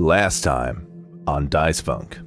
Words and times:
Last 0.00 0.40
time 0.40 0.88
on 1.26 1.50
Dice 1.50 1.82
Funk. 1.82 2.18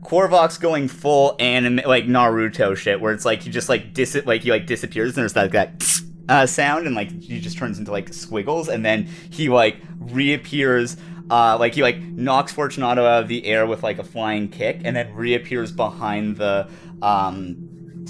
Korvok's 0.00 0.56
going 0.56 0.88
full 0.88 1.36
anime, 1.38 1.82
like 1.84 2.06
Naruto 2.06 2.74
shit, 2.74 3.02
where 3.02 3.12
it's 3.12 3.26
like 3.26 3.42
he 3.42 3.50
just 3.50 3.68
like 3.68 3.92
dis 3.92 4.16
like 4.24 4.40
he 4.40 4.50
like 4.50 4.64
disappears 4.64 5.10
and 5.10 5.16
there's 5.16 5.34
that 5.34 5.52
that 5.52 6.00
uh, 6.30 6.46
sound 6.46 6.86
and 6.86 6.96
like 6.96 7.10
he 7.20 7.38
just 7.38 7.58
turns 7.58 7.78
into 7.78 7.92
like 7.92 8.14
squiggles 8.14 8.70
and 8.70 8.82
then 8.82 9.06
he 9.28 9.50
like 9.50 9.76
reappears. 9.98 10.96
Uh, 11.28 11.58
like 11.60 11.74
he 11.74 11.82
like 11.82 12.00
knocks 12.00 12.50
Fortunato 12.50 13.04
out 13.04 13.24
of 13.24 13.28
the 13.28 13.44
air 13.44 13.66
with 13.66 13.82
like 13.82 13.98
a 13.98 14.04
flying 14.04 14.48
kick 14.48 14.80
and 14.82 14.96
then 14.96 15.14
reappears 15.14 15.70
behind 15.70 16.38
the 16.38 16.66
um 17.02 17.56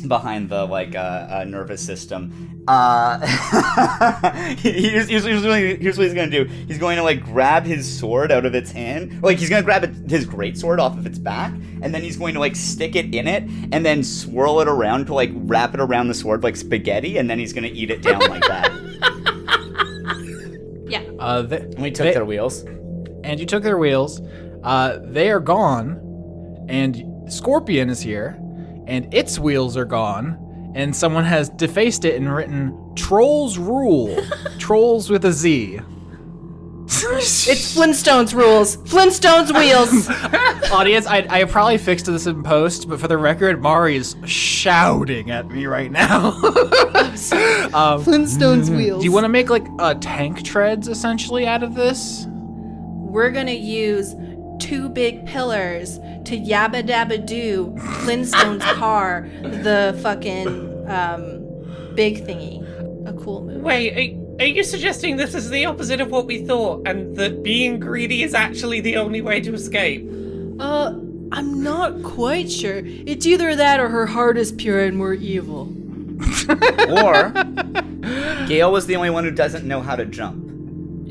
behind 0.07 0.49
the 0.49 0.65
like 0.65 0.95
uh, 0.95 1.27
uh, 1.29 1.45
nervous 1.45 1.85
system. 1.85 2.50
Uh, 2.69 3.19
here's, 4.59 5.09
here's, 5.09 5.25
here's, 5.25 5.45
what 5.45 5.59
he- 5.59 5.77
here's 5.77 5.97
what 5.99 6.05
he's 6.05 6.15
gonna 6.15 6.31
do. 6.31 6.45
He's 6.45 6.79
going 6.79 6.97
to 6.97 7.03
like 7.03 7.25
grab 7.25 7.65
his 7.65 7.99
sword 7.99 8.31
out 8.31 8.45
of 8.45 8.55
its 8.55 8.71
hand. 8.71 9.23
Like 9.23 9.39
he's 9.39 9.49
gonna 9.51 9.63
grab 9.63 9.83
it, 9.85 9.91
his 10.11 10.25
great 10.25 10.57
sword 10.59 10.79
off 10.79 10.97
of 10.97 11.07
its 11.07 11.19
back, 11.19 11.53
and 11.83 11.95
then 11.95 12.03
he's 12.03 12.17
going 12.17 12.35
to 12.35 12.41
like 12.41 12.55
stick 12.55 12.95
it 12.97 13.13
in 13.15 13.27
it, 13.27 13.43
and 13.73 13.85
then 13.85 14.03
swirl 14.05 14.61
it 14.61 14.69
around 14.69 15.07
to 15.07 15.15
like 15.15 15.31
wrap 15.35 15.75
it 15.75 15.81
around 15.81 16.09
the 16.09 16.15
sword 16.15 16.43
like 16.43 16.55
spaghetti, 16.57 17.17
and 17.19 17.29
then 17.29 17.39
he's 17.39 17.53
gonna 17.53 17.67
eat 17.73 17.91
it 17.91 18.03
down 18.03 18.21
like 18.29 18.43
that. 18.43 18.71
Yeah. 20.87 21.03
Uh, 21.21 21.43
they, 21.43 21.59
And 21.59 21.79
we 21.79 21.91
took 21.93 22.05
they- 22.07 22.15
their 22.15 22.25
wheels. 22.25 22.63
and 23.23 23.39
you 23.39 23.47
took 23.47 23.63
their 23.63 23.79
wheels. 23.79 24.21
Uh, 24.65 24.99
they 25.05 25.31
are 25.31 25.39
gone, 25.39 26.67
and 26.69 27.31
Scorpion 27.33 27.89
is 27.89 28.01
here, 28.01 28.37
and 28.89 29.13
its 29.15 29.39
wheels 29.39 29.77
are 29.77 29.85
gone, 29.85 30.37
and 30.75 30.95
someone 30.95 31.25
has 31.25 31.49
defaced 31.51 32.05
it 32.05 32.17
and 32.17 32.35
written 32.35 32.95
"Trolls 32.95 33.59
Rule." 33.59 34.17
Trolls 34.59 35.11
with 35.11 35.25
a 35.25 35.33
Z. 35.33 35.81
It's 36.93 37.77
Flintstones 37.77 38.35
rules. 38.35 38.77
Flintstones 38.79 39.57
wheels. 39.57 40.09
Audience, 40.73 41.07
I, 41.07 41.25
I 41.31 41.45
probably 41.45 41.79
fixed 41.79 42.07
this 42.07 42.27
in 42.27 42.43
post, 42.43 42.89
but 42.89 42.99
for 43.01 43.07
the 43.07 43.17
record, 43.17 43.63
Mari 43.63 43.97
is 43.97 44.17
shouting 44.25 45.31
at 45.31 45.49
me 45.49 45.67
right 45.67 45.91
now. 45.91 46.33
um, 46.43 48.03
Flintstones 48.05 48.75
wheels. 48.75 49.01
do 49.01 49.05
you 49.05 49.13
want 49.13 49.25
to 49.25 49.29
make 49.29 49.51
like 49.51 49.67
uh, 49.79 49.95
tank 49.95 50.43
treads 50.43 50.89
essentially 50.89 51.47
out 51.47 51.63
of 51.63 51.75
this? 51.75 52.27
We're 52.29 53.31
gonna 53.31 53.53
use 53.53 54.15
two 54.61 54.89
big 54.89 55.27
pillars 55.27 55.99
to 56.25 56.39
yabba 56.39 56.87
dabba 56.87 57.25
do 57.25 57.75
Flintstones 58.05 58.61
car, 58.75 59.29
the 59.43 59.99
fucking 60.03 60.89
um, 60.89 61.95
big 61.95 62.25
thingy. 62.25 62.67
A 63.09 63.13
cool 63.15 63.43
movie. 63.43 63.61
Wait, 63.61 64.15
are, 64.39 64.43
are 64.43 64.47
you 64.47 64.63
suggesting 64.63 65.17
this 65.17 65.35
is 65.35 65.51
the 65.51 65.65
opposite 65.67 66.01
of 66.01 66.11
what 66.11 66.27
we 66.27 66.45
thought, 66.45 66.87
and 66.87 67.17
that 67.17 67.43
being 67.43 67.81
greedy 67.81 68.23
is 68.23 68.35
actually 68.35 68.81
the 68.81 68.97
only 68.97 69.21
way 69.21 69.41
to 69.41 69.55
escape? 69.55 70.09
Uh, 70.61 70.95
I'm 71.33 71.63
not 71.63 72.03
quite 72.03 72.51
sure. 72.51 72.83
It's 72.85 73.27
either 73.27 73.57
that 73.57 73.81
or 73.81 73.89
her 73.89 74.07
heart 74.07 74.37
is 74.37 74.53
pure 74.53 74.85
and 74.85 75.01
we're 75.01 75.15
evil. 75.15 75.75
Or 76.89 77.31
Gail 78.47 78.73
was 78.73 78.87
the 78.87 78.97
only 78.97 79.11
one 79.11 79.25
who 79.25 79.31
doesn't 79.31 79.65
know 79.65 79.81
how 79.81 79.97
to 79.97 80.05
jump. 80.05 80.50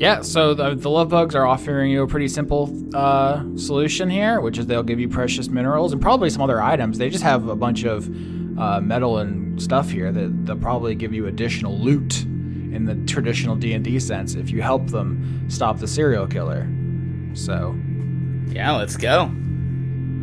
Yeah, 0.00 0.22
so 0.22 0.54
the, 0.54 0.74
the 0.74 0.88
love 0.88 1.10
bugs 1.10 1.34
are 1.34 1.46
offering 1.46 1.90
you 1.90 2.02
a 2.02 2.06
pretty 2.06 2.28
simple 2.28 2.74
uh, 2.94 3.44
solution 3.54 4.08
here, 4.08 4.40
which 4.40 4.56
is 4.56 4.64
they'll 4.64 4.82
give 4.82 4.98
you 4.98 5.10
precious 5.10 5.48
minerals 5.48 5.92
and 5.92 6.00
probably 6.00 6.30
some 6.30 6.40
other 6.40 6.58
items. 6.58 6.96
They 6.96 7.10
just 7.10 7.22
have 7.22 7.48
a 7.48 7.54
bunch 7.54 7.84
of 7.84 8.08
uh, 8.58 8.80
metal 8.80 9.18
and 9.18 9.60
stuff 9.60 9.90
here 9.90 10.10
that 10.10 10.46
they'll 10.46 10.56
probably 10.56 10.94
give 10.94 11.12
you 11.12 11.26
additional 11.26 11.78
loot 11.78 12.22
in 12.22 12.86
the 12.86 12.94
traditional 13.12 13.56
D 13.56 13.74
and 13.74 13.84
D 13.84 14.00
sense 14.00 14.36
if 14.36 14.48
you 14.50 14.62
help 14.62 14.86
them 14.86 15.44
stop 15.50 15.78
the 15.78 15.86
serial 15.86 16.26
killer. 16.26 16.66
So 17.34 17.76
Yeah, 18.48 18.76
let's 18.76 18.96
go. 18.96 19.30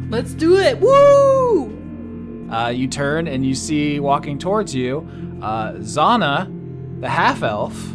Let's 0.10 0.34
do 0.34 0.58
it! 0.58 0.80
Woo! 0.80 2.50
uh, 2.52 2.70
you 2.70 2.88
turn 2.88 3.28
and 3.28 3.46
you 3.46 3.54
see 3.54 4.00
walking 4.00 4.40
towards 4.40 4.74
you 4.74 5.08
uh, 5.40 5.74
Zana, 5.74 6.50
the 7.00 7.10
half 7.10 7.44
elf. 7.44 7.94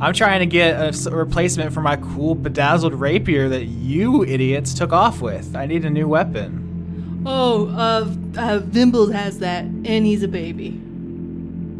I'm 0.00 0.14
trying 0.14 0.40
to 0.40 0.46
get 0.46 1.06
a 1.06 1.10
replacement 1.10 1.72
for 1.72 1.80
my 1.80 1.96
cool 1.96 2.34
bedazzled 2.34 2.94
rapier 2.94 3.48
that 3.48 3.64
you 3.64 4.24
idiots 4.24 4.72
took 4.74 4.92
off 4.92 5.20
with. 5.20 5.56
I 5.56 5.66
need 5.66 5.84
a 5.84 5.90
new 5.90 6.06
weapon. 6.06 7.22
Oh, 7.26 7.68
uh, 7.68 8.14
uh, 8.38 8.60
Vimble 8.60 9.10
has 9.10 9.40
that, 9.40 9.64
and 9.64 10.06
he's 10.06 10.22
a 10.22 10.28
baby. 10.28 10.80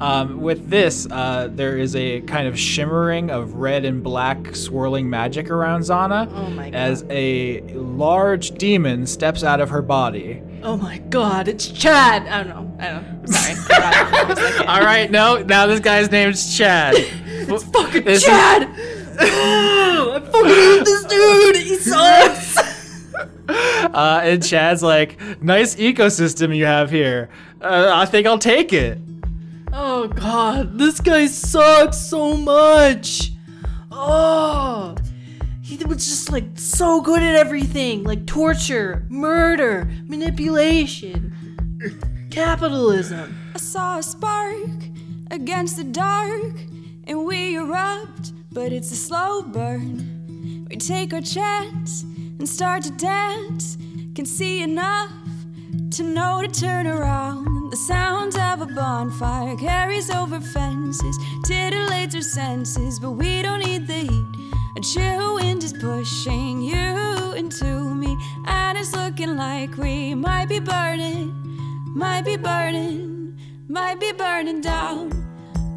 Um, 0.00 0.42
with 0.42 0.68
this, 0.68 1.06
uh, 1.10 1.48
there 1.52 1.76
is 1.76 1.96
a 1.96 2.20
kind 2.22 2.46
of 2.46 2.58
shimmering 2.58 3.30
of 3.30 3.54
red 3.54 3.84
and 3.84 4.02
black 4.02 4.54
swirling 4.54 5.10
magic 5.10 5.50
around 5.50 5.80
Zana 5.80 6.28
Oh 6.32 6.76
as 6.76 7.04
a 7.10 7.60
large 7.72 8.52
demon 8.52 9.06
steps 9.06 9.42
out 9.42 9.60
of 9.60 9.70
her 9.70 9.82
body. 9.82 10.42
Oh 10.62 10.76
my 10.76 10.98
god, 10.98 11.48
it's 11.48 11.68
Chad! 11.68 12.26
I 12.26 12.42
don't 12.42 12.48
know. 12.48 12.84
I 12.84 12.90
don't 12.90 13.22
know. 13.22 13.26
Sorry. 13.32 13.52
I 13.70 13.94
forgot 14.04 14.26
for 14.26 14.32
a 14.32 14.36
second. 14.36 14.68
All 14.68 14.80
right, 14.80 15.10
no, 15.10 15.42
now 15.42 15.66
this 15.66 15.80
guy's 15.80 16.10
name's 16.10 16.56
Chad. 16.56 16.96
It's 17.54 17.64
fucking 17.64 18.04
This 18.04 18.22
is- 18.22 18.28
Chad! 18.28 18.68
I 19.20 20.20
fucking 20.20 20.46
hate 20.46 20.84
this 20.84 21.04
dude! 21.04 21.56
He 21.56 21.74
sucks! 21.78 22.56
Uh, 23.48 24.20
and 24.22 24.44
Chad's 24.46 24.82
like, 24.82 25.18
nice 25.42 25.74
ecosystem 25.76 26.54
you 26.54 26.66
have 26.66 26.90
here. 26.90 27.30
Uh, 27.60 27.90
I 27.94 28.04
think 28.06 28.26
I'll 28.26 28.38
take 28.38 28.72
it. 28.72 28.98
Oh 29.72 30.08
god, 30.08 30.78
this 30.78 31.00
guy 31.00 31.26
sucks 31.26 31.98
so 31.98 32.36
much. 32.36 33.32
Oh, 33.90 34.94
he 35.62 35.76
was 35.84 36.06
just 36.06 36.30
like 36.30 36.44
so 36.54 37.00
good 37.00 37.22
at 37.22 37.34
everything, 37.34 38.04
like 38.04 38.26
torture, 38.26 39.04
murder, 39.08 39.90
manipulation, 40.06 41.34
capitalism. 42.30 43.36
I 43.54 43.58
saw 43.58 43.98
a 43.98 44.02
spark 44.02 44.56
against 45.30 45.76
the 45.76 45.84
dark, 45.84 46.52
and 47.08 47.24
we 47.24 47.56
erupt, 47.56 48.32
but 48.52 48.70
it's 48.70 48.92
a 48.92 48.96
slow 48.96 49.42
burn. 49.42 50.66
We 50.68 50.76
take 50.76 51.14
our 51.14 51.22
chance 51.22 52.02
and 52.02 52.46
start 52.46 52.82
to 52.84 52.90
dance. 52.92 53.76
Can 54.14 54.26
see 54.26 54.62
enough 54.62 55.10
to 55.92 56.02
know 56.02 56.42
to 56.42 56.48
turn 56.48 56.86
around. 56.86 57.70
The 57.70 57.76
sound 57.76 58.36
of 58.36 58.60
a 58.60 58.66
bonfire 58.66 59.56
carries 59.56 60.10
over 60.10 60.40
fences, 60.40 61.18
titillates 61.46 62.14
our 62.14 62.20
senses, 62.20 63.00
but 63.00 63.12
we 63.12 63.42
don't 63.42 63.60
need 63.64 63.86
the 63.86 63.94
heat. 63.94 64.24
A 64.76 64.80
chill 64.80 65.34
wind 65.36 65.64
is 65.64 65.72
pushing 65.72 66.60
you 66.60 67.32
into 67.32 67.94
me, 67.94 68.16
and 68.46 68.76
it's 68.76 68.94
looking 68.94 69.36
like 69.36 69.76
we 69.76 70.14
might 70.14 70.48
be 70.48 70.60
burning, 70.60 71.32
might 71.94 72.24
be 72.24 72.36
burning, 72.36 73.38
might 73.68 73.98
be 73.98 74.12
burning 74.12 74.60
down. 74.60 75.27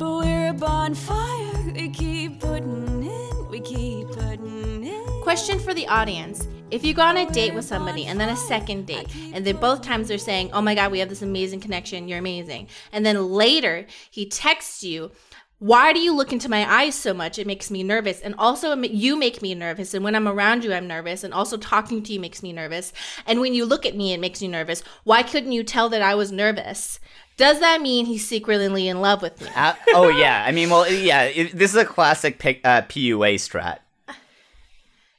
But 0.01 0.17
we're 0.17 0.49
a 0.49 0.53
bonfire, 0.53 1.71
we 1.75 1.87
keep 1.89 2.39
putting 2.39 3.03
in, 3.03 3.47
we 3.51 3.59
keep 3.59 4.07
putting 4.07 4.83
in. 4.83 5.05
Question 5.21 5.59
for 5.59 5.75
the 5.75 5.87
audience. 5.87 6.47
If 6.71 6.83
you 6.83 6.95
go 6.95 7.03
on 7.03 7.17
a 7.17 7.29
date 7.29 7.53
with 7.53 7.65
somebody 7.65 8.07
and 8.07 8.19
then 8.19 8.29
a 8.29 8.35
second 8.35 8.87
date, 8.87 9.15
and 9.31 9.45
then 9.45 9.57
both 9.57 9.83
times 9.83 10.07
they're 10.07 10.17
saying, 10.17 10.49
Oh 10.53 10.61
my 10.63 10.73
God, 10.73 10.91
we 10.91 10.97
have 10.97 11.09
this 11.09 11.21
amazing 11.21 11.59
connection, 11.59 12.07
you're 12.07 12.17
amazing. 12.17 12.67
And 12.91 13.05
then 13.05 13.29
later 13.29 13.85
he 14.09 14.25
texts 14.25 14.83
you, 14.83 15.11
Why 15.59 15.93
do 15.93 15.99
you 15.99 16.15
look 16.15 16.33
into 16.33 16.49
my 16.49 16.67
eyes 16.67 16.95
so 16.95 17.13
much? 17.13 17.37
It 17.37 17.45
makes 17.45 17.69
me 17.69 17.83
nervous. 17.83 18.21
And 18.21 18.33
also, 18.39 18.75
you 18.75 19.15
make 19.15 19.43
me 19.43 19.53
nervous. 19.53 19.93
And 19.93 20.03
when 20.03 20.15
I'm 20.15 20.27
around 20.27 20.63
you, 20.63 20.73
I'm 20.73 20.87
nervous. 20.87 21.23
And 21.23 21.31
also, 21.31 21.57
talking 21.57 22.01
to 22.01 22.13
you 22.13 22.19
makes 22.19 22.41
me 22.41 22.53
nervous. 22.53 22.91
And 23.27 23.39
when 23.39 23.53
you 23.53 23.65
look 23.65 23.85
at 23.85 23.95
me, 23.95 24.13
it 24.13 24.19
makes 24.19 24.41
you 24.41 24.49
nervous. 24.49 24.81
Why 25.03 25.21
couldn't 25.21 25.51
you 25.51 25.63
tell 25.63 25.89
that 25.89 26.01
I 26.01 26.15
was 26.15 26.31
nervous? 26.31 26.99
Does 27.41 27.59
that 27.61 27.81
mean 27.81 28.05
he's 28.05 28.27
secretly 28.27 28.87
in 28.87 29.01
love 29.01 29.23
with 29.23 29.41
me? 29.41 29.47
Uh, 29.55 29.73
oh 29.95 30.09
yeah, 30.09 30.45
I 30.45 30.51
mean, 30.51 30.69
well, 30.69 30.87
yeah, 30.87 31.23
it, 31.23 31.57
this 31.57 31.71
is 31.71 31.75
a 31.75 31.85
classic 31.85 32.37
pic, 32.37 32.61
uh, 32.63 32.83
PUA 32.83 33.33
strat. 33.35 33.79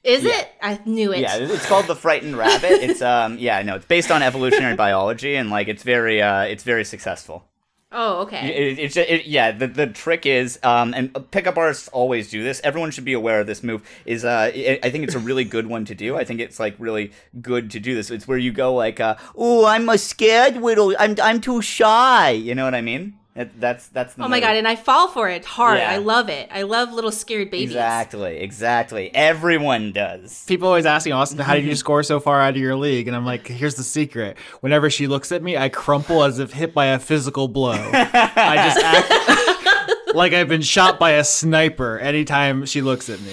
Is 0.05 0.25
it? 0.25 0.49
I 0.63 0.79
knew 0.85 1.13
it. 1.13 1.19
Yeah, 1.19 1.39
it's 1.39 1.67
called 1.67 1.89
the 1.89 1.97
frightened 1.97 2.37
rabbit. 2.37 2.71
It's 2.81 3.03
um, 3.03 3.39
yeah, 3.39 3.61
no, 3.63 3.75
it's 3.75 3.87
based 3.87 4.13
on 4.13 4.23
evolutionary 4.23 4.77
biology, 4.77 5.35
and 5.35 5.51
like 5.51 5.67
it's 5.67 5.83
very, 5.83 6.23
uh, 6.23 6.43
it's 6.43 6.63
very 6.63 6.85
successful. 6.85 7.45
Oh, 7.95 8.23
okay. 8.23 8.49
It, 8.49 8.79
it's 8.79 8.95
just, 8.95 9.09
it, 9.09 9.27
yeah. 9.27 9.53
The, 9.53 9.67
the 9.67 9.87
trick 9.87 10.25
is, 10.25 10.59
um, 10.63 10.95
and 10.95 11.31
pickup 11.31 11.59
artists 11.59 11.89
always 11.89 12.31
do 12.31 12.43
this. 12.43 12.61
Everyone 12.65 12.91
should 12.91 13.05
be 13.05 13.13
aware 13.13 13.41
of 13.41 13.47
this 13.47 13.63
move. 13.63 13.87
Is 14.07 14.25
uh, 14.25 14.51
I 14.55 14.81
I 14.83 14.91
think 14.91 15.05
it's 15.05 15.15
a 15.15 15.19
really 15.19 15.45
good 15.45 15.67
one 15.67 15.85
to 15.85 15.95
do. 15.95 16.17
I 16.17 16.25
think 16.25 16.41
it's 16.41 16.59
like 16.59 16.75
really 16.79 17.13
good 17.41 17.71
to 17.73 17.81
do 17.81 17.95
this. 17.95 18.11
It's 18.11 18.27
where 18.27 18.39
you 18.39 18.51
go 18.51 18.75
like, 18.75 18.99
uh, 18.99 19.17
"Oh, 19.37 19.67
I'm 19.67 19.89
a 19.89 19.99
scared 19.99 20.57
little. 20.57 20.95
I'm 20.99 21.17
I'm 21.23 21.41
too 21.41 21.61
shy." 21.61 22.31
You 22.31 22.55
know 22.55 22.65
what 22.65 22.75
I 22.75 22.81
mean? 22.81 23.15
That, 23.35 23.59
that's 23.59 23.89
that's. 23.89 24.13
The 24.15 24.25
Oh 24.25 24.29
my 24.29 24.37
move. 24.37 24.43
god, 24.43 24.57
and 24.57 24.69
I 24.69 24.77
fall 24.77 25.09
for 25.09 25.29
it 25.31 25.45
hard. 25.47 25.79
Yeah. 25.79 25.91
I 25.91 25.97
love 25.97 26.29
it. 26.29 26.51
I 26.53 26.63
love 26.63 26.93
little 26.93 27.11
scared 27.11 27.51
babies. 27.51 27.71
Exactly, 27.71 28.37
exactly. 28.39 29.11
Everyone 29.15 29.91
does. 29.93 30.45
People 30.45 30.69
always 30.69 30.85
asking 30.85 31.15
Austin, 31.15 31.39
how 31.39 31.55
did 31.55 31.65
you 31.65 31.75
score 31.85 32.03
so 32.03 32.21
far 32.21 32.43
out 32.43 32.51
of 32.51 32.57
your 32.59 32.77
league? 32.77 33.09
And 33.09 33.17
I'm 33.17 33.25
like, 33.25 33.47
here's 33.49 33.77
the 33.77 33.85
secret. 33.85 34.37
Whenever 34.61 34.91
she 34.91 35.07
looks 35.07 35.33
at 35.33 35.43
me, 35.43 35.57
I 35.57 35.71
crumple 35.71 36.23
as 36.25 36.39
if 36.39 36.53
hit 36.53 36.75
by 36.75 36.87
a 36.87 36.99
physical 36.99 37.49
blow. 37.49 37.73
I 37.73 38.71
just 38.75 38.79
act 40.09 40.15
like 40.15 40.35
I've 40.35 40.49
been 40.49 40.61
shot 40.61 40.99
by 40.99 41.13
a 41.13 41.25
sniper 41.25 41.99
anytime 41.99 42.67
she 42.67 42.83
looks 42.83 43.09
at 43.09 43.19
me. 43.23 43.33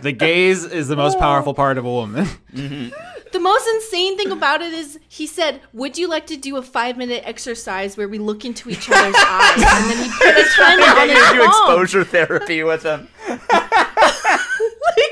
The 0.00 0.12
gaze 0.12 0.64
is 0.64 0.88
the 0.88 0.96
most 0.96 1.18
powerful 1.18 1.52
part 1.52 1.76
of 1.76 1.84
a 1.84 1.90
woman. 1.90 2.24
Mm-hmm. 2.54 2.88
The 3.32 3.38
most 3.40 3.66
insane 3.68 4.16
thing 4.16 4.32
about 4.32 4.60
it 4.60 4.72
is 4.72 4.98
he 5.08 5.26
said, 5.26 5.60
"Would 5.72 5.96
you 5.96 6.08
like 6.08 6.26
to 6.26 6.36
do 6.36 6.56
a 6.56 6.62
five 6.62 6.96
minute 6.96 7.22
exercise 7.24 7.96
where 7.96 8.08
we 8.08 8.18
look 8.18 8.44
into 8.44 8.68
each 8.68 8.90
other's 8.90 9.14
eyes?" 9.18 9.56
And 9.56 9.90
then 9.90 10.04
he 10.04 10.10
put 10.10 10.36
a 10.36 10.44
timer 10.50 10.82
on 10.82 11.08
his 11.08 11.18
you 11.18 11.34
do 11.34 11.44
exposure 11.44 12.04
therapy 12.04 12.62
with 12.64 12.82
him. 12.82 13.08
like, 13.28 13.40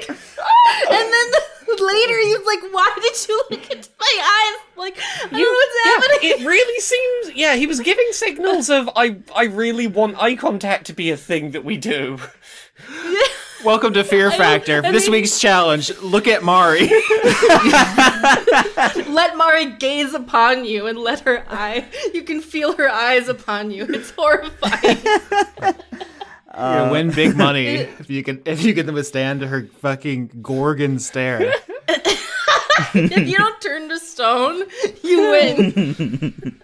and 0.09 1.13
then 1.13 1.33
later 1.81 2.19
he's 2.21 2.45
like, 2.45 2.63
"Why 2.73 2.93
did 3.01 3.29
you 3.29 3.45
look 3.51 3.71
into 3.71 3.91
my 4.01 4.15
eyes?" 4.21 4.59
Like, 4.77 4.99
I 4.99 5.29
don't 5.29 5.33
know 5.33 5.51
what's 5.51 5.75
yeah, 5.85 5.93
happening. 5.93 6.19
it 6.23 6.47
really 6.47 6.81
seems. 6.81 7.37
Yeah, 7.37 7.55
he 7.55 7.67
was 7.67 7.81
giving 7.81 8.09
signals 8.13 8.69
of 8.69 8.91
I. 8.97 9.19
I 9.35 9.45
really 9.45 9.87
want 9.87 10.21
eye 10.21 10.35
contact 10.35 10.87
to 10.87 10.93
be 10.93 11.11
a 11.11 11.17
thing 11.17 11.53
that 11.53 11.65
we 11.65 11.77
do. 11.77 12.19
Welcome 13.65 13.93
to 13.95 14.05
Fear 14.05 14.31
Factor. 14.31 14.83
I 14.85 14.93
this 14.93 15.05
mean- 15.05 15.13
week's 15.13 15.41
challenge: 15.41 15.97
look 15.99 16.29
at 16.29 16.45
Mari. 16.45 16.81
let 19.13 19.37
Mari 19.37 19.73
gaze 19.73 20.15
upon 20.15 20.65
you 20.65 20.87
and 20.87 20.99
let 20.99 21.21
her 21.21 21.45
eye. 21.49 21.87
You 22.15 22.23
can 22.23 22.41
feel 22.41 22.77
her 22.77 22.89
eyes 22.89 23.29
upon 23.29 23.73
you. 23.73 23.85
It's 23.89 24.13
horrifying. 24.13 24.99
You're 26.59 26.89
uh, 26.89 26.91
win 26.91 27.11
big 27.11 27.37
money 27.37 27.67
if 27.77 28.11
you 28.11 28.23
can 28.23 28.43
if 28.45 28.65
you 28.65 28.75
can 28.75 28.93
withstand 28.93 29.43
her 29.43 29.67
fucking 29.81 30.41
Gorgon 30.43 30.99
stare. 30.99 31.55
if 31.89 33.29
you 33.29 33.37
don't 33.37 33.61
turn 33.61 33.89
to 33.89 33.99
stone, 33.99 34.63
you 35.03 35.31
win. 35.31 36.61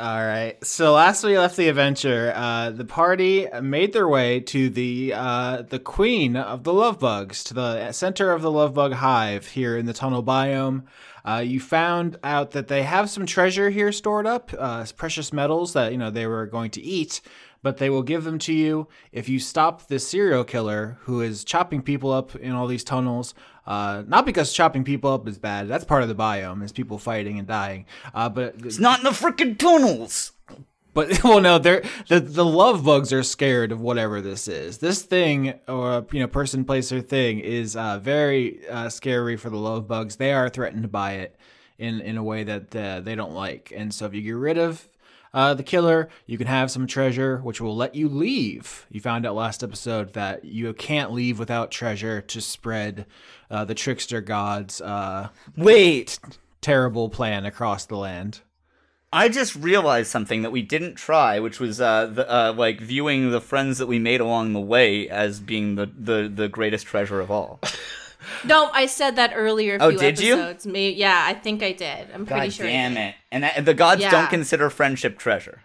All 0.00 0.24
right. 0.24 0.56
So 0.64 0.94
last 0.94 1.22
we 1.24 1.36
left 1.36 1.58
the 1.58 1.68
adventure, 1.68 2.32
uh, 2.34 2.70
the 2.70 2.86
party 2.86 3.46
made 3.60 3.92
their 3.92 4.08
way 4.08 4.40
to 4.40 4.70
the 4.70 5.12
uh, 5.14 5.60
the 5.60 5.78
queen 5.78 6.36
of 6.36 6.64
the 6.64 6.72
love 6.72 6.98
bugs, 6.98 7.44
to 7.44 7.52
the 7.52 7.92
center 7.92 8.32
of 8.32 8.40
the 8.40 8.50
love 8.50 8.72
bug 8.72 8.94
hive 8.94 9.48
here 9.48 9.76
in 9.76 9.84
the 9.84 9.92
tunnel 9.92 10.24
biome. 10.24 10.84
Uh, 11.22 11.42
you 11.44 11.60
found 11.60 12.18
out 12.24 12.52
that 12.52 12.68
they 12.68 12.82
have 12.82 13.10
some 13.10 13.26
treasure 13.26 13.68
here 13.68 13.92
stored 13.92 14.26
up, 14.26 14.50
uh, 14.58 14.86
precious 14.96 15.34
metals 15.34 15.74
that 15.74 15.92
you 15.92 15.98
know 15.98 16.10
they 16.10 16.26
were 16.26 16.46
going 16.46 16.70
to 16.70 16.80
eat, 16.80 17.20
but 17.62 17.76
they 17.76 17.90
will 17.90 18.02
give 18.02 18.24
them 18.24 18.38
to 18.40 18.52
you 18.52 18.88
if 19.12 19.28
you 19.28 19.38
stop 19.38 19.88
this 19.88 20.08
serial 20.08 20.44
killer 20.44 20.98
who 21.02 21.20
is 21.20 21.44
chopping 21.44 21.82
people 21.82 22.10
up 22.12 22.34
in 22.36 22.52
all 22.52 22.66
these 22.66 22.84
tunnels. 22.84 23.34
Uh, 23.66 24.02
not 24.06 24.26
because 24.26 24.52
chopping 24.52 24.82
people 24.84 25.12
up 25.12 25.28
is 25.28 25.38
bad. 25.38 25.68
That's 25.68 25.84
part 25.84 26.02
of 26.02 26.08
the 26.08 26.14
biome, 26.14 26.62
is 26.64 26.72
people 26.72 26.98
fighting 26.98 27.38
and 27.38 27.46
dying. 27.46 27.86
Uh, 28.14 28.28
but 28.28 28.54
It's 28.64 28.78
not 28.78 28.98
in 28.98 29.04
the 29.04 29.10
freaking 29.10 29.56
tunnels. 29.58 30.32
but 30.92 31.22
well, 31.24 31.40
no, 31.40 31.58
they're 31.58 31.82
the 32.08 32.18
the 32.18 32.44
love 32.44 32.84
bugs 32.84 33.12
are 33.12 33.22
scared 33.22 33.70
of 33.70 33.80
whatever 33.80 34.20
this 34.20 34.48
is. 34.48 34.78
This 34.78 35.02
thing, 35.02 35.54
or 35.68 36.04
you 36.10 36.20
know, 36.20 36.26
person, 36.26 36.64
place, 36.64 36.90
or 36.90 37.00
thing, 37.00 37.38
is 37.40 37.76
uh, 37.76 37.98
very 37.98 38.66
uh, 38.68 38.88
scary 38.88 39.36
for 39.36 39.50
the 39.50 39.56
love 39.58 39.86
bugs. 39.86 40.16
They 40.16 40.32
are 40.32 40.48
threatened 40.48 40.90
by 40.90 41.12
it 41.12 41.36
in 41.78 42.00
in 42.00 42.16
a 42.16 42.24
way 42.24 42.42
that 42.42 42.74
uh, 42.74 43.00
they 43.00 43.14
don't 43.14 43.34
like. 43.34 43.72
And 43.76 43.94
so, 43.94 44.06
if 44.06 44.14
you 44.14 44.22
get 44.22 44.32
rid 44.32 44.58
of 44.58 44.88
uh, 45.32 45.54
the 45.54 45.62
killer, 45.62 46.08
you 46.26 46.36
can 46.36 46.46
have 46.46 46.70
some 46.70 46.86
treasure, 46.86 47.38
which 47.38 47.60
will 47.60 47.76
let 47.76 47.94
you 47.94 48.08
leave. 48.08 48.86
You 48.90 49.00
found 49.00 49.24
out 49.24 49.34
last 49.34 49.62
episode 49.62 50.14
that 50.14 50.44
you 50.44 50.72
can't 50.72 51.12
leave 51.12 51.38
without 51.38 51.70
treasure 51.70 52.20
to 52.20 52.40
spread 52.40 53.06
uh, 53.50 53.64
the 53.64 53.74
trickster 53.74 54.20
gods' 54.20 54.80
uh, 54.80 55.28
Wait, 55.56 56.18
terrible 56.60 57.08
plan 57.08 57.46
across 57.46 57.86
the 57.86 57.96
land. 57.96 58.40
I 59.12 59.28
just 59.28 59.56
realized 59.56 60.10
something 60.10 60.42
that 60.42 60.52
we 60.52 60.62
didn't 60.62 60.94
try, 60.94 61.40
which 61.40 61.58
was 61.58 61.80
uh, 61.80 62.06
the, 62.06 62.32
uh, 62.32 62.52
like 62.52 62.80
viewing 62.80 63.30
the 63.30 63.40
friends 63.40 63.78
that 63.78 63.86
we 63.88 63.98
made 63.98 64.20
along 64.20 64.52
the 64.52 64.60
way 64.60 65.08
as 65.08 65.40
being 65.40 65.74
the, 65.74 65.86
the, 65.86 66.30
the 66.32 66.48
greatest 66.48 66.86
treasure 66.86 67.20
of 67.20 67.30
all. 67.30 67.60
No, 68.44 68.70
I 68.72 68.86
said 68.86 69.16
that 69.16 69.32
earlier. 69.34 69.76
A 69.76 69.78
Oh, 69.84 69.90
few 69.90 69.98
did 69.98 70.20
you? 70.20 70.34
episodes. 70.34 70.66
Maybe, 70.66 70.96
yeah, 70.96 71.24
I 71.26 71.34
think 71.34 71.62
I 71.62 71.72
did. 71.72 72.08
I'm 72.14 72.26
pretty 72.26 72.50
sure. 72.50 72.66
Damn 72.66 72.96
it! 72.96 73.14
And 73.32 73.44
that, 73.44 73.64
the 73.64 73.74
gods 73.74 74.00
Yeah. 74.00 74.10
don't 74.10 74.28
consider 74.30 74.68
friendship 74.70 75.18
treasure. 75.18 75.62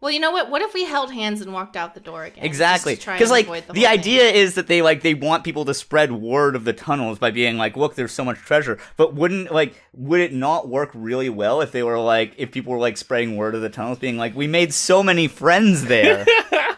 Well, 0.00 0.12
you 0.12 0.20
know 0.20 0.30
what? 0.30 0.48
What 0.48 0.62
if 0.62 0.74
we 0.74 0.84
held 0.84 1.12
hands 1.12 1.40
and 1.40 1.52
walked 1.52 1.76
out 1.76 1.92
the 1.94 1.98
door 2.00 2.22
again? 2.22 2.44
Exactly, 2.44 2.92
Just 2.92 3.00
to 3.02 3.04
try 3.06 3.14
because 3.16 3.32
like 3.32 3.46
avoid 3.46 3.62
the, 3.66 3.72
whole 3.74 3.82
thing. 3.82 3.86
idea 3.86 4.22
is 4.30 4.54
that 4.54 4.68
they 4.68 4.80
like 4.80 5.02
they 5.02 5.14
want 5.14 5.42
people 5.42 5.64
to 5.64 5.74
spread 5.74 6.12
word 6.12 6.54
of 6.54 6.64
the 6.64 6.72
tunnels 6.72 7.18
by 7.18 7.32
being 7.32 7.56
like, 7.58 7.76
look, 7.76 7.96
there's 7.96 8.12
so 8.12 8.24
much 8.24 8.38
treasure. 8.38 8.78
But 8.96 9.14
wouldn't 9.14 9.50
like 9.50 9.74
would 9.94 10.20
it 10.20 10.32
not 10.32 10.68
work 10.68 10.90
really 10.94 11.28
well 11.28 11.60
if 11.60 11.72
they 11.72 11.82
were 11.82 11.98
like 11.98 12.32
if 12.38 12.52
people 12.52 12.72
were 12.74 12.78
like 12.78 12.96
spreading 12.96 13.36
word 13.36 13.56
of 13.56 13.60
the 13.60 13.68
tunnels, 13.70 13.98
being 13.98 14.16
like, 14.16 14.36
we 14.36 14.46
made 14.46 14.72
so 14.72 15.02
many 15.02 15.26
friends 15.26 15.86
there. 15.86 16.24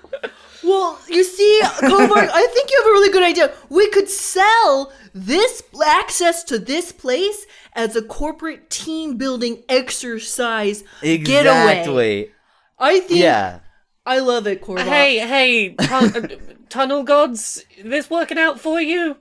Well, 0.70 1.00
you 1.08 1.25
see, 1.25 1.61
Kovar, 1.64 2.28
I 2.32 2.46
think 2.55 2.70
you 2.70 2.76
have 2.78 2.87
a 2.87 2.90
really 2.93 3.12
good 3.12 3.22
idea. 3.25 3.52
We 3.69 3.88
could 3.90 4.08
sell 4.08 4.93
this 5.12 5.62
access 5.84 6.44
to 6.44 6.58
this 6.58 6.93
place 6.93 7.44
as 7.75 7.96
a 7.96 8.02
corporate 8.02 8.70
team 8.70 9.17
building 9.17 9.62
exercise 9.69 10.84
getaway. 11.02 11.14
exactly. 11.14 12.31
I 12.78 13.00
think 13.00 13.20
Yeah. 13.20 13.61
I 14.06 14.20
love 14.20 14.46
it, 14.46 14.62
Korva. 14.62 14.81
Hey, 14.82 15.19
hey, 15.19 15.75
tun- 15.75 16.17
uh, 16.17 16.28
tunnel 16.69 17.02
gods, 17.02 17.64
this 17.84 18.08
working 18.08 18.38
out 18.38 18.58
for 18.61 18.81
you? 18.81 19.17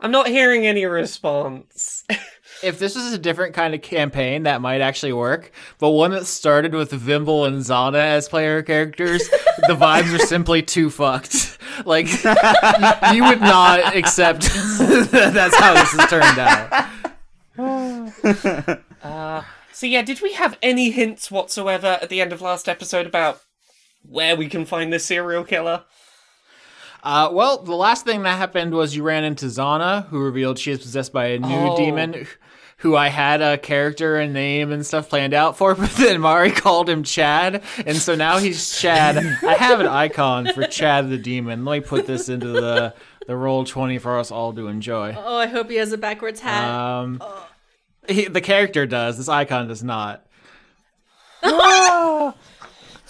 I'm 0.00 0.10
not 0.10 0.26
hearing 0.28 0.66
any 0.66 0.84
response. 0.86 2.04
if 2.66 2.78
this 2.78 2.94
was 2.96 3.12
a 3.12 3.18
different 3.18 3.54
kind 3.54 3.74
of 3.74 3.82
campaign, 3.82 4.42
that 4.42 4.60
might 4.60 4.80
actually 4.80 5.12
work. 5.12 5.52
But 5.78 5.90
one 5.90 6.10
that 6.10 6.26
started 6.26 6.74
with 6.74 6.90
Vimble 6.90 7.44
and 7.44 7.58
Zana 7.62 7.98
as 7.98 8.28
player 8.28 8.62
characters, 8.62 9.28
the 9.68 9.74
vibes 9.80 10.14
are 10.14 10.18
simply 10.26 10.62
too 10.62 10.90
fucked. 10.90 11.52
Like 11.84 12.06
you 13.12 13.22
would 13.24 13.40
not 13.42 13.94
accept 13.94 14.42
that 14.44 15.30
that's 15.34 15.54
how 15.56 15.74
this 15.74 15.92
has 15.92 16.08
turned 16.08 16.38
out. 16.38 16.86
So 19.72 19.84
yeah, 19.86 20.00
did 20.00 20.22
we 20.22 20.32
have 20.32 20.56
any 20.62 20.90
hints 20.90 21.30
whatsoever 21.30 21.98
at 22.00 22.08
the 22.08 22.22
end 22.22 22.32
of 22.32 22.40
last 22.40 22.66
episode 22.66 23.04
about 23.06 23.42
where 24.08 24.34
we 24.36 24.48
can 24.48 24.64
find 24.64 24.90
this 24.90 25.04
serial 25.04 25.44
killer? 25.44 25.84
Uh, 27.02 27.28
well, 27.30 27.62
the 27.62 27.76
last 27.76 28.06
thing 28.06 28.22
that 28.22 28.38
happened 28.38 28.72
was 28.72 28.96
you 28.96 29.02
ran 29.02 29.22
into 29.24 29.46
Zana, 29.46 30.06
who 30.08 30.18
revealed 30.18 30.58
she 30.58 30.70
is 30.72 30.78
possessed 30.80 31.12
by 31.12 31.26
a 31.26 31.38
new 31.38 31.54
Oh. 31.72 31.76
demon. 31.76 32.26
Who 32.80 32.94
I 32.94 33.08
had 33.08 33.40
a 33.40 33.56
character 33.56 34.16
and 34.16 34.34
name 34.34 34.70
and 34.70 34.84
stuff 34.84 35.08
planned 35.08 35.32
out 35.32 35.56
for, 35.56 35.74
but 35.76 35.90
then 35.92 36.20
Mari 36.20 36.50
called 36.50 36.88
him 36.88 37.02
Chad, 37.04 37.62
and 37.86 37.96
so 37.96 38.14
now 38.14 38.36
he's 38.38 38.78
Chad. 38.78 39.16
I 39.16 39.54
have 39.54 39.80
an 39.80 39.86
icon 39.86 40.52
for 40.52 40.66
Chad 40.66 41.08
the 41.08 41.16
demon. 41.18 41.64
Let 41.64 41.72
me 41.72 41.80
put 41.80 42.06
this 42.06 42.28
into 42.28 42.48
the 42.48 42.94
the 43.26 43.32
Roll20 43.32 44.00
for 44.00 44.18
us 44.18 44.30
all 44.30 44.52
to 44.52 44.68
enjoy. 44.68 45.16
Oh, 45.18 45.36
I 45.36 45.46
hope 45.46 45.68
he 45.70 45.76
has 45.76 45.92
a 45.92 45.98
backwards 45.98 46.40
hat. 46.40 46.68
Um, 46.68 47.22
he, 48.08 48.26
the 48.26 48.40
character 48.40 48.86
does. 48.86 49.16
This 49.16 49.28
icon 49.28 49.68
does 49.68 49.82
not. 49.82 50.26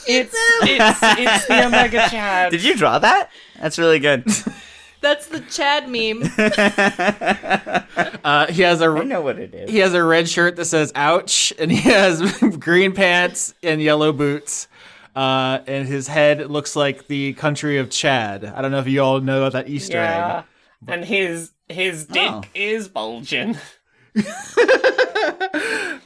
It's 0.09 0.35
it's 0.63 0.99
it's 1.03 1.47
the 1.47 1.67
Omega 1.67 2.09
Chad. 2.09 2.53
Did 2.53 2.63
you 2.63 2.77
draw 2.77 2.99
that? 2.99 3.31
That's 3.61 3.79
really 3.79 3.99
good. 3.99 4.25
That's 5.01 5.27
the 5.29 5.41
Chad 5.41 5.89
meme. 5.89 6.23
Uh, 8.25 8.47
he 8.53 8.63
has 8.63 8.81
a 8.81 8.87
I 8.87 9.05
know 9.05 9.21
what 9.23 9.39
it 9.39 9.55
is. 9.55 9.71
he 9.71 9.79
has 9.79 9.95
a 9.95 10.03
red 10.03 10.29
shirt 10.29 10.57
that 10.57 10.65
says 10.65 10.91
"ouch" 10.97 11.53
and 11.61 11.71
he 11.71 11.79
has 11.91 12.21
green 12.59 12.93
pants 12.93 13.55
and 13.63 13.81
yellow 13.81 14.13
boots. 14.13 14.67
Uh, 15.15 15.61
and 15.67 15.87
his 15.87 16.09
head 16.09 16.51
looks 16.51 16.75
like 16.77 17.07
the 17.07 17.33
country 17.35 17.79
of 17.79 17.89
Chad. 17.89 18.45
I 18.45 18.61
don't 18.61 18.73
know 18.73 18.81
if 18.81 18.89
you 18.89 19.01
all 19.01 19.21
know 19.21 19.45
about 19.45 19.53
that 19.53 19.69
Easter 19.71 19.97
yeah, 19.97 20.39
egg. 20.39 20.45
and 20.89 21.05
his 21.05 21.53
his 21.69 22.05
dick 22.07 22.31
Oh. 22.31 22.43
is 22.55 22.89
bulging. 22.89 23.57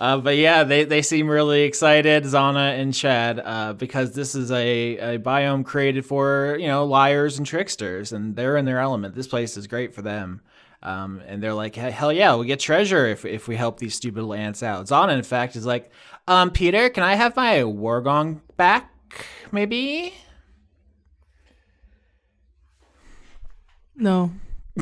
Uh, 0.00 0.16
but 0.16 0.38
yeah, 0.38 0.64
they, 0.64 0.84
they 0.84 1.02
seem 1.02 1.28
really 1.28 1.60
excited, 1.64 2.24
Zana 2.24 2.80
and 2.80 2.94
Chad, 2.94 3.38
uh, 3.44 3.74
because 3.74 4.12
this 4.12 4.34
is 4.34 4.50
a, 4.50 4.96
a 4.96 5.18
biome 5.18 5.62
created 5.62 6.06
for, 6.06 6.56
you 6.58 6.68
know, 6.68 6.86
liars 6.86 7.36
and 7.36 7.46
tricksters, 7.46 8.10
and 8.10 8.34
they're 8.34 8.56
in 8.56 8.64
their 8.64 8.78
element. 8.78 9.14
This 9.14 9.28
place 9.28 9.58
is 9.58 9.66
great 9.66 9.94
for 9.94 10.00
them. 10.00 10.40
Um, 10.82 11.20
and 11.26 11.42
they're 11.42 11.52
like, 11.52 11.76
hell 11.76 12.10
yeah, 12.14 12.34
we 12.36 12.46
get 12.46 12.60
treasure 12.60 13.06
if, 13.08 13.26
if 13.26 13.46
we 13.46 13.56
help 13.56 13.78
these 13.78 13.94
stupid 13.94 14.16
little 14.22 14.32
ants 14.32 14.62
out. 14.62 14.86
Zana, 14.86 15.14
in 15.14 15.22
fact, 15.22 15.54
is 15.54 15.66
like, 15.66 15.90
um, 16.26 16.50
Peter, 16.50 16.88
can 16.88 17.02
I 17.02 17.16
have 17.16 17.36
my 17.36 17.56
Wargong 17.56 18.40
back, 18.56 18.90
maybe? 19.52 20.14
No. 23.94 24.32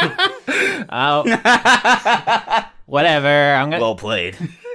Oh, 0.92 1.22
whatever. 2.86 3.28
I'm 3.54 3.70
gonna 3.70 3.80
Well 3.80 3.94
played. 3.94 4.34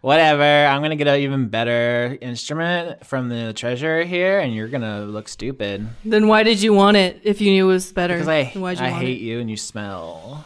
whatever. 0.00 0.42
I'm 0.42 0.82
gonna 0.82 0.96
get 0.96 1.06
an 1.08 1.20
even 1.20 1.48
better 1.48 2.18
instrument 2.20 3.04
from 3.06 3.28
the 3.28 3.52
treasure 3.54 4.04
here, 4.04 4.40
and 4.40 4.54
you're 4.54 4.68
gonna 4.68 5.02
look 5.04 5.28
stupid 5.28 5.88
Then 6.04 6.28
why 6.28 6.42
did 6.42 6.60
you 6.62 6.72
want 6.74 6.96
it 6.96 7.20
if 7.24 7.40
you 7.40 7.50
knew 7.52 7.68
it 7.70 7.72
was 7.72 7.92
better? 7.92 8.14
because 8.14 8.28
I 8.28 8.44
why'd 8.58 8.78
you 8.78 8.84
I 8.84 8.90
want 8.90 9.02
hate 9.04 9.18
it? 9.18 9.24
you 9.24 9.40
and 9.40 9.48
you 9.50 9.56
smell. 9.56 10.44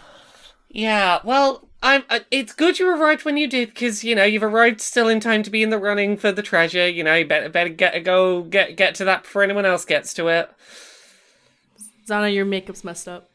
Yeah, 0.70 1.18
well, 1.24 1.66
I'm. 1.82 2.04
Uh, 2.10 2.20
it's 2.30 2.52
good 2.52 2.78
you 2.78 2.88
arrived 2.88 3.24
when 3.24 3.36
you 3.36 3.48
did, 3.48 3.70
because 3.70 4.04
you 4.04 4.14
know 4.14 4.24
you've 4.24 4.42
arrived 4.44 4.80
still 4.80 5.08
in 5.08 5.18
time 5.20 5.42
to 5.44 5.50
be 5.50 5.62
in 5.62 5.70
the 5.70 5.78
running 5.78 6.16
for 6.16 6.30
the 6.30 6.42
treasure. 6.42 6.88
You 6.88 7.02
know, 7.02 7.14
you 7.14 7.26
better 7.26 7.48
better 7.48 7.70
get 7.70 8.04
go 8.04 8.42
get 8.42 8.76
get 8.76 8.94
to 8.96 9.04
that 9.06 9.22
before 9.22 9.42
anyone 9.42 9.64
else 9.64 9.84
gets 9.84 10.12
to 10.14 10.28
it. 10.28 10.50
Zana, 12.06 12.32
your 12.32 12.44
makeup's 12.46 12.84
messed 12.84 13.08
up. 13.08 13.28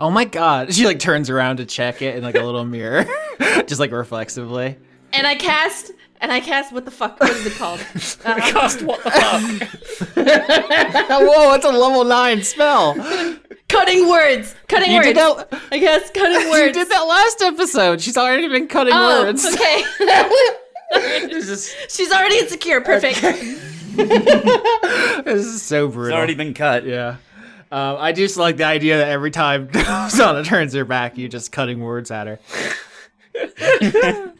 Oh 0.00 0.10
my 0.10 0.24
god. 0.24 0.74
She 0.74 0.84
like 0.86 0.98
turns 0.98 1.30
around 1.30 1.58
to 1.58 1.66
check 1.66 2.02
it 2.02 2.16
in 2.16 2.22
like 2.22 2.34
a 2.34 2.42
little 2.42 2.64
mirror. 2.64 3.06
Just 3.66 3.78
like 3.80 3.92
reflexively. 3.92 4.76
And 5.12 5.26
I 5.26 5.36
cast, 5.36 5.92
and 6.20 6.32
I 6.32 6.40
cast, 6.40 6.72
what 6.72 6.84
the 6.84 6.90
fuck? 6.90 7.20
What 7.20 7.30
is 7.30 7.46
it 7.46 7.52
called? 7.54 7.80
Uh, 8.24 8.34
Cast 8.40 8.82
what 8.82 9.02
the 9.04 9.10
fuck? 9.10 9.42
Whoa, 10.16 11.50
that's 11.52 11.64
a 11.64 11.70
level 11.70 12.04
nine 12.04 12.42
spell. 12.42 12.94
cutting 13.68 14.08
words. 14.08 14.54
Cutting 14.68 14.90
You 14.90 14.96
words. 14.96 15.06
did 15.08 15.16
that 15.16 15.62
I 15.70 15.78
guess 15.78 16.10
cutting 16.10 16.48
words. 16.50 16.76
You 16.76 16.84
did 16.84 16.88
that 16.90 17.02
last 17.02 17.42
episode. 17.42 18.00
She's 18.00 18.16
already 18.16 18.48
been 18.48 18.66
cutting 18.66 18.94
Oh, 18.96 19.22
words. 19.24 19.44
okay. 19.46 19.84
This 21.28 21.74
She's 21.88 22.10
already 22.12 22.38
insecure. 22.38 22.80
Perfect. 22.80 23.20
this 25.24 25.44
is 25.46 25.62
so 25.62 25.88
brutal. 25.88 26.08
It's 26.08 26.16
already 26.16 26.34
been 26.34 26.54
cut. 26.54 26.84
Yeah. 26.86 27.16
Um, 27.74 27.96
I 27.98 28.12
just 28.12 28.36
like 28.36 28.56
the 28.56 28.66
idea 28.66 28.98
that 28.98 29.08
every 29.08 29.32
time 29.32 29.66
Zana 29.72 30.44
turns 30.44 30.74
her 30.74 30.84
back, 30.84 31.18
you're 31.18 31.28
just 31.28 31.50
cutting 31.50 31.80
words 31.80 32.12
at 32.12 32.28
her. 32.28 32.38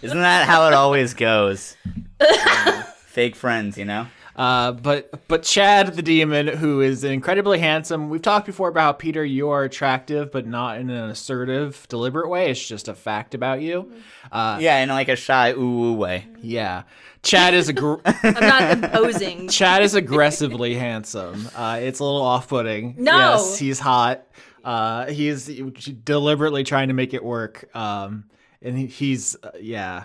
Isn't 0.00 0.20
that 0.20 0.46
how 0.46 0.68
it 0.68 0.74
always 0.74 1.12
goes? 1.12 1.76
Fake 3.06 3.34
friends, 3.34 3.78
you 3.78 3.84
know? 3.84 4.06
Uh, 4.38 4.70
but 4.70 5.26
but 5.26 5.42
Chad 5.42 5.94
the 5.96 6.02
demon, 6.02 6.46
who 6.46 6.80
is 6.80 7.02
incredibly 7.02 7.58
handsome. 7.58 8.08
We've 8.08 8.22
talked 8.22 8.46
before 8.46 8.68
about 8.68 8.82
how 8.82 8.92
Peter, 8.92 9.24
you 9.24 9.48
are 9.48 9.64
attractive, 9.64 10.30
but 10.30 10.46
not 10.46 10.78
in 10.78 10.90
an 10.90 11.10
assertive, 11.10 11.84
deliberate 11.88 12.28
way. 12.28 12.48
It's 12.52 12.64
just 12.68 12.86
a 12.86 12.94
fact 12.94 13.34
about 13.34 13.60
you. 13.60 13.92
Uh, 14.30 14.58
Yeah, 14.60 14.78
in 14.78 14.90
like 14.90 15.08
a 15.08 15.16
shy 15.16 15.50
ooh 15.52 15.86
ooh 15.86 15.92
way. 15.94 16.26
yeah. 16.40 16.84
Chad 17.24 17.52
is 17.52 17.68
a 17.68 17.72
gr- 17.72 17.96
I'm 18.04 18.32
not 18.34 18.70
imposing. 18.70 19.48
Chad 19.58 19.82
is 19.82 19.96
aggressively 19.96 20.74
handsome. 20.76 21.48
Uh, 21.56 21.80
it's 21.82 21.98
a 21.98 22.04
little 22.04 22.22
off-putting. 22.22 22.94
No. 22.96 23.16
Yes, 23.16 23.58
he's 23.58 23.80
hot. 23.80 24.24
Uh, 24.62 25.06
he's 25.06 25.46
deliberately 26.04 26.62
trying 26.62 26.88
to 26.88 26.94
make 26.94 27.12
it 27.12 27.24
work. 27.24 27.68
Um, 27.74 28.24
and 28.62 28.78
he, 28.78 28.86
he's 28.86 29.36
uh, 29.42 29.50
yeah. 29.60 30.04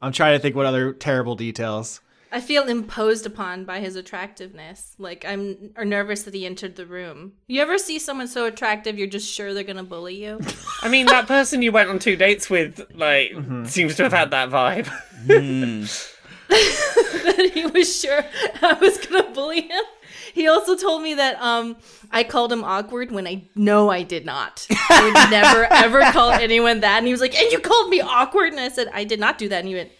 I'm 0.00 0.12
trying 0.12 0.36
to 0.36 0.38
think 0.38 0.54
what 0.54 0.66
other 0.66 0.92
terrible 0.92 1.34
details. 1.34 2.00
I 2.32 2.40
feel 2.40 2.64
imposed 2.64 3.26
upon 3.26 3.66
by 3.66 3.80
his 3.80 3.94
attractiveness. 3.94 4.94
Like 4.98 5.24
I'm 5.26 5.72
or 5.76 5.84
nervous 5.84 6.22
that 6.22 6.32
he 6.32 6.46
entered 6.46 6.76
the 6.76 6.86
room. 6.86 7.34
You 7.46 7.60
ever 7.60 7.76
see 7.76 7.98
someone 7.98 8.26
so 8.26 8.46
attractive 8.46 8.98
you're 8.98 9.06
just 9.06 9.30
sure 9.30 9.52
they're 9.52 9.64
gonna 9.64 9.84
bully 9.84 10.24
you? 10.24 10.40
I 10.82 10.88
mean, 10.88 11.06
that 11.06 11.28
person 11.28 11.60
you 11.60 11.72
went 11.72 11.90
on 11.90 11.98
two 11.98 12.16
dates 12.16 12.48
with, 12.48 12.80
like, 12.94 13.32
seems 13.66 13.96
to 13.96 14.04
have 14.04 14.12
had 14.12 14.30
that 14.30 14.48
vibe. 14.48 14.88
that 16.48 17.50
he 17.52 17.66
was 17.66 18.00
sure 18.00 18.24
I 18.62 18.72
was 18.74 18.98
gonna 19.06 19.30
bully 19.32 19.62
him. 19.62 19.84
He 20.32 20.48
also 20.48 20.74
told 20.76 21.02
me 21.02 21.14
that 21.14 21.40
um 21.40 21.76
I 22.10 22.24
called 22.24 22.50
him 22.50 22.64
awkward 22.64 23.10
when 23.10 23.26
I 23.26 23.44
know 23.54 23.90
I 23.90 24.02
did 24.02 24.24
not. 24.24 24.66
I 24.70 25.04
would 25.04 25.30
never 25.30 25.66
ever 25.70 26.00
call 26.12 26.30
anyone 26.30 26.80
that. 26.80 26.98
And 26.98 27.06
he 27.06 27.12
was 27.12 27.20
like, 27.20 27.34
"And 27.34 27.52
you 27.52 27.58
called 27.58 27.90
me 27.90 28.00
awkward?" 28.00 28.52
And 28.52 28.60
I 28.60 28.68
said, 28.70 28.88
"I 28.92 29.04
did 29.04 29.20
not 29.20 29.36
do 29.38 29.48
that." 29.50 29.60
And 29.60 29.68
he 29.68 29.74
went, 29.74 29.90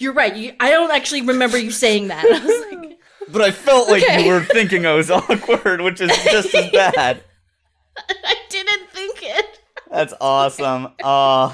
"You're 0.00 0.12
right. 0.12 0.34
You, 0.34 0.52
I 0.60 0.70
don't 0.70 0.90
actually 0.90 1.22
remember 1.22 1.58
you 1.58 1.70
saying 1.70 2.08
that." 2.08 2.24
I 2.24 2.44
was 2.44 2.66
like, 2.72 2.98
But 3.32 3.42
I 3.42 3.50
felt 3.52 3.88
like 3.88 4.02
Okay. 4.02 4.24
you 4.24 4.32
were 4.32 4.42
thinking 4.44 4.86
I 4.86 4.94
was 4.94 5.10
awkward, 5.10 5.80
which 5.82 6.00
is 6.00 6.10
just 6.24 6.52
as 6.54 6.70
bad. 6.72 7.22
"I 8.24 8.34
didn't 8.48 8.90
think 8.90 9.20
it." 9.22 9.60
That's 9.90 10.14
awesome. 10.20 10.86
Uh, 11.02 11.52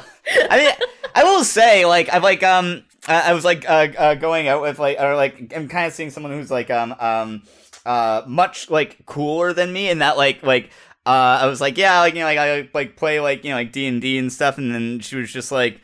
I 0.51 0.59
mean, 0.59 0.73
I 1.15 1.25
will 1.25 1.45
say, 1.45 1.85
like, 1.87 2.13
I've 2.13 2.23
like, 2.23 2.43
um, 2.43 2.85
I, 3.09 3.31
I 3.31 3.33
was 3.35 3.45
like, 3.45 3.69
uh, 3.69 3.89
uh, 3.97 4.15
going 4.15 4.49
out 4.49 4.63
with 4.63 4.79
like, 4.79 4.99
or 5.01 5.17
like, 5.17 5.53
I'm 5.55 5.69
kind 5.69 5.87
of 5.87 5.93
seeing 5.93 6.11
someone 6.11 6.33
who's 6.33 6.51
like, 6.51 6.71
um, 6.71 6.95
um, 6.99 7.43
uh, 7.85 8.23
much 8.27 8.71
like 8.71 9.05
cooler 9.07 9.53
than 9.53 9.73
me, 9.73 9.89
and 9.91 10.01
that 10.03 10.17
like, 10.17 10.43
like, 10.43 10.71
uh, 11.07 11.41
I 11.43 11.47
was 11.47 11.61
like, 11.61 11.79
yeah, 11.79 12.01
like, 12.01 12.15
you 12.15 12.21
know, 12.21 12.27
like, 12.27 12.39
I 12.39 12.69
like 12.75 12.97
play 12.97 13.21
like, 13.21 13.45
you 13.45 13.51
know, 13.51 13.57
like 13.57 13.73
D 13.73 13.87
and 13.87 14.01
D 14.03 14.19
and 14.19 14.33
stuff, 14.33 14.57
and 14.59 14.75
then 14.75 15.01
she 15.01 15.17
was 15.17 15.33
just 15.33 15.51
like. 15.53 15.81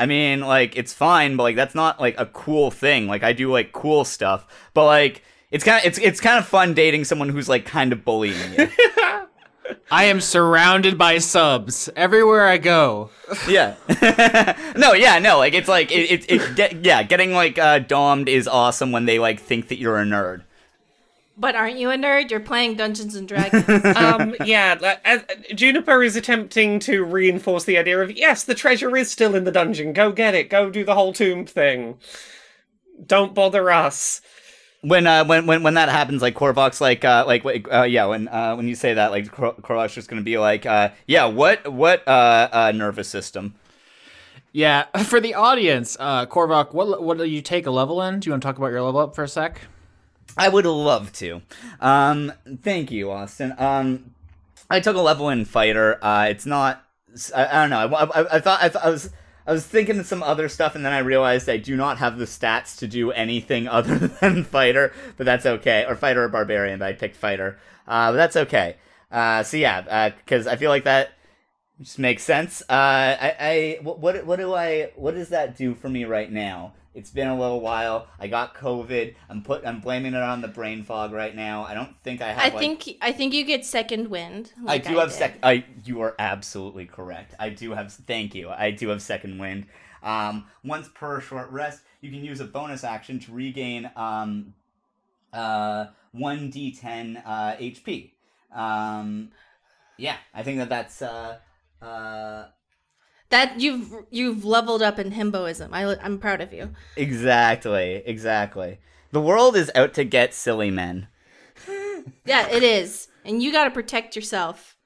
I 0.00 0.06
mean, 0.06 0.40
like 0.40 0.78
it's 0.78 0.94
fine, 0.94 1.36
but 1.36 1.42
like 1.42 1.56
that's 1.56 1.74
not 1.74 2.00
like 2.00 2.18
a 2.18 2.24
cool 2.24 2.70
thing. 2.70 3.06
Like 3.06 3.22
I 3.22 3.34
do 3.34 3.52
like 3.52 3.72
cool 3.72 4.06
stuff, 4.06 4.46
but 4.72 4.86
like 4.86 5.22
it's 5.50 5.62
kind 5.62 5.78
of 5.78 5.84
it's 5.84 5.98
it's 5.98 6.20
kind 6.20 6.38
of 6.38 6.46
fun 6.46 6.72
dating 6.72 7.04
someone 7.04 7.28
who's 7.28 7.50
like 7.50 7.66
kind 7.66 7.92
of 7.92 8.02
bullying 8.02 8.54
you. 8.54 8.68
I 9.90 10.04
am 10.04 10.22
surrounded 10.22 10.96
by 10.96 11.18
subs 11.18 11.90
everywhere 11.94 12.48
I 12.48 12.56
go. 12.56 13.10
Yeah. 13.46 13.74
no, 14.76 14.94
yeah, 14.94 15.18
no, 15.18 15.36
like 15.36 15.52
it's 15.52 15.68
like 15.68 15.92
it, 15.92 16.10
it, 16.10 16.30
it 16.30 16.56
get, 16.56 16.84
yeah, 16.84 17.02
getting 17.02 17.32
like 17.32 17.58
uh 17.58 17.80
domed 17.80 18.30
is 18.30 18.48
awesome 18.48 18.92
when 18.92 19.04
they 19.04 19.18
like 19.18 19.38
think 19.38 19.68
that 19.68 19.78
you're 19.78 20.00
a 20.00 20.04
nerd. 20.04 20.44
But 21.40 21.54
aren't 21.54 21.78
you 21.78 21.90
a 21.90 21.94
nerd? 21.94 22.30
You're 22.30 22.38
playing 22.38 22.76
Dungeons 22.76 23.14
and 23.14 23.26
Dragons. 23.26 23.66
um, 23.96 24.36
yeah, 24.44 24.76
like, 24.78 25.00
as, 25.06 25.24
Juniper 25.54 26.02
is 26.02 26.14
attempting 26.14 26.78
to 26.80 27.02
reinforce 27.02 27.64
the 27.64 27.78
idea 27.78 27.98
of 27.98 28.12
yes, 28.12 28.44
the 28.44 28.54
treasure 28.54 28.94
is 28.94 29.10
still 29.10 29.34
in 29.34 29.44
the 29.44 29.50
dungeon. 29.50 29.94
Go 29.94 30.12
get 30.12 30.34
it. 30.34 30.50
Go 30.50 30.68
do 30.68 30.84
the 30.84 30.94
whole 30.94 31.14
tomb 31.14 31.46
thing. 31.46 31.98
Don't 33.04 33.34
bother 33.34 33.70
us. 33.70 34.20
When 34.82 35.06
uh 35.06 35.24
when 35.24 35.46
when, 35.46 35.62
when 35.62 35.74
that 35.74 35.88
happens, 35.88 36.20
like 36.20 36.34
Korvok's 36.34 36.80
like 36.80 37.04
uh 37.04 37.24
like 37.26 37.44
uh 37.72 37.82
yeah 37.82 38.04
when 38.06 38.28
uh 38.28 38.54
when 38.54 38.68
you 38.68 38.74
say 38.74 38.94
that 38.94 39.10
like 39.10 39.30
Kor- 39.30 39.54
Korvok's 39.54 39.94
just 39.94 40.08
gonna 40.08 40.22
be 40.22 40.38
like 40.38 40.64
uh 40.64 40.90
yeah 41.06 41.26
what 41.26 41.70
what 41.70 42.06
uh 42.06 42.48
uh 42.52 42.72
nervous 42.74 43.08
system. 43.08 43.54
Yeah, 44.52 44.84
for 45.04 45.20
the 45.20 45.34
audience, 45.34 45.96
uh, 46.00 46.26
Korvok, 46.26 46.74
what 46.74 47.02
what 47.02 47.18
do 47.18 47.24
you 47.24 47.40
take 47.40 47.66
a 47.66 47.70
level 47.70 48.02
in? 48.02 48.20
Do 48.20 48.28
you 48.28 48.32
want 48.32 48.42
to 48.42 48.46
talk 48.46 48.58
about 48.58 48.72
your 48.72 48.82
level 48.82 49.00
up 49.00 49.14
for 49.14 49.24
a 49.24 49.28
sec? 49.28 49.62
I 50.36 50.48
would 50.48 50.66
love 50.66 51.12
to. 51.14 51.42
Um, 51.80 52.32
thank 52.62 52.90
you, 52.90 53.10
Austin. 53.10 53.54
Um, 53.58 54.14
I 54.68 54.80
took 54.80 54.96
a 54.96 55.00
level 55.00 55.28
in 55.28 55.44
fighter. 55.44 56.02
Uh, 56.02 56.26
it's 56.28 56.46
not. 56.46 56.84
I, 57.34 57.46
I 57.46 57.66
don't 57.66 57.70
know. 57.70 57.96
I, 57.96 58.04
I, 58.04 58.36
I 58.36 58.40
thought 58.40 58.62
I, 58.62 58.86
I 58.86 58.90
was. 58.90 59.10
I 59.46 59.52
was 59.52 59.66
thinking 59.66 59.98
of 59.98 60.06
some 60.06 60.22
other 60.22 60.48
stuff, 60.48 60.76
and 60.76 60.84
then 60.84 60.92
I 60.92 60.98
realized 60.98 61.48
I 61.48 61.56
do 61.56 61.74
not 61.74 61.98
have 61.98 62.18
the 62.18 62.26
stats 62.26 62.78
to 62.78 62.86
do 62.86 63.10
anything 63.10 63.66
other 63.68 63.96
than 63.96 64.44
fighter. 64.44 64.92
But 65.16 65.26
that's 65.26 65.46
okay. 65.46 65.84
Or 65.88 65.96
fighter 65.96 66.24
or 66.24 66.28
barbarian. 66.28 66.78
But 66.78 66.88
I 66.88 66.92
picked 66.92 67.16
fighter. 67.16 67.58
Uh, 67.86 68.12
but 68.12 68.16
that's 68.16 68.36
okay. 68.36 68.76
Uh, 69.10 69.42
so 69.42 69.56
yeah, 69.56 70.10
because 70.10 70.46
I 70.46 70.56
feel 70.56 70.70
like 70.70 70.84
that 70.84 71.12
just 71.80 71.98
makes 71.98 72.22
sense. 72.22 72.62
Uh, 72.62 72.66
I, 72.70 73.36
I 73.40 73.78
what 73.82 74.24
what 74.24 74.38
do 74.38 74.54
I 74.54 74.92
what 74.96 75.14
does 75.14 75.30
that 75.30 75.56
do 75.56 75.74
for 75.74 75.88
me 75.88 76.04
right 76.04 76.30
now? 76.30 76.74
It's 76.92 77.10
been 77.10 77.28
a 77.28 77.38
little 77.38 77.60
while. 77.60 78.08
I 78.18 78.26
got 78.26 78.54
COVID. 78.56 79.14
I'm 79.28 79.42
put. 79.42 79.64
I'm 79.64 79.80
blaming 79.80 80.14
it 80.14 80.22
on 80.22 80.40
the 80.40 80.48
brain 80.48 80.82
fog 80.82 81.12
right 81.12 81.34
now. 81.34 81.62
I 81.64 81.74
don't 81.74 81.94
think 82.02 82.20
I 82.20 82.32
have. 82.32 82.38
I 82.42 82.48
like- 82.56 82.58
think 82.58 82.98
I 83.00 83.12
think 83.12 83.32
you 83.32 83.44
get 83.44 83.64
second 83.64 84.08
wind. 84.08 84.52
like 84.62 84.86
I 84.86 84.90
do 84.90 84.98
have 84.98 85.10
did. 85.10 85.16
sec. 85.16 85.38
I 85.42 85.64
you 85.84 86.00
are 86.00 86.16
absolutely 86.18 86.86
correct. 86.86 87.34
I 87.38 87.50
do 87.50 87.72
have. 87.72 87.92
Thank 87.92 88.34
you. 88.34 88.48
I 88.50 88.72
do 88.72 88.88
have 88.88 89.02
second 89.02 89.38
wind. 89.38 89.66
Um, 90.02 90.46
once 90.64 90.88
per 90.88 91.20
short 91.20 91.50
rest, 91.50 91.82
you 92.00 92.10
can 92.10 92.24
use 92.24 92.40
a 92.40 92.44
bonus 92.44 92.84
action 92.84 93.20
to 93.20 93.32
regain 93.32 93.90
um, 93.96 94.54
uh, 95.32 95.86
one 96.12 96.50
d10 96.50 97.22
uh, 97.24 97.56
HP. 97.56 98.10
Um, 98.54 99.30
yeah, 99.96 100.16
I 100.34 100.42
think 100.42 100.58
that 100.58 100.68
that's 100.68 101.02
uh, 101.02 101.38
uh, 101.82 102.46
That 103.30 103.60
you've 103.60 103.94
you've 104.10 104.44
leveled 104.44 104.82
up 104.82 104.98
in 104.98 105.12
himboism. 105.12 105.70
I 105.72 105.96
I'm 106.02 106.18
proud 106.18 106.40
of 106.40 106.52
you. 106.52 106.70
exactly 106.96 108.02
exactly. 108.04 108.78
The 109.12 109.20
world 109.20 109.56
is 109.56 109.70
out 109.74 109.94
to 109.94 110.04
get 110.04 110.34
silly 110.34 110.70
men. 110.70 111.08
Yeah, 112.24 112.48
it 112.48 112.62
is, 112.62 113.08
and 113.26 113.42
you 113.42 113.52
got 113.52 113.64
to 113.64 113.70
protect 113.70 114.16
yourself. 114.16 114.76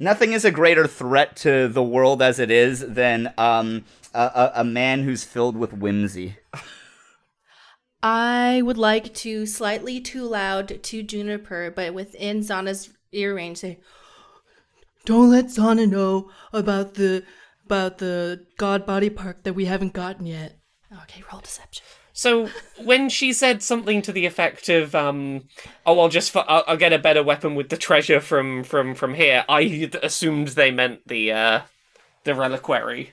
Nothing 0.00 0.32
is 0.32 0.44
a 0.44 0.50
greater 0.50 0.86
threat 0.86 1.36
to 1.36 1.68
the 1.68 1.82
world 1.82 2.20
as 2.22 2.40
it 2.40 2.50
is 2.50 2.80
than 2.80 3.32
um, 3.38 3.84
a, 4.12 4.20
a, 4.20 4.52
a 4.56 4.64
man 4.64 5.04
who's 5.04 5.22
filled 5.22 5.56
with 5.56 5.72
whimsy. 5.72 6.38
I 8.02 8.62
would 8.64 8.78
like 8.78 9.12
to 9.14 9.44
slightly 9.44 10.00
too 10.00 10.24
loud 10.24 10.82
to 10.82 11.02
Juniper, 11.02 11.70
but 11.70 11.92
within 11.92 12.40
Zana's 12.40 12.90
ear 13.12 13.34
range, 13.34 13.58
say, 13.58 13.78
Don't 15.04 15.30
let 15.30 15.46
Zana 15.46 15.88
know 15.88 16.30
about 16.52 16.94
the 16.94 17.24
about 17.70 17.98
the 17.98 18.44
God 18.58 18.84
Body 18.84 19.10
Park 19.10 19.44
that 19.44 19.52
we 19.54 19.66
haven't 19.66 19.92
gotten 19.92 20.26
yet. 20.26 20.58
"Okay, 21.04 21.22
roll 21.30 21.40
deception." 21.40 21.84
So 22.12 22.48
when 22.82 23.08
she 23.08 23.32
said 23.32 23.62
something 23.62 24.02
to 24.02 24.12
the 24.12 24.26
effect 24.26 24.68
of, 24.68 24.94
um, 24.94 25.44
"Oh, 25.86 26.00
I'll 26.00 26.08
just 26.08 26.32
fu- 26.32 26.40
I'll, 26.40 26.64
I'll 26.66 26.76
get 26.76 26.92
a 26.92 26.98
better 26.98 27.22
weapon 27.22 27.54
with 27.54 27.68
the 27.68 27.76
treasure 27.76 28.20
from 28.20 28.64
from 28.64 28.94
from 28.96 29.14
here," 29.14 29.44
I 29.48 29.88
assumed 30.02 30.48
they 30.48 30.72
meant 30.72 31.06
the 31.06 31.30
uh, 31.32 31.60
the 32.24 32.34
reliquary. 32.34 33.12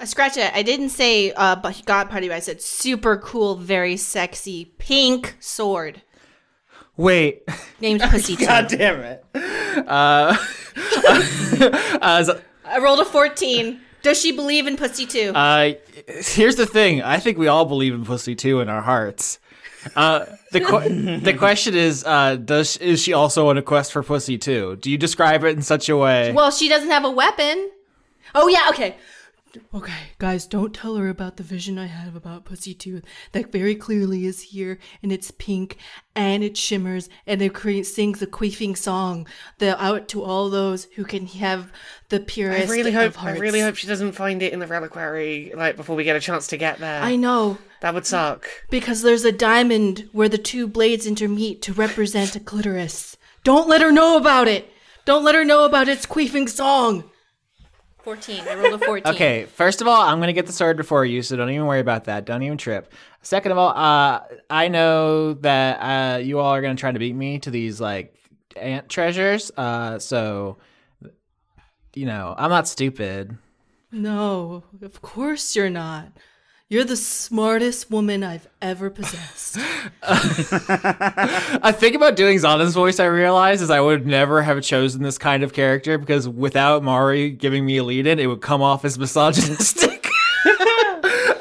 I 0.00 0.04
scratch 0.06 0.36
it. 0.36 0.50
I 0.52 0.62
didn't 0.62 0.88
say 0.88 1.30
uh, 1.32 1.56
but 1.56 1.82
God 1.86 2.10
party, 2.10 2.26
but 2.26 2.34
I 2.34 2.40
said 2.40 2.60
super 2.60 3.16
cool, 3.18 3.54
very 3.54 3.96
sexy 3.96 4.74
pink 4.78 5.36
sword 5.38 6.02
Wait, 6.96 7.48
named 7.80 8.00
Pussy 8.02 8.36
God 8.46 8.68
damn 8.68 9.00
it! 9.00 9.24
Uh, 9.34 10.36
uh, 12.02 12.24
so- 12.24 12.40
I 12.70 12.78
rolled 12.78 13.00
a 13.00 13.04
fourteen. 13.04 13.80
Does 14.02 14.18
she 14.18 14.32
believe 14.32 14.66
in 14.66 14.76
Pussy 14.76 15.04
too? 15.06 15.32
uh, 15.34 15.72
here's 16.06 16.56
the 16.56 16.66
thing. 16.66 17.02
I 17.02 17.18
think 17.18 17.36
we 17.36 17.48
all 17.48 17.66
believe 17.66 17.92
in 17.92 18.04
pussy 18.06 18.34
too 18.34 18.60
in 18.60 18.68
our 18.70 18.80
hearts. 18.80 19.38
Uh, 19.94 20.24
the 20.52 20.60
que- 20.60 21.18
the 21.22 21.34
question 21.34 21.74
is, 21.74 22.02
uh, 22.06 22.36
does 22.36 22.76
is 22.78 23.02
she 23.02 23.12
also 23.12 23.48
on 23.50 23.58
a 23.58 23.62
quest 23.62 23.92
for 23.92 24.02
pussy 24.02 24.38
too? 24.38 24.76
Do 24.76 24.90
you 24.90 24.96
describe 24.96 25.44
it 25.44 25.54
in 25.56 25.62
such 25.62 25.88
a 25.90 25.96
way? 25.96 26.32
Well, 26.32 26.50
she 26.50 26.68
doesn't 26.68 26.88
have 26.90 27.04
a 27.04 27.10
weapon. 27.10 27.70
Oh 28.34 28.48
yeah, 28.48 28.68
okay. 28.70 28.96
Okay, 29.74 29.92
guys, 30.18 30.46
don't 30.46 30.74
tell 30.74 30.94
her 30.96 31.08
about 31.08 31.36
the 31.36 31.42
vision 31.42 31.78
I 31.78 31.86
have 31.86 32.14
about 32.14 32.44
Pussy 32.44 32.72
Tooth. 32.74 33.02
That 33.32 33.50
very 33.50 33.74
clearly 33.74 34.24
is 34.26 34.42
here, 34.42 34.78
and 35.02 35.10
it's 35.10 35.30
pink, 35.32 35.76
and 36.14 36.44
it 36.44 36.56
shimmers, 36.56 37.08
and 37.26 37.42
it 37.42 37.52
cre- 37.54 37.82
sings 37.82 38.22
a 38.22 38.26
queefing 38.26 38.76
song. 38.76 39.26
The 39.58 39.80
out 39.82 40.06
to 40.08 40.22
all 40.22 40.50
those 40.50 40.84
who 40.96 41.04
can 41.04 41.26
have 41.26 41.72
the 42.10 42.20
purest. 42.20 42.68
I 42.68 42.72
really 42.72 42.92
hope. 42.92 43.22
I 43.22 43.32
really 43.38 43.60
hope 43.60 43.74
she 43.76 43.86
doesn't 43.88 44.12
find 44.12 44.40
it 44.42 44.52
in 44.52 44.60
the 44.60 44.66
reliquary 44.68 45.52
like 45.56 45.76
before 45.76 45.96
we 45.96 46.04
get 46.04 46.16
a 46.16 46.20
chance 46.20 46.46
to 46.48 46.56
get 46.56 46.78
there. 46.78 47.02
I 47.02 47.16
know, 47.16 47.58
that 47.80 47.92
would 47.94 48.06
suck. 48.06 48.46
because 48.70 49.02
there's 49.02 49.24
a 49.24 49.32
diamond 49.32 50.08
where 50.12 50.28
the 50.28 50.38
two 50.38 50.68
blades 50.68 51.06
intermeet 51.08 51.60
to 51.62 51.72
represent 51.72 52.36
a 52.36 52.40
clitoris. 52.40 53.16
Don't 53.42 53.68
let 53.68 53.80
her 53.82 53.90
know 53.90 54.16
about 54.16 54.46
it. 54.48 54.70
Don't 55.06 55.24
let 55.24 55.34
her 55.34 55.44
know 55.44 55.64
about 55.64 55.88
its 55.88 56.06
queefing 56.06 56.48
song. 56.48 57.09
14. 58.04 58.48
I 58.48 58.54
rolled 58.54 58.74
a 58.74 58.78
14. 58.84 59.14
Okay, 59.14 59.46
first 59.46 59.80
of 59.80 59.86
all, 59.88 60.00
I'm 60.02 60.20
gonna 60.20 60.32
get 60.32 60.46
the 60.46 60.52
sword 60.52 60.76
before 60.76 61.04
you, 61.04 61.22
so 61.22 61.36
don't 61.36 61.50
even 61.50 61.66
worry 61.66 61.80
about 61.80 62.04
that. 62.04 62.24
Don't 62.24 62.42
even 62.42 62.58
trip. 62.58 62.92
Second 63.22 63.52
of 63.52 63.58
all, 63.58 63.70
uh, 63.70 64.20
I 64.48 64.68
know 64.68 65.34
that 65.34 65.76
uh, 65.76 66.18
you 66.18 66.38
all 66.38 66.54
are 66.54 66.62
gonna 66.62 66.74
try 66.74 66.92
to 66.92 66.98
beat 66.98 67.14
me 67.14 67.38
to 67.40 67.50
these 67.50 67.80
like 67.80 68.14
ant 68.56 68.88
treasures. 68.88 69.50
Uh, 69.56 69.98
so 69.98 70.58
you 71.94 72.06
know, 72.06 72.34
I'm 72.38 72.50
not 72.50 72.68
stupid. 72.68 73.36
No, 73.92 74.62
of 74.82 75.02
course 75.02 75.56
you're 75.56 75.70
not. 75.70 76.12
You're 76.72 76.84
the 76.84 76.94
smartest 76.94 77.90
woman 77.90 78.22
I've 78.22 78.46
ever 78.62 78.90
possessed. 78.90 79.58
I 80.04 81.72
think 81.76 81.96
about 81.96 82.14
doing 82.14 82.38
Zana's 82.38 82.74
voice. 82.74 83.00
I 83.00 83.06
realize 83.06 83.60
is 83.60 83.70
I 83.70 83.80
would 83.80 84.06
never 84.06 84.40
have 84.40 84.62
chosen 84.62 85.02
this 85.02 85.18
kind 85.18 85.42
of 85.42 85.52
character 85.52 85.98
because 85.98 86.28
without 86.28 86.84
Mari 86.84 87.30
giving 87.30 87.66
me 87.66 87.78
a 87.78 87.82
lead 87.82 88.06
in, 88.06 88.20
it 88.20 88.26
would 88.28 88.40
come 88.40 88.62
off 88.62 88.84
as 88.84 88.96
misogynistic. 88.96 89.89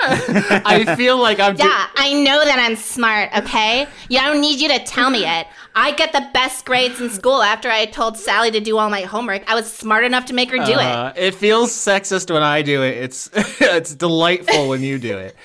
I 0.66 0.96
feel 0.96 1.18
like 1.18 1.40
I'm. 1.40 1.56
do- 1.56 1.64
Yeah, 1.64 1.88
I 1.96 2.14
know 2.14 2.44
that 2.44 2.58
I'm 2.60 2.76
smart, 2.76 3.30
okay? 3.38 3.88
Yeah, 4.10 4.24
I 4.24 4.32
don't 4.32 4.42
need 4.42 4.60
you 4.60 4.68
to 4.70 4.80
tell 4.80 5.10
me 5.10 5.26
it. 5.26 5.48
I 5.76 5.92
get 5.92 6.12
the 6.12 6.28
best 6.34 6.66
grades 6.66 7.00
in 7.00 7.10
school 7.10 7.42
after 7.42 7.70
I 7.70 7.86
told 7.86 8.18
Sally 8.18 8.52
to 8.52 8.60
do 8.60 8.78
all 8.78 8.90
my 8.90 9.02
homework. 9.02 9.50
I 9.50 9.56
was 9.56 9.72
smart 9.72 10.04
enough 10.04 10.26
to 10.26 10.34
make 10.34 10.50
her 10.52 10.58
do 10.58 10.74
it. 10.74 10.78
Uh, 10.78 11.14
it 11.16 11.36
feels 11.36 11.72
sexist 11.72 12.32
when 12.34 12.44
I 12.44 12.62
do 12.62 12.84
it. 12.84 12.98
It's 12.98 13.30
it's 13.62 13.96
delightful 13.96 14.68
when 14.68 14.82
you 14.84 14.98
do 14.98 15.18
it. 15.18 15.36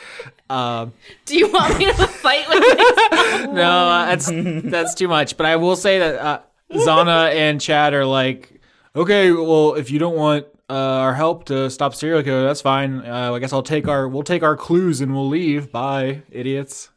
Um, 0.51 0.93
Do 1.25 1.37
you 1.39 1.51
want 1.51 1.79
me 1.79 1.87
to 1.87 1.93
fight 2.07 2.49
with 2.49 2.59
myself? 2.61 3.53
no, 3.55 3.63
uh, 3.89 4.07
that's 4.07 4.31
that's 4.71 4.95
too 4.95 5.09
much. 5.09 5.37
But 5.37 5.47
I 5.47 5.57
will 5.57 5.77
say 5.77 5.99
that 6.01 6.15
uh, 6.19 6.41
Zana 6.73 7.33
and 7.33 7.61
Chad 7.61 7.95
are 7.95 8.05
like, 8.07 8.61
okay, 8.97 9.31
well, 9.33 9.75
if 9.75 9.91
you 9.91 9.99
don't 9.99 10.17
want 10.17 10.47
uh, 10.71 10.73
our 10.73 11.15
help 11.15 11.45
to 11.47 11.71
stop 11.71 11.95
serial 11.95 12.23
killer, 12.23 12.45
that's 12.45 12.61
fine. 12.61 13.05
Uh, 13.05 13.33
I 13.33 13.39
guess 13.39 13.53
I'll 13.53 13.63
take 13.63 13.87
our 13.89 14.09
we'll 14.09 14.23
take 14.23 14.43
our 14.43 14.57
clues 14.57 15.01
and 15.01 15.15
we'll 15.15 15.29
leave. 15.29 15.71
Bye, 15.71 16.23
idiots. 16.31 16.91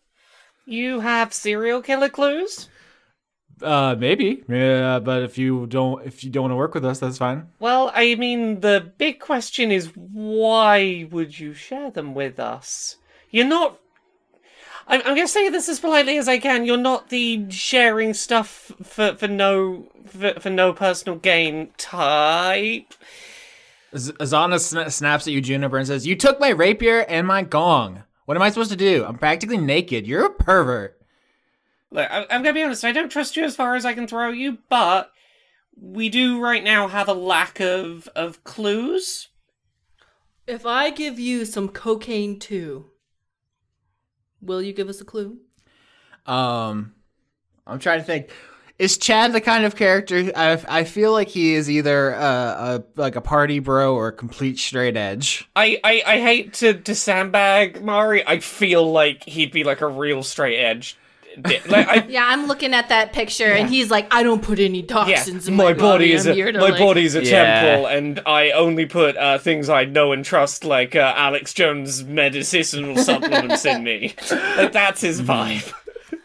You 0.66 1.02
have 1.02 1.34
serial 1.34 1.82
killer 1.82 2.10
clues? 2.10 2.70
Uh, 3.62 3.96
maybe. 3.98 4.44
Yeah, 4.48 5.00
but 5.00 5.24
if 5.24 5.38
you 5.38 5.66
don't 5.68 6.06
if 6.06 6.24
you 6.24 6.30
don't 6.30 6.44
want 6.44 6.52
to 6.52 6.58
work 6.58 6.74
with 6.74 6.86
us, 6.86 7.00
that's 7.00 7.18
fine. 7.18 7.48
Well, 7.60 7.92
I 7.94 8.16
mean, 8.16 8.62
the 8.62 8.92
big 8.98 9.20
question 9.20 9.72
is 9.72 9.92
why 9.96 11.08
would 11.12 11.40
you 11.40 11.54
share 11.54 11.90
them 11.90 12.14
with 12.14 12.40
us? 12.40 12.98
You're 13.32 13.46
not. 13.46 13.80
I'm, 14.88 15.02
I'm 15.02 15.16
gonna 15.16 15.28
say 15.28 15.50
this 15.50 15.68
as 15.68 15.80
politely 15.80 16.18
as 16.18 16.28
I 16.28 16.38
can. 16.38 16.66
You're 16.66 16.78
not 16.78 17.10
the 17.10 17.50
sharing 17.50 18.14
stuff 18.14 18.72
for 18.84 19.16
for 19.16 19.28
no 19.28 19.88
for, 20.06 20.40
for 20.40 20.50
no 20.50 20.72
personal 20.72 21.18
gain 21.18 21.72
type. 21.78 22.94
Z- 23.96 24.13
Zana 24.13 24.56
sna- 24.56 24.91
snaps 24.91 25.27
at 25.27 25.34
you, 25.34 25.41
Juniper, 25.41 25.77
and 25.77 25.88
says, 25.88 26.05
"You 26.07 26.16
took 26.16 26.40
my 26.40 26.50
rapier 26.50 27.00
and 27.07 27.25
my 27.27 27.44
gong. 27.44 28.03
What 28.25 28.35
am 28.35 28.44
I 28.44 28.50
supposed 28.50 28.72
to 28.72 28.77
do? 28.77 29.05
I'm 29.05 29.18
practically 29.18 29.57
naked. 29.57 30.05
You're 30.07 30.25
a 30.25 30.33
pervert." 30.33 31.00
Look, 31.92 32.09
I, 32.12 32.22
I'm 32.29 32.44
gonna 32.44 32.53
be 32.53 32.64
honest. 32.64 32.83
I 32.83 32.92
don't 32.92 33.09
trust 33.09 33.38
you 33.38 33.44
as 33.46 33.55
far 33.55 33.75
as 33.75 33.85
I 33.85 33.94
can 33.94 34.07
throw 34.07 34.29
you, 34.29 34.57
but 34.70 35.12
we 35.79 36.09
do 36.09 36.40
right 36.42 36.64
now 36.64 36.88
have 36.88 37.07
a 37.07 37.14
lack 37.14 37.59
of 37.62 38.07
of 38.16 38.44
clues. 38.44 39.29
if 40.48 40.66
I 40.66 40.90
give 40.90 41.18
you 41.20 41.46
some 41.46 41.70
cocaine 41.70 42.40
too, 42.40 42.88
will 44.42 44.62
you 44.62 44.74
give 44.74 44.90
us 44.90 45.00
a 45.01 45.05
clue? 45.05 45.38
Um, 46.25 46.94
I'm 47.66 47.79
trying 47.79 48.00
to 48.00 48.05
think. 48.05 48.31
Is 48.79 48.98
Chad 48.98 49.33
the 49.33 49.42
kind 49.42 49.66
of 49.66 49.75
character? 49.75 50.31
I, 50.35 50.63
I 50.70 50.83
feel 50.83 51.11
like 51.11 51.29
he 51.29 51.55
is 51.55 51.68
either 51.70 52.13
uh, 52.13 52.20
a 52.77 52.83
like 52.96 53.16
a 53.16 53.22
party 53.22 53.57
bro 53.59 53.96
or 53.96 54.09
a 54.09 54.11
complete 54.11 54.59
straight 54.59 54.96
edge. 54.96 55.50
I, 55.55 55.79
I, 55.83 56.03
I 56.05 56.20
hate 56.22 56.53
to, 56.55 56.75
to 56.75 56.94
sandbag 56.94 57.83
Mari. 57.83 58.25
I 58.27 58.40
feel 58.40 58.90
like 58.92 59.24
he'd 59.24 59.51
be 59.51 59.63
like 59.63 59.81
a 59.81 59.87
real 59.87 60.22
straight 60.22 60.59
edge. 60.59 60.96
Like, 61.70 61.87
I, 61.87 62.03
Yeah, 62.07 62.25
I'm 62.27 62.48
looking 62.48 62.74
at 62.74 62.90
that 62.90 63.13
picture 63.13 63.46
and 63.51 63.70
he's 63.70 63.92
like, 63.92 64.11
I 64.11 64.24
don't 64.24 64.42
put 64.42 64.57
any 64.57 64.79
yeah, 64.79 64.87
toxins 64.87 65.48
in 65.48 65.53
my, 65.55 65.66
my 65.66 65.74
body 65.74 66.11
is 66.11 66.25
a 66.25 66.33
my 66.35 66.51
like- 66.51 66.79
body's 66.79 67.13
a 67.13 67.24
Yeah. 67.24 67.61
temple, 67.61 67.85
and 67.85 68.20
I 68.25 68.51
only 68.51 68.87
put 68.87 69.16
uh, 69.18 69.37
things 69.37 69.70
I 69.70 69.85
know 69.85 70.13
and 70.13 70.25
trust, 70.25 70.63
like 70.66 70.96
uh, 70.96 71.13
Alex 71.16 71.53
Jones 71.53 72.03
medicinal 72.03 72.98
supplements 72.98 73.66
in 73.66 73.83
me. 73.83 74.16
Like 74.31 74.72
that's 74.72 75.01
his 75.01 75.22
vibe. 75.22 75.72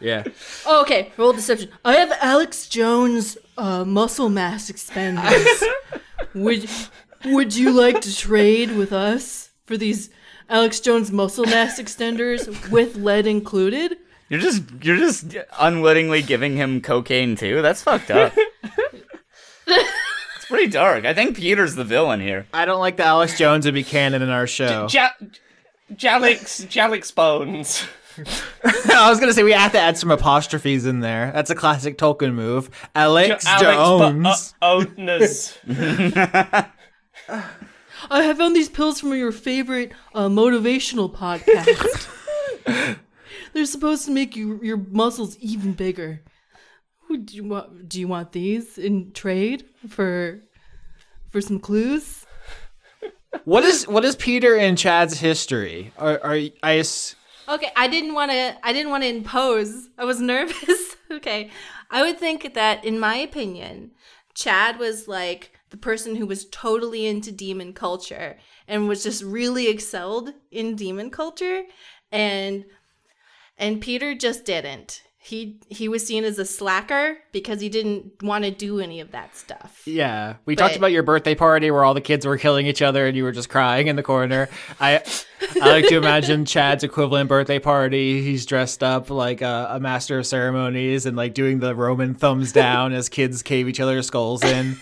Yeah. 0.03 0.23
Oh, 0.65 0.81
okay, 0.83 1.11
roll 1.17 1.33
deception. 1.33 1.69
I 1.85 1.93
have 1.95 2.11
Alex 2.21 2.67
Jones 2.67 3.37
uh, 3.57 3.85
muscle 3.85 4.29
mass 4.29 4.69
expanders. 4.69 5.63
would 6.35 6.69
Would 7.25 7.55
you 7.55 7.71
like 7.71 8.01
to 8.01 8.15
trade 8.15 8.75
with 8.75 8.91
us 8.91 9.49
for 9.65 9.77
these 9.77 10.09
Alex 10.49 10.79
Jones 10.81 11.09
muscle 11.11 11.45
mass 11.45 11.79
extenders 11.79 12.69
with 12.69 12.97
lead 12.97 13.25
included? 13.25 13.97
You're 14.29 14.41
just 14.41 14.63
you're 14.81 14.97
just 14.97 15.35
unwittingly 15.59 16.21
giving 16.21 16.55
him 16.57 16.81
cocaine 16.81 17.35
too. 17.35 17.61
That's 17.61 17.81
fucked 17.81 18.11
up. 18.11 18.33
it's 19.67 20.45
pretty 20.47 20.67
dark. 20.67 21.05
I 21.05 21.13
think 21.13 21.37
Peter's 21.37 21.75
the 21.75 21.83
villain 21.83 22.19
here. 22.19 22.45
I 22.53 22.65
don't 22.65 22.79
like 22.79 22.97
the 22.97 23.05
Alex 23.05 23.37
Jones 23.37 23.65
would 23.65 23.73
be 23.73 23.83
canon 23.83 24.21
in 24.21 24.29
our 24.29 24.47
show. 24.47 24.87
Ja- 24.91 25.09
Jalix 25.93 26.65
Jalix 26.67 27.13
bones. 27.13 27.85
I 28.63 29.09
was 29.09 29.19
gonna 29.19 29.33
say 29.33 29.43
we 29.43 29.51
have 29.53 29.71
to 29.71 29.79
add 29.79 29.97
some 29.97 30.11
apostrophes 30.11 30.85
in 30.85 30.99
there. 30.99 31.31
That's 31.33 31.49
a 31.49 31.55
classic 31.55 31.97
Tolkien 31.97 32.33
move. 32.33 32.69
Alex, 32.95 33.45
Alex 33.45 33.77
Bo- 33.77 33.99
Jones. 33.99 34.53
uh, 34.61 34.65
owners. 34.97 35.57
I 38.09 38.23
have 38.23 38.37
found 38.37 38.55
these 38.55 38.69
pills 38.69 38.99
from 38.99 39.13
your 39.13 39.31
favorite 39.31 39.93
uh, 40.13 40.27
motivational 40.27 41.13
podcast. 41.13 42.07
They're 43.53 43.65
supposed 43.65 44.05
to 44.05 44.11
make 44.11 44.35
you 44.35 44.59
your 44.63 44.77
muscles 44.77 45.37
even 45.37 45.73
bigger. 45.73 46.21
Would 47.09 47.31
you 47.33 47.43
want? 47.45 47.87
Do 47.89 47.99
you 47.99 48.07
want 48.07 48.31
these 48.31 48.77
in 48.77 49.11
trade 49.11 49.65
for 49.87 50.41
for 51.29 51.41
some 51.41 51.59
clues? 51.59 52.25
what 53.45 53.63
is 53.63 53.87
what 53.87 54.03
is 54.05 54.15
Peter 54.15 54.55
and 54.57 54.77
Chad's 54.77 55.19
history? 55.19 55.91
Are, 55.97 56.19
are 56.23 56.39
I? 56.63 56.77
ass- 56.79 57.15
Okay, 57.47 57.69
I 57.75 57.87
didn't 57.87 58.13
want 58.13 58.31
to. 58.31 58.57
I 58.63 58.73
didn't 58.73 58.91
want 58.91 59.03
to 59.03 59.09
impose. 59.09 59.89
I 59.97 60.05
was 60.05 60.21
nervous. 60.33 60.95
okay, 61.11 61.49
I 61.89 62.01
would 62.03 62.19
think 62.19 62.53
that, 62.53 62.85
in 62.85 62.99
my 62.99 63.15
opinion, 63.15 63.91
Chad 64.33 64.79
was 64.79 65.07
like 65.07 65.51
the 65.69 65.77
person 65.77 66.15
who 66.15 66.25
was 66.25 66.45
totally 66.45 67.05
into 67.05 67.31
demon 67.31 67.73
culture 67.73 68.37
and 68.67 68.87
was 68.87 69.03
just 69.03 69.23
really 69.23 69.67
excelled 69.67 70.33
in 70.51 70.75
demon 70.75 71.09
culture, 71.09 71.63
and 72.11 72.65
and 73.57 73.81
Peter 73.81 74.15
just 74.15 74.45
didn't. 74.45 75.01
He 75.25 75.57
he 75.69 75.87
was 75.87 76.05
seen 76.05 76.25
as 76.25 76.37
a 76.37 76.43
slacker 76.45 77.17
because 77.31 77.61
he 77.61 77.69
didn't 77.69 78.21
want 78.21 78.43
to 78.43 78.51
do 78.51 78.81
any 78.81 78.99
of 78.99 79.11
that 79.11 79.37
stuff. 79.37 79.81
Yeah, 79.85 80.35
we 80.45 80.57
talked 80.57 80.75
about 80.75 80.91
your 80.91 81.01
birthday 81.03 81.33
party 81.33 81.71
where 81.71 81.85
all 81.85 81.93
the 81.93 82.01
kids 82.01 82.25
were 82.25 82.37
killing 82.37 82.67
each 82.67 82.81
other 82.81 83.07
and 83.07 83.15
you 83.15 83.23
were 83.23 83.31
just 83.31 83.47
crying 83.47 83.87
in 83.87 83.95
the 83.95 84.03
corner. 84.03 84.49
I 84.81 85.01
I 85.61 85.69
like 85.69 85.87
to 85.87 85.95
imagine 85.95 86.43
Chad's 86.43 86.83
equivalent 86.83 87.29
birthday 87.29 87.59
party. 87.59 88.21
He's 88.21 88.45
dressed 88.45 88.83
up 88.83 89.09
like 89.09 89.41
a, 89.41 89.67
a 89.71 89.79
master 89.79 90.19
of 90.19 90.27
ceremonies 90.27 91.05
and 91.05 91.15
like 91.15 91.33
doing 91.33 91.59
the 91.61 91.73
Roman 91.73 92.15
thumbs 92.15 92.51
down 92.63 92.91
as 92.91 93.07
kids 93.07 93.41
cave 93.43 93.69
each 93.69 93.79
other's 93.79 94.07
skulls 94.07 94.43
in. 94.43 94.75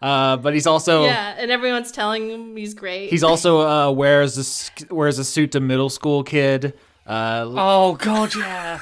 Uh, 0.00 0.36
but 0.36 0.54
he's 0.54 0.68
also 0.68 1.06
Yeah, 1.06 1.34
and 1.38 1.50
everyone's 1.50 1.90
telling 1.90 2.30
him 2.30 2.56
he's 2.56 2.72
great. 2.74 3.10
he's 3.10 3.24
also 3.24 3.66
uh, 3.66 3.90
wears 3.90 4.36
a 4.38 4.42
s- 4.42 4.70
wears 4.90 5.18
a 5.18 5.24
suit 5.24 5.50
to 5.52 5.60
middle 5.60 5.90
school 5.90 6.22
kid. 6.22 6.74
Uh, 7.04 7.44
Oh 7.48 7.94
god, 7.94 8.32
yeah. 8.36 8.78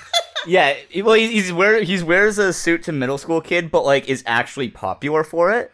Yeah, 0.46 0.74
he- 0.88 1.02
well, 1.02 1.14
he's 1.14 1.52
wear 1.52 1.82
he's 1.82 2.04
wears 2.04 2.38
a 2.38 2.52
suit 2.52 2.82
to 2.84 2.92
middle 2.92 3.18
school 3.18 3.40
kid, 3.40 3.70
but 3.70 3.84
like 3.84 4.08
is 4.08 4.22
actually 4.26 4.68
popular 4.70 5.24
for 5.24 5.52
it. 5.52 5.72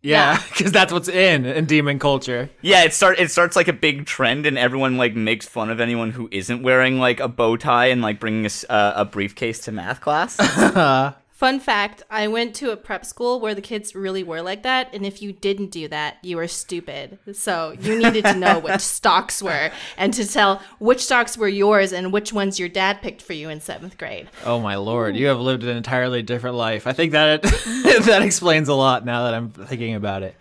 Yeah, 0.00 0.40
because 0.50 0.70
that's 0.78 0.92
what's 0.92 1.08
in 1.08 1.44
in 1.44 1.64
demon 1.66 1.98
culture. 1.98 2.50
Yeah, 2.62 2.84
it 2.84 2.94
start 2.94 3.18
it 3.18 3.30
starts 3.30 3.56
like 3.56 3.66
a 3.68 3.72
big 3.72 4.06
trend, 4.06 4.46
and 4.46 4.56
everyone 4.56 4.96
like 4.96 5.14
makes 5.16 5.46
fun 5.46 5.70
of 5.70 5.80
anyone 5.80 6.12
who 6.12 6.28
isn't 6.30 6.62
wearing 6.62 6.98
like 6.98 7.18
a 7.20 7.26
bow 7.28 7.56
tie 7.56 7.86
and 7.86 8.00
like 8.00 8.20
bringing 8.20 8.44
a, 8.44 8.46
s- 8.46 8.64
uh, 8.68 8.92
a 8.96 9.04
briefcase 9.04 9.58
to 9.60 9.72
math 9.72 10.00
class. 10.00 10.36
Fun 11.38 11.60
fact 11.60 12.02
I 12.10 12.26
went 12.26 12.56
to 12.56 12.72
a 12.72 12.76
prep 12.76 13.04
school 13.04 13.38
where 13.38 13.54
the 13.54 13.60
kids 13.60 13.94
really 13.94 14.24
were 14.24 14.42
like 14.42 14.64
that. 14.64 14.92
And 14.92 15.06
if 15.06 15.22
you 15.22 15.32
didn't 15.32 15.70
do 15.70 15.86
that, 15.86 16.16
you 16.20 16.36
were 16.36 16.48
stupid. 16.48 17.16
So 17.32 17.76
you 17.80 17.96
needed 17.96 18.24
to 18.24 18.34
know 18.34 18.58
which 18.58 18.80
stocks 18.98 19.40
were 19.40 19.70
and 19.96 20.12
to 20.14 20.26
tell 20.26 20.60
which 20.80 20.98
stocks 21.04 21.38
were 21.38 21.46
yours 21.46 21.92
and 21.92 22.12
which 22.12 22.32
ones 22.32 22.58
your 22.58 22.68
dad 22.68 23.02
picked 23.02 23.22
for 23.22 23.34
you 23.34 23.50
in 23.50 23.60
seventh 23.60 23.96
grade. 23.96 24.28
Oh 24.44 24.58
my 24.58 24.74
lord, 24.74 25.14
you 25.14 25.28
have 25.28 25.38
lived 25.38 25.62
an 25.62 25.76
entirely 25.76 26.22
different 26.22 26.56
life. 26.56 26.88
I 26.88 26.92
think 26.92 27.12
that 27.12 27.42
that 27.42 28.22
explains 28.22 28.66
a 28.66 28.74
lot 28.74 29.04
now 29.04 29.26
that 29.26 29.34
I'm 29.34 29.50
thinking 29.50 29.94
about 29.94 30.24
it. 30.24 30.34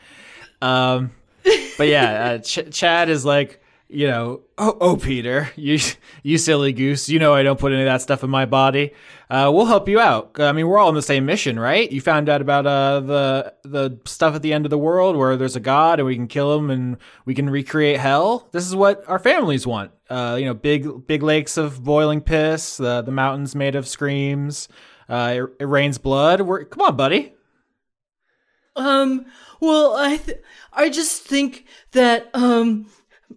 Um, 0.63 1.11
but 1.77 1.89
yeah, 1.89 2.23
uh, 2.23 2.37
Ch- 2.39 2.71
Chad 2.71 3.09
is 3.09 3.23
like, 3.23 3.61
you 3.89 4.07
know, 4.07 4.41
oh, 4.57 4.77
oh 4.81 4.97
Peter, 4.97 5.49
you 5.55 5.79
you 6.23 6.37
silly 6.37 6.73
goose, 6.73 7.07
you 7.07 7.19
know 7.19 7.33
I 7.33 7.43
don't 7.43 7.59
put 7.59 7.71
any 7.71 7.81
of 7.81 7.85
that 7.85 8.01
stuff 8.01 8.23
in 8.23 8.29
my 8.29 8.45
body. 8.45 8.91
Uh, 9.29 9.51
we'll 9.53 9.65
help 9.65 9.87
you 9.87 9.99
out. 9.99 10.39
I 10.39 10.51
mean, 10.51 10.67
we're 10.67 10.77
all 10.77 10.87
on 10.89 10.95
the 10.95 11.01
same 11.01 11.25
mission, 11.25 11.59
right? 11.59 11.91
You 11.91 12.01
found 12.01 12.29
out 12.29 12.41
about 12.41 12.65
uh, 12.65 12.99
the 12.99 13.53
the 13.63 13.99
stuff 14.05 14.35
at 14.35 14.41
the 14.41 14.53
end 14.53 14.65
of 14.65 14.69
the 14.69 14.77
world 14.77 15.15
where 15.15 15.37
there's 15.37 15.55
a 15.55 15.61
god 15.61 15.99
and 15.99 16.05
we 16.05 16.15
can 16.15 16.27
kill 16.27 16.57
him 16.57 16.69
and 16.69 16.97
we 17.25 17.33
can 17.33 17.49
recreate 17.49 17.99
hell. 17.99 18.49
This 18.51 18.65
is 18.65 18.75
what 18.75 19.03
our 19.07 19.19
families 19.19 19.65
want. 19.65 19.91
Uh, 20.09 20.37
you 20.39 20.45
know, 20.45 20.53
big 20.53 21.07
big 21.07 21.23
lakes 21.23 21.57
of 21.57 21.83
boiling 21.83 22.21
piss, 22.21 22.77
the 22.77 23.01
the 23.01 23.11
mountains 23.11 23.55
made 23.55 23.75
of 23.75 23.87
screams. 23.87 24.67
Uh, 25.07 25.35
it, 25.37 25.63
it 25.63 25.65
rains 25.65 25.97
blood. 25.97 26.41
We're, 26.41 26.65
come 26.65 26.81
on, 26.81 26.97
buddy. 26.97 27.33
Um. 28.75 29.25
Well, 29.59 29.95
I 29.95 30.17
th- 30.17 30.41
I 30.71 30.89
just 30.89 31.23
think 31.23 31.65
that 31.93 32.29
um 32.35 32.85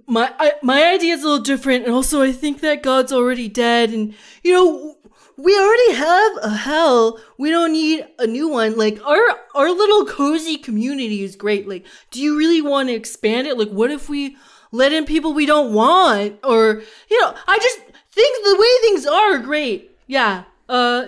my 0.07 0.33
I, 0.39 0.53
my 0.63 0.85
idea 0.93 1.15
is 1.15 1.23
a 1.23 1.29
little 1.29 1.45
different, 1.45 1.85
and 1.85 1.95
also 1.95 2.23
I 2.23 2.33
think 2.33 2.61
that 2.61 2.83
God's 2.83 3.13
already 3.13 3.49
dead, 3.49 3.91
and 3.91 4.15
you 4.43 4.53
know 4.53 4.97
we 5.37 5.59
already 5.59 5.93
have 5.95 6.33
a 6.43 6.51
hell. 6.51 7.19
We 7.39 7.51
don't 7.51 7.73
need 7.73 8.07
a 8.19 8.27
new 8.27 8.49
one. 8.49 8.77
Like 8.77 9.01
our 9.05 9.21
our 9.55 9.71
little 9.71 10.05
cozy 10.07 10.57
community 10.57 11.23
is 11.23 11.37
great. 11.37 11.69
Like, 11.69 11.87
do 12.11 12.21
you 12.21 12.37
really 12.37 12.61
want 12.61 12.89
to 12.89 12.95
expand 12.95 13.47
it? 13.47 13.59
Like, 13.59 13.71
what 13.71 13.91
if 13.91 14.09
we 14.09 14.37
let 14.73 14.93
in 14.93 15.05
people 15.05 15.33
we 15.33 15.47
don't 15.47 15.73
want, 15.73 16.39
or 16.45 16.83
you 17.11 17.21
know, 17.21 17.35
I 17.47 17.59
just 17.59 17.79
think 18.13 18.45
the 18.45 18.57
way 18.59 18.69
things 18.83 19.07
are 19.07 19.35
are 19.35 19.39
great. 19.39 19.97
Yeah. 20.07 20.45
Uh, 20.69 21.07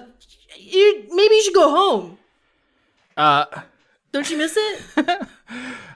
you 0.57 1.07
maybe 1.11 1.35
you 1.35 1.43
should 1.43 1.55
go 1.55 1.71
home. 1.71 2.19
Uh, 3.17 3.45
Don't 4.13 4.31
you 4.31 4.39
miss 4.39 4.55
it? 4.57 5.29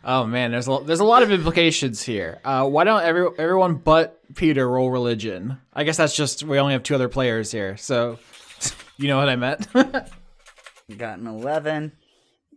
oh 0.05 0.27
man, 0.27 0.51
there's 0.51 0.69
a, 0.69 0.79
there's 0.85 1.01
a 1.01 1.05
lot 1.05 1.23
of 1.23 1.31
implications 1.31 2.03
here. 2.03 2.41
Uh, 2.45 2.67
why 2.69 2.85
don't 2.85 3.03
every, 3.03 3.29
everyone 3.39 3.75
but 3.77 4.21
Peter 4.35 4.69
roll 4.69 4.91
religion? 4.91 5.59
I 5.73 5.85
guess 5.85 5.97
that's 5.97 6.17
just 6.17 6.43
we 6.43 6.59
only 6.59 6.73
have 6.73 6.83
two 6.83 6.95
other 6.95 7.09
players 7.09 7.51
here, 7.53 7.77
so 7.77 8.19
you 8.97 9.09
know 9.09 9.19
what 9.19 9.29
I 9.29 9.37
meant. 9.37 9.73
Got 10.97 11.19
an 11.19 11.27
eleven. 11.27 11.93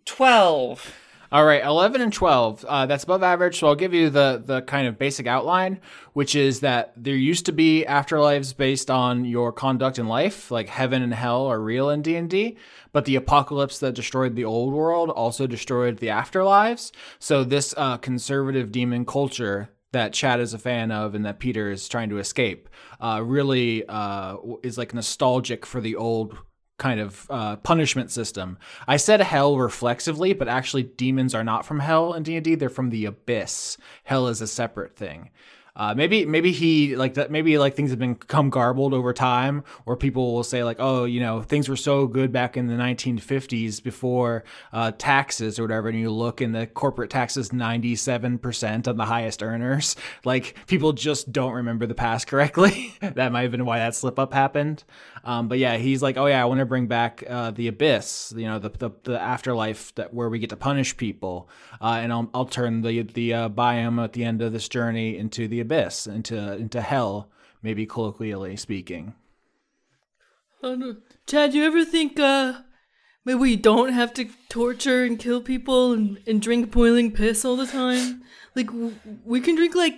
Twelve. 0.05 0.93
All 1.31 1.45
right, 1.45 1.63
11 1.63 2.01
and 2.01 2.11
12. 2.11 2.65
Uh, 2.65 2.85
that's 2.87 3.03
above 3.03 3.21
average. 3.21 3.59
So 3.59 3.67
I'll 3.67 3.75
give 3.75 3.93
you 3.93 4.09
the 4.09 4.41
the 4.43 4.63
kind 4.63 4.87
of 4.87 4.97
basic 4.97 5.27
outline, 5.27 5.79
which 6.13 6.33
is 6.33 6.61
that 6.61 6.91
there 6.97 7.15
used 7.15 7.45
to 7.45 7.51
be 7.51 7.85
afterlives 7.87 8.57
based 8.57 8.89
on 8.89 9.25
your 9.25 9.51
conduct 9.51 9.99
in 9.99 10.07
life, 10.07 10.49
like 10.49 10.69
heaven 10.69 11.03
and 11.03 11.13
hell 11.13 11.45
are 11.45 11.61
real 11.61 11.91
in 11.91 12.01
D&D, 12.01 12.57
but 12.91 13.05
the 13.05 13.15
apocalypse 13.15 13.77
that 13.77 13.93
destroyed 13.93 14.35
the 14.35 14.45
old 14.45 14.73
world 14.73 15.11
also 15.11 15.45
destroyed 15.45 15.99
the 15.99 16.07
afterlives. 16.07 16.91
So 17.19 17.43
this 17.43 17.75
uh, 17.77 17.97
conservative 17.97 18.71
demon 18.71 19.05
culture 19.05 19.69
that 19.91 20.13
Chad 20.13 20.39
is 20.39 20.55
a 20.55 20.59
fan 20.59 20.91
of 20.91 21.13
and 21.13 21.25
that 21.25 21.39
Peter 21.39 21.71
is 21.71 21.87
trying 21.87 22.09
to 22.09 22.17
escape 22.17 22.69
uh, 22.99 23.21
really 23.23 23.85
uh, 23.87 24.37
is 24.63 24.79
like 24.79 24.95
nostalgic 24.95 25.65
for 25.65 25.79
the 25.79 25.95
old 25.95 26.37
kind 26.79 26.99
of 26.99 27.27
uh, 27.29 27.57
punishment 27.57 28.09
system. 28.09 28.57
I 28.87 28.97
said 28.97 29.21
hell 29.21 29.57
reflexively, 29.57 30.33
but 30.33 30.47
actually 30.47 30.83
demons 30.83 31.35
are 31.35 31.43
not 31.43 31.65
from 31.65 31.79
hell 31.79 32.13
in 32.13 32.23
D&D. 32.23 32.55
They're 32.55 32.69
from 32.69 32.89
the 32.89 33.05
abyss. 33.05 33.77
Hell 34.05 34.27
is 34.27 34.41
a 34.41 34.47
separate 34.47 34.95
thing. 34.95 35.29
Uh, 35.79 35.93
maybe 35.95 36.25
maybe 36.25 36.51
he 36.51 36.97
like 36.97 37.13
that 37.13 37.31
maybe 37.31 37.57
like 37.57 37.73
things 37.73 37.89
have 37.89 37.97
been 37.97 38.13
become 38.13 38.49
garbled 38.49 38.93
over 38.93 39.13
time 39.13 39.63
or 39.85 39.95
people 39.95 40.33
will 40.33 40.43
say 40.43 40.61
like 40.61 40.75
oh 40.79 41.05
you 41.05 41.21
know 41.21 41.41
things 41.41 41.69
were 41.69 41.77
so 41.77 42.05
good 42.05 42.33
back 42.33 42.57
in 42.57 42.67
the 42.67 42.73
1950s 42.73 43.81
before 43.81 44.43
uh, 44.73 44.91
taxes 44.97 45.57
or 45.57 45.63
whatever 45.63 45.87
and 45.87 45.97
you 45.97 46.11
look 46.11 46.41
and 46.41 46.53
the 46.53 46.67
corporate 46.67 47.09
taxes 47.09 47.51
97% 47.51 48.89
on 48.89 48.97
the 48.97 49.05
highest 49.05 49.41
earners 49.41 49.95
like 50.25 50.53
people 50.67 50.91
just 50.91 51.31
don't 51.31 51.53
remember 51.53 51.85
the 51.85 51.95
past 51.95 52.27
correctly. 52.27 52.93
That 53.19 53.31
might 53.31 53.43
have 53.43 53.51
been 53.51 53.65
why 53.65 53.79
that 53.79 53.95
slip 53.95 54.19
up 54.19 54.33
happened. 54.33 54.83
Um, 55.23 55.47
but 55.47 55.59
yeah 55.59 55.77
he's 55.77 56.01
like 56.01 56.17
oh 56.17 56.25
yeah 56.25 56.41
I 56.41 56.45
want 56.45 56.59
to 56.59 56.65
bring 56.65 56.87
back 56.87 57.23
uh, 57.27 57.51
the 57.51 57.69
abyss 57.69 58.33
you 58.35 58.45
know 58.45 58.59
the, 58.59 58.69
the, 58.69 58.91
the 59.03 59.19
afterlife 59.19 59.95
that 59.95 60.13
where 60.13 60.29
we 60.29 60.39
get 60.39 60.49
to 60.49 60.57
punish 60.57 60.97
people. 60.97 61.47
Uh, 61.81 61.99
and 62.01 62.11
I'll, 62.11 62.29
I'll 62.33 62.45
turn 62.45 62.81
the 62.81 63.03
the 63.03 63.33
uh, 63.33 63.49
biome 63.49 64.03
at 64.03 64.11
the 64.11 64.25
end 64.25 64.41
of 64.41 64.51
this 64.51 64.67
journey 64.67 65.17
into 65.17 65.47
the 65.47 65.61
abyss 65.69 66.07
into 66.07 66.53
into 66.53 66.81
hell 66.81 67.29
maybe 67.61 67.85
colloquially 67.85 68.55
speaking 68.55 69.13
I 70.61 70.75
don't. 70.75 70.99
Chad, 71.25 71.53
you 71.53 71.63
ever 71.63 71.85
think 71.85 72.19
uh 72.19 72.61
maybe 73.23 73.39
we 73.39 73.55
don't 73.55 73.93
have 73.93 74.13
to 74.15 74.25
torture 74.49 75.03
and 75.03 75.17
kill 75.17 75.41
people 75.41 75.93
and, 75.93 76.19
and 76.27 76.41
drink 76.41 76.71
boiling 76.71 77.11
piss 77.11 77.45
all 77.45 77.55
the 77.55 77.67
time? 77.67 78.23
Like 78.55 78.67
w- 78.67 78.95
we 79.23 79.39
can 79.39 79.55
drink 79.55 79.75
like 79.75 79.93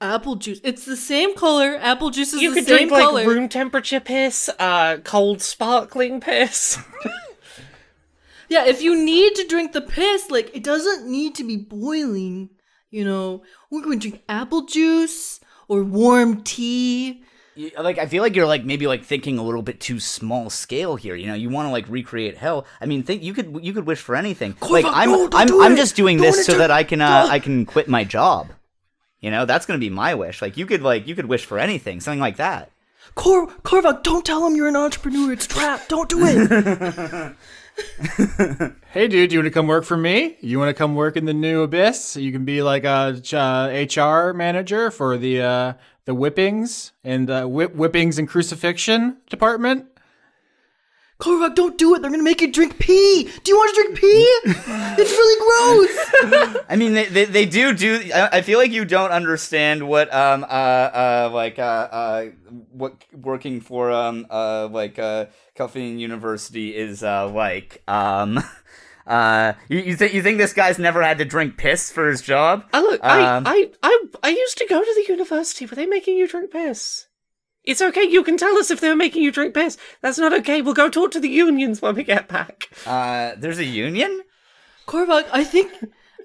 apple 0.00 0.36
juice. 0.36 0.60
It's 0.62 0.84
the 0.84 0.96
same 0.96 1.34
color. 1.34 1.76
Apple 1.80 2.10
juice 2.10 2.32
is 2.32 2.40
the 2.40 2.40
same 2.40 2.48
color. 2.48 2.52
You 2.52 2.54
the 2.54 2.60
could 2.60 2.68
same 2.68 2.88
drink 2.88 3.12
like 3.12 3.26
room 3.26 3.48
temperature 3.48 4.00
piss, 4.00 4.50
uh, 4.58 4.98
cold 4.98 5.42
sparkling 5.42 6.20
piss. 6.20 6.78
Yeah, 8.48 8.66
if 8.66 8.82
you 8.82 8.94
need 8.94 9.34
to 9.36 9.46
drink 9.48 9.72
the 9.72 9.80
piss, 9.80 10.30
like 10.30 10.54
it 10.54 10.62
doesn't 10.62 11.10
need 11.10 11.34
to 11.36 11.44
be 11.44 11.56
boiling. 11.56 12.50
You 12.94 13.04
know, 13.04 13.42
we're 13.70 13.82
going 13.82 13.98
to 13.98 14.08
drink 14.10 14.22
apple 14.28 14.62
juice 14.62 15.40
or 15.66 15.82
warm 15.82 16.42
tea. 16.44 17.22
You- 17.56 17.72
like 17.78 17.98
I 17.98 18.06
feel 18.06 18.22
like 18.22 18.36
you're 18.36 18.46
like 18.46 18.64
maybe 18.64 18.86
like 18.86 19.04
thinking 19.04 19.36
a 19.38 19.42
little 19.42 19.62
bit 19.62 19.80
too 19.80 19.98
small 19.98 20.48
scale 20.50 20.94
here. 20.96 21.14
You 21.16 21.26
know, 21.26 21.34
you 21.34 21.48
want 21.50 21.66
to 21.66 21.72
like 21.72 21.86
recreate 21.88 22.36
hell. 22.36 22.66
I 22.80 22.86
mean, 22.86 23.02
think 23.02 23.22
you 23.22 23.32
could 23.34 23.58
you 23.62 23.72
could 23.72 23.86
wish 23.86 23.98
for 24.00 24.14
anything. 24.14 24.56
like 24.70 24.84
I'm 24.88 25.10
no, 25.10 25.28
I'm 25.32 25.46
do 25.48 25.62
I'm 25.62 25.76
just 25.76 25.96
doing 25.96 26.18
Don't 26.18 26.26
this 26.26 26.46
so 26.46 26.52
inter- 26.52 26.58
that 26.58 26.70
I 26.70 26.84
can 26.84 27.00
uh. 27.00 27.26
I 27.28 27.38
can 27.40 27.66
quit 27.66 27.88
my 27.88 28.04
job. 28.04 28.48
You 29.20 29.30
know, 29.30 29.44
that's 29.44 29.66
gonna 29.66 29.78
be 29.78 29.90
my 29.90 30.14
wish. 30.14 30.40
Like 30.42 30.56
you 30.56 30.66
could 30.66 30.82
like 30.82 31.06
you 31.08 31.14
could 31.14 31.26
wish 31.26 31.44
for 31.44 31.58
anything, 31.58 32.00
something 32.00 32.20
like 32.20 32.36
that. 32.36 32.70
Cor- 33.16 33.48
Corvac, 33.62 34.02
don't 34.02 34.24
tell 34.24 34.46
him 34.46 34.54
you're 34.56 34.68
an 34.68 34.76
entrepreneur. 34.76 35.32
It's 35.32 35.46
trap. 35.46 35.88
Don't 35.88 36.08
do 36.08 36.18
it. 36.22 37.36
hey 38.92 39.08
dude 39.08 39.32
you 39.32 39.38
want 39.38 39.46
to 39.46 39.50
come 39.50 39.66
work 39.66 39.84
for 39.84 39.96
me? 39.96 40.36
You 40.40 40.58
want 40.58 40.68
to 40.68 40.74
come 40.74 40.94
work 40.94 41.16
in 41.16 41.24
the 41.24 41.34
new 41.34 41.62
abyss? 41.62 42.16
You 42.16 42.30
can 42.32 42.44
be 42.44 42.62
like 42.62 42.84
a 42.84 43.20
uh, 43.32 43.86
hr 43.96 44.32
manager 44.32 44.90
for 44.90 45.16
the 45.16 45.42
uh, 45.42 45.72
the 46.04 46.14
whippings 46.14 46.92
and 47.02 47.28
uh, 47.30 47.46
whip- 47.46 47.74
whippings 47.74 48.18
and 48.18 48.28
crucifixion 48.28 49.16
department 49.28 49.86
Corvac, 51.24 51.54
don't 51.54 51.78
do 51.78 51.94
it. 51.94 52.02
They're 52.02 52.10
gonna 52.10 52.22
make 52.22 52.42
you 52.42 52.52
drink 52.52 52.78
pee. 52.78 53.24
Do 53.42 53.50
you 53.50 53.56
want 53.56 53.74
to 53.74 53.82
drink 53.82 53.98
pee? 53.98 54.06
it's 55.00 55.10
really 55.10 55.38
gross. 56.44 56.64
I 56.68 56.76
mean, 56.76 56.92
they, 56.92 57.06
they, 57.06 57.24
they 57.24 57.46
do 57.46 57.72
do. 57.72 58.10
I, 58.14 58.28
I 58.38 58.42
feel 58.42 58.58
like 58.58 58.72
you 58.72 58.84
don't 58.84 59.10
understand 59.10 59.88
what 59.88 60.12
um 60.12 60.44
uh 60.44 60.46
uh 60.46 61.30
like 61.32 61.58
uh 61.58 61.62
uh 61.62 62.24
what 62.72 62.96
working 63.12 63.62
for 63.62 63.90
um 63.90 64.26
uh 64.28 64.68
like 64.70 64.98
uh 64.98 65.26
Calvin 65.54 65.98
University 65.98 66.76
is 66.76 67.02
uh 67.02 67.28
like 67.28 67.82
um. 67.88 68.42
Uh, 69.06 69.52
you, 69.68 69.80
you 69.80 69.96
think 69.96 70.14
you 70.14 70.22
think 70.22 70.38
this 70.38 70.54
guy's 70.54 70.78
never 70.78 71.02
had 71.02 71.18
to 71.18 71.26
drink 71.26 71.58
piss 71.58 71.92
for 71.92 72.08
his 72.08 72.22
job? 72.22 72.64
I 72.72 72.80
look, 72.80 73.04
Um, 73.04 73.46
I, 73.46 73.70
I, 73.82 73.90
I, 73.90 74.02
I 74.22 74.28
used 74.30 74.56
to 74.56 74.66
go 74.66 74.80
to 74.80 74.94
the 74.94 75.12
university. 75.12 75.66
Were 75.66 75.76
they 75.76 75.84
making 75.84 76.16
you 76.16 76.26
drink 76.26 76.50
piss? 76.50 77.04
It's 77.64 77.80
okay. 77.80 78.02
You 78.02 78.22
can 78.22 78.36
tell 78.36 78.56
us 78.58 78.70
if 78.70 78.80
they're 78.80 78.96
making 78.96 79.22
you 79.22 79.32
drink 79.32 79.54
piss. 79.54 79.78
That's 80.02 80.18
not 80.18 80.32
okay. 80.34 80.60
We'll 80.60 80.74
go 80.74 80.90
talk 80.90 81.10
to 81.12 81.20
the 81.20 81.30
unions 81.30 81.80
when 81.80 81.94
we 81.94 82.04
get 82.04 82.28
back. 82.28 82.68
Uh, 82.86 83.32
there's 83.38 83.58
a 83.58 83.64
union. 83.64 84.22
Corvac, 84.86 85.26
I 85.32 85.44
think, 85.44 85.72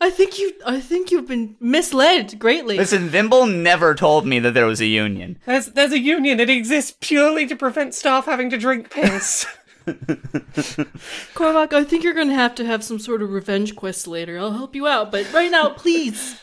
I 0.02 0.10
think 0.10 0.38
you, 0.38 0.52
I 0.66 0.82
think 0.82 1.12
you've 1.12 1.28
been 1.28 1.56
misled 1.62 2.38
greatly. 2.40 2.78
Listen, 2.78 3.08
Vimble 3.08 3.46
never 3.46 3.96
told 3.96 4.28
me 4.28 4.40
that 4.40 4.54
there 4.54 4.66
was 4.66 4.82
a 4.82 4.86
union. 4.86 5.40
There's, 5.46 5.68
there's 5.68 5.94
a 5.94 6.00
union. 6.00 6.42
It 6.42 6.50
exists 6.50 6.98
purely 7.00 7.48
to 7.48 7.56
prevent 7.56 7.94
staff 7.94 8.26
having 8.26 8.50
to 8.50 8.58
drink 8.58 8.90
piss. 8.90 9.46
Corvac, 9.88 11.72
I 11.74 11.86
think 11.86 12.04
you're 12.04 12.14
gonna 12.14 12.36
have 12.36 12.54
to 12.56 12.66
have 12.66 12.84
some 12.84 13.00
sort 13.00 13.22
of 13.22 13.32
revenge 13.32 13.76
quest 13.78 14.08
later. 14.08 14.38
I'll 14.38 14.52
help 14.52 14.76
you 14.76 14.88
out, 14.88 15.10
but 15.12 15.32
right 15.34 15.50
now, 15.50 15.70
please, 15.70 16.40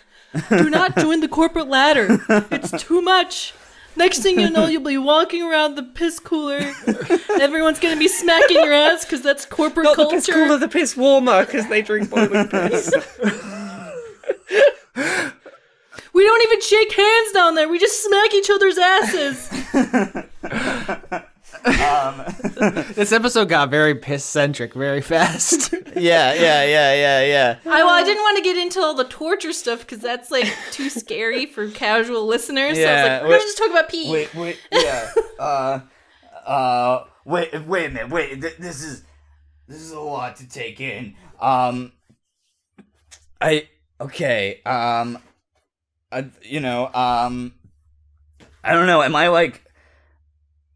do 0.49 0.71
not 0.71 0.97
join 0.97 1.21
the 1.21 1.29
corporate 1.29 1.69
ladder. 1.69 2.19
It's 2.51 2.83
too 2.83 3.03
much. 3.03 3.53
Next 3.97 4.19
thing 4.21 4.39
you 4.39 4.51
know, 4.51 4.67
you'll 4.67 4.83
be 4.83 4.99
walking 4.99 5.43
around 5.43 5.75
the 5.75 5.83
piss 5.83 6.19
cooler. 6.19 6.61
Everyone's 7.41 7.79
gonna 7.81 7.97
be 7.99 8.09
smacking 8.09 8.57
your 8.63 8.73
ass 8.73 9.05
because 9.05 9.23
that's 9.23 9.45
corporate 9.47 9.85
Not 9.85 9.97
the 9.97 10.03
culture. 10.05 10.17
piss 10.17 10.27
cooler, 10.27 10.59
the 10.59 10.69
piss 10.69 10.97
warmer, 10.97 11.45
because 11.47 11.67
they 11.69 11.83
drink 11.83 12.11
boiling 12.11 12.49
piss. 12.51 12.93
We 16.13 16.25
don't 16.25 16.43
even 16.45 16.61
shake 16.61 16.93
hands 16.93 17.33
down 17.33 17.55
there. 17.55 17.69
We 17.69 17.79
just 17.79 18.03
smack 18.05 18.33
each 18.35 18.49
other's 18.51 18.79
asses. 18.79 19.51
This 22.95 23.13
episode 23.13 23.49
got 23.49 23.71
very 23.71 23.95
piss 23.95 24.25
centric 24.25 24.75
very 24.75 25.01
fast. 25.01 25.75
Yeah, 25.97 26.35
yeah, 26.35 26.63
yeah, 26.63 26.93
yeah, 26.95 27.25
yeah. 27.25 27.59
I, 27.65 27.83
well, 27.83 27.89
I 27.95 28.05
didn't 28.05 28.21
want 28.23 28.37
to 28.37 28.43
get 28.45 28.59
into 28.59 28.81
all 28.81 28.93
the 28.93 29.05
torture 29.05 29.55
stuff 29.55 29.79
because 29.81 30.01
that's 30.01 30.31
like 30.31 30.47
too 30.71 30.91
scary 30.91 31.47
for 31.47 31.71
casual 31.71 32.27
listeners. 32.27 32.77
so 32.77 32.83
I 32.83 32.93
was 32.93 33.01
Yeah, 33.01 33.03
like, 33.15 33.23
we're 33.23 33.29
wait- 33.29 33.33
gonna 33.39 33.43
just 33.45 33.57
talk 33.59 33.71
about 33.71 33.89
pee. 33.89 34.13
Wait, 34.13 34.35
wait, 34.35 34.61
yeah. 34.71 35.11
uh, 35.41 35.81
uh, 36.47 37.05
wait, 37.25 37.67
wait 37.67 37.87
a 37.87 37.89
minute. 37.89 38.11
Wait, 38.11 38.43
th- 38.43 38.59
this 38.59 38.85
is 38.85 39.05
this 39.69 39.81
is 39.81 39.93
a 39.93 40.01
lot 40.01 40.37
to 40.37 40.47
take 40.47 40.83
in. 40.83 41.15
Um, 41.41 41.93
I 43.41 43.67
okay. 43.99 44.61
Um, 44.67 45.17
I, 46.13 46.27
you 46.43 46.61
know, 46.61 46.93
um, 46.93 47.55
I 48.63 48.75
don't 48.75 48.87
know. 48.87 49.03
Am 49.03 49.17
I 49.17 49.29
like? 49.29 49.63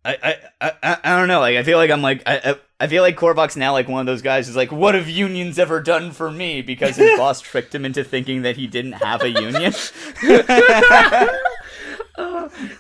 I, 0.05 0.39
I, 0.61 0.73
I, 0.83 0.99
I 1.05 1.19
don't 1.19 1.29
know. 1.29 1.41
Like, 1.41 1.57
I 1.57 1.63
feel 1.63 1.77
like 1.77 1.91
I'm 1.91 2.01
like, 2.01 2.23
I, 2.27 2.57
I, 2.79 2.87
feel 2.87 3.03
like 3.03 3.17
Korvok's 3.17 3.57
now 3.57 3.73
like 3.73 3.87
one 3.87 4.01
of 4.01 4.07
those 4.07 4.23
guys 4.23 4.47
who's 4.47 4.57
like, 4.57 4.73
what 4.73 4.95
have 4.95 5.11
unions 5.11 5.59
ever 5.59 5.81
done 5.81 6.13
for 6.13 6.31
me? 6.31 6.63
Because 6.63 6.97
his 6.97 7.11
boss 7.19 7.41
tricked 7.41 7.75
him 7.75 7.85
into 7.85 8.03
thinking 8.03 8.43
that 8.43 8.57
he 8.57 8.67
didn't 8.67 8.93
have 8.93 9.23
a 9.23 9.29
union. 9.29 9.75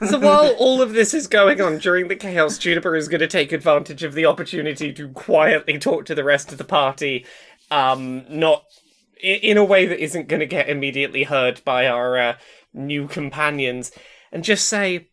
So 0.06 0.18
while 0.18 0.54
all 0.58 0.82
of 0.82 0.92
this 0.92 1.14
is 1.14 1.26
going 1.26 1.60
on 1.60 1.78
during 1.78 2.08
the 2.08 2.16
chaos, 2.16 2.58
Juniper 2.58 2.96
is 2.96 3.08
going 3.08 3.20
to 3.20 3.26
take 3.26 3.52
advantage 3.52 4.02
of 4.02 4.14
the 4.14 4.26
opportunity 4.26 4.92
to 4.92 5.08
quietly 5.10 5.78
talk 5.78 6.04
to 6.06 6.14
the 6.14 6.24
rest 6.24 6.52
of 6.52 6.58
the 6.58 6.64
party, 6.64 7.26
um, 7.70 8.24
not 8.28 8.64
in 9.22 9.56
a 9.56 9.64
way 9.64 9.86
that 9.86 10.02
isn't 10.02 10.28
going 10.28 10.40
to 10.40 10.46
get 10.46 10.68
immediately 10.68 11.24
heard 11.24 11.62
by 11.64 11.86
our 11.86 12.18
uh, 12.18 12.36
new 12.72 13.06
companions, 13.06 13.92
and 14.32 14.44
just 14.44 14.68
say, 14.68 15.09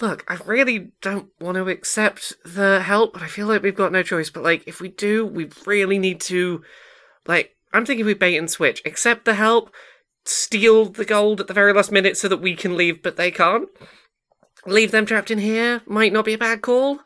"Look, 0.00 0.24
I 0.28 0.38
really 0.44 0.92
don't 1.00 1.28
want 1.40 1.56
to 1.56 1.68
accept 1.68 2.34
the 2.44 2.80
help, 2.80 3.12
but 3.12 3.22
I 3.22 3.26
feel 3.26 3.46
like 3.46 3.62
we've 3.62 3.74
got 3.74 3.92
no 3.92 4.02
choice. 4.02 4.30
But 4.30 4.42
like, 4.42 4.64
if 4.66 4.80
we 4.80 4.88
do, 4.88 5.26
we 5.26 5.50
really 5.66 5.98
need 5.98 6.20
to, 6.22 6.62
like, 7.26 7.56
I'm 7.72 7.84
thinking 7.84 8.06
we 8.06 8.14
bait 8.14 8.36
and 8.36 8.50
switch. 8.50 8.82
Accept 8.84 9.24
the 9.24 9.34
help." 9.34 9.72
steal 10.28 10.86
the 10.86 11.04
gold 11.04 11.40
at 11.40 11.46
the 11.46 11.54
very 11.54 11.72
last 11.72 11.90
minute 11.90 12.16
so 12.16 12.28
that 12.28 12.40
we 12.40 12.54
can 12.54 12.76
leave, 12.76 13.02
but 13.02 13.16
they 13.16 13.30
can't. 13.30 13.68
Leave 14.66 14.90
them 14.90 15.06
trapped 15.06 15.30
in 15.30 15.38
here 15.38 15.82
might 15.86 16.12
not 16.12 16.24
be 16.24 16.34
a 16.34 16.38
bad 16.38 16.62
call. 16.62 17.00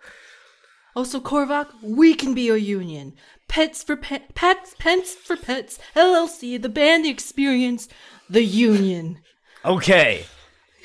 Also, 0.94 1.20
Korvak, 1.20 1.68
we 1.82 2.14
can 2.14 2.34
be 2.34 2.48
a 2.48 2.56
union. 2.56 3.14
Pets 3.48 3.82
for 3.82 3.96
pe- 3.96 4.26
pets, 4.34 4.74
pets 4.78 5.14
for 5.14 5.36
pets. 5.36 5.78
LLC, 5.94 6.60
the 6.60 6.68
band 6.68 7.06
experience, 7.06 7.88
the 8.28 8.44
union. 8.44 9.20
Okay, 9.64 10.26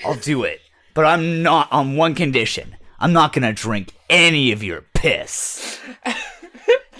I'll 0.06 0.16
do 0.16 0.44
it. 0.44 0.62
But 0.98 1.06
I'm 1.06 1.44
not 1.44 1.72
on 1.72 1.96
one 1.96 2.16
condition. 2.16 2.76
I'm 3.00 3.14
not 3.14 3.32
gonna 3.32 3.54
drink 3.54 3.94
any 4.10 4.52
of 4.52 4.64
your 4.64 4.82
piss. 4.96 5.80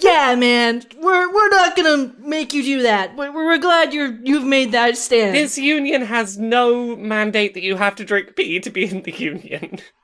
Yeah, 0.00 0.36
man, 0.36 0.84
we're 0.96 1.32
we're 1.34 1.48
not 1.48 1.76
gonna 1.76 2.14
make 2.20 2.54
you 2.54 2.62
do 2.62 2.82
that. 2.82 3.16
We're, 3.16 3.32
we're 3.34 3.58
glad 3.58 3.92
you're 3.92 4.16
you've 4.22 4.44
made 4.44 4.70
that 4.70 4.96
stand. 4.96 5.34
This 5.34 5.58
union 5.58 6.02
has 6.02 6.38
no 6.38 6.94
mandate 6.94 7.54
that 7.54 7.64
you 7.64 7.74
have 7.74 7.96
to 7.96 8.04
drink 8.04 8.36
pee 8.36 8.60
to 8.60 8.70
be 8.70 8.84
in 8.84 9.02
the 9.02 9.10
union. 9.10 9.80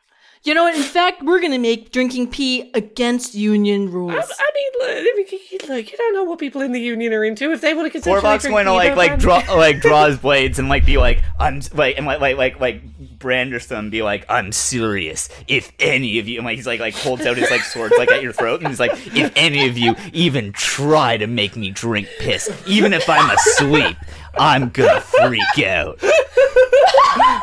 you 0.44 0.52
know 0.52 0.64
what? 0.64 0.76
In 0.76 0.82
fact, 0.82 1.22
we're 1.22 1.40
gonna 1.40 1.58
make 1.58 1.90
drinking 1.90 2.30
pee 2.30 2.70
against 2.74 3.34
union 3.34 3.90
rules. 3.90 4.12
I, 4.12 4.18
I 4.18 4.50
mean, 4.54 4.64
look, 4.78 5.68
look, 5.68 5.90
you 5.90 5.96
don't 5.96 6.12
know 6.12 6.24
what 6.24 6.38
people 6.38 6.60
in 6.60 6.72
the 6.72 6.80
union 6.80 7.14
are 7.14 7.24
into. 7.24 7.50
If 7.50 7.62
they 7.62 7.72
want 7.72 7.90
to 7.90 7.98
consensually 7.98 8.20
Korvok's 8.20 8.42
drink 8.42 8.54
going 8.54 8.66
to 8.66 8.72
like 8.74 8.94
like 8.94 9.18
draw 9.18 9.42
like 9.54 9.80
draw 9.80 10.06
his 10.06 10.18
blades 10.20 10.58
and 10.58 10.68
like 10.68 10.84
be 10.84 10.98
like 10.98 11.22
I'm 11.38 11.62
like 11.72 11.96
and 11.96 12.04
like 12.04 12.20
like 12.20 12.36
like 12.36 12.60
like 12.60 13.18
brandish 13.18 13.66
them 13.66 13.88
be 13.88 14.02
like 14.02 14.26
I'm 14.28 14.52
serious. 14.52 15.30
If 15.48 15.72
any 15.78 16.18
of 16.18 16.28
you 16.28 16.38
and 16.38 16.44
like 16.44 16.56
he's 16.56 16.66
like 16.66 16.80
like 16.80 16.94
holds 16.94 17.24
out 17.24 17.38
his 17.38 17.50
like 17.50 17.62
swords 17.62 17.94
like 17.96 18.10
at 18.10 18.22
your 18.22 18.34
throat 18.34 18.60
and 18.60 18.68
he's 18.68 18.80
like 18.80 18.92
if 19.16 19.32
any 19.36 19.66
of 19.66 19.78
you 19.78 19.96
even 20.12 20.52
try 20.52 21.16
to 21.16 21.26
make 21.26 21.56
me 21.56 21.70
drink 21.70 22.06
piss, 22.18 22.50
even 22.66 22.92
if 22.92 23.08
I'm 23.08 23.30
asleep, 23.30 23.96
I'm 24.38 24.68
gonna 24.68 25.00
freak 25.00 25.66
out. 25.66 26.02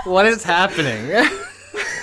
what 0.04 0.28
is 0.28 0.44
happening? 0.44 1.28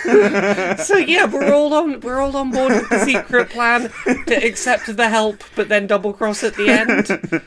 So 0.78 0.96
yeah, 0.96 1.26
we're 1.26 1.52
all 1.52 1.72
on 1.74 2.00
we're 2.00 2.20
all 2.20 2.36
on 2.36 2.50
board 2.50 2.72
with 2.72 2.88
the 2.88 3.04
secret 3.04 3.50
plan 3.50 3.90
to 4.26 4.34
accept 4.34 4.96
the 4.96 5.08
help, 5.08 5.42
but 5.56 5.68
then 5.68 5.86
double 5.86 6.12
cross 6.12 6.42
at 6.44 6.54
the 6.54 6.68
end. 6.68 7.42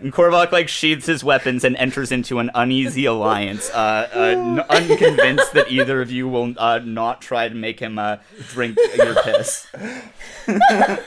And 0.00 0.12
Korvok 0.12 0.50
like 0.52 0.68
sheathes 0.68 1.06
his 1.06 1.22
weapons 1.22 1.64
and 1.64 1.76
enters 1.76 2.10
into 2.10 2.38
an 2.40 2.50
uneasy 2.54 3.04
alliance, 3.06 3.70
uh, 3.70 4.08
uh, 4.14 4.18
n- 4.18 4.60
unconvinced 4.68 5.52
that 5.54 5.70
either 5.70 6.02
of 6.02 6.10
you 6.10 6.28
will 6.28 6.52
uh, 6.58 6.80
not 6.84 7.22
try 7.22 7.48
to 7.48 7.54
make 7.54 7.78
him 7.80 7.98
uh, 7.98 8.16
drink 8.50 8.76
your 8.96 9.14
piss. 9.22 9.66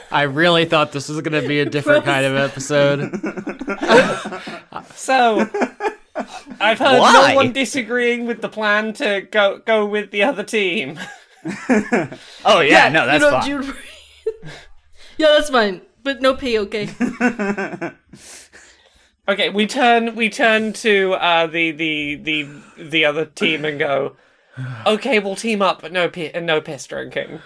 I 0.10 0.24
really 0.24 0.66
thought 0.66 0.94
this 0.94 1.10
was 1.10 1.20
going 1.22 1.40
to 1.40 1.48
be 1.48 1.60
a 1.60 1.66
different 1.66 2.06
kind 2.06 2.26
of 2.26 2.36
episode. 2.36 3.12
So 4.96 5.50
I've 6.60 6.80
heard 6.80 7.00
Why? 7.00 7.30
no 7.32 7.36
one 7.36 7.52
disagreeing 7.54 8.26
with 8.26 8.42
the 8.42 8.50
plan 8.50 8.94
to 8.94 9.22
go 9.22 9.60
go 9.60 9.86
with 9.86 10.12
the 10.12 10.24
other 10.24 10.44
team. 10.44 11.00
Oh 12.44 12.60
yeah, 12.60 12.90
no, 12.90 13.06
that's 13.06 13.24
you 13.24 13.30
know, 13.30 13.40
fine. 13.40 13.64
Jude- 13.64 13.76
yeah, 15.18 15.28
that's 15.28 15.50
fine. 15.50 15.82
But 16.04 16.22
no 16.22 16.34
pee, 16.36 16.60
okay? 16.60 16.90
Okay, 19.30 19.50
we 19.50 19.68
turn 19.68 20.16
we 20.16 20.30
turn 20.30 20.72
to 20.74 21.14
uh, 21.16 21.48
the 21.48 21.72
the 21.72 22.16
the 22.16 22.48
the 22.78 23.04
other 23.06 23.26
team 23.26 23.66
and 23.66 23.78
go. 23.78 24.16
Okay, 24.86 25.20
we'll 25.20 25.36
team 25.36 25.62
up, 25.62 25.82
but 25.82 25.92
no 25.92 26.08
pi- 26.08 26.32
no 26.42 26.62
piss 26.62 26.88
drinking. 26.88 27.42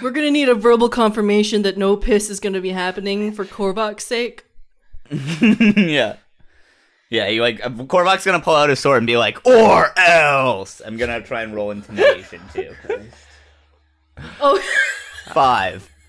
We're 0.00 0.10
gonna 0.10 0.30
need 0.30 0.48
a 0.48 0.54
verbal 0.54 0.88
confirmation 0.88 1.60
that 1.62 1.76
no 1.76 1.94
piss 1.94 2.30
is 2.30 2.40
gonna 2.40 2.62
be 2.62 2.70
happening 2.70 3.32
for 3.32 3.44
Korvak's 3.44 4.06
sake. 4.06 4.44
yeah. 5.76 6.16
Yeah, 7.10 7.28
he 7.28 7.40
like 7.40 7.64
uh, 7.64 7.68
Korvok's 7.68 8.24
gonna 8.24 8.40
pull 8.40 8.56
out 8.56 8.70
his 8.70 8.80
sword 8.80 8.98
and 8.98 9.06
be 9.06 9.16
like, 9.18 9.44
or 9.46 9.92
else. 9.98 10.80
I'm 10.84 10.96
gonna 10.96 11.20
try 11.20 11.42
and 11.42 11.54
roll 11.54 11.70
intimidation 11.70 12.40
too. 12.54 12.74
Oh, 14.40 14.60
Five. 15.32 15.88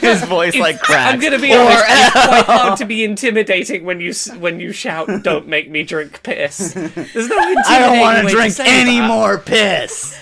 his 0.00 0.24
voice 0.24 0.56
like 0.56 0.80
cracks. 0.80 1.12
I'm 1.14 1.20
gonna 1.20 1.38
be 1.38 1.52
or 1.54 1.58
honest. 1.60 1.84
It's 1.88 2.10
quite 2.12 2.44
hard 2.46 2.78
to 2.78 2.84
be 2.86 3.04
intimidating 3.04 3.84
when 3.84 4.00
you 4.00 4.12
when 4.38 4.58
you 4.58 4.72
shout, 4.72 5.22
"Don't 5.22 5.46
make 5.46 5.70
me 5.70 5.82
drink 5.84 6.22
piss." 6.22 6.72
There's 6.72 6.94
no 6.94 7.02
intimidating 7.12 7.62
I 7.66 7.78
don't 7.78 8.00
want 8.00 8.26
to 8.26 8.34
drink 8.34 8.54
any 8.60 9.00
that. 9.00 9.06
more 9.08 9.38
piss. 9.38 10.18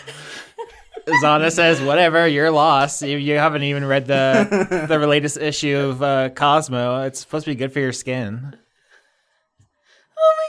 Zana 1.07 1.51
says, 1.51 1.81
"Whatever, 1.83 2.27
you're 2.27 2.51
lost. 2.51 3.03
You, 3.03 3.19
you 3.19 3.39
haven't 3.39 3.65
even 3.65 3.85
read 3.85 4.07
the 4.07 4.87
the 4.89 4.99
latest 5.07 5.37
issue 5.37 5.77
of 5.77 6.03
uh, 6.03 6.31
Cosmo. 6.31 7.03
It's 7.05 7.21
supposed 7.21 7.45
to 7.45 7.51
be 7.51 7.57
good 7.57 7.73
for 7.73 7.81
your 7.81 7.93
skin." 7.93 8.57
oh 10.19 10.35
my 10.39 10.49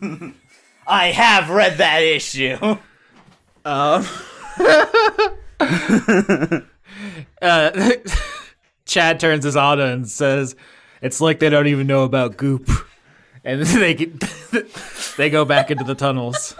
god. 0.00 0.32
I 0.86 1.06
have 1.08 1.50
read 1.50 1.78
that 1.78 2.02
issue. 2.02 2.56
Uh, 3.64 4.02
Chad 8.86 9.20
turns 9.20 9.44
to 9.44 9.50
Zana 9.50 9.92
and 9.92 10.08
says, 10.08 10.56
"It's 11.02 11.20
like 11.20 11.38
they 11.38 11.50
don't 11.50 11.66
even 11.66 11.86
know 11.86 12.04
about 12.04 12.36
goop," 12.36 12.68
and 13.44 13.62
they 13.62 13.94
get, 13.94 14.20
they 15.16 15.30
go 15.30 15.44
back 15.44 15.70
into 15.70 15.84
the 15.84 15.94
tunnels. 15.94 16.54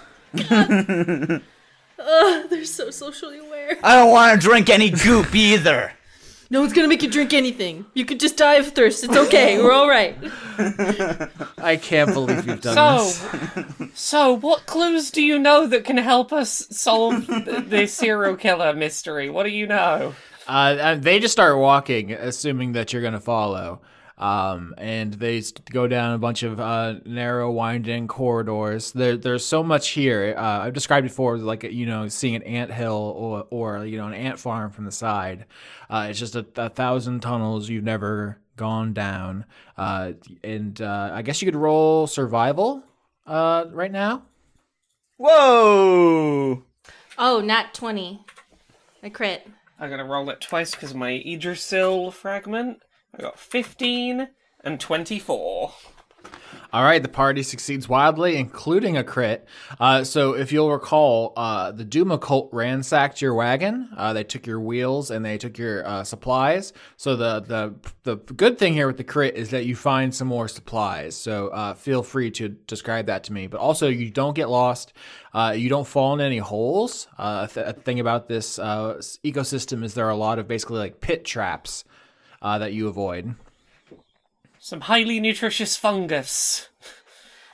Ugh, 1.98 2.48
they're 2.48 2.64
so 2.64 2.90
socially 2.90 3.38
aware. 3.38 3.76
I 3.82 3.96
don't 3.96 4.11
want 4.11 4.40
to 4.40 4.46
drink 4.48 4.68
any 4.70 4.90
goop 4.90 5.34
either. 5.34 5.92
No 6.50 6.61
one's 6.61 6.72
gonna 6.72 6.88
make 6.88 7.02
you 7.02 7.11
drink 7.11 7.34
anything. 7.34 7.84
You 7.92 8.06
could 8.06 8.18
just 8.20 8.38
die 8.38 8.54
of 8.54 8.68
thirst. 8.68 9.04
It's 9.04 9.14
okay. 9.16 9.62
We're 9.62 9.72
all 9.72 9.88
right. 9.88 10.16
I 11.58 11.76
can't 11.76 12.12
believe 12.14 12.46
you've 12.46 12.62
done 12.62 12.74
So, 12.74 13.28
this. 13.78 13.90
so 13.94 14.32
what 14.32 14.64
clues 14.64 15.11
do 15.11 15.22
you 15.22 15.38
know 15.38 15.66
that 15.66 15.84
can 15.84 15.98
help 15.98 16.32
us 16.32 16.66
solve 16.70 17.26
the, 17.26 17.62
this 17.66 17.92
serial 17.92 18.34
killer 18.37 18.72
mystery? 18.72 19.28
What 19.28 19.42
do 19.42 19.50
you 19.50 19.66
know? 19.66 20.14
Uh, 20.46 20.94
they 20.94 21.20
just 21.20 21.32
start 21.32 21.58
walking, 21.58 22.12
assuming 22.12 22.72
that 22.72 22.94
you're 22.94 23.02
gonna 23.02 23.20
follow. 23.20 23.80
Um, 24.18 24.74
and 24.76 25.14
they 25.14 25.42
go 25.70 25.87
down 25.87 26.14
a 26.14 26.18
bunch 26.18 26.42
of 26.42 26.59
uh, 26.59 26.96
narrow, 27.07 27.50
winding 27.52 28.09
corridors. 28.09 28.90
There, 28.90 29.16
there's 29.16 29.44
so 29.44 29.62
much 29.62 29.90
here. 29.90 30.35
Uh, 30.37 30.59
I've 30.61 30.74
described 30.74 31.04
before, 31.04 31.38
like 31.38 31.62
you 31.62 31.87
know, 31.87 32.09
seeing 32.09 32.35
an 32.35 32.42
ant 32.42 32.72
hill 32.72 33.14
or, 33.16 33.46
or 33.50 33.87
you 33.87 33.96
know, 33.96 34.09
an 34.09 34.14
ant 34.14 34.40
farm 34.40 34.72
from 34.72 34.85
the 34.85 34.92
side. 34.92 35.46
Uh, 35.88 36.09
it's 36.11 36.18
just 36.18 36.35
a, 36.35 36.44
a 36.57 36.68
thousand 36.68 37.20
tunnels 37.20 37.68
you've 37.68 37.85
never 37.85 38.38
gone 38.57 38.92
down. 38.92 39.44
Uh, 39.76 40.12
and 40.42 40.83
uh, 40.83 41.11
I 41.12 41.22
guess 41.22 41.40
you 41.40 41.46
could 41.46 41.57
roll 41.57 42.09
survival 42.09 42.83
uh, 43.26 43.66
right 43.70 43.92
now. 43.92 44.24
Whoa! 45.16 46.64
Oh, 47.16 47.40
not 47.40 47.72
20. 47.72 48.24
I 49.02 49.09
crit. 49.09 49.46
I'm 49.81 49.90
gonna 49.90 50.04
roll 50.04 50.28
it 50.31 50.40
twice 50.40 50.72
because 50.72 50.92
my 50.92 51.12
Idrisil 51.24 52.12
fragment. 52.12 52.83
I 53.14 53.23
got 53.23 53.38
15 53.38 54.29
and 54.62 54.81
24. 54.81 55.73
All 56.71 56.83
right, 56.83 57.03
the 57.03 57.09
party 57.09 57.42
succeeds 57.42 57.88
wildly, 57.88 58.37
including 58.37 58.99
a 58.99 59.05
crit. 59.05 59.47
Uh, 59.81 60.05
so, 60.05 60.35
if 60.35 60.53
you'll 60.53 60.71
recall, 60.71 61.33
uh, 61.35 61.73
the 61.73 61.85
Duma 61.85 62.18
cult 62.18 62.51
ransacked 62.53 63.23
your 63.23 63.33
wagon. 63.33 63.88
Uh, 63.97 64.12
they 64.12 64.23
took 64.23 64.47
your 64.47 64.61
wheels 64.61 65.11
and 65.11 65.25
they 65.25 65.38
took 65.38 65.57
your 65.57 65.87
uh, 65.88 66.05
supplies. 66.05 66.75
So, 66.99 67.16
the, 67.16 67.40
the 67.40 67.75
the 68.03 68.16
good 68.16 68.59
thing 68.59 68.75
here 68.75 68.87
with 68.87 68.99
the 68.99 69.05
crit 69.05 69.35
is 69.35 69.49
that 69.51 69.64
you 69.64 69.77
find 69.77 70.14
some 70.14 70.29
more 70.29 70.47
supplies. 70.47 71.16
So, 71.16 71.49
uh, 71.49 71.73
feel 71.73 72.03
free 72.03 72.31
to 72.33 72.51
describe 72.51 73.07
that 73.07 73.25
to 73.25 73.33
me. 73.33 73.47
But 73.47 73.61
also, 73.61 73.88
you 73.88 74.11
don't 74.11 74.35
get 74.35 74.51
lost. 74.51 74.92
Uh, 75.33 75.55
you 75.57 75.71
don't 75.71 75.87
fall 75.87 76.12
in 76.12 76.21
any 76.21 76.38
holes. 76.38 77.09
Th- 77.16 77.66
a 77.66 77.73
thing 77.73 77.99
about 77.99 78.29
this 78.29 78.59
ecosystem 78.59 79.85
is 79.85 79.94
there 79.94 80.07
are 80.07 80.11
a 80.11 80.16
lot 80.16 80.38
of 80.38 80.47
basically 80.47 80.81
like 80.81 81.01
pit 81.01 81.25
traps 81.25 81.85
uh, 82.42 82.59
that 82.59 82.72
you 82.72 82.88
avoid. 82.88 83.35
Some 84.59 84.83
highly 84.83 85.20
nutritious 85.20 85.77
fungus. 85.77 86.68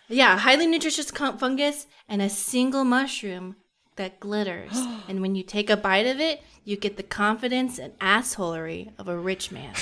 Yeah, 0.09 0.39
highly 0.39 0.67
nutritious 0.67 1.11
con- 1.11 1.39
fungus 1.39 1.87
and 2.09 2.21
a 2.21 2.29
single 2.29 2.85
mushroom 2.85 3.57
that 3.97 4.21
glitters. 4.21 4.73
and 5.09 5.21
when 5.21 5.35
you 5.35 5.43
take 5.43 5.71
a 5.71 5.77
bite 5.77 6.07
of 6.07 6.21
it, 6.21 6.43
you 6.65 6.77
get 6.77 6.97
the 6.97 7.03
confidence 7.03 7.79
and 7.79 7.99
assholery 7.99 8.93
of 8.99 9.09
a 9.09 9.17
rich 9.17 9.51
man. 9.53 9.75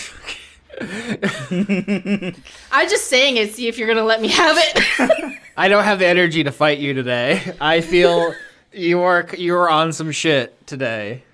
I'm 2.73 2.89
just 2.89 3.09
saying 3.09 3.37
it, 3.37 3.55
see 3.55 3.69
if 3.69 3.79
you're 3.79 3.89
gonna 3.89 4.05
let 4.05 4.21
me 4.21 4.29
have 4.29 4.57
it. 4.59 5.39
I 5.57 5.69
don't 5.69 5.85
have 5.85 5.99
the 5.99 6.07
energy 6.07 6.45
to 6.45 6.53
fight 6.53 6.79
you 6.79 6.95
today. 6.95 7.55
I 7.61 7.83
feel 7.83 8.35
you 8.73 9.03
are 9.03 9.29
you 9.37 9.55
are 9.55 9.71
on 9.71 9.93
some 9.93 10.11
shit 10.11 10.67
today. 10.67 11.25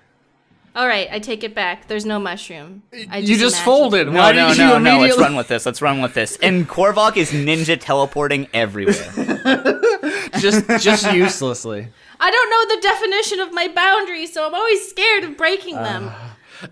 All 0.79 0.87
right, 0.87 1.09
I 1.11 1.19
take 1.19 1.43
it 1.43 1.57
back. 1.57 1.89
There's 1.89 2.07
no 2.07 2.21
mushroom. 2.21 2.85
I 3.11 3.19
you 3.19 3.37
just 3.37 3.57
imagined- 3.57 3.65
folded. 3.65 4.07
No, 4.07 4.21
Why 4.21 4.31
no, 4.31 4.51
did 4.51 4.59
no, 4.59 4.75
you 4.75 4.81
no. 4.81 4.99
Let's 5.01 5.19
run 5.19 5.35
with 5.35 5.49
this. 5.49 5.67
Let's 5.67 5.83
run 5.83 6.01
with 6.01 6.15
this. 6.15 6.39
And 6.41 6.69
Korvok 6.69 7.17
is 7.17 7.33
ninja 7.33 7.77
teleporting 7.81 8.47
everywhere. 8.55 8.95
just 10.39 10.69
just 10.81 11.13
uselessly. 11.13 11.89
I 12.21 12.31
don't 12.31 12.51
know 12.51 12.77
the 12.77 12.81
definition 12.81 13.41
of 13.41 13.53
my 13.53 13.67
boundaries, 13.67 14.33
so 14.33 14.47
I'm 14.47 14.55
always 14.55 14.89
scared 14.89 15.25
of 15.25 15.37
breaking 15.37 15.77
uh, 15.79 15.83
them. 15.83 16.13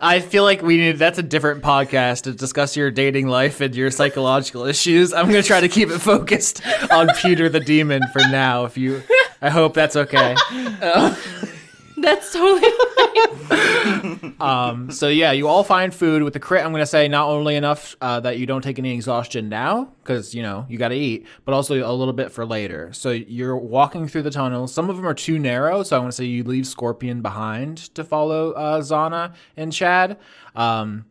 I 0.00 0.20
feel 0.20 0.44
like 0.44 0.62
we 0.62 0.76
need 0.76 0.98
that's 0.98 1.18
a 1.18 1.24
different 1.24 1.64
podcast 1.64 2.22
to 2.22 2.32
discuss 2.32 2.76
your 2.76 2.92
dating 2.92 3.26
life 3.26 3.60
and 3.60 3.74
your 3.74 3.90
psychological 3.90 4.66
issues. 4.66 5.12
I'm 5.12 5.26
gonna 5.26 5.42
try 5.42 5.60
to 5.60 5.68
keep 5.68 5.88
it 5.88 5.98
focused 5.98 6.62
on 6.92 7.08
Peter 7.16 7.48
the 7.48 7.58
Demon 7.58 8.02
for 8.12 8.20
now. 8.20 8.66
If 8.66 8.78
you, 8.78 9.02
I 9.42 9.50
hope 9.50 9.74
that's 9.74 9.96
okay. 9.96 10.36
That's 12.02 12.32
totally 12.32 12.70
fine. 12.70 14.34
Um, 14.40 14.90
so 14.90 15.08
yeah, 15.08 15.32
you 15.32 15.48
all 15.48 15.64
find 15.64 15.94
food 15.94 16.22
with 16.22 16.34
the 16.34 16.40
crit. 16.40 16.62
I'm 16.64 16.70
gonna 16.70 16.84
say 16.84 17.08
not 17.08 17.28
only 17.28 17.56
enough 17.56 17.96
uh, 18.02 18.20
that 18.20 18.38
you 18.38 18.44
don't 18.44 18.60
take 18.60 18.78
any 18.78 18.92
exhaustion 18.92 19.48
now, 19.48 19.92
because 20.02 20.34
you 20.34 20.42
know 20.42 20.66
you 20.68 20.76
got 20.76 20.88
to 20.88 20.94
eat, 20.94 21.26
but 21.46 21.54
also 21.54 21.74
a 21.74 21.92
little 21.92 22.12
bit 22.12 22.30
for 22.30 22.44
later. 22.44 22.92
So 22.92 23.10
you're 23.10 23.56
walking 23.56 24.08
through 24.08 24.22
the 24.22 24.30
tunnels. 24.30 24.74
Some 24.74 24.90
of 24.90 24.96
them 24.96 25.06
are 25.06 25.14
too 25.14 25.38
narrow, 25.38 25.82
so 25.82 25.96
I'm 25.96 26.02
gonna 26.02 26.12
say 26.12 26.26
you 26.26 26.44
leave 26.44 26.66
Scorpion 26.66 27.22
behind 27.22 27.78
to 27.94 28.04
follow 28.04 28.52
uh, 28.52 28.82
Zana 28.82 29.34
and 29.56 29.72
Chad. 29.72 30.18
Um, 30.54 31.06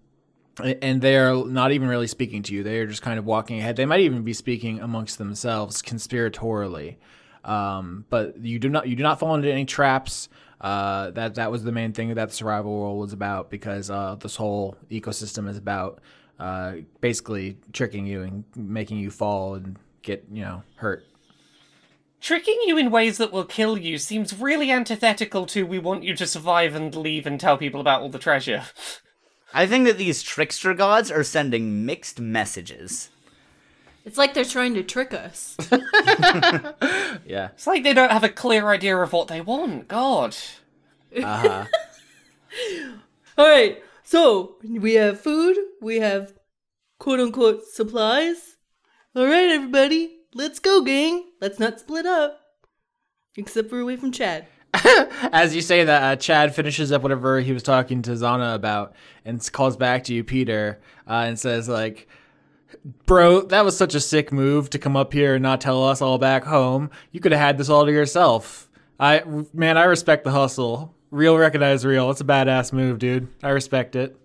and 0.59 1.01
they're 1.01 1.35
not 1.35 1.71
even 1.71 1.87
really 1.87 2.07
speaking 2.07 2.43
to 2.43 2.53
you. 2.53 2.63
They 2.63 2.79
are 2.79 2.87
just 2.87 3.01
kind 3.01 3.17
of 3.17 3.25
walking 3.25 3.59
ahead. 3.59 3.75
They 3.75 3.85
might 3.85 4.01
even 4.01 4.23
be 4.23 4.33
speaking 4.33 4.79
amongst 4.79 5.17
themselves 5.17 5.81
conspiratorially. 5.81 6.97
Um, 7.43 8.05
but 8.09 8.37
you 8.43 8.59
do 8.59 8.69
not 8.69 8.87
you 8.87 8.95
do 8.95 9.03
not 9.03 9.19
fall 9.19 9.35
into 9.35 9.51
any 9.51 9.65
traps. 9.65 10.29
Uh, 10.65 11.11
that 11.11 11.35
that 11.35 11.51
was 11.51 11.63
the 11.63 11.71
main 11.71 11.93
thing 11.93 12.11
that 12.15 12.29
the 12.29 12.33
survival 12.33 12.75
world 12.75 12.99
was 12.99 13.13
about 13.13 13.51
because 13.51 13.91
uh, 13.91 14.15
this 14.19 14.35
whole 14.35 14.75
ecosystem 14.89 15.47
is 15.47 15.57
about 15.57 15.99
uh, 16.39 16.73
basically 17.01 17.55
tricking 17.71 18.07
you 18.07 18.23
and 18.23 18.43
making 18.55 18.97
you 18.97 19.11
fall 19.11 19.53
and 19.53 19.77
get 20.01 20.25
you 20.31 20.41
know 20.41 20.63
hurt. 20.77 21.05
Tricking 22.19 22.57
you 22.65 22.79
in 22.79 22.89
ways 22.89 23.19
that 23.19 23.31
will 23.31 23.45
kill 23.45 23.77
you 23.77 23.99
seems 23.99 24.39
really 24.39 24.71
antithetical 24.71 25.45
to 25.45 25.67
we 25.67 25.77
want 25.77 26.03
you 26.03 26.15
to 26.15 26.25
survive 26.25 26.73
and 26.73 26.95
leave 26.95 27.27
and 27.27 27.39
tell 27.39 27.59
people 27.59 27.79
about 27.79 28.01
all 28.01 28.09
the 28.09 28.17
treasure. 28.17 28.63
I 29.53 29.67
think 29.67 29.85
that 29.85 29.99
these 29.99 30.23
trickster 30.23 30.73
gods 30.73 31.11
are 31.11 31.23
sending 31.23 31.85
mixed 31.85 32.19
messages. 32.19 33.11
It's 34.05 34.17
like 34.17 34.33
they're 34.33 34.45
trying 34.45 34.75
to 34.75 34.83
trick 34.83 35.13
us. 35.13 35.57
Yeah. 37.27 37.49
It's 37.53 37.65
like 37.65 37.83
they 37.83 37.93
don't 37.93 38.11
have 38.11 38.23
a 38.23 38.29
clear 38.29 38.69
idea 38.69 38.95
of 38.97 39.11
what 39.11 39.29
they 39.29 39.41
want. 39.41 39.87
God. 39.87 40.35
Uh-huh. 41.17 41.65
All 43.37 43.49
right, 43.49 43.83
so 44.03 44.55
we 44.63 44.93
have 44.93 45.19
food, 45.19 45.57
we 45.81 45.99
have 45.99 46.33
quote 46.99 47.19
unquote 47.19 47.65
supplies. 47.65 48.55
All 49.15 49.25
right, 49.25 49.49
everybody, 49.49 50.19
let's 50.33 50.59
go, 50.59 50.81
gang. 50.81 51.25
Let's 51.41 51.59
not 51.59 51.79
split 51.79 52.05
up, 52.05 52.39
except 53.35 53.69
for 53.69 53.79
away 53.79 53.97
from 53.97 54.11
Chad. 54.11 54.45
As 54.73 55.55
you 55.55 55.61
say 55.61 55.83
that, 55.83 56.03
uh, 56.03 56.15
Chad 56.15 56.55
finishes 56.55 56.91
up 56.91 57.01
whatever 57.01 57.39
he 57.39 57.51
was 57.51 57.63
talking 57.63 58.01
to 58.03 58.11
Zana 58.11 58.55
about 58.55 58.93
and 59.25 59.41
calls 59.51 59.75
back 59.77 60.03
to 60.05 60.13
you, 60.13 60.23
Peter, 60.23 60.79
uh, 61.07 61.25
and 61.27 61.39
says 61.39 61.67
like, 61.67 62.07
"Bro, 63.05 63.43
that 63.43 63.65
was 63.65 63.77
such 63.77 63.95
a 63.95 63.99
sick 63.99 64.31
move 64.31 64.69
to 64.71 64.79
come 64.79 64.95
up 64.95 65.13
here 65.13 65.35
and 65.35 65.43
not 65.43 65.61
tell 65.61 65.83
us 65.83 66.01
all 66.01 66.17
back 66.17 66.43
home. 66.43 66.89
You 67.11 67.19
could 67.19 67.31
have 67.31 67.41
had 67.41 67.57
this 67.57 67.69
all 67.69 67.85
to 67.85 67.91
yourself. 67.91 68.69
I 68.99 69.23
man, 69.53 69.77
I 69.77 69.85
respect 69.85 70.23
the 70.23 70.31
hustle. 70.31 70.95
Real 71.11 71.37
recognize 71.37 71.85
real. 71.85 72.09
It's 72.11 72.21
a 72.21 72.25
badass 72.25 72.73
move, 72.73 72.99
dude. 72.99 73.27
I 73.43 73.49
respect 73.49 73.95
it. 73.95 74.17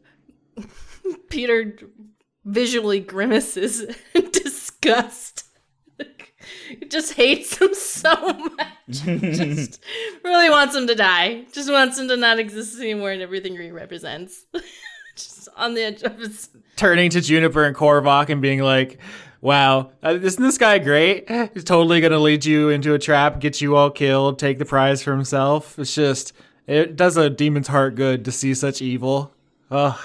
Peter 1.30 1.76
visually 2.44 3.00
grimaces 3.00 3.80
in 4.14 4.30
disgust. 4.30 5.44
just 6.88 7.14
hates 7.14 7.58
him 7.58 7.74
so 7.74 8.14
much. 8.32 8.66
just 8.88 9.82
really 10.24 10.50
wants 10.50 10.74
him 10.74 10.86
to 10.86 10.94
die. 10.94 11.44
Just 11.52 11.70
wants 11.70 11.98
him 11.98 12.08
to 12.08 12.16
not 12.16 12.38
exist 12.38 12.80
anymore 12.80 13.10
and 13.10 13.22
everything 13.22 13.56
he 13.56 13.70
represents. 13.70 14.44
Just 15.24 15.48
on 15.56 15.74
the 15.74 15.82
edge 15.82 16.02
of 16.02 16.18
his. 16.18 16.48
Turning 16.76 17.10
to 17.10 17.20
Juniper 17.20 17.64
and 17.64 17.76
Korvok 17.76 18.28
and 18.28 18.40
being 18.40 18.60
like, 18.60 18.98
"Wow, 19.40 19.92
uh, 20.04 20.18
isn't 20.20 20.42
this 20.42 20.58
guy 20.58 20.78
great? 20.78 21.30
He's 21.54 21.64
totally 21.64 22.00
gonna 22.00 22.18
lead 22.18 22.44
you 22.44 22.68
into 22.70 22.94
a 22.94 22.98
trap, 22.98 23.40
get 23.40 23.60
you 23.60 23.76
all 23.76 23.90
killed, 23.90 24.38
take 24.38 24.58
the 24.58 24.64
prize 24.64 25.02
for 25.02 25.12
himself. 25.12 25.78
It's 25.78 25.94
just." 25.94 26.32
It 26.66 26.94
does 26.94 27.16
a 27.16 27.28
demon's 27.28 27.66
heart 27.66 27.96
good 27.96 28.24
to 28.26 28.30
see 28.30 28.54
such 28.54 28.80
evil. 28.80 29.34
Ugh. 29.72 29.98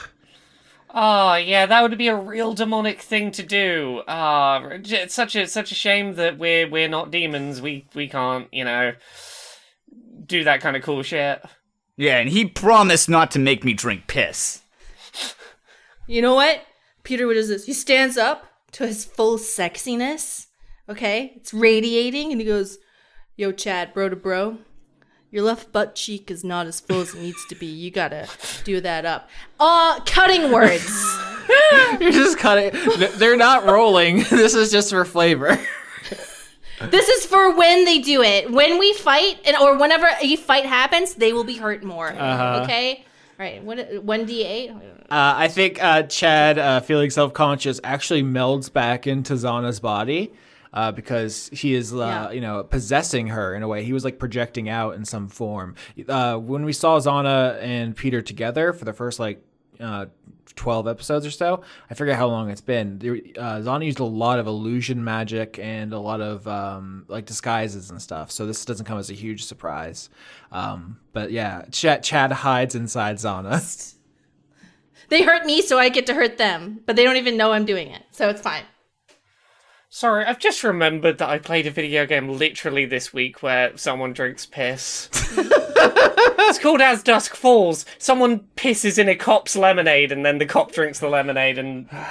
Oh 0.98 1.36
yeah, 1.36 1.66
that 1.66 1.82
would 1.84 1.96
be 1.98 2.08
a 2.08 2.16
real 2.16 2.54
demonic 2.54 3.02
thing 3.02 3.32
to 3.34 3.44
do. 3.44 4.02
Ah, 4.08 4.70
it's 4.72 5.14
such 5.14 5.36
a 5.36 5.46
such 5.46 5.72
a 5.72 5.76
shame 5.76 6.16
that 6.16 6.40
we're 6.40 6.68
we're 6.68 6.88
not 6.88 7.12
demons. 7.12 7.62
We 7.62 7.86
we 7.94 8.08
can't, 8.08 8.48
you 8.52 8.64
know, 8.64 8.94
do 10.26 10.46
that 10.46 10.62
kind 10.62 10.76
of 10.76 10.84
cool 10.84 11.04
shit. 11.04 11.44
Yeah, 11.98 12.18
and 12.18 12.30
he 12.30 12.46
promised 12.46 13.10
not 13.10 13.30
to 13.32 13.40
make 13.40 13.64
me 13.64 13.74
drink 13.74 14.08
piss. 14.08 14.62
You 16.08 16.22
know 16.22 16.36
what? 16.36 16.62
Peter, 17.04 17.28
what 17.28 17.38
is 17.38 17.50
this? 17.50 17.66
He 17.66 17.74
stands 17.74 18.18
up 18.18 18.46
to 18.74 18.86
his 18.88 19.06
full 19.06 19.38
sexiness. 19.38 20.48
Okay? 20.90 21.34
It's 21.36 21.54
radiating 21.54 22.32
and 22.32 22.40
he 22.40 22.46
goes, 22.48 22.78
Yo, 23.36 23.52
Chad, 23.52 23.94
bro 23.94 24.10
to 24.10 24.16
bro. 24.16 24.60
Your 25.32 25.44
left 25.44 25.72
butt 25.74 25.96
cheek 25.96 26.32
is 26.32 26.44
not 26.44 26.68
as 26.68 26.80
full 26.80 27.02
as 27.02 27.14
it 27.14 27.22
needs 27.22 27.46
to 27.48 27.56
be. 27.56 27.66
You 27.66 27.92
gotta 27.92 28.30
do 28.64 28.80
that 28.82 29.06
up. 29.06 29.30
Uh, 29.60 30.00
cutting 30.06 30.52
words. 30.52 30.88
You're 32.00 32.12
just 32.12 32.38
cutting. 32.38 32.72
They're 33.18 33.36
not 33.36 33.66
rolling. 33.66 34.24
This 34.30 34.54
is 34.56 34.72
just 34.72 34.92
for 34.92 35.04
flavor. 35.04 35.60
This 36.82 37.08
is 37.08 37.26
for 37.26 37.56
when 37.56 37.86
they 37.86 38.00
do 38.00 38.22
it. 38.22 38.52
When 38.52 38.80
we 38.80 38.94
fight, 38.94 39.40
and 39.46 39.56
or 39.58 39.78
whenever 39.78 40.08
a 40.22 40.36
fight 40.36 40.66
happens, 40.66 41.16
they 41.16 41.34
will 41.34 41.44
be 41.44 41.58
hurt 41.58 41.84
more. 41.84 42.12
Okay. 42.12 43.05
Right. 43.38 43.64
What? 43.64 44.04
One 44.04 44.26
d 44.26 44.44
eight. 44.46 44.70
Uh, 44.72 44.76
I 45.10 45.48
think 45.50 45.84
uh, 45.84 46.04
Chad, 46.04 46.58
uh, 46.58 46.80
feeling 46.80 47.10
self 47.10 47.34
conscious, 47.34 47.80
actually 47.84 48.24
melds 48.24 48.72
back 48.72 49.08
into 49.08 49.34
Zana's 49.34 49.80
body 49.80 50.32
uh, 50.74 50.92
because 50.94 51.50
he 51.50 51.74
is, 51.74 51.94
uh, 51.94 51.98
Yeah. 51.98 52.32
you 52.32 52.42
know, 52.42 52.64
possessing 52.64 53.28
her 53.28 53.54
in 53.54 53.62
a 53.64 53.68
way. 53.68 53.84
He 53.84 53.92
was 53.94 54.04
like 54.06 54.20
projecting 54.20 54.70
out 54.70 54.96
in 54.96 55.04
some 55.06 55.28
form. 55.28 55.76
Uh, 56.08 56.38
when 56.38 56.64
we 56.66 56.72
saw 56.74 56.98
Zana 57.00 57.60
and 57.62 57.96
Peter 57.96 58.22
together 58.22 58.72
for 58.74 58.86
the 58.86 58.94
first 58.94 59.20
like 59.20 59.42
uh, 59.80 60.06
12 60.54 60.88
episodes 60.88 61.26
or 61.26 61.32
so, 61.32 61.62
I 61.90 61.94
forget 61.94 62.18
how 62.18 62.28
long 62.28 62.50
it's 62.50 62.62
been. 62.62 63.00
Uh, 63.38 63.60
Zana 63.60 63.86
used 63.86 64.00
a 64.00 64.06
lot 64.06 64.40
of 64.40 64.48
illusion 64.48 65.04
magic 65.04 65.60
and 65.60 65.94
a 65.94 66.00
lot 66.00 66.22
of 66.22 66.48
um, 66.48 67.06
like 67.08 67.26
disguises 67.26 67.90
and 67.90 68.02
stuff. 68.02 68.32
So 68.32 68.46
this 68.46 68.64
doesn't 68.66 68.86
come 68.86 68.98
as 68.98 69.10
a 69.10 69.14
huge 69.14 69.46
surprise. 69.46 70.10
Um, 70.52 71.00
but 71.14 71.32
yeah, 71.32 71.66
Chad, 71.72 72.04
Chad 72.04 72.32
hides 72.32 72.76
inside 72.76 73.18
Zana. 73.18 73.94
They 75.10 75.22
hurt 75.22 75.46
me, 75.46 75.62
so 75.62 75.78
I 75.78 75.90
get 75.90 76.08
to 76.08 76.16
hurt 76.16 76.40
them, 76.40 76.80
but 76.88 76.96
they 76.96 77.04
don't 77.04 77.18
even 77.18 77.38
know 77.38 77.52
I'm 77.52 77.66
doing 77.66 77.90
it, 77.90 78.02
so 78.10 78.28
it's 78.30 78.42
fine. 78.42 78.64
Sorry, 79.96 80.26
I've 80.26 80.40
just 80.40 80.62
remembered 80.62 81.20
that 81.20 81.30
I 81.30 81.40
played 81.40 81.66
a 81.68 81.72
video 81.72 82.06
game 82.06 82.28
literally 82.28 82.84
this 82.84 83.14
week 83.14 83.42
where 83.42 83.78
someone 83.78 84.12
drinks 84.12 84.46
piss. 84.46 85.08
it's 85.14 86.60
called 86.60 86.82
As 86.82 87.02
Dusk 87.02 87.34
Falls. 87.34 87.86
Someone 87.98 88.42
pisses 88.58 89.00
in 89.00 89.08
a 89.08 89.16
cop's 89.16 89.56
lemonade 89.56 90.12
and 90.12 90.26
then 90.26 90.38
the 90.38 90.46
cop 90.46 90.74
drinks 90.74 91.00
the 91.00 91.08
lemonade 91.08 91.58
and 91.58 91.88
uh, 91.94 92.04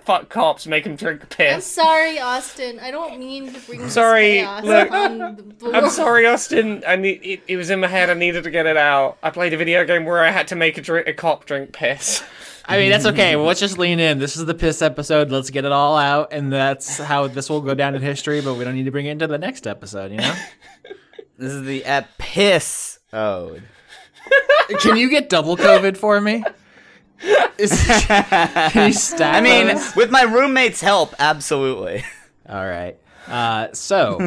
fuck 0.00 0.30
cops, 0.30 0.66
make 0.66 0.84
them 0.84 0.96
drink 0.96 1.28
piss. 1.28 1.54
I'm 1.54 1.60
sorry, 1.60 2.18
Austin. 2.18 2.80
I 2.80 2.90
don't 2.90 3.18
mean 3.18 3.52
to 3.52 3.60
bring 3.60 3.82
this 3.82 3.92
Sorry, 3.92 4.36
chaos 4.36 4.64
look, 4.64 4.90
on 4.90 5.18
the 5.18 5.70
I'm 5.70 5.90
sorry, 5.90 6.26
Austin. 6.26 6.82
I 6.86 6.96
need, 6.96 7.20
it, 7.22 7.42
it 7.46 7.56
was 7.58 7.68
in 7.68 7.80
my 7.80 7.88
head. 7.88 8.08
I 8.08 8.14
needed 8.14 8.44
to 8.44 8.50
get 8.50 8.64
it 8.64 8.78
out. 8.78 9.18
I 9.22 9.28
played 9.28 9.52
a 9.52 9.58
video 9.58 9.84
game 9.84 10.06
where 10.06 10.24
I 10.24 10.30
had 10.30 10.48
to 10.48 10.56
make 10.56 10.78
a, 10.78 10.80
drink, 10.80 11.06
a 11.06 11.12
cop 11.12 11.44
drink 11.44 11.74
piss. 11.74 12.24
I 12.72 12.78
mean, 12.78 12.90
that's 12.90 13.06
okay. 13.06 13.36
Well, 13.36 13.44
let's 13.44 13.60
just 13.66 13.78
lean 13.78 14.00
in. 14.00 14.18
This 14.18 14.36
is 14.36 14.46
the 14.46 14.54
piss 14.54 14.82
episode. 14.82 15.30
Let's 15.30 15.50
get 15.50 15.64
it 15.64 15.72
all 15.72 15.96
out, 15.96 16.32
and 16.32 16.52
that's 16.52 16.98
how 16.98 17.26
this 17.26 17.50
will 17.50 17.60
go 17.60 17.74
down 17.74 17.94
in 17.94 18.02
history. 18.02 18.40
But 18.40 18.54
we 18.54 18.64
don't 18.64 18.74
need 18.74 18.84
to 18.84 18.90
bring 18.90 19.06
it 19.06 19.10
into 19.10 19.26
the 19.26 19.38
next 19.38 19.66
episode, 19.66 20.10
you 20.10 20.18
know? 20.18 20.34
This 21.38 21.54
is 21.54 21.64
the 21.64 21.82
episs. 21.84 22.98
Oh. 23.12 23.58
Can 24.80 24.96
you 24.96 25.10
get 25.10 25.28
double 25.28 25.56
COVID 25.56 25.96
for 25.96 26.20
me? 26.20 26.44
Is, 27.58 27.84
can 27.86 28.86
you 28.88 28.92
stack 28.92 29.36
I 29.36 29.40
mean, 29.40 29.68
those? 29.68 29.96
with 29.96 30.10
my 30.10 30.22
roommate's 30.22 30.80
help, 30.80 31.14
absolutely. 31.18 32.04
All 32.48 32.64
right. 32.64 32.96
Uh, 33.28 33.68
so, 33.72 34.18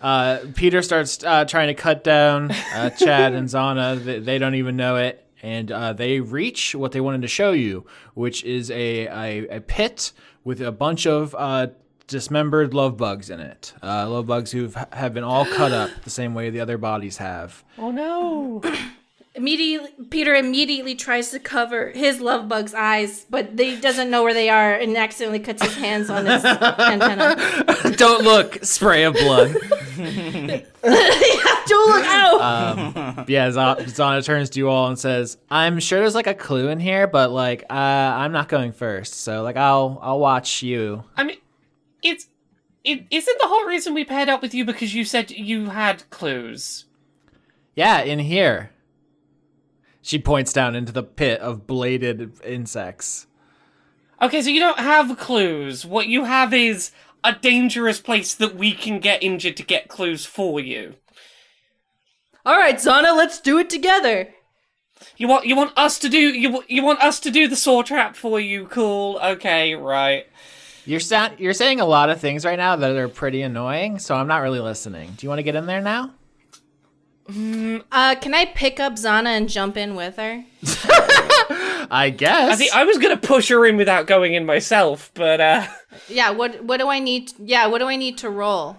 uh, 0.00 0.38
Peter 0.54 0.82
starts 0.82 1.22
uh, 1.24 1.44
trying 1.44 1.68
to 1.68 1.74
cut 1.74 2.04
down 2.04 2.50
uh, 2.50 2.90
Chad 2.90 3.32
and 3.32 3.48
Zana. 3.48 4.02
They, 4.02 4.20
they 4.20 4.38
don't 4.38 4.54
even 4.54 4.76
know 4.76 4.96
it. 4.96 5.25
And 5.42 5.70
uh, 5.70 5.92
they 5.92 6.20
reach 6.20 6.74
what 6.74 6.92
they 6.92 7.00
wanted 7.00 7.22
to 7.22 7.28
show 7.28 7.52
you, 7.52 7.86
which 8.14 8.42
is 8.44 8.70
a, 8.70 9.06
a, 9.06 9.56
a 9.56 9.60
pit 9.60 10.12
with 10.44 10.60
a 10.60 10.72
bunch 10.72 11.06
of 11.06 11.34
uh, 11.38 11.68
dismembered 12.06 12.72
love 12.72 12.96
bugs 12.96 13.30
in 13.30 13.40
it. 13.40 13.74
Uh, 13.82 14.08
love 14.08 14.26
bugs 14.26 14.52
who 14.52 14.70
have 14.92 15.12
been 15.12 15.24
all 15.24 15.44
cut 15.44 15.72
up 15.72 15.90
the 16.04 16.10
same 16.10 16.34
way 16.34 16.50
the 16.50 16.60
other 16.60 16.78
bodies 16.78 17.18
have. 17.18 17.64
Oh 17.78 17.90
no. 17.90 18.62
Immediately, 19.36 19.90
Peter 20.10 20.34
immediately 20.34 20.94
tries 20.94 21.30
to 21.30 21.38
cover 21.38 21.90
his 21.90 22.20
love 22.20 22.48
bug's 22.48 22.72
eyes, 22.72 23.26
but 23.28 23.50
he 23.58 23.76
doesn't 23.78 24.10
know 24.10 24.22
where 24.22 24.32
they 24.32 24.48
are 24.48 24.72
and 24.74 24.96
accidentally 24.96 25.40
cuts 25.40 25.62
his 25.62 25.76
hands 25.76 26.08
on 26.08 26.24
his 26.24 26.42
antenna. 26.44 27.36
don't 27.96 28.24
look, 28.24 28.64
spray 28.64 29.04
of 29.04 29.12
blood. 29.14 29.54
Don't 31.66 31.90
look 31.90 32.04
out! 32.06 33.24
yeah, 33.28 33.50
Z- 33.50 33.58
Zana 33.90 34.24
turns 34.24 34.50
to 34.50 34.58
you 34.60 34.68
all 34.68 34.86
and 34.88 34.98
says, 34.98 35.36
"I'm 35.50 35.80
sure 35.80 35.98
there's 36.00 36.14
like 36.14 36.26
a 36.28 36.34
clue 36.34 36.68
in 36.68 36.78
here, 36.78 37.06
but 37.08 37.30
like 37.32 37.64
uh, 37.68 37.72
I'm 37.72 38.30
not 38.30 38.48
going 38.48 38.70
first, 38.72 39.14
so 39.14 39.42
like 39.42 39.56
I'll 39.56 39.98
I'll 40.00 40.20
watch 40.20 40.62
you." 40.62 41.02
I 41.16 41.24
mean, 41.24 41.38
it's 42.02 42.28
it 42.84 43.04
isn't 43.10 43.38
the 43.40 43.48
whole 43.48 43.64
reason 43.66 43.94
we 43.94 44.04
paired 44.04 44.28
up 44.28 44.42
with 44.42 44.54
you 44.54 44.64
because 44.64 44.94
you 44.94 45.04
said 45.04 45.30
you 45.32 45.70
had 45.70 46.08
clues. 46.10 46.84
Yeah, 47.74 48.00
in 48.02 48.20
here. 48.20 48.70
She 50.06 50.20
points 50.20 50.52
down 50.52 50.76
into 50.76 50.92
the 50.92 51.02
pit 51.02 51.40
of 51.40 51.66
bladed 51.66 52.40
insects. 52.44 53.26
Okay, 54.22 54.40
so 54.40 54.50
you 54.50 54.60
don't 54.60 54.78
have 54.78 55.18
clues. 55.18 55.84
What 55.84 56.06
you 56.06 56.22
have 56.22 56.54
is 56.54 56.92
a 57.24 57.32
dangerous 57.32 58.00
place 58.00 58.32
that 58.32 58.54
we 58.54 58.72
can 58.72 59.00
get 59.00 59.20
injured 59.20 59.56
to 59.56 59.64
get 59.64 59.88
clues 59.88 60.24
for 60.24 60.60
you. 60.60 60.94
All 62.44 62.56
right, 62.56 62.76
Zana, 62.76 63.16
let's 63.16 63.40
do 63.40 63.58
it 63.58 63.68
together. 63.68 64.32
You 65.16 65.26
want 65.26 65.44
you 65.44 65.56
want 65.56 65.76
us 65.76 65.98
to 65.98 66.08
do 66.08 66.18
you 66.18 66.62
you 66.68 66.84
want 66.84 67.02
us 67.02 67.18
to 67.18 67.32
do 67.32 67.48
the 67.48 67.56
saw 67.56 67.82
trap 67.82 68.14
for 68.14 68.38
you? 68.38 68.66
Cool. 68.68 69.18
Okay, 69.20 69.74
right. 69.74 70.26
You're 70.84 71.00
sa- 71.00 71.30
you're 71.36 71.52
saying 71.52 71.80
a 71.80 71.84
lot 71.84 72.10
of 72.10 72.20
things 72.20 72.44
right 72.44 72.56
now 72.56 72.76
that 72.76 72.94
are 72.94 73.08
pretty 73.08 73.42
annoying, 73.42 73.98
so 73.98 74.14
I'm 74.14 74.28
not 74.28 74.42
really 74.42 74.60
listening. 74.60 75.14
Do 75.16 75.26
you 75.26 75.28
want 75.28 75.40
to 75.40 75.42
get 75.42 75.56
in 75.56 75.66
there 75.66 75.82
now? 75.82 76.12
Uh, 77.28 78.14
can 78.20 78.34
I 78.34 78.46
pick 78.54 78.78
up 78.78 78.94
Zana 78.94 79.26
and 79.36 79.48
jump 79.48 79.76
in 79.76 79.94
with 79.94 80.16
her? 80.16 80.44
I 81.90 82.14
guess. 82.16 82.52
I 82.52 82.56
think 82.56 82.74
I 82.74 82.84
was 82.84 82.98
gonna 82.98 83.16
push 83.16 83.48
her 83.48 83.66
in 83.66 83.76
without 83.76 84.06
going 84.06 84.34
in 84.34 84.46
myself, 84.46 85.10
but 85.14 85.40
uh, 85.40 85.66
Yeah. 86.08 86.30
What 86.30 86.64
What 86.64 86.78
do 86.78 86.88
I 86.88 86.98
need? 86.98 87.32
Yeah. 87.38 87.66
What 87.66 87.78
do 87.78 87.86
I 87.86 87.96
need 87.96 88.18
to 88.18 88.30
roll? 88.30 88.78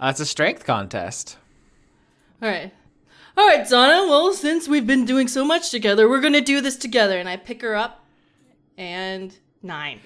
Uh, 0.00 0.08
it's 0.08 0.20
a 0.20 0.26
strength 0.26 0.64
contest. 0.64 1.38
All 2.42 2.48
right. 2.48 2.72
All 3.36 3.46
right, 3.46 3.62
Zana. 3.62 4.08
Well, 4.08 4.32
since 4.32 4.68
we've 4.68 4.86
been 4.86 5.04
doing 5.04 5.28
so 5.28 5.44
much 5.44 5.70
together, 5.70 6.08
we're 6.08 6.20
gonna 6.20 6.40
do 6.40 6.60
this 6.60 6.76
together. 6.76 7.18
And 7.18 7.28
I 7.28 7.36
pick 7.36 7.62
her 7.62 7.74
up, 7.74 8.04
and 8.76 9.36
nine. 9.62 10.00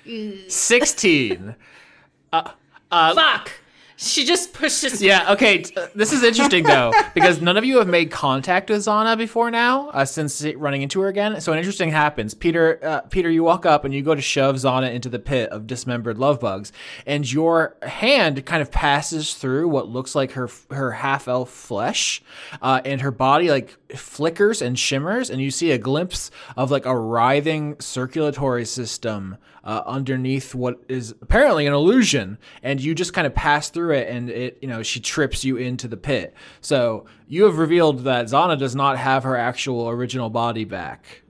Sixteen. 0.49 1.57
uh, 2.33 2.51
uh 2.91 3.15
Fuck. 3.15 3.53
She 4.01 4.25
just 4.25 4.53
pushes. 4.53 5.03
Yeah, 5.09 5.33
okay. 5.33 5.65
uh, 5.77 5.89
This 5.95 6.13
is 6.13 6.23
interesting 6.23 6.63
though, 6.75 6.93
because 7.15 7.41
none 7.41 7.57
of 7.57 7.65
you 7.65 7.79
have 7.79 7.89
made 7.89 8.11
contact 8.13 8.71
with 8.71 8.79
Zana 8.81 9.19
before 9.19 9.51
now, 9.51 9.89
uh, 9.89 10.05
since 10.05 10.45
running 10.57 10.83
into 10.83 11.01
her 11.01 11.09
again. 11.09 11.41
So 11.41 11.53
an 11.53 11.59
interesting 11.59 11.91
happens. 11.91 12.33
Peter, 12.35 12.79
uh, 12.83 13.01
Peter, 13.03 13.29
you 13.31 13.43
walk 13.43 13.67
up 13.67 13.85
and 13.85 13.93
you 13.93 14.03
go 14.03 14.15
to 14.15 14.21
shove 14.21 14.55
Zana 14.57 14.93
into 14.93 15.09
the 15.09 15.19
pit 15.19 15.51
of 15.51 15.67
dismembered 15.67 16.17
love 16.19 16.39
bugs, 16.39 16.73
and 17.07 17.31
your 17.31 17.77
hand 17.83 18.47
kind 18.47 18.63
of 18.63 18.71
passes 18.71 19.35
through 19.35 19.69
what 19.69 19.89
looks 19.89 20.15
like 20.15 20.33
her 20.33 20.49
her 20.71 20.93
half 20.93 21.27
elf 21.27 21.51
flesh, 21.51 22.23
uh, 22.63 22.81
and 22.85 23.01
her 23.01 23.11
body 23.11 23.51
like 23.51 23.77
flickers 23.95 24.61
and 24.61 24.79
shimmers, 24.79 25.31
and 25.31 25.41
you 25.41 25.51
see 25.51 25.71
a 25.71 25.79
glimpse 25.79 26.31
of 26.57 26.71
like 26.71 26.87
a 26.87 26.97
writhing 26.97 27.77
circulatory 27.81 28.65
system 28.65 29.37
uh, 29.65 29.83
underneath 29.87 30.55
what 30.55 30.83
is 30.89 31.15
apparently 31.23 31.67
an 31.67 31.73
illusion, 31.73 32.39
and 32.63 32.81
you 32.81 32.95
just 32.95 33.13
kind 33.13 33.27
of 33.27 33.35
pass 33.35 33.71
through 33.71 33.95
it, 33.95 34.09
and 34.09 34.31
it, 34.31 34.59
you 34.63 34.69
know, 34.69 34.83
she 34.83 35.01
trips 35.01 35.45
you 35.45 35.57
into 35.57 35.89
the 35.89 35.97
pit. 35.97 36.35
So 36.61 37.07
you 37.27 37.45
have 37.45 37.59
revealed 37.59 38.05
that 38.05 38.27
Zana 38.27 38.59
does 38.59 38.75
not 38.75 38.99
have 38.99 39.25
her 39.25 39.37
actual 39.37 39.89
original 39.89 40.31
body 40.31 40.65
back. 40.65 41.23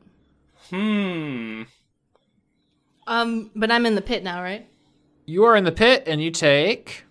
hmm. 0.70 1.62
Um, 3.06 3.50
but 3.56 3.72
I'm 3.72 3.86
in 3.86 3.94
the 3.94 4.02
pit 4.02 4.22
now, 4.22 4.42
right? 4.42 4.68
You 5.24 5.44
are 5.44 5.56
in 5.56 5.64
the 5.64 5.72
pit, 5.72 6.04
and 6.06 6.22
you 6.22 6.30
take. 6.30 7.04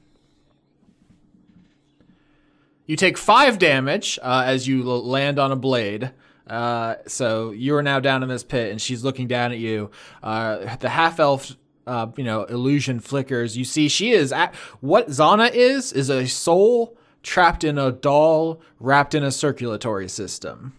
You 2.88 2.95
take 2.95 3.17
five 3.17 3.59
damage 3.59 4.17
uh, 4.21 4.43
as 4.45 4.67
you 4.67 4.81
l- 4.89 5.05
land 5.05 5.38
on 5.38 5.51
a 5.51 5.55
blade. 5.55 6.11
Uh, 6.47 6.95
so 7.05 7.51
you 7.51 7.75
are 7.75 7.83
now 7.83 7.99
down 7.99 8.23
in 8.23 8.29
this 8.29 8.43
pit, 8.43 8.71
and 8.71 8.81
she's 8.81 9.03
looking 9.03 9.27
down 9.27 9.51
at 9.51 9.57
you. 9.59 9.91
Uh, 10.23 10.77
the 10.77 10.89
half 10.89 11.19
elf, 11.19 11.57
uh, 11.85 12.07
you 12.15 12.23
know, 12.23 12.45
illusion 12.45 13.01
flickers. 13.01 13.57
You 13.57 13.65
see, 13.65 13.89
she 13.89 14.11
is 14.11 14.31
at 14.31 14.55
what 14.79 15.09
Zana 15.09 15.53
is 15.53 15.91
is 15.91 16.09
a 16.09 16.25
soul 16.25 16.97
trapped 17.21 17.65
in 17.65 17.77
a 17.77 17.91
doll 17.91 18.61
wrapped 18.79 19.13
in 19.13 19.23
a 19.23 19.31
circulatory 19.31 20.07
system. 20.07 20.73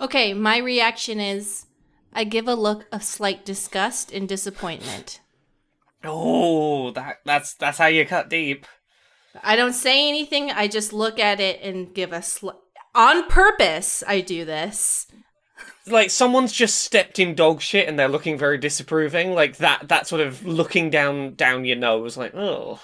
Okay. 0.00 0.32
My 0.32 0.56
reaction 0.56 1.20
is, 1.20 1.66
I 2.14 2.24
give 2.24 2.48
a 2.48 2.54
look 2.54 2.86
of 2.90 3.02
slight 3.02 3.44
disgust 3.44 4.10
and 4.10 4.26
disappointment. 4.26 5.20
Oh, 6.04 6.92
that 6.92 7.16
that's 7.26 7.54
that's 7.54 7.78
how 7.78 7.86
you 7.86 8.06
cut 8.06 8.30
deep. 8.30 8.64
I 9.42 9.56
don't 9.56 9.72
say 9.72 10.08
anything. 10.08 10.50
I 10.50 10.68
just 10.68 10.92
look 10.92 11.18
at 11.18 11.40
it 11.40 11.60
and 11.62 11.92
give 11.94 12.12
a 12.12 12.22
sl- 12.22 12.50
on 12.94 13.26
purpose. 13.28 14.02
I 14.06 14.20
do 14.20 14.44
this. 14.44 15.06
Like 15.86 16.10
someone's 16.10 16.52
just 16.52 16.82
stepped 16.82 17.18
in 17.18 17.34
dog 17.34 17.60
shit 17.60 17.88
and 17.88 17.98
they're 17.98 18.08
looking 18.08 18.36
very 18.36 18.58
disapproving. 18.58 19.32
Like 19.32 19.56
that 19.58 19.88
that 19.88 20.06
sort 20.06 20.20
of 20.20 20.44
looking 20.44 20.90
down 20.90 21.34
down 21.34 21.64
your 21.64 21.76
nose, 21.76 22.16
like 22.16 22.34
oh. 22.34 22.80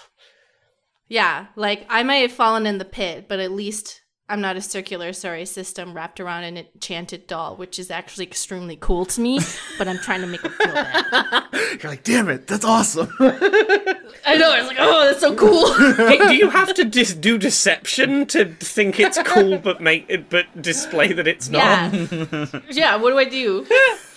Yeah, 1.07 1.49
like 1.55 1.87
I 1.89 2.03
may 2.03 2.23
have 2.23 2.33
fallen 2.33 2.67
in 2.67 2.79
the 2.79 2.85
pit, 2.85 3.27
but 3.29 3.41
at 3.41 3.53
least 3.53 4.01
I'm 4.27 4.41
not 4.41 4.57
a 4.57 4.63
circular 4.63 5.13
sorry 5.13 5.45
system 5.45 5.93
wrapped 5.93 6.19
around 6.19 6.45
an 6.45 6.57
enchanted 6.57 7.27
doll, 7.27 7.57
which 7.57 7.79
is 7.79 7.91
actually 7.91 8.25
extremely 8.25 8.77
cool 8.77 9.05
to 9.05 9.21
me. 9.21 9.39
but 9.79 9.87
I'm 9.87 9.99
trying 9.99 10.23
to 10.23 10.27
make 10.27 10.43
it 10.43 10.51
feel 10.53 10.73
bad. 10.73 11.45
You're 11.83 11.93
like, 11.93 12.05
damn 12.05 12.31
it, 12.31 12.47
that's 12.47 12.65
awesome. 12.65 13.13
I 13.21 14.37
know. 14.37 14.55
It's 14.55 14.67
like, 14.67 14.79
oh, 14.81 15.05
that's 15.05 15.21
so 15.21 15.35
cool. 15.35 15.75
Hey, 15.75 16.17
do 16.17 16.35
you 16.35 16.49
have 16.49 16.73
to 16.75 16.85
dis- 16.85 17.13
do 17.13 17.37
deception 17.37 18.25
to 18.29 18.47
think 18.47 18.99
it's 18.99 19.19
cool, 19.25 19.59
but 19.59 19.83
make 19.83 20.07
it, 20.09 20.31
but 20.31 20.47
display 20.63 21.13
that 21.13 21.27
it's 21.27 21.51
not? 21.51 21.93
yeah, 21.93 22.61
yeah. 22.71 22.97
What 22.97 23.11
do 23.11 23.19
I 23.19 23.27
do? 23.27 23.67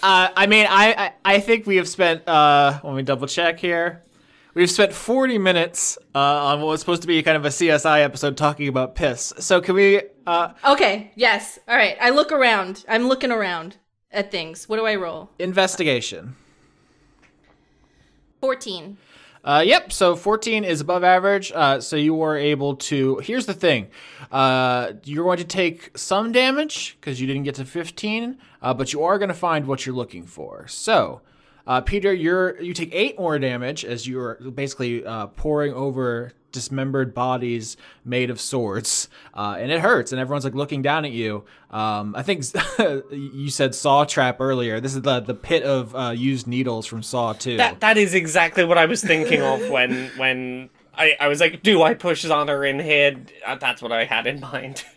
Uh, 0.02 0.30
I 0.36 0.48
mean, 0.48 0.68
I, 0.70 1.12
I 1.26 1.36
I 1.36 1.40
think 1.42 1.66
we 1.66 1.76
have 1.78 1.90
spent. 1.90 2.26
Uh, 2.28 2.80
let 2.84 2.96
me 2.96 3.04
double 3.04 3.28
check 3.28 3.60
here. 3.60 4.04
We've 4.58 4.72
spent 4.72 4.92
40 4.92 5.38
minutes 5.38 6.00
uh, 6.16 6.18
on 6.18 6.62
what 6.62 6.70
was 6.70 6.80
supposed 6.80 7.04
to 7.04 7.08
be 7.08 7.22
kind 7.22 7.38
of 7.38 7.46
a 7.46 7.50
CSI 7.50 8.04
episode 8.04 8.36
talking 8.38 8.68
about 8.68 8.96
piss. 8.96 9.32
So 9.38 9.62
can 9.62 9.76
we? 9.76 10.02
Uh, 10.26 10.54
Okay. 10.66 11.12
Yes. 11.14 11.60
All 11.68 11.76
right. 11.78 11.96
I 12.02 12.10
look 12.10 12.32
around. 12.32 12.84
I'm 12.90 13.08
looking 13.08 13.32
around 13.32 13.78
at 14.12 14.32
things. 14.32 14.68
What 14.68 14.78
do 14.78 14.88
I 14.88 14.96
roll? 14.96 15.30
investigation. 15.38 16.36
Fourteen. 18.42 18.98
Uh, 19.44 19.62
yep. 19.64 19.92
So 19.92 20.16
14 20.16 20.64
is 20.64 20.82
above 20.82 21.04
average. 21.04 21.52
Uh, 21.54 21.80
so 21.80 21.96
you 21.96 22.16
were 22.16 22.36
able 22.36 22.78
to. 22.78 23.18
Here's 23.20 23.46
the 23.46 23.54
thing. 23.54 23.88
Uh, 24.32 24.94
you're 25.04 25.24
going 25.24 25.38
to 25.38 25.44
take 25.46 25.96
some 25.96 26.32
damage 26.32 26.98
because 27.00 27.22
you 27.22 27.28
didn't 27.28 27.44
get 27.44 27.54
to 27.56 27.64
15, 27.64 28.40
uh, 28.64 28.74
but 28.74 28.92
you 28.92 29.04
are 29.04 29.20
going 29.20 29.30
to 29.30 29.36
find 29.36 29.68
what 29.68 29.86
you're 29.86 29.96
looking 29.96 30.26
for. 30.26 30.68
So 30.68 31.22
Uh, 31.68 31.82
Peter, 31.82 32.14
you're 32.14 32.60
you 32.62 32.74
take 32.74 32.90
eight 32.94 33.20
more 33.20 33.38
damage 33.38 33.84
as 33.84 34.08
you're 34.08 34.36
basically 34.36 35.06
uh, 35.06 35.28
pouring 35.28 35.74
over 35.74 36.32
dismembered 36.54 37.14
bodies 37.14 37.78
made 38.04 38.30
of 38.30 38.40
swords, 38.40 39.10
uh, 39.34 39.58
and 39.60 39.72
it 39.72 39.82
hurts. 39.82 40.12
And 40.12 40.20
everyone's 40.20 40.46
like 40.46 40.56
looking 40.56 40.82
down 40.82 41.06
at 41.06 41.12
you. 41.12 41.44
Um, 41.70 42.16
I 42.16 42.24
think 42.24 42.46
you 43.12 43.50
said 43.50 43.76
Saw 43.76 44.06
Trap 44.06 44.38
earlier. 44.40 44.80
This 44.80 44.96
is 44.96 45.02
the 45.02 45.20
the 45.20 45.36
pit 45.36 45.64
of 45.64 45.94
uh, 45.96 46.12
used 46.12 46.48
needles 46.48 46.86
from 46.86 47.04
Saw 47.04 47.34
Two. 47.34 47.58
That 47.58 47.82
that 47.82 47.98
is 47.98 48.14
exactly 48.14 48.64
what 48.64 48.78
I 48.78 48.86
was 48.86 49.04
thinking 49.04 49.42
of 49.42 49.70
when 49.70 50.08
when 50.18 50.70
I, 50.98 51.16
I 51.20 51.28
was 51.28 51.40
like, 51.40 51.62
do 51.64 51.84
I 51.84 51.94
push 51.94 52.26
Zana 52.26 52.68
in 52.70 52.80
here? 52.80 53.18
Uh, 53.46 53.56
That's 53.56 53.82
what 53.82 53.92
I 53.92 54.06
had 54.06 54.28
in 54.28 54.40
mind. 54.40 54.84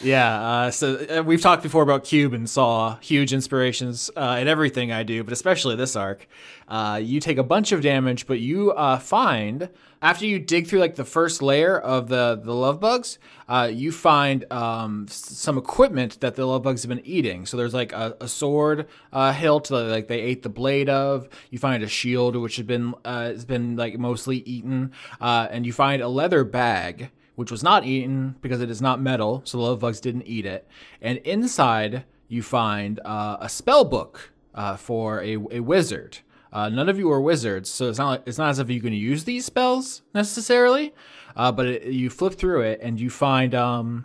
Yeah, 0.00 0.42
uh, 0.42 0.70
so 0.72 0.96
uh, 0.96 1.22
we've 1.22 1.40
talked 1.40 1.62
before 1.62 1.84
about 1.84 2.02
Cube 2.02 2.32
and 2.32 2.50
Saw, 2.50 2.96
huge 2.96 3.32
inspirations 3.32 4.10
uh, 4.16 4.36
in 4.40 4.48
everything 4.48 4.90
I 4.90 5.04
do, 5.04 5.22
but 5.22 5.32
especially 5.32 5.76
this 5.76 5.94
arc. 5.94 6.26
Uh, 6.66 6.98
you 7.00 7.20
take 7.20 7.38
a 7.38 7.44
bunch 7.44 7.70
of 7.70 7.82
damage, 7.82 8.26
but 8.26 8.40
you 8.40 8.74
find 8.98 9.68
after 10.02 10.26
you 10.26 10.40
dig 10.40 10.66
through 10.66 10.80
like 10.80 10.96
the 10.96 11.04
first 11.04 11.40
layer 11.40 11.78
of 11.78 12.08
the 12.08 12.40
the 12.42 12.52
love 12.52 12.80
bugs, 12.80 13.18
uh, 13.48 13.70
you 13.72 13.92
find 13.92 14.44
um, 14.52 15.06
some 15.08 15.56
equipment 15.56 16.20
that 16.20 16.34
the 16.34 16.44
love 16.44 16.64
bugs 16.64 16.82
have 16.82 16.88
been 16.88 17.06
eating. 17.06 17.46
So 17.46 17.56
there's 17.56 17.72
like 17.72 17.92
a, 17.92 18.16
a 18.20 18.28
sword 18.28 18.88
uh, 19.12 19.32
hilt 19.32 19.68
that 19.68 19.84
like 19.84 20.08
they 20.08 20.20
ate 20.20 20.42
the 20.42 20.48
blade 20.48 20.88
of. 20.88 21.28
You 21.50 21.58
find 21.58 21.82
a 21.82 21.88
shield 21.88 22.34
which 22.34 22.56
has 22.56 22.66
been 22.66 22.94
uh, 23.04 23.26
has 23.28 23.44
been 23.44 23.76
like 23.76 23.98
mostly 23.98 24.38
eaten, 24.38 24.92
uh, 25.20 25.46
and 25.50 25.64
you 25.64 25.72
find 25.72 26.02
a 26.02 26.08
leather 26.08 26.44
bag 26.44 27.10
which 27.34 27.50
was 27.50 27.62
not 27.62 27.86
eaten 27.86 28.36
because 28.42 28.60
it 28.60 28.70
is 28.70 28.82
not 28.82 29.00
metal, 29.00 29.40
so 29.44 29.56
the 29.56 29.64
love 29.64 29.80
bugs 29.80 30.00
didn't 30.00 30.26
eat 30.26 30.44
it. 30.44 30.68
And 31.00 31.16
inside, 31.18 32.04
you 32.28 32.42
find 32.42 33.00
uh, 33.04 33.38
a 33.40 33.48
spell 33.48 33.84
book 33.84 34.32
uh, 34.54 34.76
for 34.76 35.22
a, 35.22 35.36
a 35.50 35.60
wizard. 35.60 36.18
Uh, 36.52 36.68
none 36.68 36.88
of 36.88 36.98
you 36.98 37.10
are 37.10 37.20
wizards, 37.20 37.70
so 37.70 37.88
it's 37.88 37.98
not 37.98 38.08
like, 38.08 38.22
it's 38.26 38.38
not 38.38 38.50
as 38.50 38.58
if 38.58 38.68
you 38.68 38.80
can 38.80 38.92
use 38.92 39.24
these 39.24 39.44
spells 39.44 40.02
necessarily. 40.14 40.92
Uh, 41.34 41.50
but 41.50 41.66
it, 41.66 41.84
you 41.84 42.10
flip 42.10 42.34
through 42.34 42.60
it 42.60 42.78
and 42.82 43.00
you 43.00 43.08
find 43.08 43.54
um, 43.54 44.04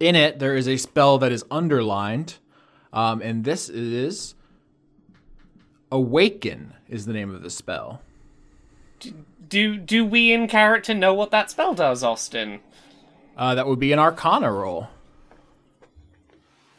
in 0.00 0.14
it 0.14 0.38
there 0.38 0.56
is 0.56 0.66
a 0.66 0.76
spell 0.76 1.18
that 1.18 1.30
is 1.32 1.44
underlined, 1.50 2.38
um, 2.92 3.20
and 3.20 3.44
this 3.44 3.68
is 3.68 4.34
Awaken 5.92 6.74
is 6.88 7.06
the 7.06 7.12
name 7.12 7.34
of 7.34 7.42
the 7.42 7.50
spell. 7.50 8.00
do 9.48 9.76
do 9.76 10.04
we 10.04 10.32
in 10.32 10.48
character 10.48 10.94
know 10.94 11.14
what 11.14 11.30
that 11.30 11.50
spell 11.50 11.74
does, 11.74 12.02
Austin? 12.02 12.60
Uh, 13.36 13.54
that 13.54 13.66
would 13.66 13.78
be 13.78 13.92
an 13.92 13.98
Arcana 13.98 14.50
roll. 14.50 14.88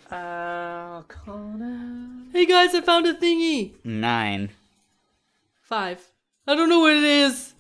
Uh, 0.10 1.02
Connor. 1.04 2.07
Hey 2.38 2.46
guys, 2.46 2.76
I 2.76 2.82
found 2.82 3.08
a 3.08 3.16
thingy. 3.16 3.74
Nine. 3.84 4.52
Five. 5.60 6.08
I 6.46 6.54
don't 6.54 6.70
know 6.70 6.82
what 6.82 6.94
it 6.94 7.04
is. 7.04 7.56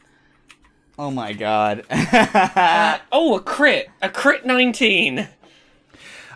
Oh 1.00 1.10
my 1.10 1.34
god. 1.34 1.84
Oh, 3.12 3.36
a 3.36 3.42
crit, 3.42 3.90
a 4.04 4.10
crit 4.10 4.46
nineteen. 4.46 5.30